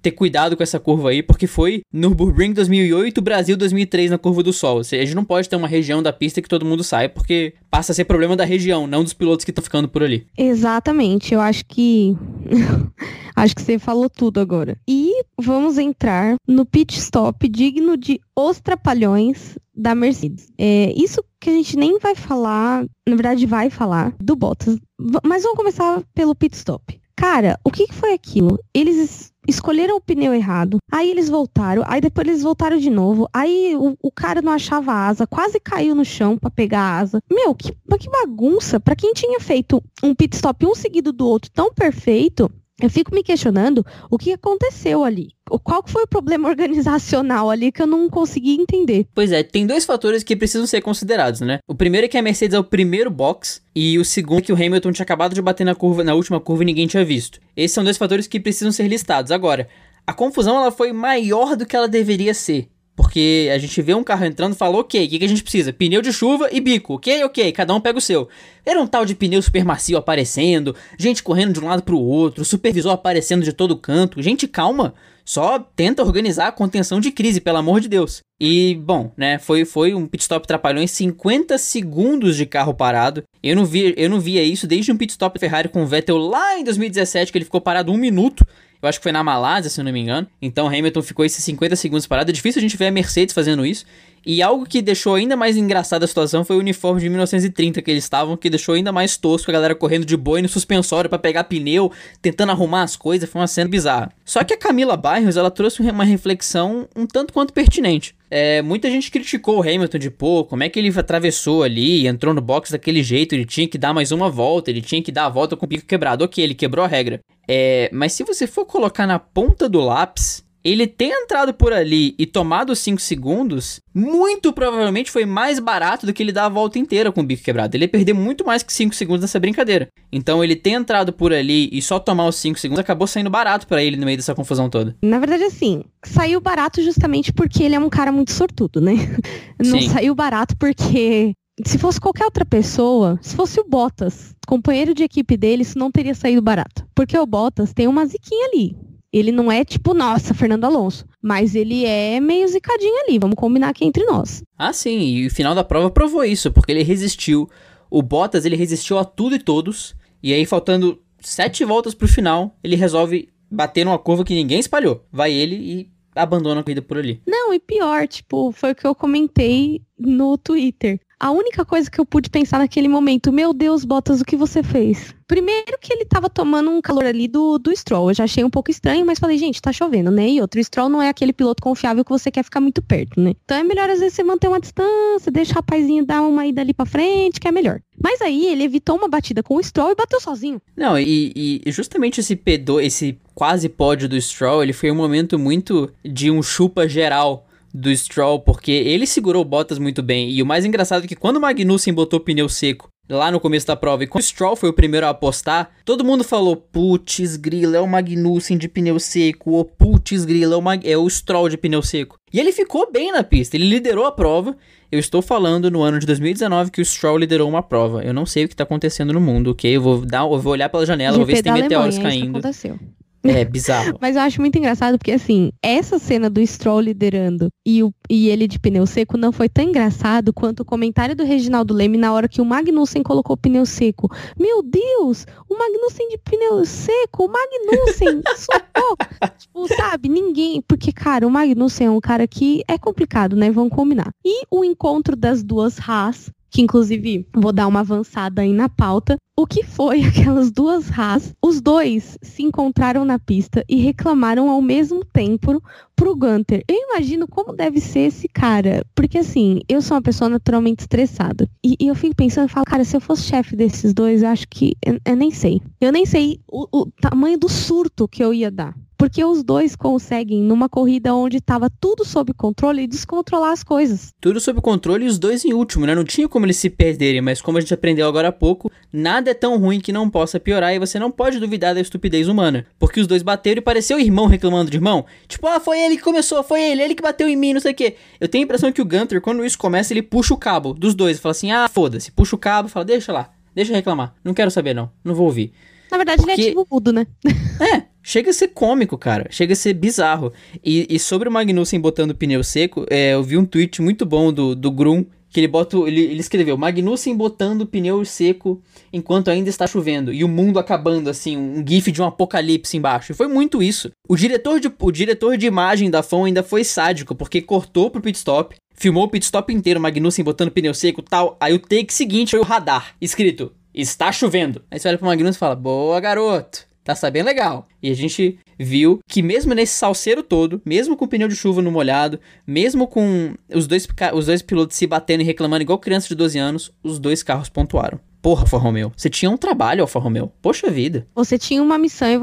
ter 0.00 0.10
cuidado 0.12 0.56
com 0.56 0.62
essa 0.62 0.78
curva 0.78 1.10
aí, 1.10 1.22
porque 1.22 1.46
foi 1.46 1.82
Nürburgring 1.92 2.52
2008, 2.52 3.20
Brasil 3.22 3.56
2003 3.56 4.10
na 4.10 4.18
curva 4.18 4.42
do 4.42 4.52
Sol. 4.52 4.80
A 4.80 4.82
gente 4.82 5.14
não 5.14 5.24
pode 5.24 5.48
ter 5.48 5.56
uma 5.56 5.68
região 5.68 6.02
da 6.02 6.12
pista 6.12 6.42
que 6.42 6.48
todo 6.48 6.66
mundo 6.66 6.84
sai, 6.84 7.08
porque 7.08 7.54
passa 7.70 7.92
a 7.92 7.94
ser 7.94 8.04
problema 8.04 8.36
da 8.36 8.44
região, 8.44 8.86
não 8.86 9.02
dos 9.02 9.14
pilotos 9.14 9.44
que 9.44 9.50
estão 9.50 9.64
ficando 9.64 9.88
por 9.88 10.02
ali. 10.02 10.26
Exatamente, 10.36 11.32
eu 11.32 11.40
acho 11.40 11.64
que. 11.64 12.16
acho 13.34 13.54
que 13.54 13.62
você 13.62 13.78
falou 13.78 14.10
tudo 14.10 14.40
agora. 14.40 14.76
E 14.86 15.24
vamos 15.38 15.78
entrar 15.78 16.36
no 16.46 16.66
pit 16.66 16.98
stop 16.98 17.48
digno 17.48 17.96
de 17.96 18.20
Os 18.36 18.60
Trapalhões 18.60 19.56
da 19.74 19.94
Mercedes. 19.94 20.52
É, 20.58 20.92
isso 20.94 21.24
que 21.40 21.50
a 21.50 21.52
gente 21.52 21.76
nem 21.76 21.98
vai 21.98 22.14
falar, 22.14 22.84
na 23.08 23.16
verdade 23.16 23.46
vai 23.46 23.70
falar, 23.70 24.14
do 24.20 24.36
Bottas. 24.36 24.78
Mas 25.24 25.42
vamos 25.42 25.56
começar 25.56 26.02
pelo 26.14 26.34
pit 26.34 26.54
stop. 26.54 27.01
Cara, 27.16 27.58
o 27.64 27.70
que, 27.70 27.86
que 27.86 27.94
foi 27.94 28.12
aquilo? 28.12 28.58
Eles 28.74 29.32
escolheram 29.46 29.96
o 29.96 30.00
pneu 30.00 30.32
errado, 30.32 30.78
aí 30.90 31.10
eles 31.10 31.28
voltaram, 31.28 31.82
aí 31.86 32.00
depois 32.00 32.26
eles 32.26 32.42
voltaram 32.42 32.78
de 32.78 32.90
novo, 32.90 33.28
aí 33.32 33.74
o, 33.76 33.96
o 34.00 34.10
cara 34.10 34.40
não 34.40 34.52
achava 34.52 34.92
a 34.92 35.08
asa, 35.08 35.26
quase 35.26 35.58
caiu 35.58 35.94
no 35.94 36.04
chão 36.04 36.38
para 36.38 36.50
pegar 36.50 36.80
a 36.80 36.98
asa. 36.98 37.20
Meu, 37.30 37.54
que, 37.54 37.72
que 37.72 38.10
bagunça! 38.10 38.78
Para 38.78 38.96
quem 38.96 39.12
tinha 39.12 39.40
feito 39.40 39.82
um 40.02 40.14
pit 40.14 40.36
stop 40.36 40.64
um 40.64 40.74
seguido 40.74 41.12
do 41.12 41.26
outro 41.26 41.50
tão 41.50 41.72
perfeito, 41.72 42.50
eu 42.86 42.90
fico 42.90 43.14
me 43.14 43.22
questionando 43.22 43.84
o 44.10 44.18
que 44.18 44.32
aconteceu 44.32 45.04
ali. 45.04 45.30
Qual 45.62 45.82
foi 45.86 46.04
o 46.04 46.06
problema 46.06 46.48
organizacional 46.50 47.50
ali 47.50 47.70
que 47.70 47.82
eu 47.82 47.86
não 47.86 48.08
consegui 48.08 48.52
entender? 48.54 49.06
Pois 49.14 49.32
é, 49.32 49.42
tem 49.42 49.66
dois 49.66 49.84
fatores 49.84 50.22
que 50.22 50.36
precisam 50.36 50.66
ser 50.66 50.80
considerados, 50.80 51.40
né? 51.40 51.58
O 51.68 51.74
primeiro 51.74 52.06
é 52.06 52.08
que 52.08 52.18
a 52.18 52.22
Mercedes 52.22 52.54
é 52.54 52.58
o 52.58 52.64
primeiro 52.64 53.10
box 53.10 53.62
e 53.74 53.98
o 53.98 54.04
segundo 54.04 54.38
é 54.38 54.42
que 54.42 54.52
o 54.52 54.56
Hamilton 54.56 54.92
tinha 54.92 55.04
acabado 55.04 55.34
de 55.34 55.42
bater 55.42 55.64
na 55.64 55.74
curva 55.74 56.02
na 56.02 56.14
última 56.14 56.40
curva 56.40 56.62
e 56.62 56.66
ninguém 56.66 56.86
tinha 56.86 57.04
visto. 57.04 57.40
Esses 57.56 57.74
são 57.74 57.84
dois 57.84 57.96
fatores 57.96 58.26
que 58.26 58.40
precisam 58.40 58.72
ser 58.72 58.88
listados. 58.88 59.30
Agora, 59.30 59.68
a 60.06 60.12
confusão 60.12 60.56
ela 60.56 60.70
foi 60.70 60.92
maior 60.92 61.56
do 61.56 61.66
que 61.66 61.76
ela 61.76 61.88
deveria 61.88 62.34
ser. 62.34 62.68
Porque 63.12 63.50
a 63.54 63.58
gente 63.58 63.82
vê 63.82 63.92
um 63.92 64.02
carro 64.02 64.24
entrando 64.24 64.54
e 64.54 64.56
fala, 64.56 64.78
ok, 64.78 65.04
o 65.04 65.06
que, 65.06 65.18
que, 65.18 65.24
a 65.26 65.28
gente 65.28 65.42
precisa? 65.42 65.70
Pneu 65.70 66.00
de 66.00 66.10
chuva 66.10 66.48
e 66.50 66.62
bico, 66.62 66.94
ok, 66.94 67.22
ok, 67.24 67.52
cada 67.52 67.74
um 67.74 67.80
pega 67.80 67.98
o 67.98 68.00
seu. 68.00 68.26
Era 68.64 68.80
um 68.80 68.86
tal 68.86 69.04
de 69.04 69.14
pneu 69.14 69.42
super 69.42 69.66
macio 69.66 69.98
aparecendo, 69.98 70.74
gente 70.98 71.22
correndo 71.22 71.52
de 71.52 71.60
um 71.60 71.68
lado 71.68 71.82
pro 71.82 71.98
outro, 71.98 72.42
supervisor 72.42 72.90
aparecendo 72.90 73.44
de 73.44 73.52
todo 73.52 73.76
canto. 73.76 74.22
Gente, 74.22 74.48
calma, 74.48 74.94
só 75.26 75.58
tenta 75.58 76.02
organizar 76.02 76.48
a 76.48 76.52
contenção 76.52 77.00
de 77.00 77.12
crise, 77.12 77.38
pelo 77.38 77.58
amor 77.58 77.82
de 77.82 77.88
Deus. 77.88 78.22
E, 78.40 78.76
bom, 78.76 79.12
né, 79.14 79.38
foi, 79.38 79.66
foi 79.66 79.92
um 79.92 80.06
pit 80.06 80.22
stop 80.22 80.46
trapalhão 80.46 80.82
em 80.82 80.86
50 80.86 81.58
segundos 81.58 82.34
de 82.34 82.46
carro 82.46 82.72
parado. 82.72 83.24
Eu 83.42 83.54
não, 83.54 83.66
vi, 83.66 83.92
eu 83.98 84.08
não 84.08 84.20
via 84.20 84.42
isso 84.42 84.66
desde 84.66 84.90
um 84.90 84.96
pit 84.96 85.10
stop 85.10 85.38
Ferrari 85.38 85.68
com 85.68 85.82
o 85.82 85.86
Vettel 85.86 86.16
lá 86.16 86.58
em 86.58 86.64
2017, 86.64 87.30
que 87.30 87.36
ele 87.36 87.44
ficou 87.44 87.60
parado 87.60 87.92
um 87.92 87.98
minuto 87.98 88.42
eu 88.82 88.88
acho 88.88 88.98
que 88.98 89.02
foi 89.04 89.12
na 89.12 89.22
Malásia, 89.22 89.70
se 89.70 89.80
não 89.80 89.92
me 89.92 90.00
engano. 90.00 90.26
Então 90.40 90.66
Hamilton 90.66 91.02
ficou 91.02 91.24
esses 91.24 91.42
50 91.44 91.76
segundos 91.76 92.06
parado. 92.06 92.30
É 92.30 92.34
difícil 92.34 92.58
a 92.58 92.62
gente 92.62 92.76
ver 92.76 92.88
a 92.88 92.90
Mercedes 92.90 93.32
fazendo 93.32 93.64
isso. 93.64 93.86
E 94.24 94.42
algo 94.42 94.64
que 94.66 94.80
deixou 94.80 95.14
ainda 95.14 95.36
mais 95.36 95.56
engraçada 95.56 96.04
a 96.04 96.08
situação 96.08 96.44
foi 96.44 96.56
o 96.56 96.60
uniforme 96.60 97.00
de 97.00 97.08
1930 97.08 97.82
que 97.82 97.90
eles 97.90 98.04
estavam, 98.04 98.36
que 98.36 98.48
deixou 98.48 98.74
ainda 98.74 98.92
mais 98.92 99.16
tosco 99.16 99.50
a 99.50 99.54
galera 99.54 99.74
correndo 99.74 100.04
de 100.04 100.16
boi 100.16 100.40
no 100.40 100.48
suspensório 100.48 101.10
para 101.10 101.18
pegar 101.18 101.44
pneu, 101.44 101.90
tentando 102.20 102.50
arrumar 102.50 102.82
as 102.82 102.96
coisas, 102.96 103.28
foi 103.28 103.40
uma 103.40 103.46
cena 103.46 103.68
bizarra. 103.68 104.12
Só 104.24 104.44
que 104.44 104.54
a 104.54 104.58
Camila 104.58 104.96
Barros, 104.96 105.36
ela 105.36 105.50
trouxe 105.50 105.82
uma 105.82 106.04
reflexão 106.04 106.88
um 106.94 107.06
tanto 107.06 107.32
quanto 107.32 107.52
pertinente. 107.52 108.14
É, 108.30 108.62
muita 108.62 108.90
gente 108.90 109.10
criticou 109.10 109.58
o 109.58 109.60
Hamilton 109.60 109.98
de, 109.98 110.10
pô, 110.10 110.44
como 110.44 110.62
é 110.62 110.68
que 110.68 110.78
ele 110.78 110.90
atravessou 110.98 111.62
ali, 111.62 112.06
entrou 112.06 112.32
no 112.32 112.40
box 112.40 112.72
daquele 112.72 113.02
jeito, 113.02 113.34
ele 113.34 113.44
tinha 113.44 113.68
que 113.68 113.76
dar 113.76 113.92
mais 113.92 114.10
uma 114.10 114.30
volta, 114.30 114.70
ele 114.70 114.80
tinha 114.80 115.02
que 115.02 115.12
dar 115.12 115.26
a 115.26 115.28
volta 115.28 115.54
com 115.54 115.66
o 115.66 115.68
pico 115.68 115.84
quebrado. 115.84 116.24
Ok, 116.24 116.42
ele 116.42 116.54
quebrou 116.54 116.84
a 116.84 116.88
regra. 116.88 117.20
É, 117.46 117.90
mas 117.92 118.12
se 118.12 118.24
você 118.24 118.46
for 118.46 118.64
colocar 118.64 119.06
na 119.06 119.18
ponta 119.18 119.68
do 119.68 119.80
lápis, 119.80 120.42
ele 120.64 120.86
ter 120.86 121.10
entrado 121.10 121.52
por 121.52 121.72
ali 121.72 122.14
e 122.18 122.26
tomado 122.26 122.74
5 122.74 123.00
segundos, 123.00 123.80
muito 123.94 124.52
provavelmente 124.52 125.10
foi 125.10 125.26
mais 125.26 125.58
barato 125.58 126.06
do 126.06 126.12
que 126.12 126.22
ele 126.22 126.32
dar 126.32 126.46
a 126.46 126.48
volta 126.48 126.78
inteira 126.78 127.10
com 127.10 127.20
o 127.20 127.24
bico 127.24 127.42
quebrado. 127.42 127.76
Ele 127.76 127.84
ia 127.84 127.88
perder 127.88 128.12
muito 128.12 128.44
mais 128.44 128.62
que 128.62 128.72
5 128.72 128.94
segundos 128.94 129.22
nessa 129.22 129.40
brincadeira. 129.40 129.88
Então 130.12 130.42
ele 130.42 130.56
ter 130.56 130.70
entrado 130.70 131.12
por 131.12 131.32
ali 131.32 131.68
e 131.72 131.82
só 131.82 131.98
tomar 131.98 132.26
os 132.26 132.36
5 132.36 132.58
segundos 132.58 132.80
acabou 132.80 133.06
saindo 133.06 133.30
barato 133.30 133.66
para 133.66 133.82
ele 133.82 133.96
no 133.96 134.04
meio 134.04 134.16
dessa 134.16 134.34
confusão 134.34 134.70
toda. 134.70 134.96
Na 135.02 135.18
verdade, 135.18 135.44
assim, 135.44 135.82
saiu 136.04 136.40
barato 136.40 136.82
justamente 136.82 137.32
porque 137.32 137.62
ele 137.62 137.74
é 137.74 137.78
um 137.78 137.90
cara 137.90 138.12
muito 138.12 138.32
sortudo, 138.32 138.80
né? 138.80 138.92
Não 139.58 139.80
Sim. 139.80 139.88
saiu 139.88 140.14
barato 140.14 140.56
porque 140.56 141.32
se 141.66 141.78
fosse 141.78 142.00
qualquer 142.00 142.24
outra 142.24 142.44
pessoa, 142.44 143.18
se 143.20 143.36
fosse 143.36 143.60
o 143.60 143.64
Bottas, 143.64 144.34
companheiro 144.46 144.94
de 144.94 145.04
equipe 145.04 145.36
dele, 145.36 145.62
isso 145.62 145.78
não 145.78 145.90
teria 145.90 146.14
saído 146.14 146.40
barato. 146.40 146.84
Porque 146.94 147.16
o 147.16 147.26
Bottas 147.26 147.72
tem 147.72 147.86
uma 147.86 148.06
ziquinha 148.06 148.46
ali. 148.48 148.76
Ele 149.12 149.30
não 149.30 149.52
é 149.52 149.64
tipo, 149.64 149.92
nossa, 149.92 150.32
Fernando 150.32 150.64
Alonso. 150.64 151.06
Mas 151.20 151.54
ele 151.54 151.84
é 151.84 152.18
meio 152.18 152.48
zicadinho 152.48 153.04
ali. 153.04 153.18
Vamos 153.18 153.36
combinar 153.36 153.68
aqui 153.68 153.84
entre 153.84 154.04
nós. 154.04 154.42
Ah, 154.56 154.72
sim. 154.72 155.00
E 155.00 155.26
o 155.26 155.30
final 155.30 155.54
da 155.54 155.62
prova 155.62 155.90
provou 155.90 156.24
isso, 156.24 156.50
porque 156.50 156.72
ele 156.72 156.82
resistiu. 156.82 157.48
O 157.90 158.00
Bottas, 158.00 158.46
ele 158.46 158.56
resistiu 158.56 158.98
a 158.98 159.04
tudo 159.04 159.34
e 159.34 159.38
todos. 159.38 159.94
E 160.22 160.32
aí, 160.32 160.46
faltando 160.46 160.98
sete 161.20 161.64
voltas 161.64 161.94
pro 161.94 162.08
final, 162.08 162.56
ele 162.64 162.74
resolve 162.74 163.28
bater 163.50 163.84
numa 163.84 163.98
curva 163.98 164.24
que 164.24 164.34
ninguém 164.34 164.58
espalhou. 164.58 165.04
Vai 165.12 165.32
ele 165.32 165.56
e 165.56 165.90
abandona 166.14 166.60
a 166.60 166.62
corrida 166.62 166.82
por 166.82 166.98
ali. 166.98 167.20
Não, 167.26 167.52
e 167.52 167.58
pior, 167.58 168.06
tipo, 168.08 168.50
foi 168.52 168.72
o 168.72 168.74
que 168.74 168.86
eu 168.86 168.94
comentei 168.94 169.82
no 169.98 170.36
Twitter. 170.38 171.00
A 171.22 171.30
única 171.30 171.64
coisa 171.64 171.88
que 171.88 172.00
eu 172.00 172.04
pude 172.04 172.28
pensar 172.28 172.58
naquele 172.58 172.88
momento, 172.88 173.32
meu 173.32 173.54
Deus, 173.54 173.84
Bottas, 173.84 174.20
o 174.20 174.24
que 174.24 174.34
você 174.34 174.60
fez? 174.60 175.14
Primeiro 175.28 175.78
que 175.80 175.92
ele 175.92 176.04
tava 176.04 176.28
tomando 176.28 176.68
um 176.68 176.82
calor 176.82 177.04
ali 177.04 177.28
do, 177.28 177.58
do 177.58 177.70
Stroll. 177.76 178.10
Eu 178.10 178.14
já 178.14 178.24
achei 178.24 178.42
um 178.42 178.50
pouco 178.50 178.72
estranho, 178.72 179.06
mas 179.06 179.20
falei, 179.20 179.38
gente, 179.38 179.62
tá 179.62 179.72
chovendo, 179.72 180.10
né? 180.10 180.28
E 180.28 180.40
outro, 180.40 180.60
o 180.60 180.64
Stroll 180.64 180.88
não 180.88 181.00
é 181.00 181.08
aquele 181.08 181.32
piloto 181.32 181.62
confiável 181.62 182.04
que 182.04 182.10
você 182.10 182.28
quer 182.28 182.42
ficar 182.42 182.60
muito 182.60 182.82
perto, 182.82 183.20
né? 183.20 183.34
Então 183.44 183.56
é 183.56 183.62
melhor 183.62 183.88
às 183.88 184.00
vezes 184.00 184.14
você 184.14 184.24
manter 184.24 184.48
uma 184.48 184.58
distância, 184.58 185.30
deixa 185.30 185.52
o 185.52 185.54
rapazinho 185.54 186.04
dar 186.04 186.22
uma 186.22 186.44
ida 186.44 186.60
ali 186.60 186.74
pra 186.74 186.84
frente, 186.84 187.38
que 187.38 187.46
é 187.46 187.52
melhor. 187.52 187.80
Mas 188.02 188.20
aí 188.20 188.46
ele 188.46 188.64
evitou 188.64 188.96
uma 188.96 189.06
batida 189.06 189.44
com 189.44 189.54
o 189.54 189.62
Stroll 189.62 189.92
e 189.92 189.94
bateu 189.94 190.20
sozinho. 190.20 190.60
Não, 190.76 190.98
e, 190.98 191.62
e 191.64 191.70
justamente 191.70 192.18
esse 192.18 192.34
P2, 192.34 192.84
esse 192.84 193.16
quase 193.32 193.68
pódio 193.68 194.08
do 194.08 194.20
Stroll, 194.20 194.64
ele 194.64 194.72
foi 194.72 194.90
um 194.90 194.96
momento 194.96 195.38
muito 195.38 195.88
de 196.04 196.32
um 196.32 196.42
chupa 196.42 196.88
geral 196.88 197.46
do 197.72 197.94
Stroll, 197.96 198.40
porque 198.40 198.70
ele 198.70 199.06
segurou 199.06 199.42
o 199.42 199.44
Bottas 199.44 199.78
muito 199.78 200.02
bem. 200.02 200.30
E 200.30 200.42
o 200.42 200.46
mais 200.46 200.64
engraçado 200.64 201.04
é 201.04 201.06
que 201.06 201.16
quando 201.16 201.36
o 201.36 201.40
Magnussen 201.40 201.94
botou 201.94 202.18
o 202.18 202.22
pneu 202.22 202.48
seco 202.48 202.88
lá 203.08 203.30
no 203.30 203.40
começo 203.40 203.66
da 203.66 203.76
prova, 203.76 204.04
e 204.04 204.06
quando 204.06 204.22
o 204.22 204.26
Stroll 204.26 204.56
foi 204.56 204.68
o 204.70 204.72
primeiro 204.72 205.06
a 205.06 205.10
apostar, 205.10 205.70
todo 205.84 206.04
mundo 206.04 206.24
falou: 206.24 206.56
putz, 206.56 207.36
grila, 207.36 207.76
é 207.76 207.80
o 207.80 207.86
Magnussen 207.86 208.56
de 208.56 208.68
pneu 208.68 208.98
seco, 208.98 209.52
ou 209.52 209.64
putz, 209.64 210.24
grila, 210.24 210.54
é 210.54 210.56
o, 210.56 210.62
Mag 210.62 210.88
é 210.88 210.96
o 210.96 211.08
Stroll 211.08 211.48
de 211.48 211.56
pneu 211.56 211.82
seco. 211.82 212.16
E 212.32 212.40
ele 212.40 212.52
ficou 212.52 212.90
bem 212.90 213.12
na 213.12 213.22
pista, 213.22 213.56
ele 213.56 213.68
liderou 213.68 214.04
a 214.06 214.12
prova. 214.12 214.56
Eu 214.90 214.98
estou 214.98 215.22
falando 215.22 215.70
no 215.70 215.82
ano 215.82 215.98
de 215.98 216.06
2019 216.06 216.70
que 216.70 216.82
o 216.82 216.84
Stroll 216.84 217.16
liderou 217.16 217.48
uma 217.48 217.62
prova. 217.62 218.04
Eu 218.04 218.12
não 218.12 218.26
sei 218.26 218.44
o 218.44 218.48
que 218.48 218.52
está 218.52 218.64
acontecendo 218.64 219.10
no 219.12 219.20
mundo, 219.20 219.52
ok? 219.52 219.74
Eu 219.74 219.80
vou, 219.80 220.04
dar, 220.04 220.24
eu 220.24 220.38
vou 220.38 220.52
olhar 220.52 220.68
pela 220.68 220.84
janela, 220.84 221.16
vou 221.16 221.24
ver 221.24 221.36
se 221.36 221.42
tem 221.42 221.52
meteoros 221.52 221.96
Alemanha, 221.96 222.02
caindo. 222.02 222.38
Isso 222.38 222.46
aconteceu. 222.46 222.78
É 223.24 223.44
bizarro. 223.44 223.96
Mas 224.00 224.16
eu 224.16 224.22
acho 224.22 224.40
muito 224.40 224.58
engraçado 224.58 224.98
porque, 224.98 225.12
assim, 225.12 225.52
essa 225.62 225.98
cena 225.98 226.28
do 226.28 226.44
Stroll 226.44 226.80
liderando 226.80 227.48
e, 227.64 227.82
o, 227.82 227.92
e 228.10 228.28
ele 228.28 228.48
de 228.48 228.58
pneu 228.58 228.86
seco 228.86 229.16
não 229.16 229.32
foi 229.32 229.48
tão 229.48 229.64
engraçado 229.64 230.32
quanto 230.32 230.60
o 230.60 230.64
comentário 230.64 231.14
do 231.14 231.24
Reginaldo 231.24 231.72
Leme 231.72 231.96
na 231.96 232.12
hora 232.12 232.28
que 232.28 232.40
o 232.40 232.44
Magnussen 232.44 233.02
colocou 233.02 233.34
o 233.34 233.38
pneu 233.38 233.64
seco. 233.64 234.08
Meu 234.38 234.62
Deus, 234.62 235.26
o 235.48 235.56
Magnussen 235.56 236.08
de 236.08 236.18
pneu 236.18 236.64
seco, 236.64 237.26
o 237.26 237.28
Magnussen, 237.28 238.22
socorro. 238.36 238.96
tipo, 239.38 239.68
sabe, 239.68 240.08
ninguém. 240.08 240.62
Porque, 240.62 240.92
cara, 240.92 241.26
o 241.26 241.30
Magnussen 241.30 241.86
é 241.86 241.90
um 241.90 242.00
cara 242.00 242.26
que 242.26 242.62
é 242.66 242.76
complicado, 242.76 243.36
né? 243.36 243.50
Vamos 243.50 243.72
combinar. 243.72 244.10
E 244.24 244.44
o 244.50 244.64
encontro 244.64 245.14
das 245.14 245.42
duas 245.42 245.78
Haas 245.78 246.30
que 246.52 246.60
inclusive 246.60 247.26
vou 247.34 247.50
dar 247.50 247.66
uma 247.66 247.80
avançada 247.80 248.42
aí 248.42 248.52
na 248.52 248.68
pauta. 248.68 249.16
O 249.42 249.46
que 249.46 249.64
foi 249.64 250.04
aquelas 250.06 250.52
duas 250.52 250.88
Haas? 250.96 251.34
Os 251.42 251.60
dois 251.60 252.16
se 252.22 252.44
encontraram 252.44 253.04
na 253.04 253.18
pista 253.18 253.64
e 253.68 253.74
reclamaram 253.74 254.48
ao 254.48 254.62
mesmo 254.62 255.04
tempo 255.04 255.60
pro 255.96 256.14
Gunter. 256.14 256.62
Eu 256.68 256.76
imagino 256.76 257.26
como 257.26 257.52
deve 257.52 257.80
ser 257.80 258.06
esse 258.06 258.28
cara, 258.28 258.86
porque 258.94 259.18
assim, 259.18 259.58
eu 259.68 259.82
sou 259.82 259.96
uma 259.96 260.02
pessoa 260.02 260.28
naturalmente 260.28 260.82
estressada. 260.82 261.48
E, 261.64 261.74
e 261.80 261.88
eu 261.88 261.94
fico 261.96 262.14
pensando, 262.14 262.44
eu 262.44 262.50
falo, 262.50 262.66
cara, 262.66 262.84
se 262.84 262.96
eu 262.96 263.00
fosse 263.00 263.24
chefe 263.24 263.56
desses 263.56 263.92
dois, 263.92 264.22
eu 264.22 264.28
acho 264.28 264.46
que 264.48 264.76
eu, 264.86 265.00
eu 265.04 265.16
nem 265.16 265.32
sei. 265.32 265.60
Eu 265.80 265.90
nem 265.90 266.06
sei 266.06 266.38
o, 266.46 266.68
o 266.70 266.86
tamanho 267.00 267.36
do 267.36 267.48
surto 267.48 268.06
que 268.06 268.22
eu 268.22 268.32
ia 268.32 268.48
dar. 268.48 268.76
Porque 269.02 269.24
os 269.24 269.42
dois 269.42 269.74
conseguem, 269.74 270.40
numa 270.40 270.68
corrida 270.68 271.12
onde 271.12 271.38
estava 271.38 271.68
tudo 271.68 272.04
sob 272.04 272.32
controle, 272.32 272.86
descontrolar 272.86 273.50
as 273.50 273.64
coisas. 273.64 274.14
Tudo 274.20 274.38
sob 274.38 274.60
controle 274.60 275.06
e 275.06 275.08
os 275.08 275.18
dois 275.18 275.44
em 275.44 275.52
último, 275.52 275.84
né? 275.84 275.92
Não 275.92 276.04
tinha 276.04 276.28
como 276.28 276.46
eles 276.46 276.58
se 276.58 276.70
perderem, 276.70 277.20
mas 277.20 277.42
como 277.42 277.58
a 277.58 277.60
gente 277.60 277.74
aprendeu 277.74 278.06
agora 278.06 278.28
há 278.28 278.32
pouco, 278.32 278.70
nada 278.92 279.31
é 279.32 279.34
tão 279.34 279.58
ruim 279.58 279.80
que 279.80 279.92
não 279.92 280.08
possa 280.08 280.38
piorar 280.38 280.72
e 280.72 280.78
você 280.78 280.98
não 280.98 281.10
pode 281.10 281.40
duvidar 281.40 281.74
da 281.74 281.80
estupidez 281.80 282.28
humana. 282.28 282.66
Porque 282.78 283.00
os 283.00 283.06
dois 283.06 283.22
bateram 283.22 283.58
e 283.58 283.62
pareceu 283.62 283.98
irmão 283.98 284.26
reclamando 284.26 284.70
de 284.70 284.76
irmão. 284.76 285.04
Tipo, 285.26 285.46
ah, 285.48 285.58
foi 285.58 285.80
ele 285.80 285.96
que 285.96 286.02
começou, 286.02 286.42
foi 286.42 286.62
ele, 286.62 286.82
ele 286.82 286.94
que 286.94 287.02
bateu 287.02 287.28
em 287.28 287.36
mim, 287.36 287.52
não 287.52 287.60
sei 287.60 287.72
o 287.72 287.74
quê. 287.74 287.96
Eu 288.20 288.28
tenho 288.28 288.44
a 288.44 288.46
impressão 288.46 288.70
que 288.72 288.80
o 288.80 288.84
Gunter, 288.84 289.20
quando 289.20 289.44
isso 289.44 289.58
começa, 289.58 289.92
ele 289.92 290.02
puxa 290.02 290.32
o 290.32 290.36
cabo 290.36 290.72
dos 290.72 290.94
dois. 290.94 291.18
Fala 291.18 291.32
assim, 291.32 291.50
ah, 291.50 291.68
foda-se, 291.68 292.10
puxa 292.12 292.36
o 292.36 292.38
cabo, 292.38 292.68
fala, 292.68 292.84
deixa 292.84 293.12
lá, 293.12 293.30
deixa 293.54 293.72
eu 293.72 293.76
reclamar. 293.76 294.14
Não 294.22 294.34
quero 294.34 294.50
saber, 294.50 294.74
não. 294.74 294.90
Não 295.04 295.14
vou 295.14 295.26
ouvir. 295.26 295.52
Na 295.90 295.98
verdade, 295.98 296.22
Porque... 296.22 296.32
ele 296.32 296.42
é 296.42 296.44
ativo 296.46 296.66
mudo, 296.70 296.92
né? 296.92 297.06
É, 297.60 297.84
chega 298.02 298.30
a 298.30 298.32
ser 298.32 298.48
cômico, 298.48 298.98
cara. 298.98 299.26
Chega 299.30 299.52
a 299.52 299.56
ser 299.56 299.74
bizarro. 299.74 300.32
E, 300.64 300.86
e 300.90 300.98
sobre 300.98 301.28
o 301.28 301.32
Magnussen 301.32 301.78
botando 301.78 302.14
pneu 302.14 302.42
seco, 302.42 302.84
é, 302.90 303.12
eu 303.12 303.22
vi 303.22 303.36
um 303.36 303.44
tweet 303.44 303.80
muito 303.80 304.04
bom 304.04 304.32
do, 304.32 304.56
do 304.56 304.70
Grum, 304.70 305.04
que 305.32 305.40
ele 305.40 305.48
bota. 305.48 305.76
Ele, 305.78 306.00
ele 306.00 306.20
escreveu 306.20 306.56
Magnussen 306.56 307.16
botando 307.16 307.66
pneu 307.66 308.04
seco 308.04 308.62
enquanto 308.92 309.30
ainda 309.30 309.48
está 309.48 309.66
chovendo. 309.66 310.12
E 310.12 310.22
o 310.22 310.28
mundo 310.28 310.58
acabando, 310.58 311.08
assim, 311.08 311.36
um 311.36 311.64
gif 311.66 311.90
de 311.90 312.02
um 312.02 312.04
apocalipse 312.04 312.76
embaixo. 312.76 313.12
E 313.12 313.14
foi 313.14 313.26
muito 313.26 313.62
isso. 313.62 313.90
O 314.08 314.16
diretor 314.16 314.60
de, 314.60 314.70
o 314.78 314.92
diretor 314.92 315.36
de 315.36 315.46
imagem 315.46 315.90
da 315.90 316.02
FON 316.02 316.26
ainda 316.26 316.42
foi 316.42 316.62
sádico, 316.62 317.14
porque 317.14 317.40
cortou 317.40 317.90
pro 317.90 318.02
pit 318.02 318.18
stop. 318.18 318.54
Filmou 318.74 319.04
o 319.04 319.08
pit 319.08 319.24
stop 319.24 319.52
inteiro, 319.52 319.80
Magnussen 319.80 320.24
botando 320.24 320.50
pneu 320.50 320.74
seco 320.74 321.02
tal. 321.02 321.36
Aí 321.40 321.54
o 321.54 321.58
take 321.58 321.92
seguinte 321.92 322.32
foi 322.32 322.40
o 322.40 322.44
radar, 322.44 322.94
escrito 323.00 323.52
Está 323.74 324.12
chovendo. 324.12 324.62
Aí 324.70 324.78
você 324.78 324.88
olha 324.88 324.98
pro 324.98 325.06
Magnussen 325.06 325.36
e 325.36 325.38
fala: 325.38 325.56
Boa, 325.56 325.98
garoto. 325.98 326.71
Tá 326.84 326.94
sabendo 326.94 327.26
legal. 327.26 327.68
E 327.82 327.90
a 327.90 327.94
gente 327.94 328.38
viu 328.58 328.98
que 329.06 329.22
mesmo 329.22 329.54
nesse 329.54 329.74
salseiro 329.74 330.22
todo, 330.22 330.60
mesmo 330.64 330.96
com 330.96 331.04
o 331.04 331.08
pneu 331.08 331.28
de 331.28 331.36
chuva 331.36 331.62
no 331.62 331.70
molhado, 331.70 332.18
mesmo 332.46 332.86
com 332.88 333.34
os 333.54 333.66
dois, 333.66 333.86
os 334.14 334.26
dois 334.26 334.42
pilotos 334.42 334.76
se 334.76 334.86
batendo 334.86 335.20
e 335.20 335.24
reclamando 335.24 335.62
igual 335.62 335.78
criança 335.78 336.08
de 336.08 336.14
12 336.14 336.38
anos, 336.38 336.72
os 336.82 336.98
dois 336.98 337.22
carros 337.22 337.48
pontuaram. 337.48 338.00
Porra, 338.20 338.42
Alfa 338.42 338.56
Romeo. 338.56 338.92
Você 338.96 339.10
tinha 339.10 339.30
um 339.30 339.36
trabalho, 339.36 339.82
Alfa 339.82 339.98
Romeo. 339.98 340.32
Poxa 340.40 340.70
vida. 340.70 341.06
Você 341.14 341.38
tinha 341.38 341.62
uma 341.62 341.76
missão 341.76 342.08
e 342.08 342.18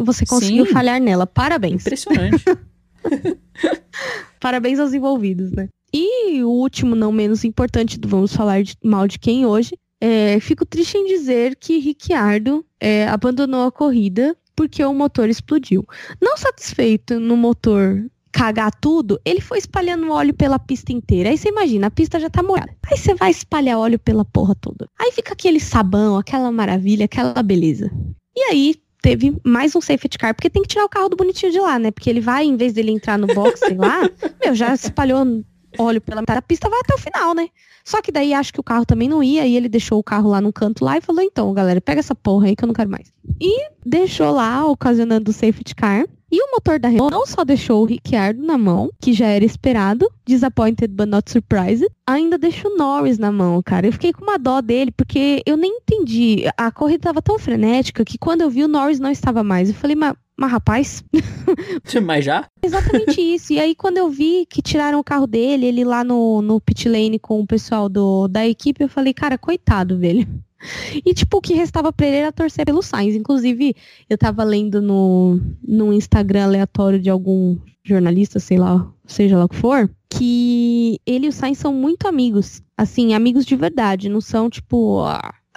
você 0.00 0.24
conseguiu 0.26 0.66
Sim. 0.66 0.72
falhar 0.72 1.00
nela. 1.00 1.26
Parabéns. 1.26 1.82
Impressionante. 1.82 2.42
Parabéns 4.40 4.78
aos 4.78 4.94
envolvidos, 4.94 5.52
né? 5.52 5.68
E 5.94 6.42
o 6.42 6.48
último, 6.48 6.96
não 6.96 7.12
menos 7.12 7.44
importante, 7.44 7.98
vamos 8.02 8.34
falar 8.34 8.62
de, 8.62 8.74
mal 8.82 9.06
de 9.06 9.18
quem 9.18 9.44
hoje, 9.44 9.76
é, 10.04 10.40
fico 10.40 10.66
triste 10.66 10.98
em 10.98 11.06
dizer 11.06 11.54
que 11.54 11.78
Ricciardo 11.78 12.66
é, 12.80 13.06
abandonou 13.06 13.68
a 13.68 13.70
corrida 13.70 14.36
porque 14.56 14.84
o 14.84 14.92
motor 14.92 15.28
explodiu. 15.28 15.86
Não 16.20 16.36
satisfeito 16.36 17.20
no 17.20 17.36
motor 17.36 18.04
cagar 18.32 18.72
tudo, 18.80 19.20
ele 19.24 19.40
foi 19.40 19.58
espalhando 19.58 20.10
óleo 20.10 20.34
pela 20.34 20.58
pista 20.58 20.92
inteira. 20.92 21.30
Aí 21.30 21.38
você 21.38 21.50
imagina, 21.50 21.86
a 21.86 21.90
pista 21.90 22.18
já 22.18 22.28
tá 22.28 22.42
molhada. 22.42 22.74
Aí 22.90 22.98
você 22.98 23.14
vai 23.14 23.30
espalhar 23.30 23.78
óleo 23.78 23.96
pela 23.96 24.24
porra 24.24 24.56
toda. 24.56 24.88
Aí 24.98 25.12
fica 25.12 25.34
aquele 25.34 25.60
sabão, 25.60 26.18
aquela 26.18 26.50
maravilha, 26.50 27.04
aquela 27.04 27.40
beleza. 27.40 27.88
E 28.36 28.40
aí 28.50 28.74
teve 29.00 29.36
mais 29.44 29.76
um 29.76 29.80
safety 29.80 30.18
car, 30.18 30.34
porque 30.34 30.50
tem 30.50 30.62
que 30.62 30.68
tirar 30.68 30.84
o 30.84 30.88
carro 30.88 31.10
do 31.10 31.16
bonitinho 31.16 31.52
de 31.52 31.60
lá, 31.60 31.78
né? 31.78 31.92
Porque 31.92 32.10
ele 32.10 32.20
vai, 32.20 32.44
em 32.44 32.56
vez 32.56 32.72
dele 32.72 32.90
entrar 32.90 33.16
no 33.16 33.28
box, 33.28 33.60
sei 33.60 33.76
lá, 33.76 34.00
meu, 34.44 34.52
já 34.52 34.74
espalhou 34.74 35.24
óleo 35.78 36.00
pela 36.00 36.20
metade 36.20 36.38
da 36.38 36.42
pista, 36.42 36.68
vai 36.68 36.80
até 36.80 36.94
o 36.94 36.98
final, 36.98 37.34
né? 37.34 37.48
Só 37.84 38.00
que 38.00 38.12
daí 38.12 38.32
acho 38.32 38.52
que 38.52 38.60
o 38.60 38.64
carro 38.64 38.86
também 38.86 39.08
não 39.08 39.22
ia, 39.22 39.46
e 39.46 39.56
ele 39.56 39.68
deixou 39.68 39.98
o 39.98 40.04
carro 40.04 40.30
lá 40.30 40.40
no 40.40 40.52
canto 40.52 40.84
lá 40.84 40.98
e 40.98 41.00
falou: 41.00 41.22
então, 41.22 41.52
galera, 41.52 41.80
pega 41.80 42.00
essa 42.00 42.14
porra 42.14 42.46
aí 42.46 42.56
que 42.56 42.64
eu 42.64 42.68
não 42.68 42.74
quero 42.74 42.90
mais. 42.90 43.12
E 43.40 43.68
deixou 43.84 44.30
lá, 44.30 44.64
ocasionando 44.66 45.30
o 45.30 45.34
safety 45.34 45.74
car. 45.74 46.06
E 46.30 46.42
o 46.42 46.50
motor 46.50 46.78
da 46.78 46.88
Renault 46.88 47.12
não 47.12 47.26
só 47.26 47.44
deixou 47.44 47.82
o 47.82 47.84
Ricciardo 47.84 48.42
na 48.42 48.56
mão, 48.56 48.90
que 48.98 49.12
já 49.12 49.26
era 49.26 49.44
esperado, 49.44 50.10
disappointed 50.24 50.90
but 50.94 51.06
not 51.06 51.30
surprised, 51.30 51.86
ainda 52.06 52.38
deixou 52.38 52.70
o 52.72 52.76
Norris 52.78 53.18
na 53.18 53.30
mão, 53.30 53.62
cara. 53.62 53.86
Eu 53.86 53.92
fiquei 53.92 54.14
com 54.14 54.24
uma 54.24 54.38
dó 54.38 54.62
dele, 54.62 54.90
porque 54.92 55.42
eu 55.44 55.58
nem 55.58 55.76
entendi. 55.76 56.44
A 56.56 56.72
corrida 56.72 57.00
estava 57.00 57.20
tão 57.20 57.38
frenética 57.38 58.02
que 58.02 58.16
quando 58.16 58.40
eu 58.40 58.48
vi 58.48 58.64
o 58.64 58.68
Norris 58.68 58.98
não 58.98 59.10
estava 59.10 59.44
mais. 59.44 59.68
Eu 59.68 59.74
falei, 59.74 59.94
mas 59.94 60.14
mas 60.36 60.50
rapaz. 60.50 61.04
Mas 62.02 62.24
já? 62.24 62.46
Exatamente 62.62 63.20
isso. 63.20 63.52
E 63.52 63.60
aí, 63.60 63.74
quando 63.74 63.98
eu 63.98 64.08
vi 64.10 64.46
que 64.48 64.62
tiraram 64.62 64.98
o 64.98 65.04
carro 65.04 65.26
dele, 65.26 65.66
ele 65.66 65.84
lá 65.84 66.02
no, 66.02 66.40
no 66.42 66.60
pit 66.60 66.88
lane 66.88 67.18
com 67.18 67.40
o 67.40 67.46
pessoal 67.46 67.88
do, 67.88 68.26
da 68.28 68.46
equipe, 68.46 68.82
eu 68.82 68.88
falei, 68.88 69.12
cara, 69.12 69.36
coitado, 69.36 69.98
velho. 69.98 70.26
E, 71.04 71.12
tipo, 71.12 71.38
o 71.38 71.40
que 71.40 71.54
restava 71.54 71.92
pra 71.92 72.06
ele 72.06 72.16
era 72.16 72.32
torcer 72.32 72.64
pelo 72.64 72.82
Sainz. 72.82 73.14
Inclusive, 73.14 73.74
eu 74.08 74.16
tava 74.16 74.44
lendo 74.44 74.80
no, 74.80 75.40
no 75.62 75.92
Instagram 75.92 76.44
aleatório 76.44 77.00
de 77.00 77.10
algum 77.10 77.58
jornalista, 77.84 78.38
sei 78.38 78.58
lá, 78.58 78.88
seja 79.04 79.36
lá 79.36 79.44
o 79.44 79.48
que 79.48 79.56
for, 79.56 79.90
que 80.08 81.00
ele 81.04 81.26
e 81.26 81.28
o 81.28 81.32
Sainz 81.32 81.58
são 81.58 81.74
muito 81.74 82.06
amigos. 82.06 82.62
Assim, 82.76 83.12
amigos 83.12 83.44
de 83.44 83.56
verdade. 83.56 84.08
Não 84.08 84.20
são, 84.20 84.48
tipo, 84.48 85.04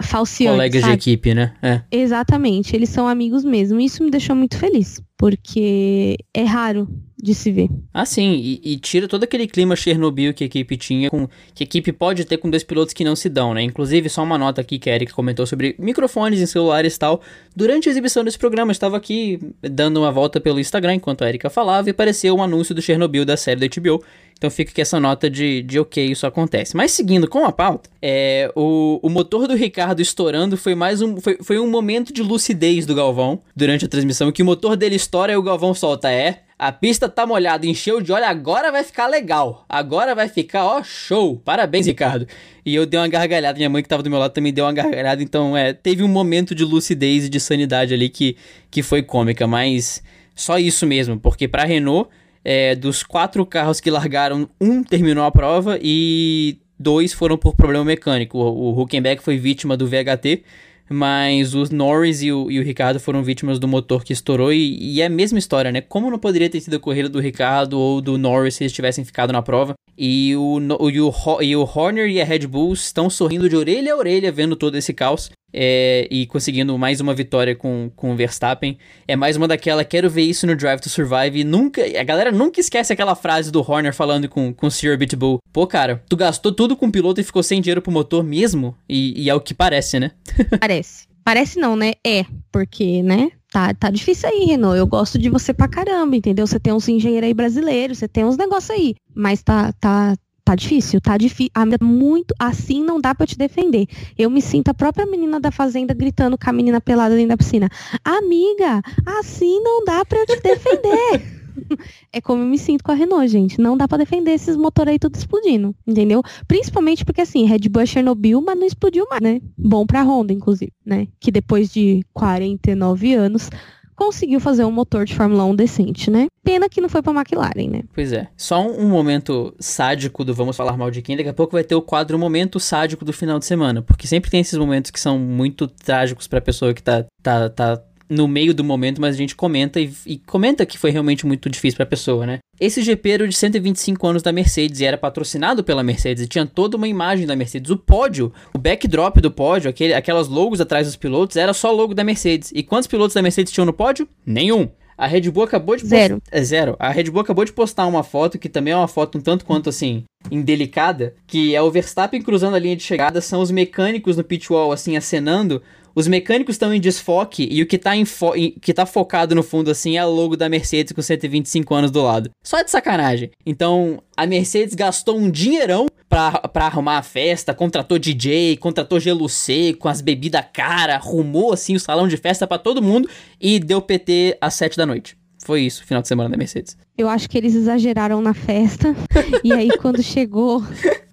falseantes. 0.02 0.56
Colegas 0.56 0.82
sabe? 0.82 0.98
de 0.98 1.00
equipe, 1.00 1.34
né? 1.34 1.54
É. 1.62 1.82
Exatamente, 1.92 2.76
eles 2.76 2.90
são 2.90 3.08
amigos 3.08 3.44
mesmo. 3.44 3.80
Isso 3.80 4.04
me 4.04 4.12
deixou 4.12 4.36
muito 4.36 4.58
feliz, 4.58 5.02
porque 5.18 6.18
é 6.34 6.44
raro 6.44 6.88
de 7.22 7.34
se 7.34 7.52
ver. 7.52 7.70
Ah, 7.94 8.06
sim, 8.06 8.34
e, 8.34 8.62
e, 8.74 8.78
tira 8.78 9.08
todo 9.08 9.24
aquele 9.24 9.48
clima 9.48 9.76
Chernobyl 9.76 10.34
que 10.34 10.44
a 10.44 10.48
equipe 10.48 10.76
tinha, 10.76 11.10
com, 11.10 11.28
que 11.54 11.64
a 11.64 11.66
equipe 11.66 11.92
pode 11.92 12.26
ter 12.26 12.38
com 12.38 12.50
dois 12.50 12.64
pilotos 12.64 12.94
que 12.94 13.06
não 13.06 13.16
se 13.16 13.30
dão, 13.30 13.54
né? 13.54 13.62
Inclusive, 13.62 14.10
só 14.10 14.22
uma 14.22 14.38
nota 14.38 14.60
aqui 14.60 14.78
que 14.78 14.90
a 14.90 14.96
Eric 14.96 15.14
comentou 15.14 15.46
sobre 15.46 15.76
microfones 15.80 16.42
em 16.42 16.46
celulares 16.46 16.96
e 16.96 17.00
tal. 17.00 17.22
Durante 17.56 17.88
a 17.88 17.92
exibição 17.92 18.24
desse 18.24 18.38
programa, 18.38 18.72
estava 18.72 18.98
aqui 18.98 19.40
dando 19.62 19.98
uma 20.02 20.12
volta 20.12 20.42
pelo 20.42 20.60
Instagram 20.60 20.96
enquanto 20.96 21.24
a 21.24 21.30
Erika 21.30 21.50
falava 21.50 21.90
e 21.90 21.92
apareceu 21.92 22.36
um 22.36 22.44
anúncio 22.44 22.76
do 22.76 22.82
Chernobyl 22.82 23.24
da 23.24 23.38
série 23.38 23.66
da 23.66 23.82
HBO. 23.82 24.04
Então 24.38 24.50
fica 24.50 24.72
aqui 24.72 24.82
essa 24.82 25.00
nota 25.00 25.30
de, 25.30 25.62
de 25.64 25.80
ok, 25.80 26.06
isso 26.06 26.28
acontece. 26.28 26.76
Mas 26.76 26.92
seguindo 26.92 27.30
com 27.30 27.46
a 27.46 27.52
pauta, 27.54 27.90
é, 28.02 28.52
o, 28.54 29.00
o 29.02 29.10
motor 29.10 29.48
do 29.48 29.56
Ricardo 29.56 30.02
estourando 30.02 30.58
foi 30.58 30.76
mais 30.76 31.02
um. 31.02 31.22
Foi, 31.22 31.38
foi 31.42 31.58
um 31.58 31.70
momento 31.70 32.12
de 32.12 32.22
lucidez 32.22 32.86
do 32.86 32.94
Galvão 32.94 33.40
durante 33.56 33.86
a 33.86 33.88
transmissão, 33.88 34.34
que 34.34 34.42
o 34.42 34.46
motor 34.46 34.76
dele 34.76 34.96
estoura 34.96 35.32
e 35.32 35.38
o 35.38 35.42
Galvão 35.42 35.74
solta. 35.74 36.12
É, 36.12 36.42
a 36.58 36.72
pista 36.72 37.10
tá 37.10 37.26
molhada, 37.26 37.66
encheu 37.66 38.02
de 38.02 38.12
óleo, 38.12 38.26
agora 38.26 38.72
vai 38.72 38.84
ficar 38.84 39.08
legal. 39.08 39.66
Agora 39.68 40.16
vai 40.16 40.30
ficar, 40.30 40.66
ó, 40.66 40.82
show. 40.82 41.38
Parabéns, 41.44 41.86
Ricardo. 41.86 42.28
E 42.66 42.74
eu 42.74 42.86
dei 42.86 43.00
uma 43.00 43.08
gargalhada, 43.08 43.58
minha 43.58 43.70
mãe 43.70 43.84
que 43.84 43.90
tava 43.90 44.02
do 44.02 44.10
meu 44.10 44.20
lado 44.20 44.32
também 44.32 44.54
deu 44.54 44.66
uma 44.66 44.74
gargalhada, 44.74 45.22
então 45.22 45.56
é, 45.56 45.74
teve 45.74 46.02
um 46.02 46.08
momento 46.08 46.56
de 46.56 46.64
lucidez 46.64 47.26
e 47.26 47.30
de 47.30 47.40
sanidade 47.40 47.94
ali 47.94 48.10
que, 48.10 48.38
que 48.72 48.82
foi 48.82 49.04
cômica, 49.04 49.46
mas 49.46 50.02
só 50.34 50.58
isso 50.58 50.86
mesmo, 50.86 51.20
porque 51.20 51.48
pra 51.48 51.66
Renault 51.66 52.10
é, 52.44 52.76
dos 52.76 53.04
quatro 53.04 53.46
carros 53.46 53.80
que 53.82 53.92
largaram, 53.92 54.48
um 54.62 54.84
terminou 54.84 55.26
a 55.26 55.32
prova 55.32 55.80
e 55.82 56.58
dois 56.80 57.12
foram 57.12 57.38
por 57.38 57.56
problema 57.56 57.84
mecânico. 57.84 58.38
O, 58.38 58.72
o 58.72 58.82
Huckenberg 58.82 59.22
foi 59.22 59.38
vítima 59.38 59.76
do 59.76 59.88
VHT, 59.88 60.44
mas 60.90 61.54
os 61.56 61.70
Norris 61.70 62.22
e 62.22 62.32
o, 62.32 62.50
e 62.50 62.60
o 62.60 62.64
Ricardo 62.64 63.00
foram 63.00 63.24
vítimas 63.24 63.60
do 63.60 63.68
motor 63.68 64.04
que 64.04 64.14
estourou. 64.14 64.54
E, 64.54 64.78
e, 64.96 65.02
é 65.02 65.06
a 65.06 65.10
mesma 65.10 65.40
história, 65.40 65.72
né? 65.72 65.82
Como 65.82 66.12
não 66.12 66.20
poderia 66.20 66.50
ter 66.50 66.62
sido 66.62 66.76
a 66.76 66.80
corrida 66.80 67.10
do 67.10 67.20
Ricardo 67.20 67.80
ou 67.80 68.02
do 68.02 68.18
Norris 68.18 68.56
se 68.56 68.64
eles 68.64 68.74
tivessem 68.74 69.04
ficado 69.04 69.34
na 69.34 69.42
prova? 69.42 69.74
E 69.98 70.36
o, 70.36 70.60
e, 70.90 71.02
o, 71.02 71.42
e 71.42 71.56
o 71.56 71.62
Horner 71.62 72.10
e 72.10 72.22
a 72.22 72.26
Red 72.26 72.48
Bull 72.48 72.74
estão 72.74 73.10
sorrindo 73.10 73.48
de 73.48 73.56
orelha 73.56 73.94
a 73.94 73.98
orelha 73.98 74.32
vendo 74.32 74.56
todo 74.56 74.78
esse 74.78 74.94
caos 74.94 75.32
é, 75.58 76.06
e 76.12 76.26
conseguindo 76.26 76.78
mais 76.78 77.00
uma 77.00 77.14
vitória 77.14 77.56
com, 77.56 77.90
com 77.96 78.12
o 78.12 78.16
Verstappen. 78.16 78.78
É 79.08 79.16
mais 79.16 79.38
uma 79.38 79.48
daquela, 79.48 79.86
quero 79.86 80.10
ver 80.10 80.24
isso 80.24 80.46
no 80.46 80.56
Drive 80.56 80.82
to 80.82 80.90
Survive. 80.90 81.40
E 81.40 81.44
nunca, 81.46 81.82
a 81.82 82.04
galera 82.04 82.32
nunca 82.32 82.60
esquece 82.60 82.92
aquela 82.92 83.16
frase 83.16 83.52
do 83.52 83.62
Horner 83.62 83.94
falando 83.94 84.28
com, 84.28 84.54
com 84.54 84.68
o 84.68 84.72
Sr. 84.72 84.98
Bitbull. 84.98 85.40
Pô, 85.54 85.66
cara, 85.66 86.04
tu 86.10 86.18
gastou 86.18 86.52
tudo 86.52 86.76
com 86.76 86.88
o 86.88 86.92
piloto 86.92 87.22
e 87.22 87.24
ficou 87.24 87.42
sem 87.42 87.62
dinheiro 87.62 87.82
pro 87.82 87.92
motor 87.92 88.24
mesmo? 88.24 88.76
E, 88.90 89.24
e 89.24 89.30
é 89.30 89.34
o 89.34 89.40
que 89.40 89.54
parece, 89.54 90.00
né? 90.00 90.12
Parece. 90.60 91.08
Parece 91.24 91.58
não, 91.58 91.76
né? 91.76 91.94
É, 92.06 92.24
porque, 92.52 93.02
né? 93.02 93.32
Tá, 93.56 93.74
tá 93.74 93.90
difícil 93.90 94.28
aí, 94.28 94.44
Renault. 94.44 94.78
Eu 94.78 94.86
gosto 94.86 95.18
de 95.18 95.30
você 95.30 95.54
pra 95.54 95.66
caramba, 95.66 96.14
entendeu? 96.14 96.46
Você 96.46 96.60
tem 96.60 96.74
uns 96.74 96.90
engenheiros 96.90 97.26
aí 97.26 97.34
brasileiros, 97.34 98.00
você 98.00 98.06
tem 98.06 98.26
uns 98.26 98.36
negócios 98.36 98.70
aí. 98.70 98.96
Mas 99.16 99.42
tá, 99.42 99.72
tá, 99.80 100.14
tá 100.44 100.56
difícil, 100.56 101.00
tá 101.00 101.16
difícil. 101.16 101.54
Muito 101.82 102.36
assim 102.38 102.84
não 102.84 103.00
dá 103.00 103.16
para 103.16 103.26
te 103.26 103.38
defender. 103.38 103.88
Eu 104.18 104.30
me 104.30 104.42
sinto 104.42 104.68
a 104.68 104.74
própria 104.74 105.06
menina 105.06 105.40
da 105.40 105.52
fazenda 105.52 105.94
gritando 105.94 106.38
com 106.38 106.50
a 106.50 106.52
menina 106.52 106.82
pelada 106.82 107.16
dentro 107.16 107.30
da 107.30 107.38
piscina. 107.38 107.70
Amiga, 108.04 108.82
assim 109.06 109.62
não 109.64 109.86
dá 109.86 110.04
para 110.04 110.26
te 110.26 110.38
defender. 110.42 111.32
é 112.12 112.22
como 112.22 112.44
eu 112.44 112.48
me 112.48 112.58
sinto 112.58 112.84
com 112.84 112.92
a 112.92 112.96
Renault, 112.96 113.28
gente. 113.28 113.60
Não 113.60 113.78
dá 113.78 113.88
para 113.88 114.00
defender 114.00 114.32
esses 114.32 114.56
motores 114.56 114.94
aí 114.94 115.00
tudo 115.00 115.16
explodindo, 115.16 115.76
entendeu? 115.86 116.22
Principalmente 116.48 117.06
porque, 117.06 117.22
assim, 117.22 117.46
Red 117.46 117.70
Bull 117.70 117.84
é 117.84 117.86
Chernobyl, 117.86 118.42
mas 118.42 118.58
não 118.58 118.66
explodiu 118.66 119.06
mais, 119.10 119.22
né? 119.22 119.42
Bom 119.58 119.86
pra 119.86 120.04
Honda, 120.04 120.34
inclusive, 120.34 120.72
né? 120.86 121.08
Que 121.20 121.32
depois 121.32 121.72
de 121.72 122.04
49 122.14 123.14
anos 123.14 123.50
conseguiu 123.96 124.40
fazer 124.40 124.66
um 124.66 124.72
motor 124.72 125.06
de 125.06 125.16
Fórmula 125.16 125.46
1 125.46 125.56
decente, 125.56 126.12
né? 126.12 126.28
Pena 126.44 126.70
que 126.70 126.82
não 126.82 126.90
foi 126.90 127.02
pra 127.02 127.14
McLaren, 127.14 127.70
né? 127.70 127.84
Pois 127.94 128.12
é. 128.12 128.28
Só 128.36 128.62
um, 128.62 128.86
um, 128.86 128.90
momento 128.90 129.56
sádico 129.60 130.24
do 130.24 130.34
Vamos 130.34 130.56
Falar 130.56 130.78
Mal 130.78 130.92
de 130.92 131.02
Quem. 131.02 131.18
Daqui 131.18 131.30
a 131.30 131.34
pouco 131.34 131.54
vai 131.54 131.64
ter 131.64 131.76
o 131.76 131.82
quadro 131.82 132.20
Momento 132.20 132.60
Sádico 132.60 133.06
do 133.06 133.14
final 133.14 133.40
de 133.40 133.46
semana. 133.46 133.82
Porque 133.82 134.06
sempre 134.06 134.30
tem 134.30 134.42
esses 134.42 134.58
momentos 134.58 134.92
que 134.92 135.00
são 135.00 135.18
muito 135.18 135.68
trágicos 135.68 136.28
pra 136.28 136.42
pessoa 136.42 136.74
que 136.74 136.84
tá, 136.84 137.06
tá, 137.24 137.50
tá 137.50 137.82
no 138.10 138.28
meio 138.28 138.54
do 138.54 138.64
momento, 138.64 139.02
mas 139.02 139.16
a 139.16 139.18
gente 139.18 139.36
comenta 139.36 139.80
e, 139.80 139.92
e 140.06 140.18
comenta 140.18 140.66
que 140.66 140.78
foi 140.78 140.92
realmente 140.92 141.26
muito 141.26 141.50
difícil 141.50 141.78
para 141.78 141.84
a 141.84 141.90
pessoa, 141.90 142.26
né? 142.26 142.40
Esse 142.60 142.82
GP 142.82 143.10
era 143.10 143.28
de 143.28 143.36
125 143.36 144.08
anos 144.08 144.24
da 144.24 144.32
Mercedes 144.32 144.80
e 144.80 144.86
era 144.86 144.98
patrocinado 144.98 145.64
pela 145.64 145.84
Mercedes 145.84 146.24
e 146.24 146.28
tinha 146.28 146.46
toda 146.46 146.78
uma 146.78 146.88
imagem 146.88 147.28
da 147.28 147.36
Mercedes. 147.36 147.70
O 147.70 147.78
pódio, 147.78 148.32
o 148.54 148.58
backdrop 148.58 149.18
do 149.18 149.30
pódio, 149.30 149.70
aquele, 149.70 149.94
aquelas 149.94 150.28
logos 150.28 150.62
atrás 150.62 150.88
dos 150.88 150.96
pilotos, 150.96 151.36
era 151.36 151.54
só 151.54 151.72
logo 151.72 151.94
da 151.94 152.04
Mercedes. 152.04 152.52
E 152.56 152.64
quantos 152.64 152.88
pilotos 152.88 153.14
da 153.14 153.22
Mercedes 153.22 153.52
tinham 153.52 153.66
no 153.66 153.74
pódio? 153.74 154.08
Nenhum. 154.26 154.70
A 154.98 155.08
Red 155.08 155.30
Bull 155.30 155.44
acabou 155.44 155.76
de 155.76 155.86
zero. 155.86 156.22
É 156.32 156.42
zero. 156.42 156.76
A 156.80 156.90
Red 156.90 157.06
Bull 157.06 157.22
acabou 157.22 157.44
de 157.44 157.52
postar 157.52 157.86
uma 157.86 158.04
foto 158.04 158.40
que 158.40 158.48
também 158.48 158.74
é 158.74 158.78
uma 158.78 158.88
foto 158.88 159.18
um 159.18 159.22
tanto 159.22 159.44
quanto 159.44 159.70
assim 159.70 160.04
indelicada, 160.32 161.14
que 161.28 161.54
é 161.54 161.62
o 161.62 161.70
Verstappen 161.70 162.22
cruzando 162.22 162.56
a 162.56 162.60
linha 162.60 162.76
de 162.76 162.84
chegada, 162.84 163.20
são 163.22 163.42
os 163.42 163.52
mecânicos 163.52 164.18
no 164.18 164.24
pit 164.24 164.52
wall 164.52 164.72
assim 164.72 164.96
acenando 164.96 165.62
os 165.96 166.08
mecânicos 166.08 166.56
estão 166.56 166.74
em 166.74 166.80
desfoque 166.80 167.48
e 167.50 167.62
o 167.62 167.66
que 167.66 167.78
tá, 167.78 167.96
em 167.96 168.04
fo 168.04 168.34
que 168.62 168.74
tá 168.74 168.86
focado 168.86 169.34
no 169.34 169.42
fundo 169.42 169.72
assim 169.72 169.98
é 169.98 170.06
o 170.06 170.10
logo 170.10 170.36
da 170.36 170.50
Mercedes 170.50 170.92
com 170.92 171.02
125 171.02 171.74
anos 171.74 171.90
do 171.90 172.04
lado. 172.04 172.30
Só 172.44 172.62
de 172.62 172.70
sacanagem. 172.70 173.32
Então, 173.46 174.04
a 174.18 174.28
Mercedes 174.28 174.76
gastou 174.76 175.18
um 175.18 175.30
dinheirão 175.30 175.86
pra, 176.10 176.32
pra 176.32 176.66
arrumar 176.66 176.98
a 176.98 177.04
festa, 177.04 177.54
contratou 177.54 177.98
DJ, 177.98 178.58
contratou 178.58 179.00
gelo 179.00 179.30
seco, 179.30 179.88
as 179.88 180.02
bebidas 180.02 180.46
cara, 180.52 180.96
arrumou 180.96 181.54
assim 181.54 181.76
o 181.76 181.80
salão 181.80 182.08
de 182.08 182.18
festa 182.18 182.46
para 182.46 182.58
todo 182.58 182.82
mundo 182.82 183.10
e 183.40 183.58
deu 183.58 183.82
PT 183.82 184.38
às 184.42 184.54
7 184.56 184.76
da 184.76 184.86
noite. 184.86 185.18
Foi 185.46 185.62
isso, 185.62 185.86
final 185.86 186.02
de 186.02 186.08
semana 186.08 186.28
da 186.28 186.36
Mercedes. 186.36 186.76
Eu 186.98 187.08
acho 187.08 187.30
que 187.30 187.38
eles 187.38 187.54
exageraram 187.54 188.20
na 188.20 188.34
festa. 188.34 188.96
e 189.44 189.54
aí, 189.54 189.70
quando 189.78 190.02
chegou 190.02 190.64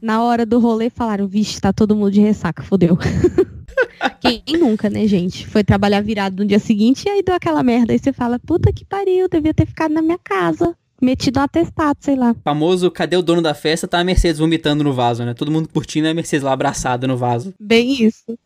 na 0.00 0.22
hora 0.22 0.46
do 0.46 0.58
rolê, 0.58 0.88
falaram: 0.88 1.28
vixe, 1.28 1.60
tá 1.60 1.70
todo 1.70 1.94
mundo 1.94 2.10
de 2.10 2.22
ressaca, 2.22 2.62
fodeu. 2.62 2.96
Quem 4.20 4.42
nunca, 4.58 4.88
né, 4.88 5.06
gente? 5.06 5.46
Foi 5.46 5.62
trabalhar 5.62 6.00
virado 6.00 6.42
no 6.42 6.48
dia 6.48 6.58
seguinte 6.58 7.04
e 7.04 7.10
aí 7.10 7.22
deu 7.22 7.34
aquela 7.34 7.62
merda. 7.62 7.92
Aí 7.92 7.98
você 7.98 8.10
fala, 8.10 8.38
puta 8.38 8.72
que 8.72 8.86
pariu, 8.86 9.28
devia 9.28 9.52
ter 9.52 9.66
ficado 9.66 9.92
na 9.92 10.00
minha 10.00 10.18
casa. 10.18 10.74
Metido 11.00 11.38
um 11.38 11.42
atestado, 11.42 11.98
sei 12.00 12.16
lá. 12.16 12.34
Famoso, 12.42 12.90
cadê 12.90 13.16
o 13.16 13.22
dono 13.22 13.42
da 13.42 13.52
festa? 13.52 13.86
Tá 13.86 13.98
a 13.98 14.04
Mercedes 14.04 14.38
vomitando 14.38 14.82
no 14.82 14.94
vaso, 14.94 15.24
né? 15.24 15.34
Todo 15.34 15.52
mundo 15.52 15.68
curtindo 15.68 16.08
a 16.08 16.14
Mercedes 16.14 16.42
lá 16.42 16.52
abraçada 16.52 17.06
no 17.06 17.18
vaso. 17.18 17.52
Bem 17.60 18.02
isso. 18.02 18.38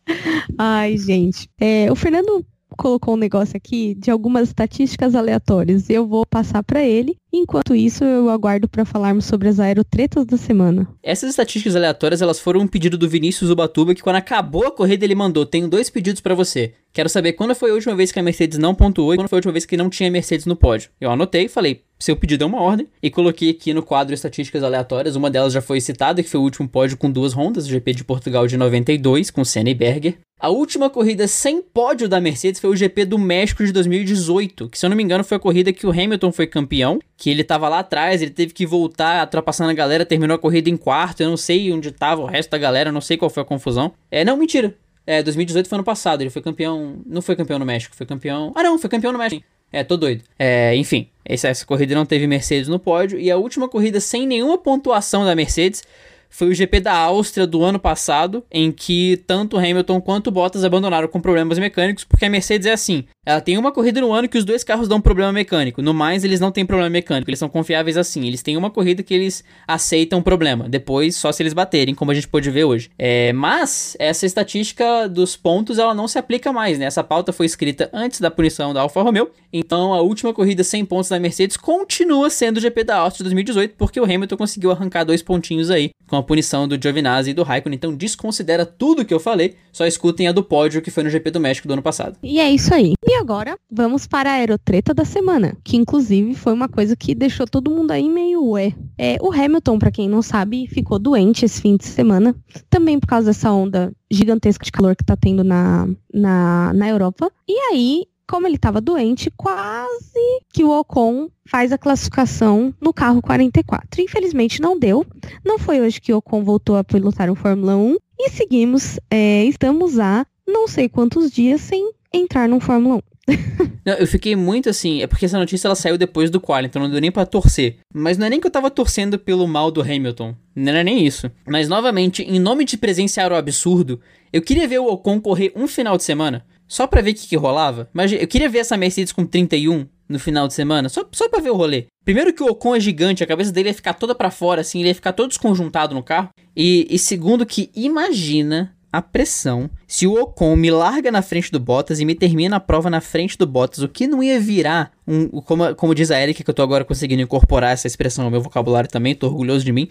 Ai, 0.57 0.97
gente. 0.97 1.47
É, 1.57 1.89
o 1.89 1.95
Fernando 1.95 2.43
colocou 2.77 3.15
um 3.15 3.17
negócio 3.17 3.57
aqui 3.57 3.95
de 3.95 4.09
algumas 4.11 4.49
estatísticas 4.49 5.15
aleatórias. 5.15 5.89
Eu 5.89 6.07
vou 6.07 6.25
passar 6.25 6.63
para 6.63 6.81
ele. 6.81 7.17
Enquanto 7.31 7.75
isso, 7.75 8.03
eu 8.03 8.29
aguardo 8.29 8.67
para 8.69 8.85
falarmos 8.85 9.25
sobre 9.25 9.49
as 9.49 9.59
aerotretas 9.59 10.25
da 10.25 10.37
semana. 10.37 10.87
Essas 11.03 11.29
estatísticas 11.29 11.75
aleatórias, 11.75 12.21
elas 12.21 12.39
foram 12.39 12.61
um 12.61 12.67
pedido 12.67 12.97
do 12.97 13.09
Vinícius 13.09 13.49
Ubatuba, 13.49 13.93
que 13.93 14.01
quando 14.01 14.15
acabou 14.15 14.65
a 14.65 14.71
corrida 14.71 15.03
ele 15.03 15.15
mandou, 15.15 15.45
tenho 15.45 15.67
dois 15.67 15.89
pedidos 15.89 16.21
para 16.21 16.35
você. 16.35 16.73
Quero 16.93 17.09
saber 17.09 17.33
quando 17.33 17.53
foi 17.53 17.71
a 17.71 17.73
última 17.73 17.95
vez 17.95 18.11
que 18.11 18.19
a 18.19 18.23
Mercedes 18.23 18.57
não 18.57 18.73
pontuou 18.73 19.13
e 19.13 19.17
quando 19.17 19.27
foi 19.27 19.37
a 19.37 19.39
última 19.39 19.53
vez 19.53 19.65
que 19.65 19.77
não 19.77 19.89
tinha 19.89 20.09
Mercedes 20.09 20.45
no 20.45 20.55
pódio. 20.55 20.89
Eu 20.99 21.11
anotei 21.11 21.45
e 21.45 21.49
falei, 21.49 21.83
seu 21.99 22.15
pedido 22.15 22.43
é 22.43 22.47
uma 22.47 22.61
ordem, 22.61 22.87
e 23.01 23.09
coloquei 23.09 23.49
aqui 23.49 23.73
no 23.73 23.83
quadro 23.83 24.13
estatísticas 24.13 24.63
aleatórias. 24.63 25.15
Uma 25.15 25.29
delas 25.29 25.53
já 25.53 25.61
foi 25.61 25.81
citada, 25.81 26.21
que 26.23 26.29
foi 26.29 26.39
o 26.39 26.43
último 26.43 26.67
pódio 26.67 26.97
com 26.97 27.11
duas 27.11 27.33
rondas, 27.33 27.65
o 27.65 27.69
GP 27.69 27.93
de 27.93 28.03
Portugal 28.03 28.47
de 28.47 28.57
92, 28.57 29.29
com 29.31 29.43
Senna 29.43 29.69
e 29.69 29.73
Berger. 29.73 30.17
A 30.39 30.49
última 30.49 30.87
corrida 30.87 31.27
sem 31.27 31.63
pódio 31.63 32.07
da 32.07 32.21
Mercedes 32.21 32.61
foi 32.61 32.69
o 32.69 32.75
GP 32.75 33.05
do 33.05 33.17
México 33.17 33.65
de 33.65 33.71
2018, 33.71 34.69
que 34.69 34.77
se 34.77 34.85
eu 34.85 34.89
não 34.89 34.95
me 34.95 35.01
engano 35.01 35.23
foi 35.23 35.37
a 35.37 35.39
corrida 35.39 35.73
que 35.73 35.87
o 35.87 35.89
Hamilton 35.89 36.31
foi 36.31 36.45
campeão, 36.45 36.99
que 37.17 37.31
ele 37.31 37.43
tava 37.43 37.67
lá 37.67 37.79
atrás, 37.79 38.21
ele 38.21 38.29
teve 38.29 38.53
que 38.53 38.65
voltar 38.65 39.25
ultrapassando 39.25 39.71
a 39.71 39.73
galera, 39.73 40.05
terminou 40.05 40.35
a 40.35 40.39
corrida 40.39 40.69
em 40.69 40.77
quarto, 40.77 41.21
eu 41.21 41.29
não 41.29 41.35
sei 41.35 41.73
onde 41.73 41.91
tava 41.91 42.21
o 42.21 42.25
resto 42.25 42.51
da 42.51 42.59
galera, 42.59 42.91
não 42.91 43.01
sei 43.01 43.17
qual 43.17 43.29
foi 43.29 43.41
a 43.41 43.45
confusão. 43.45 43.91
É, 44.11 44.23
não, 44.23 44.37
mentira. 44.37 44.75
É, 45.05 45.23
2018 45.23 45.67
foi 45.67 45.77
ano 45.77 45.83
passado, 45.83 46.21
ele 46.21 46.29
foi 46.29 46.41
campeão, 46.41 47.01
não 47.05 47.21
foi 47.21 47.35
campeão 47.35 47.57
no 47.57 47.65
México, 47.65 47.95
foi 47.95 48.05
campeão... 48.05 48.51
Ah 48.55 48.61
não, 48.61 48.77
foi 48.77 48.89
campeão 48.89 49.11
no 49.11 49.17
México. 49.17 49.43
É, 49.71 49.83
tô 49.83 49.97
doido. 49.97 50.23
É, 50.37 50.75
enfim, 50.75 51.07
essa, 51.25 51.47
essa 51.47 51.65
corrida 51.65 51.95
não 51.95 52.05
teve 52.05 52.27
Mercedes 52.27 52.67
no 52.67 52.77
pódio, 52.77 53.19
e 53.19 53.31
a 53.31 53.37
última 53.37 53.67
corrida 53.67 53.99
sem 53.99 54.27
nenhuma 54.27 54.57
pontuação 54.57 55.25
da 55.25 55.35
Mercedes 55.35 55.83
foi 56.29 56.49
o 56.49 56.53
GP 56.53 56.79
da 56.79 56.93
Áustria 56.93 57.47
do 57.47 57.63
ano 57.63 57.79
passado, 57.79 58.43
em 58.51 58.71
que 58.71 59.23
tanto 59.25 59.57
Hamilton 59.57 60.01
quanto 60.01 60.31
Bottas 60.31 60.63
abandonaram 60.63 61.07
com 61.07 61.19
problemas 61.19 61.57
mecânicos, 61.59 62.03
porque 62.03 62.25
a 62.25 62.29
Mercedes 62.29 62.67
é 62.67 62.73
assim: 62.73 63.05
ela 63.25 63.41
tem 63.41 63.57
uma 63.57 63.71
corrida 63.71 63.99
no 64.01 64.13
ano 64.13 64.29
que 64.29 64.37
os 64.37 64.45
dois 64.45 64.63
carros 64.63 64.87
dão 64.87 65.01
problema 65.01 65.31
mecânico. 65.31 65.81
No 65.81 65.93
mais, 65.93 66.23
eles 66.23 66.39
não 66.39 66.51
têm 66.51 66.65
problema 66.65 66.89
mecânico, 66.89 67.29
eles 67.29 67.39
são 67.39 67.49
confiáveis 67.49 67.97
assim. 67.97 68.25
Eles 68.25 68.41
têm 68.41 68.57
uma 68.57 68.69
corrida 68.69 69.03
que 69.03 69.13
eles 69.13 69.43
aceitam 69.67 70.21
problema, 70.21 70.69
depois 70.69 71.15
só 71.15 71.31
se 71.31 71.43
eles 71.43 71.53
baterem, 71.53 71.95
como 71.95 72.11
a 72.11 72.13
gente 72.13 72.27
pode 72.27 72.49
ver 72.49 72.63
hoje. 72.65 72.89
É, 72.97 73.33
mas 73.33 73.95
essa 73.99 74.25
estatística 74.25 75.07
dos 75.07 75.35
pontos 75.35 75.79
ela 75.79 75.93
não 75.93 76.07
se 76.07 76.17
aplica 76.17 76.53
mais, 76.53 76.79
né? 76.79 76.85
Essa 76.85 77.03
pauta 77.03 77.33
foi 77.33 77.45
escrita 77.45 77.89
antes 77.93 78.19
da 78.19 78.31
punição 78.31 78.73
da 78.73 78.81
Alfa 78.81 79.01
Romeo, 79.01 79.29
então 79.51 79.93
a 79.93 80.01
última 80.01 80.33
corrida 80.33 80.63
sem 80.63 80.85
pontos 80.85 81.09
da 81.09 81.19
Mercedes 81.19 81.57
continua 81.57 82.29
sendo 82.29 82.57
o 82.57 82.61
GP 82.61 82.83
da 82.83 82.97
Áustria 82.97 83.23
de 83.23 83.35
2018, 83.35 83.75
porque 83.77 83.99
o 83.99 84.03
Hamilton 84.03 84.37
conseguiu 84.37 84.71
arrancar 84.71 85.03
dois 85.03 85.21
pontinhos 85.21 85.69
aí 85.69 85.89
com 86.07 86.15
a 86.17 86.23
punição 86.23 86.67
do 86.67 86.81
Giovinazzi 86.81 87.31
e 87.31 87.33
do 87.33 87.43
Raikkonen. 87.43 87.75
Então 87.75 87.95
desconsidera 87.95 88.65
tudo 88.65 89.05
que 89.05 89.13
eu 89.13 89.19
falei, 89.19 89.55
só 89.71 89.85
escutem 89.85 90.27
a 90.27 90.31
do 90.31 90.43
pódio 90.43 90.81
que 90.81 90.91
foi 90.91 91.03
no 91.03 91.09
GP 91.09 91.31
do 91.31 91.39
México 91.39 91.67
do 91.67 91.73
ano 91.73 91.81
passado. 91.81 92.17
E 92.21 92.39
é 92.39 92.49
isso 92.49 92.73
aí. 92.73 92.93
E 93.05 93.13
agora 93.15 93.57
vamos 93.71 94.07
para 94.07 94.31
a 94.31 94.33
aerotreta 94.33 94.93
da 94.93 95.05
semana, 95.05 95.55
que 95.63 95.77
inclusive 95.77 96.33
foi 96.35 96.53
uma 96.53 96.67
coisa 96.67 96.95
que 96.95 97.15
deixou 97.15 97.47
todo 97.47 97.71
mundo 97.71 97.91
aí 97.91 98.09
meio 98.09 98.43
ué. 98.49 98.73
É, 98.97 99.17
o 99.21 99.31
Hamilton, 99.31 99.79
para 99.79 99.91
quem 99.91 100.09
não 100.09 100.21
sabe, 100.21 100.67
ficou 100.67 100.99
doente 100.99 101.45
esse 101.45 101.61
fim 101.61 101.77
de 101.77 101.85
semana, 101.85 102.35
também 102.69 102.99
por 102.99 103.07
causa 103.07 103.27
dessa 103.27 103.51
onda 103.51 103.93
gigantesca 104.09 104.65
de 104.65 104.71
calor 104.71 104.95
que 104.95 105.03
tá 105.03 105.15
tendo 105.15 105.43
na, 105.43 105.87
na, 106.13 106.73
na 106.73 106.89
Europa. 106.89 107.31
E 107.47 107.57
aí, 107.71 108.05
como 108.27 108.45
ele 108.45 108.55
estava 108.55 108.81
doente, 108.81 109.31
quase 109.35 110.41
que 110.53 110.63
o 110.63 110.77
Ocon 110.77 111.29
faz 111.45 111.71
a 111.71 111.77
classificação 111.77 112.73
no 112.81 112.93
carro 112.93 113.21
44. 113.21 114.01
Infelizmente 114.01 114.61
não 114.61 114.77
deu. 114.77 115.05
Não 115.45 115.57
foi 115.57 115.81
hoje 115.81 116.01
que 116.01 116.13
o 116.13 116.17
Ocon 116.17 116.43
voltou 116.43 116.75
a 116.75 116.83
pilotar 116.83 117.31
o 117.31 117.35
Fórmula 117.35 117.75
1 117.75 117.97
e 118.19 118.29
seguimos, 118.29 118.99
é, 119.09 119.45
estamos 119.45 119.99
há 119.99 120.25
não 120.47 120.67
sei 120.67 120.87
quantos 120.87 121.29
dias 121.29 121.61
sem 121.61 121.91
entrar 122.13 122.47
no 122.47 122.59
Fórmula 122.59 122.95
1. 122.95 123.01
não, 123.85 123.93
eu 123.95 124.07
fiquei 124.07 124.35
muito 124.35 124.69
assim, 124.69 125.01
é 125.01 125.07
porque 125.07 125.25
essa 125.25 125.37
notícia 125.37 125.67
ela 125.67 125.75
saiu 125.75 125.97
depois 125.97 126.29
do 126.29 126.39
qual, 126.39 126.63
então 126.63 126.81
não 126.81 126.89
deu 126.89 127.01
nem 127.01 127.11
para 127.11 127.25
torcer. 127.25 127.77
Mas 127.93 128.17
não 128.17 128.25
é 128.25 128.29
nem 128.29 128.39
que 128.39 128.47
eu 128.47 128.51
tava 128.51 128.71
torcendo 128.71 129.19
pelo 129.19 129.45
mal 129.47 129.69
do 129.69 129.81
Hamilton, 129.81 130.33
não 130.55 130.71
era 130.71 130.83
nem 130.83 131.05
isso. 131.05 131.29
Mas 131.45 131.67
novamente, 131.67 132.23
em 132.23 132.39
nome 132.39 132.63
de 132.63 132.77
presenciar 132.77 133.31
o 133.31 133.35
absurdo, 133.35 133.99
eu 134.31 134.41
queria 134.41 134.67
ver 134.67 134.79
o 134.79 134.87
Ocon 134.87 135.19
correr 135.19 135.51
um 135.55 135.67
final 135.67 135.97
de 135.97 136.03
semana. 136.03 136.45
Só 136.67 136.85
pra 136.85 137.01
ver 137.01 137.11
o 137.11 137.15
que, 137.15 137.27
que 137.27 137.35
rolava. 137.35 137.89
Mas 137.93 138.11
eu 138.11 138.27
queria 138.27 138.49
ver 138.49 138.59
essa 138.59 138.77
Mercedes 138.77 139.13
com 139.13 139.25
31 139.25 139.87
no 140.07 140.19
final 140.19 140.47
de 140.47 140.53
semana, 140.53 140.87
só, 140.87 141.05
só 141.11 141.27
pra 141.27 141.41
ver 141.41 141.49
o 141.49 141.55
rolê. 141.55 141.85
Primeiro 142.05 142.33
que 142.33 142.41
o 142.41 142.47
Ocon 142.47 142.75
é 142.75 142.79
gigante, 142.79 143.23
a 143.23 143.27
cabeça 143.27 143.51
dele 143.51 143.69
ia 143.69 143.73
ficar 143.73 143.93
toda 143.93 144.15
para 144.15 144.31
fora, 144.31 144.61
assim, 144.61 144.79
ele 144.79 144.89
ia 144.89 144.95
ficar 144.95 145.11
todo 145.11 145.27
desconjuntado 145.29 145.93
no 145.93 146.01
carro. 146.01 146.29
E, 146.55 146.87
e 146.89 146.97
segundo 146.97 147.45
que 147.45 147.69
imagina 147.75 148.73
a 148.91 149.01
pressão 149.01 149.69
se 149.85 150.07
o 150.07 150.13
Ocon 150.13 150.55
me 150.55 150.71
larga 150.71 151.11
na 151.11 151.21
frente 151.21 151.51
do 151.51 151.59
Bottas 151.59 151.99
e 151.99 152.05
me 152.05 152.15
termina 152.15 152.55
a 152.55 152.59
prova 152.59 152.89
na 152.89 153.01
frente 153.01 153.37
do 153.37 153.45
Bottas, 153.45 153.83
o 153.83 153.89
que 153.89 154.07
não 154.07 154.23
ia 154.23 154.39
virar 154.39 154.91
um, 155.05 155.41
como, 155.41 155.75
como 155.75 155.93
diz 155.93 156.09
a 156.09 156.21
Erika, 156.21 156.43
que 156.43 156.49
eu 156.49 156.53
tô 156.53 156.61
agora 156.61 156.85
conseguindo 156.85 157.21
incorporar 157.21 157.73
essa 157.73 157.87
expressão 157.87 158.23
no 158.23 158.31
meu 158.31 158.41
vocabulário 158.41 158.89
também, 158.89 159.13
tô 159.13 159.27
orgulhoso 159.27 159.65
de 159.65 159.73
mim 159.73 159.89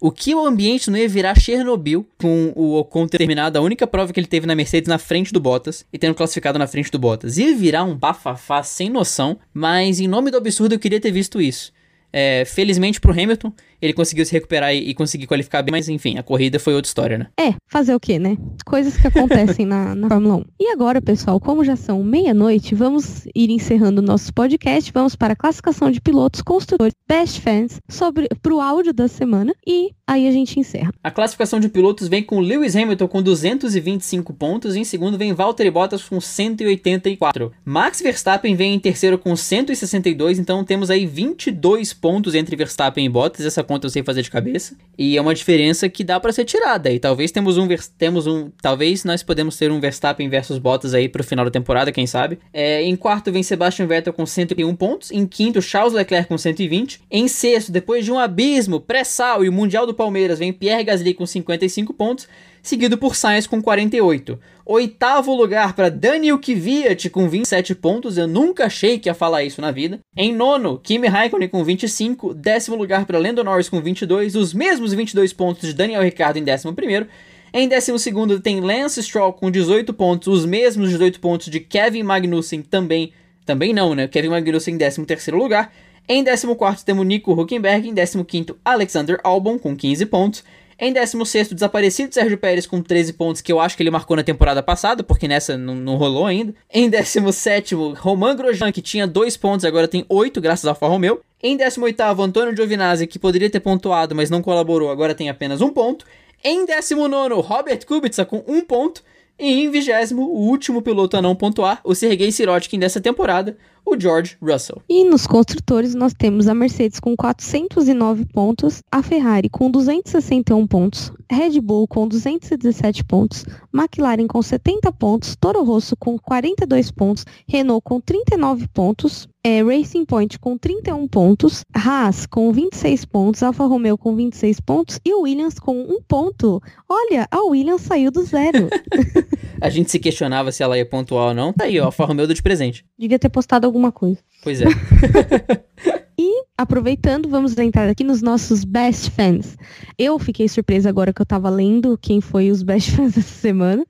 o 0.00 0.10
que 0.10 0.34
o 0.34 0.44
ambiente 0.44 0.90
não 0.90 0.98
ia 0.98 1.08
virar 1.08 1.38
Chernobyl 1.38 2.06
com 2.18 2.52
o 2.54 2.74
Ocon 2.74 3.06
ter 3.06 3.18
terminado 3.18 3.58
a 3.58 3.62
única 3.62 3.86
prova 3.86 4.12
que 4.12 4.20
ele 4.20 4.26
teve 4.26 4.46
na 4.46 4.54
Mercedes 4.54 4.88
na 4.88 4.98
frente 4.98 5.32
do 5.32 5.40
Bottas 5.40 5.86
e 5.92 5.98
tendo 5.98 6.14
classificado 6.14 6.58
na 6.58 6.66
frente 6.66 6.90
do 6.90 6.98
Bottas. 6.98 7.38
Ia 7.38 7.56
virar 7.56 7.84
um 7.84 7.96
bafafá 7.96 8.62
sem 8.62 8.90
noção, 8.90 9.38
mas 9.54 9.98
em 9.98 10.06
nome 10.06 10.30
do 10.30 10.36
absurdo 10.36 10.74
eu 10.74 10.78
queria 10.78 11.00
ter 11.00 11.10
visto 11.10 11.40
isso. 11.40 11.72
É, 12.12 12.44
felizmente 12.44 13.00
pro 13.00 13.12
Hamilton, 13.12 13.52
ele 13.80 13.92
conseguiu 13.92 14.24
se 14.24 14.32
recuperar 14.32 14.74
e, 14.74 14.90
e, 14.90 14.94
conseguir 14.94 15.26
qualificar 15.26 15.62
bem, 15.62 15.72
mas 15.72 15.88
enfim, 15.88 16.18
a 16.18 16.22
corrida 16.22 16.58
foi 16.58 16.74
outra 16.74 16.88
história, 16.88 17.18
né? 17.18 17.26
É, 17.38 17.54
fazer 17.68 17.94
o 17.94 18.00
quê, 18.00 18.18
né? 18.18 18.36
Coisas 18.64 18.96
que 18.96 19.06
acontecem 19.06 19.64
na, 19.66 19.94
na 19.94 20.08
Fórmula 20.08 20.36
1. 20.36 20.44
E 20.60 20.72
agora, 20.72 21.00
pessoal, 21.02 21.38
como 21.40 21.64
já 21.64 21.76
são 21.76 22.02
meia-noite, 22.02 22.74
vamos 22.74 23.26
ir 23.34 23.50
encerrando 23.50 24.00
o 24.00 24.04
nosso 24.04 24.32
podcast, 24.32 24.90
vamos 24.92 25.16
para 25.16 25.32
a 25.32 25.36
classificação 25.36 25.90
de 25.90 26.00
pilotos, 26.00 26.42
construtores, 26.42 26.94
best 27.08 27.40
fans, 27.40 27.80
sobre, 27.88 28.28
pro 28.42 28.60
áudio 28.60 28.92
da 28.92 29.08
semana 29.08 29.54
e 29.66 29.90
aí 30.06 30.26
a 30.28 30.30
gente 30.30 30.58
encerra. 30.58 30.92
A 31.02 31.10
classificação 31.10 31.58
de 31.58 31.68
pilotos 31.68 32.08
vem 32.08 32.22
com 32.22 32.40
Lewis 32.40 32.76
Hamilton 32.76 33.08
com 33.08 33.22
225 33.22 34.32
pontos, 34.32 34.76
em 34.76 34.84
segundo 34.84 35.18
vem 35.18 35.32
Valtteri 35.32 35.70
Bottas 35.70 36.02
com 36.02 36.20
184. 36.20 37.52
Max 37.64 38.00
Verstappen 38.00 38.54
vem 38.54 38.74
em 38.74 38.78
terceiro 38.78 39.18
com 39.18 39.34
162, 39.34 40.38
então 40.38 40.64
temos 40.64 40.90
aí 40.90 41.06
22 41.06 41.92
pontos 41.92 42.34
entre 42.34 42.56
Verstappen 42.56 43.04
e 43.04 43.08
Bottas, 43.08 43.44
essa 43.44 43.64
conta 43.66 43.86
eu 43.86 43.90
sei 43.90 44.02
fazer 44.02 44.22
de 44.22 44.30
cabeça. 44.30 44.74
E 44.96 45.16
é 45.16 45.20
uma 45.20 45.34
diferença 45.34 45.88
que 45.88 46.02
dá 46.02 46.18
para 46.18 46.32
ser 46.32 46.44
tirada. 46.44 46.90
E 46.90 46.98
talvez 46.98 47.30
temos 47.30 47.58
um 47.58 47.68
temos 47.98 48.26
um, 48.26 48.50
talvez 48.62 49.04
nós 49.04 49.22
podemos 49.22 49.56
ter 49.56 49.70
um 49.70 49.80
Verstappen 49.80 50.28
versus 50.28 50.58
Bottas 50.58 50.94
aí 50.94 51.08
pro 51.08 51.22
final 51.22 51.44
da 51.44 51.50
temporada, 51.50 51.92
quem 51.92 52.06
sabe. 52.06 52.38
É, 52.52 52.82
em 52.82 52.96
quarto 52.96 53.30
vem 53.30 53.42
Sebastian 53.42 53.86
Vettel 53.86 54.12
com 54.12 54.24
101 54.24 54.74
pontos, 54.76 55.10
em 55.10 55.26
quinto 55.26 55.60
Charles 55.60 55.92
Leclerc 55.92 56.28
com 56.28 56.38
120, 56.38 57.00
em 57.10 57.28
sexto, 57.28 57.70
depois 57.70 58.04
de 58.04 58.12
um 58.12 58.18
abismo, 58.18 58.80
pré-sal 58.80 59.44
e 59.44 59.48
o 59.48 59.52
Mundial 59.52 59.86
do 59.86 59.94
Palmeiras, 59.94 60.38
vem 60.38 60.52
Pierre 60.52 60.84
Gasly 60.84 61.12
com 61.12 61.26
55 61.26 61.92
pontos 61.92 62.28
seguido 62.68 62.98
por 62.98 63.14
Sainz 63.14 63.46
com 63.46 63.62
48. 63.62 64.38
Oitavo 64.64 65.34
lugar 65.34 65.74
para 65.74 65.88
Daniel 65.88 66.38
Kvyat 66.38 67.08
com 67.10 67.28
27 67.28 67.74
pontos, 67.74 68.18
eu 68.18 68.26
nunca 68.26 68.66
achei 68.66 68.98
que 68.98 69.08
ia 69.08 69.14
falar 69.14 69.44
isso 69.44 69.60
na 69.60 69.70
vida. 69.70 70.00
Em 70.16 70.34
nono, 70.34 70.78
Kimi 70.78 71.06
Raikkonen 71.06 71.48
com 71.48 71.62
25. 71.62 72.34
Décimo 72.34 72.76
lugar 72.76 73.06
para 73.06 73.18
Lando 73.18 73.44
Norris 73.44 73.68
com 73.68 73.80
22, 73.80 74.34
os 74.34 74.52
mesmos 74.52 74.92
22 74.92 75.32
pontos 75.32 75.68
de 75.68 75.74
Daniel 75.74 76.02
Ricciardo 76.02 76.38
em 76.38 76.44
décimo 76.44 76.74
primeiro. 76.74 77.06
Em 77.52 77.68
décimo 77.68 77.98
segundo 77.98 78.40
tem 78.40 78.60
Lance 78.60 79.02
Stroll 79.02 79.32
com 79.32 79.50
18 79.50 79.94
pontos, 79.94 80.28
os 80.28 80.44
mesmos 80.44 80.90
18 80.90 81.20
pontos 81.20 81.46
de 81.48 81.60
Kevin 81.60 82.02
Magnussen 82.02 82.62
também, 82.62 83.12
também 83.44 83.72
não, 83.72 83.94
né? 83.94 84.08
Kevin 84.08 84.28
Magnussen 84.30 84.74
em 84.74 84.76
décimo 84.76 85.06
terceiro 85.06 85.38
lugar. 85.38 85.72
Em 86.08 86.22
14 86.22 86.84
temos 86.84 87.06
Nico 87.06 87.32
Huckenberg, 87.32 87.88
em 87.88 87.94
15 87.94 88.56
Alexander 88.64 89.18
Albon 89.24 89.58
com 89.58 89.76
15 89.76 90.06
pontos. 90.06 90.44
Em 90.78 90.92
16, 90.92 91.54
desaparecido 91.54 92.12
Sérgio 92.12 92.36
Pérez 92.36 92.66
com 92.66 92.82
13 92.82 93.14
pontos, 93.14 93.40
que 93.40 93.50
eu 93.50 93.58
acho 93.58 93.76
que 93.76 93.82
ele 93.82 93.90
marcou 93.90 94.14
na 94.14 94.22
temporada 94.22 94.62
passada, 94.62 95.02
porque 95.02 95.26
nessa 95.26 95.56
não, 95.56 95.74
não 95.74 95.96
rolou 95.96 96.26
ainda. 96.26 96.54
Em 96.70 96.90
17, 96.90 97.74
Roman 97.74 98.36
Grosjean, 98.36 98.70
que 98.70 98.82
tinha 98.82 99.06
2 99.06 99.36
pontos, 99.38 99.64
agora 99.64 99.88
tem 99.88 100.04
8, 100.08 100.38
graças 100.38 100.66
ao 100.66 100.72
Alfa 100.72 100.86
Romeo. 100.86 101.20
Em 101.42 101.56
18, 101.56 102.02
Antônio 102.20 102.54
Giovinazzi, 102.54 103.06
que 103.06 103.18
poderia 103.18 103.48
ter 103.48 103.60
pontuado, 103.60 104.14
mas 104.14 104.28
não 104.28 104.42
colaborou, 104.42 104.90
agora 104.90 105.14
tem 105.14 105.30
apenas 105.30 105.62
1 105.62 105.70
ponto. 105.70 106.04
Em 106.44 106.66
19, 106.66 107.40
Robert 107.40 107.86
Kubica 107.86 108.24
com 108.26 108.44
1 108.46 108.60
ponto. 108.66 109.02
E 109.38 109.64
em 109.64 109.70
vigésimo, 109.70 110.22
o 110.22 110.48
último 110.48 110.80
piloto 110.80 111.14
a 111.14 111.20
não 111.20 111.36
pontuar, 111.36 111.80
o 111.84 111.94
Sergei 111.94 112.32
Sirotkin 112.32 112.78
dessa 112.78 113.02
temporada, 113.02 113.56
o 113.86 113.98
George 113.98 114.36
Russell. 114.42 114.82
E 114.88 115.04
nos 115.04 115.26
construtores 115.26 115.94
nós 115.94 116.12
temos 116.12 116.48
a 116.48 116.54
Mercedes 116.54 116.98
com 116.98 117.16
409 117.16 118.26
pontos, 118.26 118.82
a 118.90 119.02
Ferrari 119.02 119.48
com 119.48 119.70
261 119.70 120.66
pontos, 120.66 121.12
Red 121.30 121.60
Bull 121.60 121.86
com 121.86 122.08
217 122.08 123.04
pontos, 123.04 123.44
McLaren 123.72 124.26
com 124.26 124.42
70 124.42 124.90
pontos, 124.92 125.36
Toro 125.36 125.62
Rosso 125.62 125.96
com 125.96 126.18
42 126.18 126.90
pontos, 126.90 127.24
Renault 127.48 127.82
com 127.84 128.00
39 128.00 128.66
pontos, 128.68 129.28
é, 129.46 129.62
Racing 129.62 130.04
Point 130.04 130.40
com 130.40 130.58
31 130.58 131.06
pontos, 131.06 131.62
Haas 131.72 132.26
com 132.26 132.52
26 132.52 133.04
pontos, 133.04 133.44
Alfa 133.44 133.64
Romeo 133.64 133.96
com 133.96 134.16
26 134.16 134.58
pontos 134.58 134.98
e 135.04 135.14
Williams 135.14 135.60
com 135.60 135.82
1 135.82 136.02
ponto. 136.08 136.60
Olha, 136.88 137.28
a 137.30 137.44
Williams 137.44 137.82
saiu 137.82 138.10
do 138.10 138.24
zero. 138.24 138.68
a 139.62 139.70
gente 139.70 139.88
se 139.88 140.00
questionava 140.00 140.50
se 140.50 140.64
ela 140.64 140.76
ia 140.76 140.84
pontuar 140.84 141.28
ou 141.28 141.34
não. 141.34 141.52
Tá 141.52 141.66
aí, 141.66 141.78
ó, 141.78 141.84
Alfa 141.84 142.04
Romeo 142.04 142.26
de 142.26 142.42
presente. 142.42 142.84
Devia 142.98 143.20
ter 143.20 143.28
postado 143.28 143.68
alguma 143.76 143.92
coisa. 143.92 144.18
Pois 144.42 144.60
é. 144.60 144.66
e, 146.18 146.44
aproveitando, 146.56 147.28
vamos 147.28 147.56
entrar 147.58 147.88
aqui 147.88 148.02
nos 148.02 148.22
nossos 148.22 148.64
best 148.64 149.10
fans. 149.10 149.56
Eu 149.98 150.18
fiquei 150.18 150.48
surpresa 150.48 150.88
agora 150.88 151.12
que 151.12 151.20
eu 151.20 151.26
tava 151.26 151.50
lendo 151.50 151.98
quem 152.00 152.20
foi 152.20 152.50
os 152.50 152.62
best 152.62 152.92
fans 152.96 153.16
essa 153.16 153.28
semana 153.28 153.84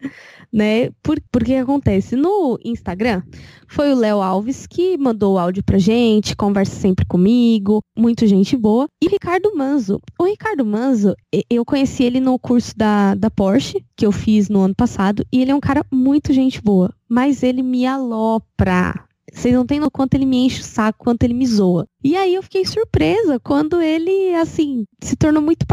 né? 0.53 0.91
Por, 1.03 1.21
porque 1.31 1.55
acontece? 1.55 2.17
No 2.17 2.59
Instagram, 2.65 3.23
foi 3.69 3.93
o 3.93 3.97
Léo 3.97 4.23
Alves 4.23 4.67
que 4.67 4.97
mandou 4.97 5.35
o 5.35 5.39
áudio 5.39 5.63
pra 5.63 5.79
gente, 5.79 6.37
conversa 6.37 6.75
sempre 6.75 7.05
comigo, 7.05 7.83
muito 7.97 8.27
gente 8.27 8.57
boa. 8.57 8.87
E 9.03 9.09
Ricardo 9.09 9.55
Manzo. 9.55 10.01
O 10.19 10.25
Ricardo 10.25 10.65
Manzo, 10.65 11.15
eu 11.51 11.65
conheci 11.65 12.05
ele 12.05 12.21
no 12.21 12.39
curso 12.39 12.73
da, 12.77 13.15
da 13.15 13.31
Porsche, 13.31 13.85
que 13.97 14.07
eu 14.07 14.13
fiz 14.13 14.49
no 14.49 14.61
ano 14.61 14.75
passado, 14.75 15.25
e 15.33 15.43
ele 15.43 15.51
é 15.51 15.55
um 15.55 15.61
cara 15.61 15.85
muito 15.93 16.33
gente 16.33 16.61
boa. 16.63 16.93
Mas 17.09 17.43
ele 17.43 17.63
me 17.63 17.87
alopra. 17.87 19.06
Vocês 19.33 19.53
não 19.53 19.67
têm 19.67 19.81
no 19.81 19.91
quanto 19.91 20.15
ele 20.15 20.25
me 20.25 20.47
enche 20.47 20.61
o 20.61 20.65
saco, 20.65 21.05
quanto 21.05 21.25
ele 21.25 21.35
me 21.35 21.47
zoa. 21.47 21.87
E 22.03 22.17
aí 22.17 22.35
eu 22.35 22.43
fiquei 22.43 22.65
surpresa 22.65 23.41
quando 23.41 23.83
ele, 23.83 24.33
assim, 24.35 24.85
se 25.03 25.17
tornou 25.17 25.43
muito 25.43 25.67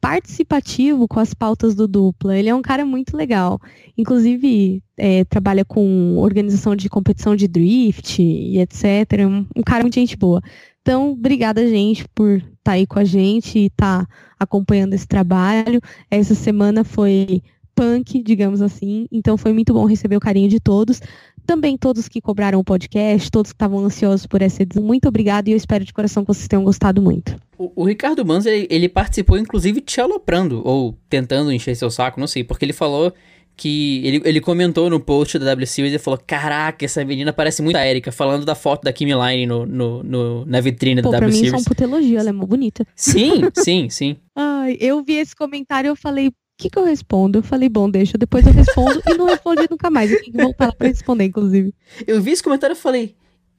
participativo 0.00 1.08
com 1.08 1.18
as 1.18 1.32
pautas 1.32 1.74
do 1.74 1.88
dupla. 1.88 2.36
Ele 2.36 2.50
é 2.50 2.54
um 2.54 2.60
cara 2.60 2.84
muito 2.84 3.16
legal. 3.16 3.58
Inclusive, 3.96 4.82
é, 4.98 5.24
trabalha 5.24 5.64
com 5.64 6.18
organização 6.18 6.76
de 6.76 6.90
competição 6.90 7.34
de 7.34 7.48
drift 7.48 8.22
e 8.22 8.58
etc. 8.58 9.26
Um, 9.26 9.46
um 9.56 9.62
cara 9.62 9.82
muito 9.82 9.94
gente 9.94 10.16
boa. 10.16 10.42
Então, 10.82 11.12
obrigada, 11.12 11.66
gente, 11.66 12.06
por 12.14 12.36
estar 12.36 12.48
tá 12.62 12.72
aí 12.72 12.86
com 12.86 12.98
a 12.98 13.04
gente 13.04 13.58
e 13.58 13.66
estar 13.66 14.04
tá 14.04 14.12
acompanhando 14.38 14.92
esse 14.92 15.06
trabalho. 15.06 15.80
Essa 16.10 16.34
semana 16.34 16.84
foi 16.84 17.42
punk, 17.78 18.20
digamos 18.24 18.60
assim. 18.60 19.06
Então 19.12 19.36
foi 19.36 19.52
muito 19.52 19.72
bom 19.72 19.84
receber 19.84 20.16
o 20.16 20.20
carinho 20.20 20.48
de 20.48 20.58
todos. 20.58 21.00
Também 21.48 21.78
todos 21.78 22.08
que 22.08 22.20
cobraram 22.20 22.60
o 22.60 22.62
podcast, 22.62 23.30
todos 23.30 23.52
que 23.52 23.54
estavam 23.54 23.82
ansiosos 23.82 24.26
por 24.26 24.42
essa 24.42 24.62
edição. 24.62 24.82
Muito 24.82 25.08
obrigado 25.08 25.48
e 25.48 25.52
eu 25.52 25.56
espero 25.56 25.82
de 25.82 25.94
coração 25.94 26.22
que 26.22 26.28
vocês 26.28 26.46
tenham 26.46 26.62
gostado 26.62 27.00
muito. 27.00 27.34
O, 27.56 27.72
o 27.74 27.84
Ricardo 27.86 28.22
Manzo, 28.22 28.50
ele, 28.50 28.66
ele, 28.68 28.86
participou 28.86 29.38
inclusive 29.38 29.80
te 29.80 29.98
aloprando, 29.98 30.60
ou 30.62 30.94
tentando 31.08 31.50
encher 31.50 31.74
seu 31.74 31.90
saco, 31.90 32.20
não 32.20 32.26
sei, 32.26 32.44
porque 32.44 32.66
ele 32.66 32.74
falou 32.74 33.14
que 33.56 34.06
ele, 34.06 34.22
ele 34.26 34.40
comentou 34.42 34.90
no 34.90 35.00
post 35.00 35.38
da 35.38 35.46
W 35.46 35.66
Series 35.66 35.94
e 35.94 35.98
falou: 35.98 36.20
Caraca, 36.26 36.84
essa 36.84 37.02
menina 37.02 37.32
parece 37.32 37.62
muito 37.62 37.76
a 37.76 37.86
Erika, 37.86 38.12
falando 38.12 38.44
da 38.44 38.54
foto 38.54 38.84
da 38.84 38.92
Kimi 38.92 39.14
Line 39.14 39.46
no, 39.46 39.64
no, 39.64 40.02
no, 40.02 40.44
na 40.44 40.60
vitrine 40.60 41.00
Pô, 41.00 41.08
da 41.08 41.18
W 41.18 41.32
Series. 41.32 41.50
Pra 41.50 41.56
mim, 41.56 41.62
isso 41.62 41.68
é 41.68 41.72
um 41.72 41.74
puto 41.74 41.82
elogio, 41.82 42.18
ela 42.18 42.28
é 42.28 42.32
muito 42.32 42.50
bonita. 42.50 42.86
Sim, 42.94 43.40
sim, 43.56 43.88
sim. 43.88 44.18
Ai, 44.36 44.76
eu 44.78 45.02
vi 45.02 45.14
esse 45.14 45.34
comentário 45.34 45.88
e 45.88 45.90
eu 45.90 45.96
falei: 45.96 46.30
que, 46.58 46.68
que 46.68 46.78
eu 46.78 46.84
respondo? 46.84 47.38
Eu 47.38 47.42
falei, 47.42 47.68
bom, 47.68 47.88
deixa, 47.88 48.18
depois 48.18 48.44
eu 48.44 48.52
respondo 48.52 49.00
e 49.08 49.14
não 49.14 49.26
respondi 49.26 49.66
nunca 49.70 49.88
mais. 49.88 50.10
Eu 50.10 50.18
tenho 50.18 50.32
que 50.32 50.42
voltar 50.42 50.66
lá 50.66 50.72
pra 50.72 50.88
responder, 50.88 51.24
inclusive. 51.24 51.72
Eu 52.04 52.20
vi 52.20 52.32
esse 52.32 52.42
comentário 52.42 52.74
e 52.74 52.76
falei, 52.76 53.14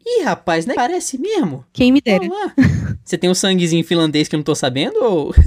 ih, 0.05 0.23
rapaz, 0.23 0.65
né? 0.65 0.73
Parece 0.75 1.17
mesmo. 1.17 1.65
Quem 1.71 1.93
me 1.93 2.01
dera. 2.01 2.27
Você 3.03 3.17
tem 3.17 3.29
um 3.29 3.33
sanguezinho 3.33 3.85
finlandês 3.85 4.27
que 4.27 4.35
eu 4.35 4.37
não 4.37 4.43
tô 4.43 4.53
sabendo 4.53 5.01
ou... 5.01 5.33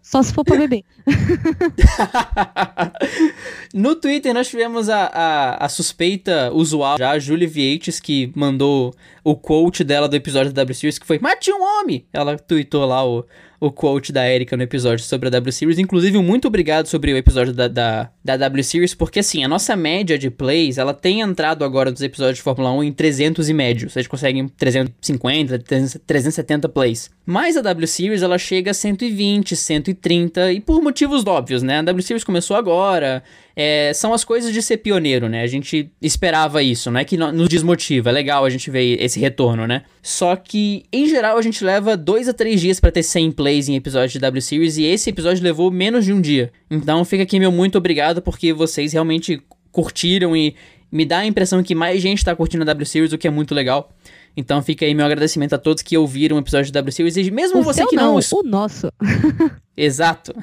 Só 0.00 0.22
se 0.22 0.32
for 0.32 0.42
pra 0.42 0.56
beber. 0.56 0.84
no 3.74 3.94
Twitter 3.94 4.32
nós 4.32 4.48
tivemos 4.48 4.88
a, 4.88 5.04
a, 5.04 5.66
a, 5.66 5.68
suspeita 5.68 6.50
usual 6.54 6.96
já, 6.96 7.10
a 7.10 7.18
Julie 7.18 7.46
Vietes, 7.46 8.00
que 8.00 8.32
mandou 8.34 8.94
o 9.22 9.36
quote 9.36 9.84
dela 9.84 10.08
do 10.08 10.16
episódio 10.16 10.50
da 10.50 10.62
W 10.62 10.74
Series, 10.74 10.98
que 10.98 11.06
foi 11.06 11.18
Mate 11.18 11.52
um 11.52 11.62
homem! 11.62 12.06
Ela 12.10 12.38
tweetou 12.38 12.86
lá 12.86 13.06
o, 13.06 13.26
o 13.60 13.70
quote 13.70 14.12
da 14.12 14.28
Erika 14.28 14.56
no 14.56 14.62
episódio 14.62 15.04
sobre 15.04 15.28
a 15.28 15.30
W 15.30 15.52
Series. 15.52 15.78
Inclusive, 15.78 16.18
muito 16.18 16.48
obrigado 16.48 16.86
sobre 16.86 17.12
o 17.12 17.16
episódio 17.16 17.52
da, 17.52 17.68
da, 17.68 18.10
da 18.24 18.36
W 18.36 18.62
Series, 18.64 18.94
porque 18.94 19.20
assim, 19.20 19.44
a 19.44 19.48
nossa 19.48 19.74
média 19.74 20.18
de 20.18 20.30
plays, 20.30 20.78
ela 20.78 20.94
tem 20.94 21.20
entrado 21.20 21.64
agora 21.64 21.90
nos 21.90 22.02
episódios 22.02 22.36
de 22.36 22.42
Fórmula 22.42 22.70
1 22.72 22.84
em 22.84 22.92
300 22.92 23.48
e 23.48 23.54
médio. 23.54 23.90
Vocês 23.90 24.06
conseguem 24.06 24.46
350, 24.48 25.58
370 26.06 26.68
plays. 26.68 27.10
Mas 27.26 27.56
a 27.56 27.62
W 27.62 27.86
Series, 27.86 28.22
ela 28.22 28.38
chega 28.38 28.70
a 28.70 28.74
120, 28.74 29.56
130, 29.56 30.52
e 30.52 30.60
por 30.60 30.80
motivos 30.80 31.26
óbvios, 31.26 31.62
né? 31.62 31.78
A 31.78 31.82
W 31.82 32.02
Series 32.02 32.24
começou 32.24 32.56
agora, 32.56 33.22
é, 33.60 33.92
são 33.92 34.14
as 34.14 34.22
coisas 34.22 34.52
de 34.52 34.62
ser 34.62 34.76
pioneiro, 34.76 35.28
né? 35.28 35.42
A 35.42 35.46
gente 35.48 35.90
esperava 36.00 36.62
isso, 36.62 36.92
não 36.92 37.00
é 37.00 37.04
que 37.04 37.16
nos 37.16 37.48
desmotiva. 37.48 38.10
É 38.10 38.12
legal 38.12 38.44
a 38.44 38.50
gente 38.50 38.70
ver 38.70 39.02
esse 39.02 39.18
retorno, 39.18 39.66
né? 39.66 39.82
Só 40.00 40.36
que, 40.36 40.84
em 40.92 41.08
geral, 41.08 41.36
a 41.36 41.42
gente 41.42 41.64
leva 41.64 41.96
dois 41.96 42.28
a 42.28 42.32
três 42.32 42.60
dias 42.60 42.78
para 42.78 42.92
ter 42.92 43.02
100 43.02 43.32
plays 43.32 43.68
em 43.68 43.74
episódios 43.74 44.12
de 44.12 44.20
W 44.20 44.40
Series 44.40 44.76
e 44.76 44.84
esse 44.84 45.10
episódio 45.10 45.42
levou 45.42 45.72
menos 45.72 46.04
de 46.04 46.12
um 46.12 46.20
dia. 46.20 46.52
Então 46.70 47.04
fica 47.04 47.24
aqui 47.24 47.40
meu 47.40 47.50
muito 47.50 47.76
obrigado 47.76 48.22
porque 48.22 48.52
vocês 48.52 48.92
realmente 48.92 49.42
curtiram 49.72 50.36
e, 50.36 50.54
me 50.90 51.04
dá 51.04 51.18
a 51.18 51.26
impressão 51.26 51.62
que 51.62 51.74
mais 51.74 52.00
gente 52.00 52.24
tá 52.24 52.34
curtindo 52.34 52.62
a 52.62 52.66
W 52.66 52.86
Series, 52.86 53.12
o 53.12 53.18
que 53.18 53.28
é 53.28 53.30
muito 53.30 53.54
legal. 53.54 53.92
Então 54.36 54.62
fica 54.62 54.84
aí 54.84 54.94
meu 54.94 55.04
agradecimento 55.04 55.54
a 55.54 55.58
todos 55.58 55.82
que 55.82 55.96
ouviram 55.96 56.36
o 56.36 56.40
episódio 56.40 56.66
de 56.66 56.72
W 56.72 56.92
Series 56.92 57.16
e 57.16 57.30
mesmo 57.30 57.60
o 57.60 57.62
você 57.62 57.84
que 57.86 57.96
não, 57.96 58.14
não 58.14 58.20
o 58.20 58.42
nosso. 58.42 58.92
Exato. 59.78 60.34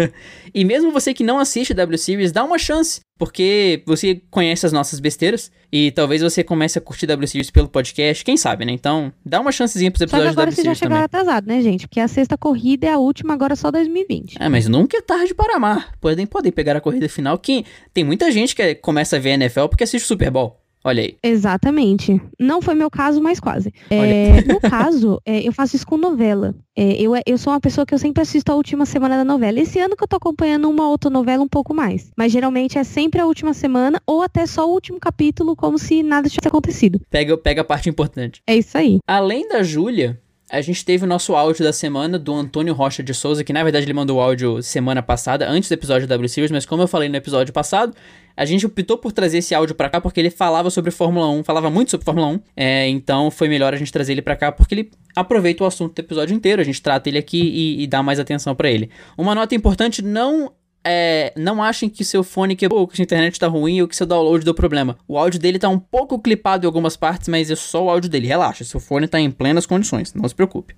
e 0.54 0.64
mesmo 0.66 0.92
você 0.92 1.14
que 1.14 1.24
não 1.24 1.38
assiste 1.38 1.72
W 1.72 1.96
Series, 1.96 2.30
dá 2.30 2.44
uma 2.44 2.58
chance, 2.58 3.00
porque 3.18 3.82
você 3.86 4.20
conhece 4.30 4.66
as 4.66 4.72
nossas 4.72 5.00
besteiras 5.00 5.50
e 5.72 5.90
talvez 5.92 6.20
você 6.20 6.44
comece 6.44 6.76
a 6.76 6.80
curtir 6.80 7.06
W 7.06 7.26
Series 7.26 7.50
pelo 7.50 7.68
podcast, 7.68 8.22
quem 8.22 8.36
sabe, 8.36 8.66
né? 8.66 8.72
Então, 8.72 9.10
dá 9.24 9.40
uma 9.40 9.50
chancezinha 9.50 9.90
pros 9.90 10.02
episódios 10.02 10.32
agora 10.32 10.50
da 10.50 10.50
W 10.50 10.54
vocês 10.54 10.64
já 10.66 10.74
Series 10.74 10.78
chegaram 10.78 11.08
também. 11.08 11.22
atrasado, 11.22 11.46
né, 11.46 11.62
gente? 11.62 11.88
Porque 11.88 12.00
a 12.00 12.08
sexta 12.08 12.36
corrida 12.36 12.86
é 12.86 12.90
a 12.90 12.98
última, 12.98 13.32
agora 13.32 13.56
só 13.56 13.70
2020. 13.70 14.36
É, 14.38 14.48
mas 14.50 14.68
nunca 14.68 14.98
é 14.98 15.00
tarde 15.00 15.34
para 15.34 15.56
amar. 15.56 15.92
Podem, 15.98 16.26
podem 16.26 16.52
pegar 16.52 16.76
a 16.76 16.80
corrida 16.80 17.08
final, 17.08 17.38
que 17.38 17.64
tem 17.94 18.04
muita 18.04 18.30
gente 18.30 18.54
que 18.54 18.74
começa 18.74 19.16
a 19.16 19.18
ver 19.18 19.30
NFL 19.30 19.68
porque 19.68 19.84
assiste 19.84 20.04
o 20.04 20.08
Super 20.08 20.30
Bowl. 20.30 20.61
Olha 20.84 21.02
aí. 21.02 21.16
Exatamente. 21.22 22.20
Não 22.38 22.60
foi 22.60 22.74
meu 22.74 22.90
caso, 22.90 23.22
mas 23.22 23.38
quase. 23.38 23.72
É, 23.88 24.42
no 24.50 24.60
caso, 24.60 25.20
é, 25.24 25.46
eu 25.46 25.52
faço 25.52 25.76
isso 25.76 25.86
com 25.86 25.96
novela. 25.96 26.54
É, 26.76 27.00
eu, 27.00 27.12
eu 27.26 27.38
sou 27.38 27.52
uma 27.52 27.60
pessoa 27.60 27.86
que 27.86 27.94
eu 27.94 27.98
sempre 27.98 28.22
assisto 28.22 28.50
a 28.50 28.54
última 28.54 28.84
semana 28.84 29.16
da 29.16 29.24
novela. 29.24 29.60
Esse 29.60 29.78
ano 29.78 29.96
que 29.96 30.02
eu 30.02 30.08
tô 30.08 30.16
acompanhando 30.16 30.68
uma 30.68 30.88
outra 30.88 31.10
novela 31.10 31.42
um 31.42 31.48
pouco 31.48 31.74
mais. 31.74 32.10
Mas 32.16 32.32
geralmente 32.32 32.78
é 32.78 32.84
sempre 32.84 33.20
a 33.20 33.26
última 33.26 33.54
semana 33.54 34.00
ou 34.06 34.22
até 34.22 34.46
só 34.46 34.68
o 34.68 34.72
último 34.72 34.98
capítulo, 34.98 35.54
como 35.54 35.78
se 35.78 36.02
nada 36.02 36.28
tivesse 36.28 36.48
acontecido. 36.48 37.00
Pega, 37.10 37.36
pega 37.36 37.60
a 37.60 37.64
parte 37.64 37.88
importante. 37.88 38.42
É 38.46 38.56
isso 38.56 38.76
aí. 38.76 38.98
Além 39.06 39.48
da 39.48 39.62
Júlia, 39.62 40.20
a 40.52 40.60
gente 40.60 40.84
teve 40.84 41.04
o 41.04 41.08
nosso 41.08 41.34
áudio 41.34 41.64
da 41.64 41.72
semana 41.72 42.18
do 42.18 42.34
Antônio 42.34 42.74
Rocha 42.74 43.02
de 43.02 43.14
Souza, 43.14 43.42
que 43.42 43.54
na 43.54 43.62
verdade 43.62 43.86
ele 43.86 43.94
mandou 43.94 44.18
o 44.18 44.20
áudio 44.20 44.62
semana 44.62 45.02
passada, 45.02 45.48
antes 45.48 45.66
do 45.66 45.72
episódio 45.72 46.06
da 46.06 46.14
W 46.14 46.28
Series, 46.28 46.50
mas 46.50 46.66
como 46.66 46.82
eu 46.82 46.86
falei 46.86 47.08
no 47.08 47.16
episódio 47.16 47.54
passado, 47.54 47.96
a 48.36 48.44
gente 48.44 48.66
optou 48.66 48.98
por 48.98 49.12
trazer 49.12 49.38
esse 49.38 49.54
áudio 49.54 49.74
pra 49.74 49.88
cá 49.88 49.98
porque 49.98 50.20
ele 50.20 50.28
falava 50.28 50.68
sobre 50.68 50.90
Fórmula 50.90 51.26
1, 51.30 51.42
falava 51.42 51.70
muito 51.70 51.90
sobre 51.90 52.04
Fórmula 52.04 52.26
1, 52.26 52.40
é, 52.54 52.86
então 52.86 53.30
foi 53.30 53.48
melhor 53.48 53.72
a 53.72 53.78
gente 53.78 53.90
trazer 53.90 54.12
ele 54.12 54.20
pra 54.20 54.36
cá 54.36 54.52
porque 54.52 54.74
ele 54.74 54.90
aproveita 55.16 55.64
o 55.64 55.66
assunto 55.66 55.94
do 55.94 55.98
episódio 56.00 56.34
inteiro, 56.36 56.60
a 56.60 56.64
gente 56.64 56.82
trata 56.82 57.08
ele 57.08 57.16
aqui 57.16 57.40
e, 57.40 57.82
e 57.84 57.86
dá 57.86 58.02
mais 58.02 58.20
atenção 58.20 58.54
pra 58.54 58.70
ele. 58.70 58.90
Uma 59.16 59.34
nota 59.34 59.54
importante, 59.54 60.02
não 60.02 60.52
é, 60.84 61.32
não 61.36 61.62
achem 61.62 61.88
que 61.88 62.04
seu 62.04 62.22
fone 62.22 62.56
quebrou, 62.56 62.86
que 62.86 62.96
sua 62.96 63.02
internet 63.02 63.38
tá 63.38 63.46
ruim 63.46 63.80
ou 63.82 63.88
que 63.88 63.96
seu 63.96 64.06
download 64.06 64.44
deu 64.44 64.54
problema. 64.54 64.98
O 65.06 65.18
áudio 65.18 65.40
dele 65.40 65.58
tá 65.58 65.68
um 65.68 65.78
pouco 65.78 66.20
clipado 66.20 66.64
em 66.64 66.66
algumas 66.66 66.96
partes, 66.96 67.28
mas 67.28 67.50
é 67.50 67.56
só 67.56 67.84
o 67.84 67.90
áudio 67.90 68.10
dele. 68.10 68.26
Relaxa, 68.26 68.64
seu 68.64 68.80
fone 68.80 69.06
tá 69.06 69.20
em 69.20 69.30
plenas 69.30 69.66
condições, 69.66 70.12
não 70.14 70.28
se 70.28 70.34
preocupe. 70.34 70.76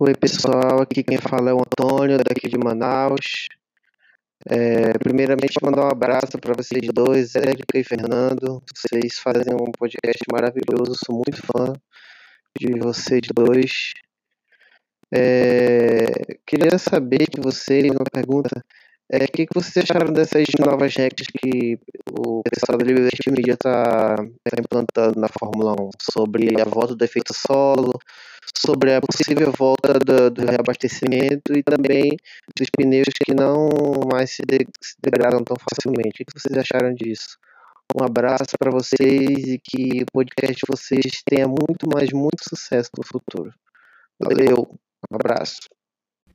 Oi 0.00 0.14
pessoal, 0.14 0.82
aqui 0.82 1.02
quem 1.02 1.18
fala 1.18 1.50
é 1.50 1.54
o 1.54 1.60
Antônio, 1.60 2.18
daqui 2.18 2.48
de 2.48 2.58
Manaus. 2.58 3.46
É, 4.46 4.92
primeiramente, 4.98 5.58
mandar 5.62 5.86
um 5.86 5.90
abraço 5.90 6.38
para 6.38 6.52
vocês 6.52 6.86
dois, 6.92 7.34
Érica 7.34 7.78
e 7.78 7.84
Fernando. 7.84 8.62
Vocês 8.74 9.18
fazem 9.18 9.54
um 9.54 9.72
podcast 9.72 10.20
maravilhoso, 10.30 10.98
sou 11.04 11.22
muito 11.26 11.40
fã 11.46 11.72
de 12.58 12.78
vocês 12.78 13.22
dois. 13.34 13.94
É, 15.16 16.38
queria 16.44 16.76
saber 16.76 17.26
de 17.30 17.40
vocês 17.40 17.84
uma 17.90 18.04
pergunta: 18.12 18.64
é, 19.12 19.24
o 19.24 19.28
que, 19.28 19.46
que 19.46 19.54
vocês 19.54 19.84
acharam 19.84 20.12
dessas 20.12 20.44
novas 20.58 20.94
regras 20.96 21.26
que 21.28 21.78
o 22.10 22.42
pessoal 22.42 22.78
da 22.78 22.84
Liberty 22.84 23.30
Media 23.30 23.54
está 23.54 24.16
tá 24.16 24.56
implantando 24.58 25.20
na 25.20 25.28
Fórmula 25.28 25.72
1 25.80 25.90
sobre 26.00 26.60
a 26.60 26.64
volta 26.64 26.96
do 26.96 27.04
efeito 27.04 27.32
solo? 27.32 27.92
sobre 28.56 28.94
a 28.94 29.00
possível 29.00 29.52
volta 29.56 29.98
do, 29.98 30.30
do, 30.30 30.46
reabastecimento 30.46 31.52
e 31.56 31.62
também 31.62 32.16
dos 32.56 32.68
pneus 32.70 33.08
que 33.24 33.34
não 33.34 33.68
mais 34.10 34.30
se, 34.30 34.42
de, 34.42 34.66
se 34.80 34.94
degradam 35.02 35.42
tão 35.42 35.56
facilmente. 35.56 36.22
O 36.22 36.26
que 36.26 36.40
vocês 36.40 36.56
acharam 36.56 36.94
disso? 36.94 37.36
Um 37.98 38.04
abraço 38.04 38.56
para 38.58 38.70
vocês 38.70 39.48
e 39.48 39.58
que 39.58 40.02
o 40.02 40.06
podcast 40.12 40.54
de 40.54 40.62
vocês 40.68 41.22
tenha 41.26 41.46
muito, 41.46 41.88
mais 41.92 42.12
muito 42.12 42.42
sucesso 42.48 42.90
no 42.96 43.04
futuro. 43.04 43.52
Valeu, 44.20 44.78
um 45.10 45.16
abraço. 45.16 45.58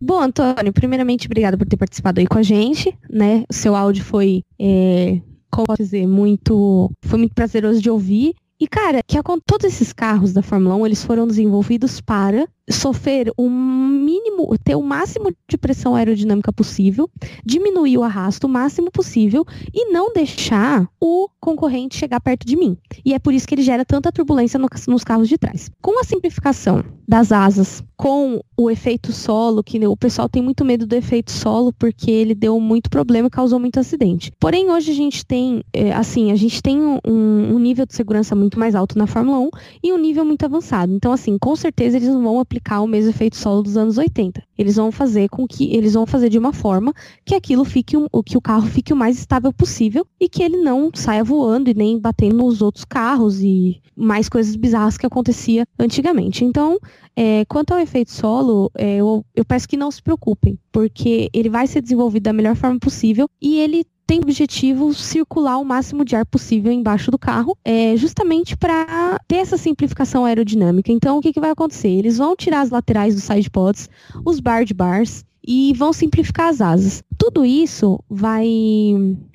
Bom, 0.01 0.21
Antônio, 0.21 0.71
primeiramente, 0.71 1.27
obrigado 1.27 1.57
por 1.57 1.67
ter 1.67 1.75
participado 1.75 2.19
aí 2.19 2.27
com 2.27 2.37
a 2.37 2.43
gente, 2.43 2.97
né? 3.09 3.43
O 3.49 3.53
seu 3.53 3.75
áudio 3.75 4.03
foi, 4.03 4.43
é, 4.57 5.19
como 5.51 5.75
dizer, 5.77 6.07
muito, 6.07 6.89
foi 7.03 7.19
muito 7.19 7.35
prazeroso 7.35 7.81
de 7.81 7.89
ouvir. 7.89 8.33
E, 8.59 8.67
cara, 8.67 9.01
que 9.01 9.17
todos 9.45 9.65
esses 9.65 9.93
carros 9.93 10.33
da 10.33 10.41
Fórmula 10.41 10.75
1, 10.75 10.85
eles 10.85 11.03
foram 11.03 11.25
desenvolvidos 11.25 12.01
para 12.01 12.45
sofrer 12.69 13.31
o 13.37 13.49
mínimo, 13.49 14.55
ter 14.63 14.75
o 14.75 14.83
máximo 14.83 15.31
de 15.47 15.57
pressão 15.57 15.95
aerodinâmica 15.95 16.53
possível, 16.53 17.09
diminuir 17.43 17.97
o 17.97 18.03
arrasto 18.03 18.47
o 18.47 18.49
máximo 18.49 18.91
possível 18.91 19.45
e 19.73 19.91
não 19.91 20.13
deixar 20.13 20.87
o 20.99 21.27
concorrente 21.39 21.97
chegar 21.97 22.19
perto 22.19 22.45
de 22.45 22.55
mim. 22.55 22.77
E 23.03 23.13
é 23.13 23.19
por 23.19 23.33
isso 23.33 23.47
que 23.47 23.55
ele 23.55 23.61
gera 23.61 23.83
tanta 23.83 24.11
turbulência 24.11 24.59
no, 24.59 24.67
nos 24.87 25.03
carros 25.03 25.27
de 25.27 25.37
trás. 25.37 25.71
Com 25.81 25.99
a 25.99 26.03
simplificação 26.03 26.83
das 27.07 27.31
asas, 27.31 27.83
com 27.97 28.39
o 28.55 28.69
efeito 28.69 29.11
solo, 29.11 29.63
que 29.63 29.85
o 29.87 29.97
pessoal 29.97 30.29
tem 30.29 30.43
muito 30.43 30.63
medo 30.63 30.85
do 30.85 30.95
efeito 30.95 31.31
solo 31.31 31.73
porque 31.73 32.11
ele 32.11 32.35
deu 32.35 32.59
muito 32.59 32.89
problema 32.89 33.27
e 33.27 33.31
causou 33.31 33.59
muito 33.59 33.79
acidente. 33.79 34.31
Porém, 34.39 34.69
hoje 34.69 34.91
a 34.91 34.95
gente 34.95 35.25
tem, 35.25 35.63
assim, 35.95 36.31
a 36.31 36.35
gente 36.35 36.61
tem 36.61 36.79
um, 36.79 36.99
um 37.05 37.57
nível 37.57 37.85
de 37.85 37.95
segurança 37.95 38.35
muito 38.35 38.48
mais 38.57 38.73
alto 38.73 38.97
na 38.97 39.05
Fórmula 39.05 39.39
1 39.39 39.49
e 39.83 39.93
um 39.93 39.97
nível 39.97 40.23
muito 40.23 40.45
avançado. 40.45 40.93
Então, 40.93 41.11
assim, 41.11 41.37
com 41.37 41.55
certeza 41.55 41.97
eles 41.97 42.07
não 42.07 42.23
vão 42.23 42.39
aplicar 42.39 42.81
o 42.81 42.87
mesmo 42.87 43.09
efeito 43.09 43.35
solo 43.35 43.61
dos 43.61 43.75
anos 43.75 43.97
80. 43.97 44.41
Eles 44.57 44.77
vão 44.77 44.91
fazer 44.91 45.27
com 45.29 45.45
que 45.47 45.75
eles 45.75 45.93
vão 45.93 46.05
fazer 46.05 46.29
de 46.29 46.37
uma 46.37 46.53
forma 46.53 46.93
que 47.25 47.35
aquilo 47.35 47.65
fique 47.65 47.95
o 47.97 48.23
que 48.23 48.37
o 48.37 48.41
carro 48.41 48.67
fique 48.67 48.93
o 48.93 48.95
mais 48.95 49.17
estável 49.19 49.51
possível 49.51 50.05
e 50.19 50.29
que 50.29 50.41
ele 50.41 50.57
não 50.57 50.89
saia 50.93 51.23
voando 51.23 51.69
e 51.69 51.73
nem 51.73 51.99
batendo 51.99 52.37
nos 52.37 52.61
outros 52.61 52.85
carros 52.85 53.41
e 53.41 53.81
mais 53.95 54.29
coisas 54.29 54.55
bizarras 54.55 54.97
que 54.97 55.05
acontecia 55.05 55.65
antigamente. 55.77 56.45
Então, 56.45 56.77
é, 57.15 57.43
quanto 57.45 57.73
ao 57.73 57.79
efeito 57.79 58.11
solo, 58.11 58.71
é, 58.75 58.95
eu, 58.97 59.25
eu 59.35 59.43
peço 59.43 59.67
que 59.67 59.75
não 59.75 59.91
se 59.91 60.01
preocupem, 60.01 60.57
porque 60.71 61.29
ele 61.33 61.49
vai 61.49 61.67
ser 61.67 61.81
desenvolvido 61.81 62.23
da 62.23 62.33
melhor 62.33 62.55
forma 62.55 62.79
possível 62.79 63.27
e 63.41 63.59
ele 63.59 63.85
tem 64.09 64.17
o 64.17 64.23
objetivo 64.23 64.91
circular 64.91 65.59
o 65.59 65.63
máximo 65.63 66.03
de 66.03 66.15
ar 66.15 66.25
possível 66.25 66.71
embaixo 66.71 67.11
do 67.11 67.19
carro, 67.19 67.55
é, 67.63 67.95
justamente 67.95 68.57
para 68.57 69.19
ter 69.27 69.35
essa 69.35 69.55
simplificação 69.55 70.25
aerodinâmica. 70.25 70.91
Então, 70.91 71.19
o 71.19 71.21
que, 71.21 71.31
que 71.31 71.39
vai 71.39 71.51
acontecer? 71.51 71.89
Eles 71.89 72.17
vão 72.17 72.35
tirar 72.35 72.61
as 72.61 72.71
laterais 72.71 73.13
dos 73.13 73.23
side 73.23 73.51
pods, 73.51 73.87
os 74.25 74.39
bar 74.39 74.65
bars 74.73 75.23
e 75.47 75.73
vão 75.75 75.93
simplificar 75.93 76.47
as 76.47 76.59
asas. 76.59 77.03
Tudo 77.19 77.45
isso 77.45 77.99
vai 78.09 78.47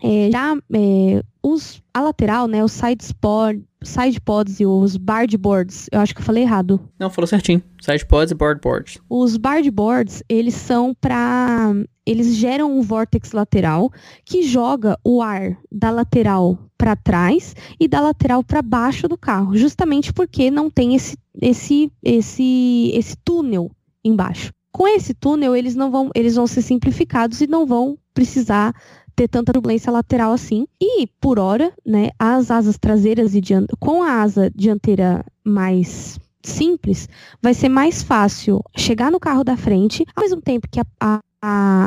é, 0.03 0.31
já 0.33 0.57
é, 0.73 1.23
os, 1.41 1.81
a 1.93 2.01
lateral, 2.01 2.49
né, 2.49 2.65
os 2.65 2.73
side 2.73 3.15
pod, 3.21 3.63
side 3.81 4.21
pods 4.21 4.59
e 4.59 4.67
os 4.67 4.97
board 4.97 5.37
boards, 5.37 5.89
eu 5.93 6.01
acho 6.01 6.13
que 6.13 6.21
eu 6.21 6.25
falei 6.25 6.43
errado. 6.43 6.81
Não, 6.99 7.11
falou 7.11 7.29
certinho. 7.29 7.63
Side 7.81 8.05
pods 8.07 8.33
e 8.33 8.35
board 8.35 8.61
boards. 8.61 8.99
Os 9.09 9.37
board 9.37 9.71
boards, 9.71 10.21
eles 10.29 10.55
são 10.55 10.93
para 11.01 11.73
eles 12.07 12.35
geram 12.35 12.77
um 12.77 12.83
vórtex 12.83 13.33
lateral 13.33 13.91
que 14.25 14.43
joga 14.43 14.99
o 15.05 15.23
ar 15.23 15.57
da 15.71 15.91
lateral 15.91 16.59
para 16.77 16.97
trás 16.97 17.55
e 17.81 17.89
da 17.89 18.01
lateral 18.01 18.43
para 18.43 18.63
baixo 18.63 19.09
do 19.09 19.17
carro, 19.17 19.57
justamente 19.57 20.13
porque 20.13 20.51
não 20.51 20.71
tem 20.71 20.95
esse 20.95 21.17
esse 21.41 21.91
esse 22.03 22.91
esse 22.95 23.17
túnel 23.25 23.71
embaixo. 24.05 24.53
Com 24.73 24.89
esse 24.89 25.15
túnel, 25.15 25.55
eles 25.55 25.75
não 25.75 25.91
vão 25.91 26.11
eles 26.15 26.35
vão 26.35 26.47
ser 26.47 26.63
simplificados 26.63 27.41
e 27.41 27.47
não 27.47 27.65
vão 27.65 27.97
precisar 28.13 28.75
ter 29.15 29.29
tanta 29.29 29.53
turbulência 29.53 29.93
lateral 29.93 30.33
assim. 30.33 30.67
E, 30.81 31.07
por 31.21 31.39
hora, 31.39 31.73
né, 31.87 32.11
as 32.19 32.51
asas 32.51 32.77
traseiras 32.77 33.35
e 33.35 33.41
com 33.79 34.03
a 34.03 34.23
asa 34.23 34.51
dianteira 34.55 35.25
mais 35.45 36.19
simples, 36.43 37.09
vai 37.41 37.55
ser 37.55 37.69
mais 37.69 38.03
fácil 38.03 38.63
chegar 38.77 39.11
no 39.11 39.19
carro 39.19 39.43
da 39.43 39.57
frente, 39.57 40.05
ao 40.15 40.23
mesmo 40.23 40.43
tempo 40.43 40.69
que 40.71 40.79
a, 40.79 40.85
a, 41.01 41.19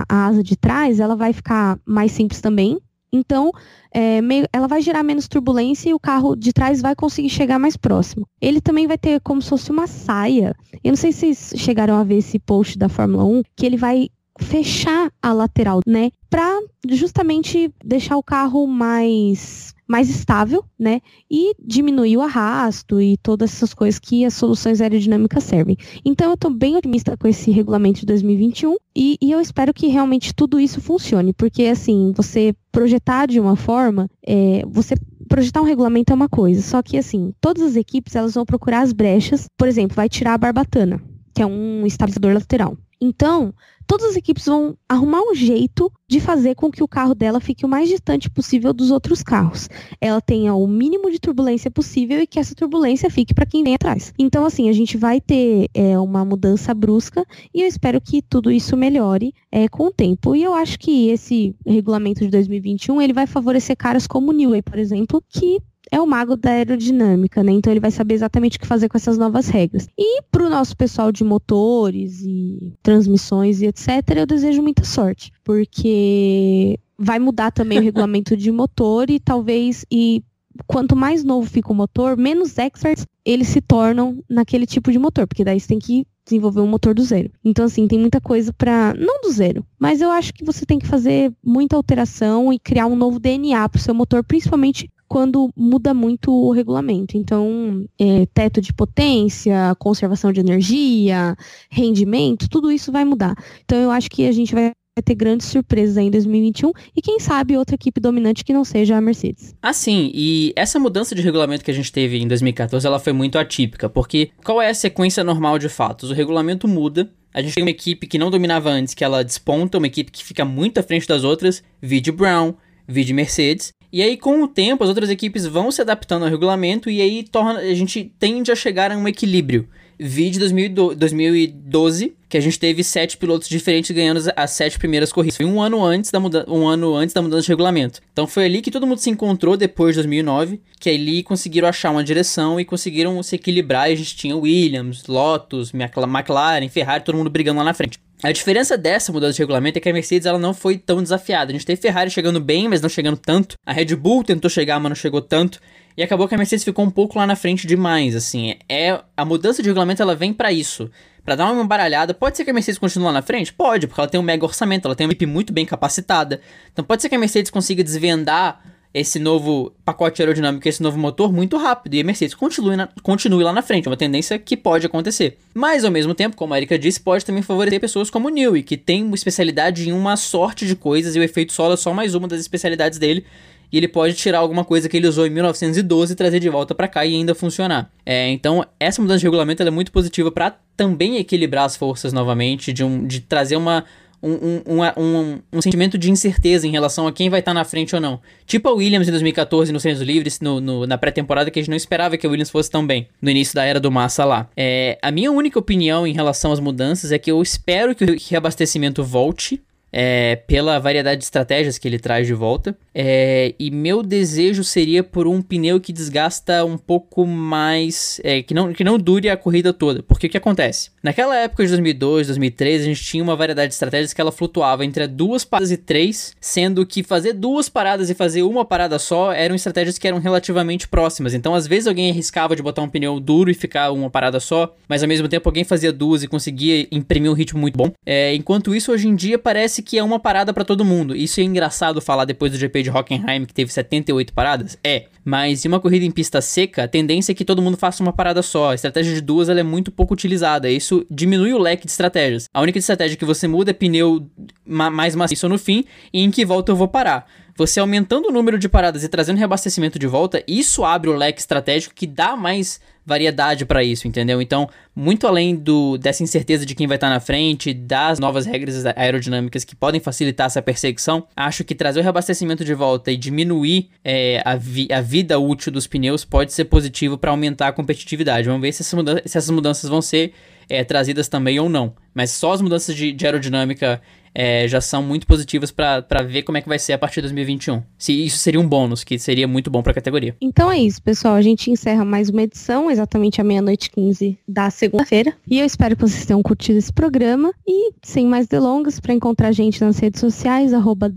a 0.08 0.28
asa 0.28 0.44
de 0.44 0.56
trás, 0.56 1.00
ela 1.00 1.16
vai 1.16 1.34
ficar 1.34 1.80
mais 1.86 2.12
simples 2.12 2.42
também. 2.42 2.78
Então, 3.12 3.52
é, 3.92 4.22
meio, 4.22 4.46
ela 4.52 4.68
vai 4.68 4.82
gerar 4.82 5.02
menos 5.02 5.28
turbulência 5.28 5.90
e 5.90 5.94
o 5.94 6.00
carro 6.00 6.36
de 6.36 6.52
trás 6.52 6.82
vai 6.82 6.96
conseguir 6.96 7.30
chegar 7.30 7.58
mais 7.58 7.78
próximo. 7.78 8.28
Ele 8.42 8.60
também 8.60 8.86
vai 8.86 8.98
ter 8.98 9.22
como 9.22 9.42
se 9.42 9.50
fosse 9.50 9.72
uma 9.72 9.88
saia. 9.88 10.56
Eu 10.84 10.92
não 10.92 10.98
sei 10.98 11.12
se 11.12 11.34
vocês 11.34 11.54
chegaram 11.56 11.96
a 11.96 12.04
ver 12.04 12.18
esse 12.18 12.38
post 12.38 12.78
da 12.78 12.90
Fórmula 12.90 13.24
1, 13.24 13.44
que 13.56 13.66
ele 13.66 13.78
vai 13.78 14.10
fechar 14.40 15.12
a 15.22 15.34
lateral, 15.34 15.80
né? 15.88 16.12
Para 16.30 16.60
justamente 16.90 17.74
deixar 17.84 18.18
o 18.18 18.24
carro 18.24 18.68
mais 18.68 19.74
mais 19.88 20.10
estável, 20.10 20.64
né? 20.78 21.02
E 21.32 21.54
diminuir 21.60 22.18
o 22.18 22.22
arrasto 22.22 23.00
e 23.02 23.18
todas 23.18 23.54
essas 23.54 23.74
coisas 23.74 24.00
que 24.00 24.26
as 24.26 24.34
soluções 24.34 24.82
aerodinâmicas 24.82 25.44
servem. 25.44 25.78
Então 26.04 26.28
eu 26.28 26.34
estou 26.34 26.52
bem 26.52 26.76
otimista 26.76 27.16
com 27.16 27.28
esse 27.28 27.50
regulamento 27.52 28.02
de 28.02 28.06
2021 28.06 28.76
e, 28.96 29.18
e, 29.22 29.32
eu 29.32 29.40
espero 29.40 29.74
que 29.74 29.88
realmente 29.88 30.34
tudo 30.34 30.60
isso 30.60 30.82
funcione, 30.82 31.32
porque 31.32 31.64
assim, 31.64 32.12
você 32.16 32.54
projetar 32.72 33.28
de 33.28 33.40
uma 33.40 33.56
forma, 33.56 34.10
é, 34.26 34.64
você 34.68 34.96
projetar 35.28 35.62
um 35.62 35.66
regulamento 35.66 36.12
é 36.12 36.16
uma 36.16 36.30
coisa, 36.30 36.62
só 36.62 36.82
que 36.82 36.98
assim, 36.98 37.34
todas 37.40 37.64
as 37.64 37.76
equipes 37.76 38.16
elas 38.16 38.34
vão 38.34 38.46
procurar 38.46 38.82
as 38.82 38.92
brechas, 38.92 39.48
por 39.58 39.68
exemplo, 39.68 39.96
vai 39.96 40.10
tirar 40.10 40.34
a 40.34 40.38
barbatana, 40.38 41.02
que 41.34 41.42
é 41.42 41.46
um 41.46 41.86
estabilizador 41.86 42.34
lateral. 42.34 42.78
Então, 42.99 43.53
todas 43.86 44.07
as 44.07 44.15
equipes 44.15 44.45
vão 44.45 44.78
arrumar 44.88 45.22
um 45.22 45.34
jeito 45.34 45.91
de 46.07 46.19
fazer 46.19 46.56
com 46.56 46.69
que 46.69 46.84
o 46.84 46.88
carro 46.88 47.15
dela 47.15 47.40
fique 47.40 47.65
o 47.65 47.69
mais 47.69 47.88
distante 47.88 48.30
possível 48.30 48.74
dos 48.74 48.91
outros 48.91 49.24
carros. 49.24 49.69
Ela 50.02 50.19
tenha 50.19 50.53
o 50.53 50.68
mínimo 50.68 51.10
de 51.10 51.19
turbulência 51.19 51.72
possível 51.72 52.22
e 52.22 52.28
que 52.28 52.40
essa 52.40 52.53
turbulência 52.53 53.10
fique 53.10 53.34
para 53.34 53.45
quem 53.45 53.64
vem 53.64 53.76
atrás. 53.76 54.14
Então, 54.19 54.45
assim, 54.45 54.69
a 54.69 54.74
gente 54.74 54.98
vai 54.98 55.22
ter 55.22 55.69
é, 55.74 55.98
uma 55.98 56.26
mudança 56.26 56.74
brusca 56.74 57.26
e 57.53 57.61
eu 57.61 57.68
espero 57.68 58.02
que 58.02 58.22
tudo 58.22 58.52
isso 58.52 58.76
melhore 58.76 59.34
é, 59.52 59.68
com 59.69 59.88
o 59.88 59.91
tempo. 59.91 60.36
E 60.36 60.44
eu 60.44 60.53
acho 60.53 60.78
que 60.78 61.10
esse 61.10 61.56
regulamento 61.65 62.22
de 62.22 62.30
2021 62.30 63.02
ele 63.02 63.14
vai 63.14 63.26
favorecer 63.26 63.78
caras 63.78 64.06
como 64.06 64.32
o 64.32 64.34
Newey, 64.34 64.61
por 64.61 64.78
exemplo, 64.78 65.24
que 65.30 65.60
é 65.92 66.00
o 66.00 66.08
mago 66.08 66.36
da 66.36 66.52
aerodinâmica, 66.52 67.44
né? 67.44 67.52
Então 67.52 67.72
ele 67.72 67.80
vai 67.80 67.92
saber 67.92 68.14
exatamente 68.14 68.58
o 68.58 68.60
que 68.60 68.68
fazer 68.68 68.90
com 68.90 68.98
essas 68.98 69.18
novas 69.18 69.48
regras. 69.48 69.88
E 69.98 70.22
para 70.24 70.46
o 70.46 70.50
nosso 70.50 70.76
pessoal 70.76 71.12
de 71.12 71.24
motores 71.24 72.22
e 72.22 72.74
transmissões 72.84 73.62
e 73.62 73.68
etc, 73.68 73.90
eu 74.16 74.26
desejo 74.26 74.62
muita 74.62 74.84
sorte, 74.84 75.32
porque 75.44 76.80
vai 76.98 77.20
mudar 77.20 77.52
também 77.52 77.80
o 77.80 77.84
regulamento 77.84 78.36
de 78.36 78.52
motor 78.52 79.10
e 79.10 79.20
talvez 79.20 79.86
e 79.92 80.24
quanto 80.66 80.96
mais 80.96 81.24
novo 81.24 81.48
fica 81.48 81.72
o 81.72 81.76
motor, 81.76 82.18
menos 82.18 82.58
experts 82.58 83.06
eles 83.24 83.48
se 83.48 83.62
tornam 83.62 84.24
naquele 84.30 84.66
tipo 84.66 84.92
de 84.92 84.98
motor, 84.98 85.28
porque 85.28 85.44
daí 85.44 85.60
você 85.60 85.68
tem 85.68 85.80
que 85.80 86.06
desenvolver 86.26 86.62
um 86.62 86.68
motor 86.68 86.94
do 86.94 87.04
zero. 87.04 87.32
Então, 87.44 87.66
assim, 87.66 87.88
tem 87.88 88.00
muita 88.00 88.20
coisa 88.20 88.52
para 88.52 88.94
Não 88.94 89.22
do 89.22 89.32
zero, 89.32 89.66
mas 89.80 90.02
eu 90.02 90.10
acho 90.12 90.34
que 90.34 90.44
você 90.44 90.66
tem 90.66 90.80
que 90.80 90.88
fazer 90.88 91.34
muita 91.44 91.76
alteração 91.76 92.52
e 92.52 92.60
criar 92.60 92.88
um 92.88 92.96
novo 92.96 93.20
DNA 93.20 93.68
para 93.70 93.80
o 93.80 93.82
seu 93.82 93.94
motor, 93.94 94.24
principalmente 94.24 94.90
quando 95.08 95.50
muda 95.56 95.94
muito 95.94 96.32
o 96.32 96.52
regulamento. 96.52 97.18
Então, 97.18 97.86
é, 98.00 98.26
teto 98.34 98.62
de 98.62 98.74
potência, 98.74 99.76
conservação 99.80 100.32
de 100.32 100.40
energia, 100.40 101.36
rendimento, 101.70 102.50
tudo 102.50 102.72
isso 102.72 102.92
vai 102.92 103.06
mudar. 103.06 103.36
Então, 103.64 103.78
eu 103.78 103.92
acho 103.92 104.10
que 104.10 104.28
a 104.28 104.32
gente 104.32 104.54
vai 104.54 104.72
ter 105.02 105.16
grandes 105.16 105.48
surpresas 105.48 105.98
aí 105.98 106.08
em 106.08 106.12
2021 106.12 106.72
e 106.96 107.02
quem 107.02 107.20
sabe 107.20 107.58
outra 107.58 107.76
equipe 107.76 108.00
dominante 108.00 108.44
que 108.44 108.54
não 108.54 108.64
seja 108.64 108.98
a 108.98 109.02
Mercedes. 109.02 109.56
Ah, 109.62 109.74
sim, 109.74 110.12
e 110.14 110.54
essa 110.56 110.80
mudança 110.80 111.14
de 111.14 111.22
regulamento 111.22 111.64
que 111.64 111.72
a 111.72 111.74
gente 111.74 111.92
teve 111.92 112.18
em 112.18 112.28
2014, 112.28 112.86
ela 112.86 113.00
foi 113.00 113.14
muito 113.14 113.38
atípica, 113.38 113.88
porque 113.88 114.32
qual 114.44 114.62
é 114.62 114.70
a 114.70 114.74
sequência 114.74 115.24
normal 115.24 115.60
de 115.60 115.70
fatos? 115.70 116.10
O 116.10 116.14
regulamento 116.14 116.68
muda, 116.68 117.12
a 117.34 117.42
gente 117.42 117.56
tem 117.56 117.64
uma 117.64 117.70
equipe 117.70 118.08
que 118.08 118.18
não 118.18 118.32
dominava 118.32 118.70
antes, 118.70 118.94
que 118.94 119.04
ela 119.04 119.24
desponta, 119.24 119.78
uma 119.78 119.88
equipe 119.88 120.12
que 120.12 120.24
fica 120.24 120.44
muito 120.44 120.80
à 120.80 120.84
frente 120.84 121.08
das 121.08 121.24
outras, 121.24 121.64
vide 121.82 122.12
Brown, 122.12 122.56
vide 122.88 123.14
Mercedes, 123.14 123.74
e 123.92 124.02
aí, 124.02 124.18
com 124.18 124.44
o 124.44 124.48
tempo, 124.48 124.84
as 124.84 124.90
outras 124.90 125.10
equipes 125.10 125.46
vão 125.46 125.72
se 125.72 125.82
adaptando 125.82 126.24
ao 126.24 126.30
regulamento 126.30 126.90
e 126.90 127.02
aí 127.02 127.24
torna, 127.24 127.60
a 127.60 127.74
gente 127.74 128.12
tende 128.20 128.52
a 128.52 128.56
chegar 128.56 128.92
a 128.92 128.98
um 128.98 129.08
equilíbrio. 129.08 129.68
Vide 130.00 130.38
2012, 130.38 132.16
que 132.30 132.38
a 132.38 132.40
gente 132.40 132.60
teve 132.60 132.84
sete 132.84 133.18
pilotos 133.18 133.50
diferentes 133.50 133.90
ganhando 133.90 134.22
as 134.36 134.52
sete 134.52 134.78
primeiras 134.78 135.12
corridas. 135.12 135.38
Foi 135.38 135.46
um 135.46 135.60
ano 135.60 135.84
antes 135.84 136.12
da, 136.12 136.20
muda 136.20 136.46
um 136.48 136.68
ano 136.68 136.96
antes 136.96 137.14
da 137.14 137.22
mudança 137.22 137.44
de 137.44 137.48
regulamento. 137.48 138.00
Então 138.14 138.28
foi 138.28 138.46
ali 138.46 138.62
que 138.62 138.70
todo 138.70 138.86
mundo 138.86 139.00
se 139.00 139.10
encontrou 139.10 139.58
depois 139.58 139.96
de 139.96 140.02
2009, 140.04 140.62
que 140.80 140.90
ali 140.92 141.24
conseguiram 141.24 141.68
achar 141.68 141.90
uma 141.90 142.04
direção 142.04 142.60
e 142.60 142.66
conseguiram 142.66 143.24
se 143.24 143.36
equilibrar. 143.36 143.90
E 143.90 143.94
a 143.94 143.96
gente 143.96 144.16
tinha 144.16 144.38
Williams, 144.38 145.08
Lotus, 145.08 145.74
McLaren, 145.74 146.70
Ferrari, 146.70 147.04
todo 147.04 147.18
mundo 147.18 147.32
brigando 147.32 147.58
lá 147.58 147.64
na 147.64 147.74
frente. 147.74 147.98
A 148.23 148.31
diferença 148.31 148.76
dessa 148.76 149.11
mudança 149.11 149.34
de 149.34 149.39
regulamento 149.39 149.77
é 149.77 149.81
que 149.81 149.88
a 149.88 149.94
Mercedes 149.94 150.26
ela 150.26 150.39
não 150.39 150.52
foi 150.52 150.76
tão 150.76 151.03
desafiada. 151.03 151.52
A 151.52 151.53
gente 151.53 151.65
teve 151.65 151.80
Ferrari 151.80 152.10
chegando 152.10 152.39
bem, 152.39 152.68
mas 152.68 152.81
não 152.81 152.89
chegando 152.89 153.18
tanto. 153.18 153.56
A 153.64 153.72
Red 153.72 153.95
Bull 153.95 154.23
tentou 154.23 154.49
chegar, 154.49 154.80
mas 154.80 154.89
não 154.89 154.95
chegou 154.95 155.22
tanto. 155.22 155.60
E 155.95 156.02
acabou 156.02 156.27
que 156.27 156.34
a 156.34 156.38
Mercedes 156.38 156.64
ficou 156.64 156.84
um 156.84 156.89
pouco 156.89 157.19
lá 157.19 157.27
na 157.27 157.35
frente 157.35 157.68
demais, 157.68 158.15
assim. 158.15 158.56
É 158.68 158.99
a 159.15 159.23
mudança 159.23 159.61
de 159.61 159.69
regulamento 159.69 160.02
ela 160.02 160.15
vem 160.15 160.34
para 160.34 160.52
isso, 160.52 160.89
para 161.23 161.35
dar 161.35 161.52
uma 161.52 161.61
embaralhada. 161.61 162.11
Pode 162.11 162.38
ser 162.38 162.44
que 162.44 162.49
a 162.49 162.53
Mercedes 162.53 162.80
continue 162.80 163.06
lá 163.06 163.11
na 163.11 163.22
frente? 163.22 163.53
Pode, 163.53 163.85
porque 163.85 164.02
ela 164.02 164.10
tem 164.10 164.19
um 164.19 164.23
mega 164.23 164.44
orçamento, 164.44 164.88
ela 164.88 164.95
tem 164.95 165.06
uma 165.06 165.14
equipe 165.14 165.27
muito 165.27 165.53
bem 165.53 165.65
capacitada. 165.65 166.41
Então 166.73 166.84
pode 166.84 167.03
ser 167.03 167.10
que 167.10 167.15
a 167.15 167.19
Mercedes 167.19 167.52
consiga 167.52 167.84
desvendar 167.84 168.64
esse 168.94 169.20
novo 169.20 169.72
pacote 169.86 170.22
aerodinâmico, 170.22 170.68
esse 170.68 170.82
novo 170.82 170.98
motor 170.98 171.32
muito 171.32 171.58
rápido 171.58 171.94
e 171.94 172.02
a 172.02 172.04
Mercedes 172.04 172.34
continue, 172.34 172.76
na, 172.76 172.90
continue 173.04 173.44
lá 173.44 173.54
na 173.54 173.62
frente. 173.62 173.88
É 173.88 173.92
uma 173.92 173.98
tendência 173.98 174.40
que 174.40 174.58
pode 174.58 174.86
acontecer. 174.86 175.38
Mas 175.54 175.86
ao 175.86 175.92
mesmo 175.92 176.14
tempo, 176.14 176.36
como 176.36 176.54
a 176.54 176.58
Erika 176.58 176.80
disse, 176.80 177.00
pode 177.00 177.26
também 177.26 177.44
favorecer 177.44 177.80
pessoas 177.80 178.10
como 178.10 178.28
o 178.28 178.32
Newey, 178.32 178.64
que 178.64 178.78
tem 178.78 179.04
uma 179.04 179.16
especialidade 179.16 179.90
em 179.90 179.92
uma 179.92 180.18
sorte 180.18 180.66
de 180.66 180.76
coisas 180.76 181.16
e 181.16 181.20
o 181.20 181.24
efeito 181.24 181.54
solo 181.54 181.74
é 181.74 181.78
só 181.78 181.94
mais 181.94 182.16
uma 182.16 182.28
das 182.28 182.40
especialidades 182.40 182.98
dele. 182.98 183.26
E 183.72 183.78
ele 183.78 183.88
pode 183.88 184.14
tirar 184.14 184.40
alguma 184.40 184.64
coisa 184.64 184.88
que 184.88 184.96
ele 184.96 185.08
usou 185.08 185.28
em 185.28 185.30
1912 185.30 186.14
e 186.14 186.16
trazer 186.16 186.40
de 186.40 186.50
volta 186.50 186.74
para 186.74 186.88
cá 186.88 187.06
e 187.06 187.14
ainda 187.14 187.36
funcionar. 187.36 187.92
É, 188.06 188.30
então, 188.30 188.66
essa 188.80 189.02
mudança 189.02 189.20
de 189.20 189.26
regulamento 189.26 189.62
é 189.62 189.70
muito 189.70 189.92
positiva 189.92 190.32
para 190.32 190.58
também 190.76 191.18
equilibrar 191.18 191.66
as 191.66 191.76
forças 191.76 192.14
novamente, 192.14 192.72
de, 192.72 192.84
um, 192.84 193.06
de 193.06 193.20
trazer 193.20 193.58
uma, 193.58 193.84
um, 194.22 194.61
um, 194.65 194.81
um, 194.98 195.39
um, 195.53 195.61
sentimento 195.61 195.98
de 195.98 196.11
incerteza 196.11 196.68
em 196.68 196.72
relação 196.72 197.07
a 197.07 197.11
quem 197.11 197.30
vai 197.30 197.39
estar 197.39 197.53
na 197.53 197.64
frente 197.64 197.94
ou 197.95 198.02
não. 198.02 198.19
Tipo 198.45 198.69
a 198.69 198.73
Williams 198.73 199.07
em 199.07 199.11
2014 199.11 199.72
nos 199.72 199.84
Treinos 199.84 200.02
Livres, 200.02 200.39
no, 200.39 200.60
no, 200.60 200.88
na 200.88 200.98
pré-temporada, 200.98 201.52
que 201.52 201.60
a 201.60 201.61
gente 201.61 201.69
não 201.69 201.77
esperava 201.77 202.18
que 202.18 202.26
a 202.26 202.30
Williams 202.30 202.49
fosse 202.49 202.69
tão 202.69 202.85
bem, 202.85 203.07
no 203.22 203.30
início 203.30 203.56
da 203.56 203.64
era 203.64 203.80
do 203.80 203.91
Massa 203.91 204.26
lá. 204.26 204.49
É, 204.56 204.98
a 205.02 205.11
minha 205.11 205.31
única 205.31 205.60
opinião 205.60 206.07
em 206.07 206.14
relação 206.14 206.52
às 206.52 206.60
mudanças 206.60 207.11
é 207.11 207.19
que 207.19 207.31
eu 207.31 207.41
espero 207.41 207.94
que 207.94 208.03
o 208.03 208.18
reabastecimento 208.30 209.03
volte, 209.03 209.61
é, 209.92 210.36
pela 210.36 210.80
variedade 210.80 211.20
de 211.20 211.26
estratégias 211.26 211.78
que 211.78 211.88
ele 211.88 212.00
traz 212.00 212.28
de 212.28 212.34
volta. 212.34 212.78
É, 212.94 213.54
e 213.60 213.72
meu 213.72 214.04
desejo 214.04 214.64
seria 214.64 215.04
por 215.04 215.28
um 215.28 215.42
pneu 215.42 215.80
que 215.80 215.94
desgasta 215.94 216.66
um 216.66 216.78
pouco 216.78 217.26
mais. 217.26 218.20
É, 218.24 218.42
que, 218.42 218.54
não, 218.54 218.74
que 218.74 218.84
não 218.84 218.98
dure 218.98 219.30
a 219.30 219.38
corrida 219.38 219.74
toda. 219.74 220.04
Porque 220.04 220.28
o 220.28 220.30
que 220.30 220.38
acontece? 220.38 220.92
Naquela 221.02 221.36
época 221.38 221.64
de 221.64 221.70
2002, 221.70 222.28
2013, 222.28 222.84
a 222.84 222.88
gente 222.88 223.04
tinha 223.04 223.24
uma 223.24 223.36
variedade 223.36 223.70
de 223.70 223.74
estratégias 223.74 224.14
que 224.14 224.22
ela 224.22 224.32
flutuava 224.32 224.84
entre 224.86 225.08
duas 225.08 225.46
paradas 225.46 225.72
e 225.72 225.78
três, 225.78 226.36
sendo 226.40 226.86
que 226.86 227.04
fazer 227.04 227.34
duas 227.34 227.70
paradas 227.70 228.10
e 228.10 228.14
fazer 228.14 228.44
uma 228.44 228.66
parada 228.66 229.00
só 229.00 229.32
eram 229.32 229.56
estratégias 229.56 229.98
que 229.98 230.08
eram 230.08 230.20
relativamente 230.20 230.88
próximas. 230.88 231.34
Então, 231.34 231.56
às 231.56 231.68
vezes, 231.68 231.88
alguém 231.88 232.12
arriscava 232.12 232.56
de 232.56 232.62
botar 232.62 232.82
um 232.82 232.90
pneu 232.90 233.20
duro 233.20 233.50
e 233.50 233.54
ficar 233.54 233.92
uma 233.92 234.10
parada 234.10 234.40
só, 234.40 234.76
mas 234.88 235.02
ao 235.02 235.10
mesmo 235.10 235.28
tempo 235.28 235.48
alguém 235.48 235.64
fazia 235.64 235.92
duas 235.92 236.24
e 236.24 236.28
conseguia 236.28 236.88
imprimir 236.92 237.32
um 237.32 237.34
ritmo 237.34 237.60
muito 237.60 237.78
bom. 237.78 237.92
É, 238.06 238.34
enquanto 238.36 238.76
isso, 238.76 238.92
hoje 238.92 239.08
em 239.08 239.16
dia 239.16 239.38
parece 239.38 239.77
parece 239.78 239.82
que 239.82 239.98
é 239.98 240.04
uma 240.04 240.20
parada 240.20 240.54
para 240.54 240.64
todo 240.64 240.84
mundo. 240.84 241.16
Isso 241.16 241.40
é 241.40 241.44
engraçado 241.44 242.02
falar 242.02 242.26
depois 242.26 242.52
do 242.52 242.58
GP 242.58 242.84
de 242.84 242.90
Hockenheim, 242.90 243.45
que 243.45 243.54
teve 243.54 243.72
78 243.72 244.34
paradas? 244.34 244.78
É. 244.84 245.06
Mas 245.24 245.66
em 245.66 245.68
uma 245.68 245.80
corrida 245.80 246.06
em 246.06 246.12
pista 246.12 246.41
seca, 246.41 246.84
a 246.84 246.88
tendência 246.88 247.32
é 247.32 247.36
que 247.36 247.45
todo 247.45 247.62
mundo 247.62 247.78
faça 247.78 248.02
uma 248.02 248.14
parada 248.14 248.41
só. 248.41 248.72
A 248.72 248.76
estratégia 248.76 249.14
de 249.14 249.22
duas 249.22 249.49
é 249.49 249.64
muito 249.64 249.91
pouco 249.91 250.14
utilizada. 250.14 250.70
Isso 250.70 251.06
diminui 251.10 251.54
o 251.54 251.58
leque 251.58 251.86
de 251.86 251.91
estratégias. 251.91 252.45
A 252.54 252.62
única 252.62 252.80
estratégia 252.80 253.18
que 253.18 253.26
você 253.26 253.48
muda 253.48 253.72
é 253.72 253.74
pneu 253.74 254.28
mais 254.66 255.16
maciço 255.16 255.49
no 255.49 255.58
fim 255.58 255.86
e 256.14 256.22
em 256.22 256.32
que 256.32 256.45
volta 256.45 256.72
eu 256.72 256.76
vou 256.76 256.88
parar. 256.88 257.28
Você 257.58 257.80
aumentando 257.80 258.28
o 258.28 258.32
número 258.32 258.60
de 258.60 258.70
paradas 258.70 259.04
e 259.04 259.10
trazendo 259.10 259.38
reabastecimento 259.38 259.98
de 259.98 260.06
volta, 260.06 260.44
isso 260.48 260.86
abre 260.86 261.10
o 261.10 261.16
leque 261.16 261.40
estratégico 261.40 261.96
que 261.96 262.06
dá 262.06 262.36
mais 262.36 262.80
variedade 263.04 263.66
para 263.66 263.84
isso, 263.84 264.08
entendeu? 264.08 264.40
Então, 264.40 264.70
muito 264.96 265.26
além 265.26 265.56
do, 265.56 265.98
dessa 265.98 266.22
incerteza 266.22 266.68
de 266.68 266.76
quem 266.76 266.86
vai 266.86 266.98
estar 266.98 267.08
tá 267.08 267.14
na 267.16 267.20
frente, 267.20 267.74
das 267.74 268.20
novas 268.20 268.46
regras 268.46 268.86
aerodinâmicas 268.86 269.64
que 269.64 269.76
podem 269.76 270.00
facilitar 270.00 270.46
essa 270.46 270.62
perseguição, 270.62 271.26
acho 271.36 271.64
que 271.64 271.74
trazer 271.74 272.00
o 272.00 272.04
reabastecimento 272.04 272.64
de 272.64 272.76
volta 272.76 273.12
e 273.12 273.18
diminuir 273.18 273.90
é, 274.04 274.40
a, 274.46 274.56
vi, 274.56 274.88
a, 274.92 275.02
vida 275.02 275.40
útil 275.40 275.72
dos 275.72 275.88
pneus 275.88 276.24
pode 276.24 276.54
ser 276.54 276.66
positivo 276.66 277.18
para 277.18 277.32
aumentar 277.32 277.70
a 277.70 277.72
competitividade. 277.72 278.46
Vamos 278.46 278.62
ver 278.62 278.72
se 278.72 278.84
essas, 278.84 278.94
mudanças, 278.94 279.32
se 279.32 279.36
essas 279.36 279.50
mudanças 279.50 279.90
vão 279.90 280.02
ser 280.02 280.32
é, 280.70 280.84
trazidas 280.84 281.28
também 281.28 281.60
ou 281.60 281.70
não. 281.70 281.96
Mas 282.14 282.30
só 282.32 282.52
as 282.52 282.62
mudanças 282.62 282.96
de, 282.96 283.12
de 283.14 283.26
aerodinâmica 283.26 284.00
é, 284.38 284.68
já 284.68 284.80
são 284.80 285.02
muito 285.02 285.26
positivas 285.26 285.72
para 285.72 286.22
ver 286.22 286.44
como 286.44 286.60
é 286.60 286.62
que 286.62 286.70
vai 286.70 286.78
ser 286.78 286.94
a 286.94 286.98
partir 286.98 287.16
de 287.16 287.22
2021. 287.22 287.82
Se 287.98 288.14
isso 288.14 288.38
seria 288.38 288.60
um 288.60 288.70
bônus, 288.70 289.04
que 289.04 289.18
seria 289.18 289.48
muito 289.48 289.72
bom 289.72 289.82
para 289.82 289.92
a 289.92 289.96
categoria. 289.96 290.36
Então 290.40 290.72
é 290.72 290.78
isso, 290.78 291.02
pessoal. 291.02 291.34
A 291.34 291.42
gente 291.42 291.72
encerra 291.72 292.06
mais 292.06 292.30
uma 292.30 292.44
edição, 292.44 292.92
exatamente 292.92 293.42
à 293.42 293.44
meia-noite 293.44 293.90
15 293.90 294.38
da 294.48 294.70
segunda-feira. 294.70 295.34
E 295.50 295.60
eu 295.60 295.66
espero 295.66 295.96
que 295.96 296.04
vocês 296.04 296.24
tenham 296.24 296.44
curtido 296.44 296.78
esse 296.78 296.94
programa. 296.94 297.52
E, 297.68 297.92
sem 298.04 298.28
mais 298.28 298.46
delongas, 298.46 299.00
para 299.00 299.12
encontrar 299.12 299.48
a 299.48 299.52
gente 299.52 299.82
nas 299.82 299.98
redes 299.98 300.20
sociais, 300.20 300.72
arroba 300.72 301.12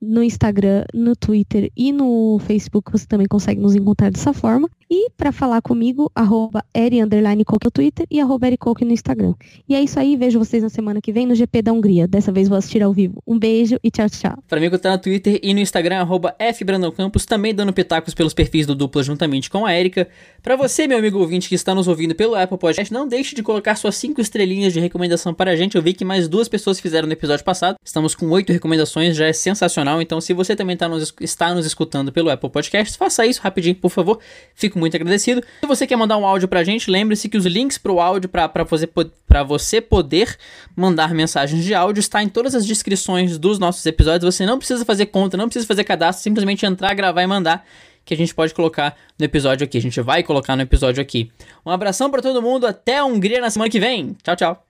no 0.00 0.22
Instagram, 0.22 0.84
no 0.94 1.16
Twitter 1.16 1.72
e 1.76 1.90
no 1.90 2.38
Facebook, 2.46 2.92
você 2.92 3.06
também 3.06 3.26
consegue 3.26 3.60
nos 3.60 3.74
encontrar 3.74 4.10
dessa 4.12 4.32
forma. 4.32 4.70
E 4.90 5.10
para 5.10 5.30
falar 5.32 5.60
comigo, 5.60 6.10
arroba 6.14 6.64
Eri 6.74 6.98
no 7.02 7.70
Twitter 7.70 8.06
e 8.10 8.20
arroba 8.20 8.46
no 8.48 8.92
Instagram. 8.92 9.34
E 9.68 9.74
é 9.74 9.82
isso 9.82 10.00
aí, 10.00 10.16
vejo 10.16 10.38
vocês 10.38 10.62
na 10.62 10.70
semana 10.70 10.98
que 10.98 11.12
vem 11.12 11.26
no 11.26 11.34
GP 11.34 11.60
da 11.60 11.72
Hungria. 11.74 12.08
Dessa 12.08 12.32
vez 12.32 12.48
vou 12.48 12.56
assistir 12.56 12.82
ao 12.82 12.90
vivo. 12.90 13.22
Um 13.26 13.38
beijo 13.38 13.78
e 13.84 13.90
tchau, 13.90 14.08
tchau. 14.08 14.38
Para 14.48 14.58
mim, 14.58 14.70
tá 14.70 14.92
no 14.92 14.98
Twitter 14.98 15.38
e 15.42 15.52
no 15.52 15.60
Instagram, 15.60 15.98
arroba 15.98 16.34
Campos, 16.96 17.26
também 17.26 17.54
dando 17.54 17.70
pitacos 17.70 18.14
pelos 18.14 18.32
perfis 18.32 18.66
do 18.66 18.74
Dupla 18.74 19.02
juntamente 19.02 19.50
com 19.50 19.66
a 19.66 19.74
Erika. 19.74 20.08
Para 20.42 20.56
você, 20.56 20.86
meu 20.86 20.96
amigo 20.96 21.18
ouvinte 21.18 21.50
que 21.50 21.54
está 21.54 21.74
nos 21.74 21.86
ouvindo 21.86 22.14
pelo 22.14 22.34
Apple 22.34 22.56
Podcast, 22.56 22.92
não 22.92 23.06
deixe 23.06 23.34
de 23.34 23.42
colocar 23.42 23.76
suas 23.76 23.94
cinco 23.96 24.22
estrelinhas 24.22 24.72
de 24.72 24.80
recomendação 24.80 25.34
para 25.34 25.50
a 25.50 25.56
gente. 25.56 25.76
Eu 25.76 25.82
vi 25.82 25.92
que 25.92 26.04
mais 26.04 26.28
duas 26.28 26.48
pessoas 26.48 26.80
fizeram 26.80 27.06
no 27.06 27.12
episódio 27.12 27.44
passado. 27.44 27.76
Estamos 27.84 28.14
com 28.14 28.26
oito 28.30 28.54
recomendações, 28.54 29.14
já 29.14 29.26
é 29.26 29.34
sensacional. 29.34 30.00
Então, 30.00 30.18
se 30.18 30.32
você 30.32 30.56
também 30.56 30.78
tá 30.78 30.88
nos, 30.88 31.12
está 31.20 31.54
nos 31.54 31.66
escutando 31.66 32.10
pelo 32.10 32.30
Apple 32.30 32.48
Podcast, 32.48 32.96
faça 32.96 33.26
isso 33.26 33.42
rapidinho, 33.42 33.74
por 33.74 33.90
favor. 33.90 34.18
Fico 34.54 34.77
muito 34.78 34.96
agradecido. 34.96 35.42
Se 35.60 35.66
você 35.66 35.86
quer 35.86 35.96
mandar 35.96 36.16
um 36.16 36.26
áudio 36.26 36.48
pra 36.48 36.64
gente, 36.64 36.90
lembre-se 36.90 37.28
que 37.28 37.36
os 37.36 37.44
links 37.44 37.76
pro 37.76 38.00
áudio 38.00 38.28
para 38.28 38.64
você, 38.64 38.88
pra 39.26 39.42
você 39.42 39.80
poder 39.80 40.36
mandar 40.76 41.12
mensagens 41.12 41.64
de 41.64 41.74
áudio 41.74 42.00
está 42.00 42.22
em 42.22 42.28
todas 42.28 42.54
as 42.54 42.64
descrições 42.64 43.38
dos 43.38 43.58
nossos 43.58 43.84
episódios. 43.84 44.34
Você 44.34 44.46
não 44.46 44.58
precisa 44.58 44.84
fazer 44.84 45.06
conta, 45.06 45.36
não 45.36 45.46
precisa 45.46 45.66
fazer 45.66 45.84
cadastro, 45.84 46.22
simplesmente 46.22 46.64
entrar, 46.64 46.94
gravar 46.94 47.22
e 47.22 47.26
mandar 47.26 47.64
que 48.04 48.14
a 48.14 48.16
gente 48.16 48.34
pode 48.34 48.54
colocar 48.54 48.96
no 49.18 49.24
episódio 49.24 49.64
aqui. 49.64 49.76
A 49.76 49.82
gente 49.82 50.00
vai 50.00 50.22
colocar 50.22 50.56
no 50.56 50.62
episódio 50.62 51.02
aqui. 51.02 51.30
Um 51.64 51.70
abração 51.70 52.10
para 52.10 52.22
todo 52.22 52.40
mundo, 52.40 52.66
até 52.66 52.96
a 52.98 53.04
Hungria 53.04 53.40
na 53.40 53.50
semana 53.50 53.70
que 53.70 53.78
vem. 53.78 54.16
Tchau, 54.22 54.34
tchau. 54.34 54.64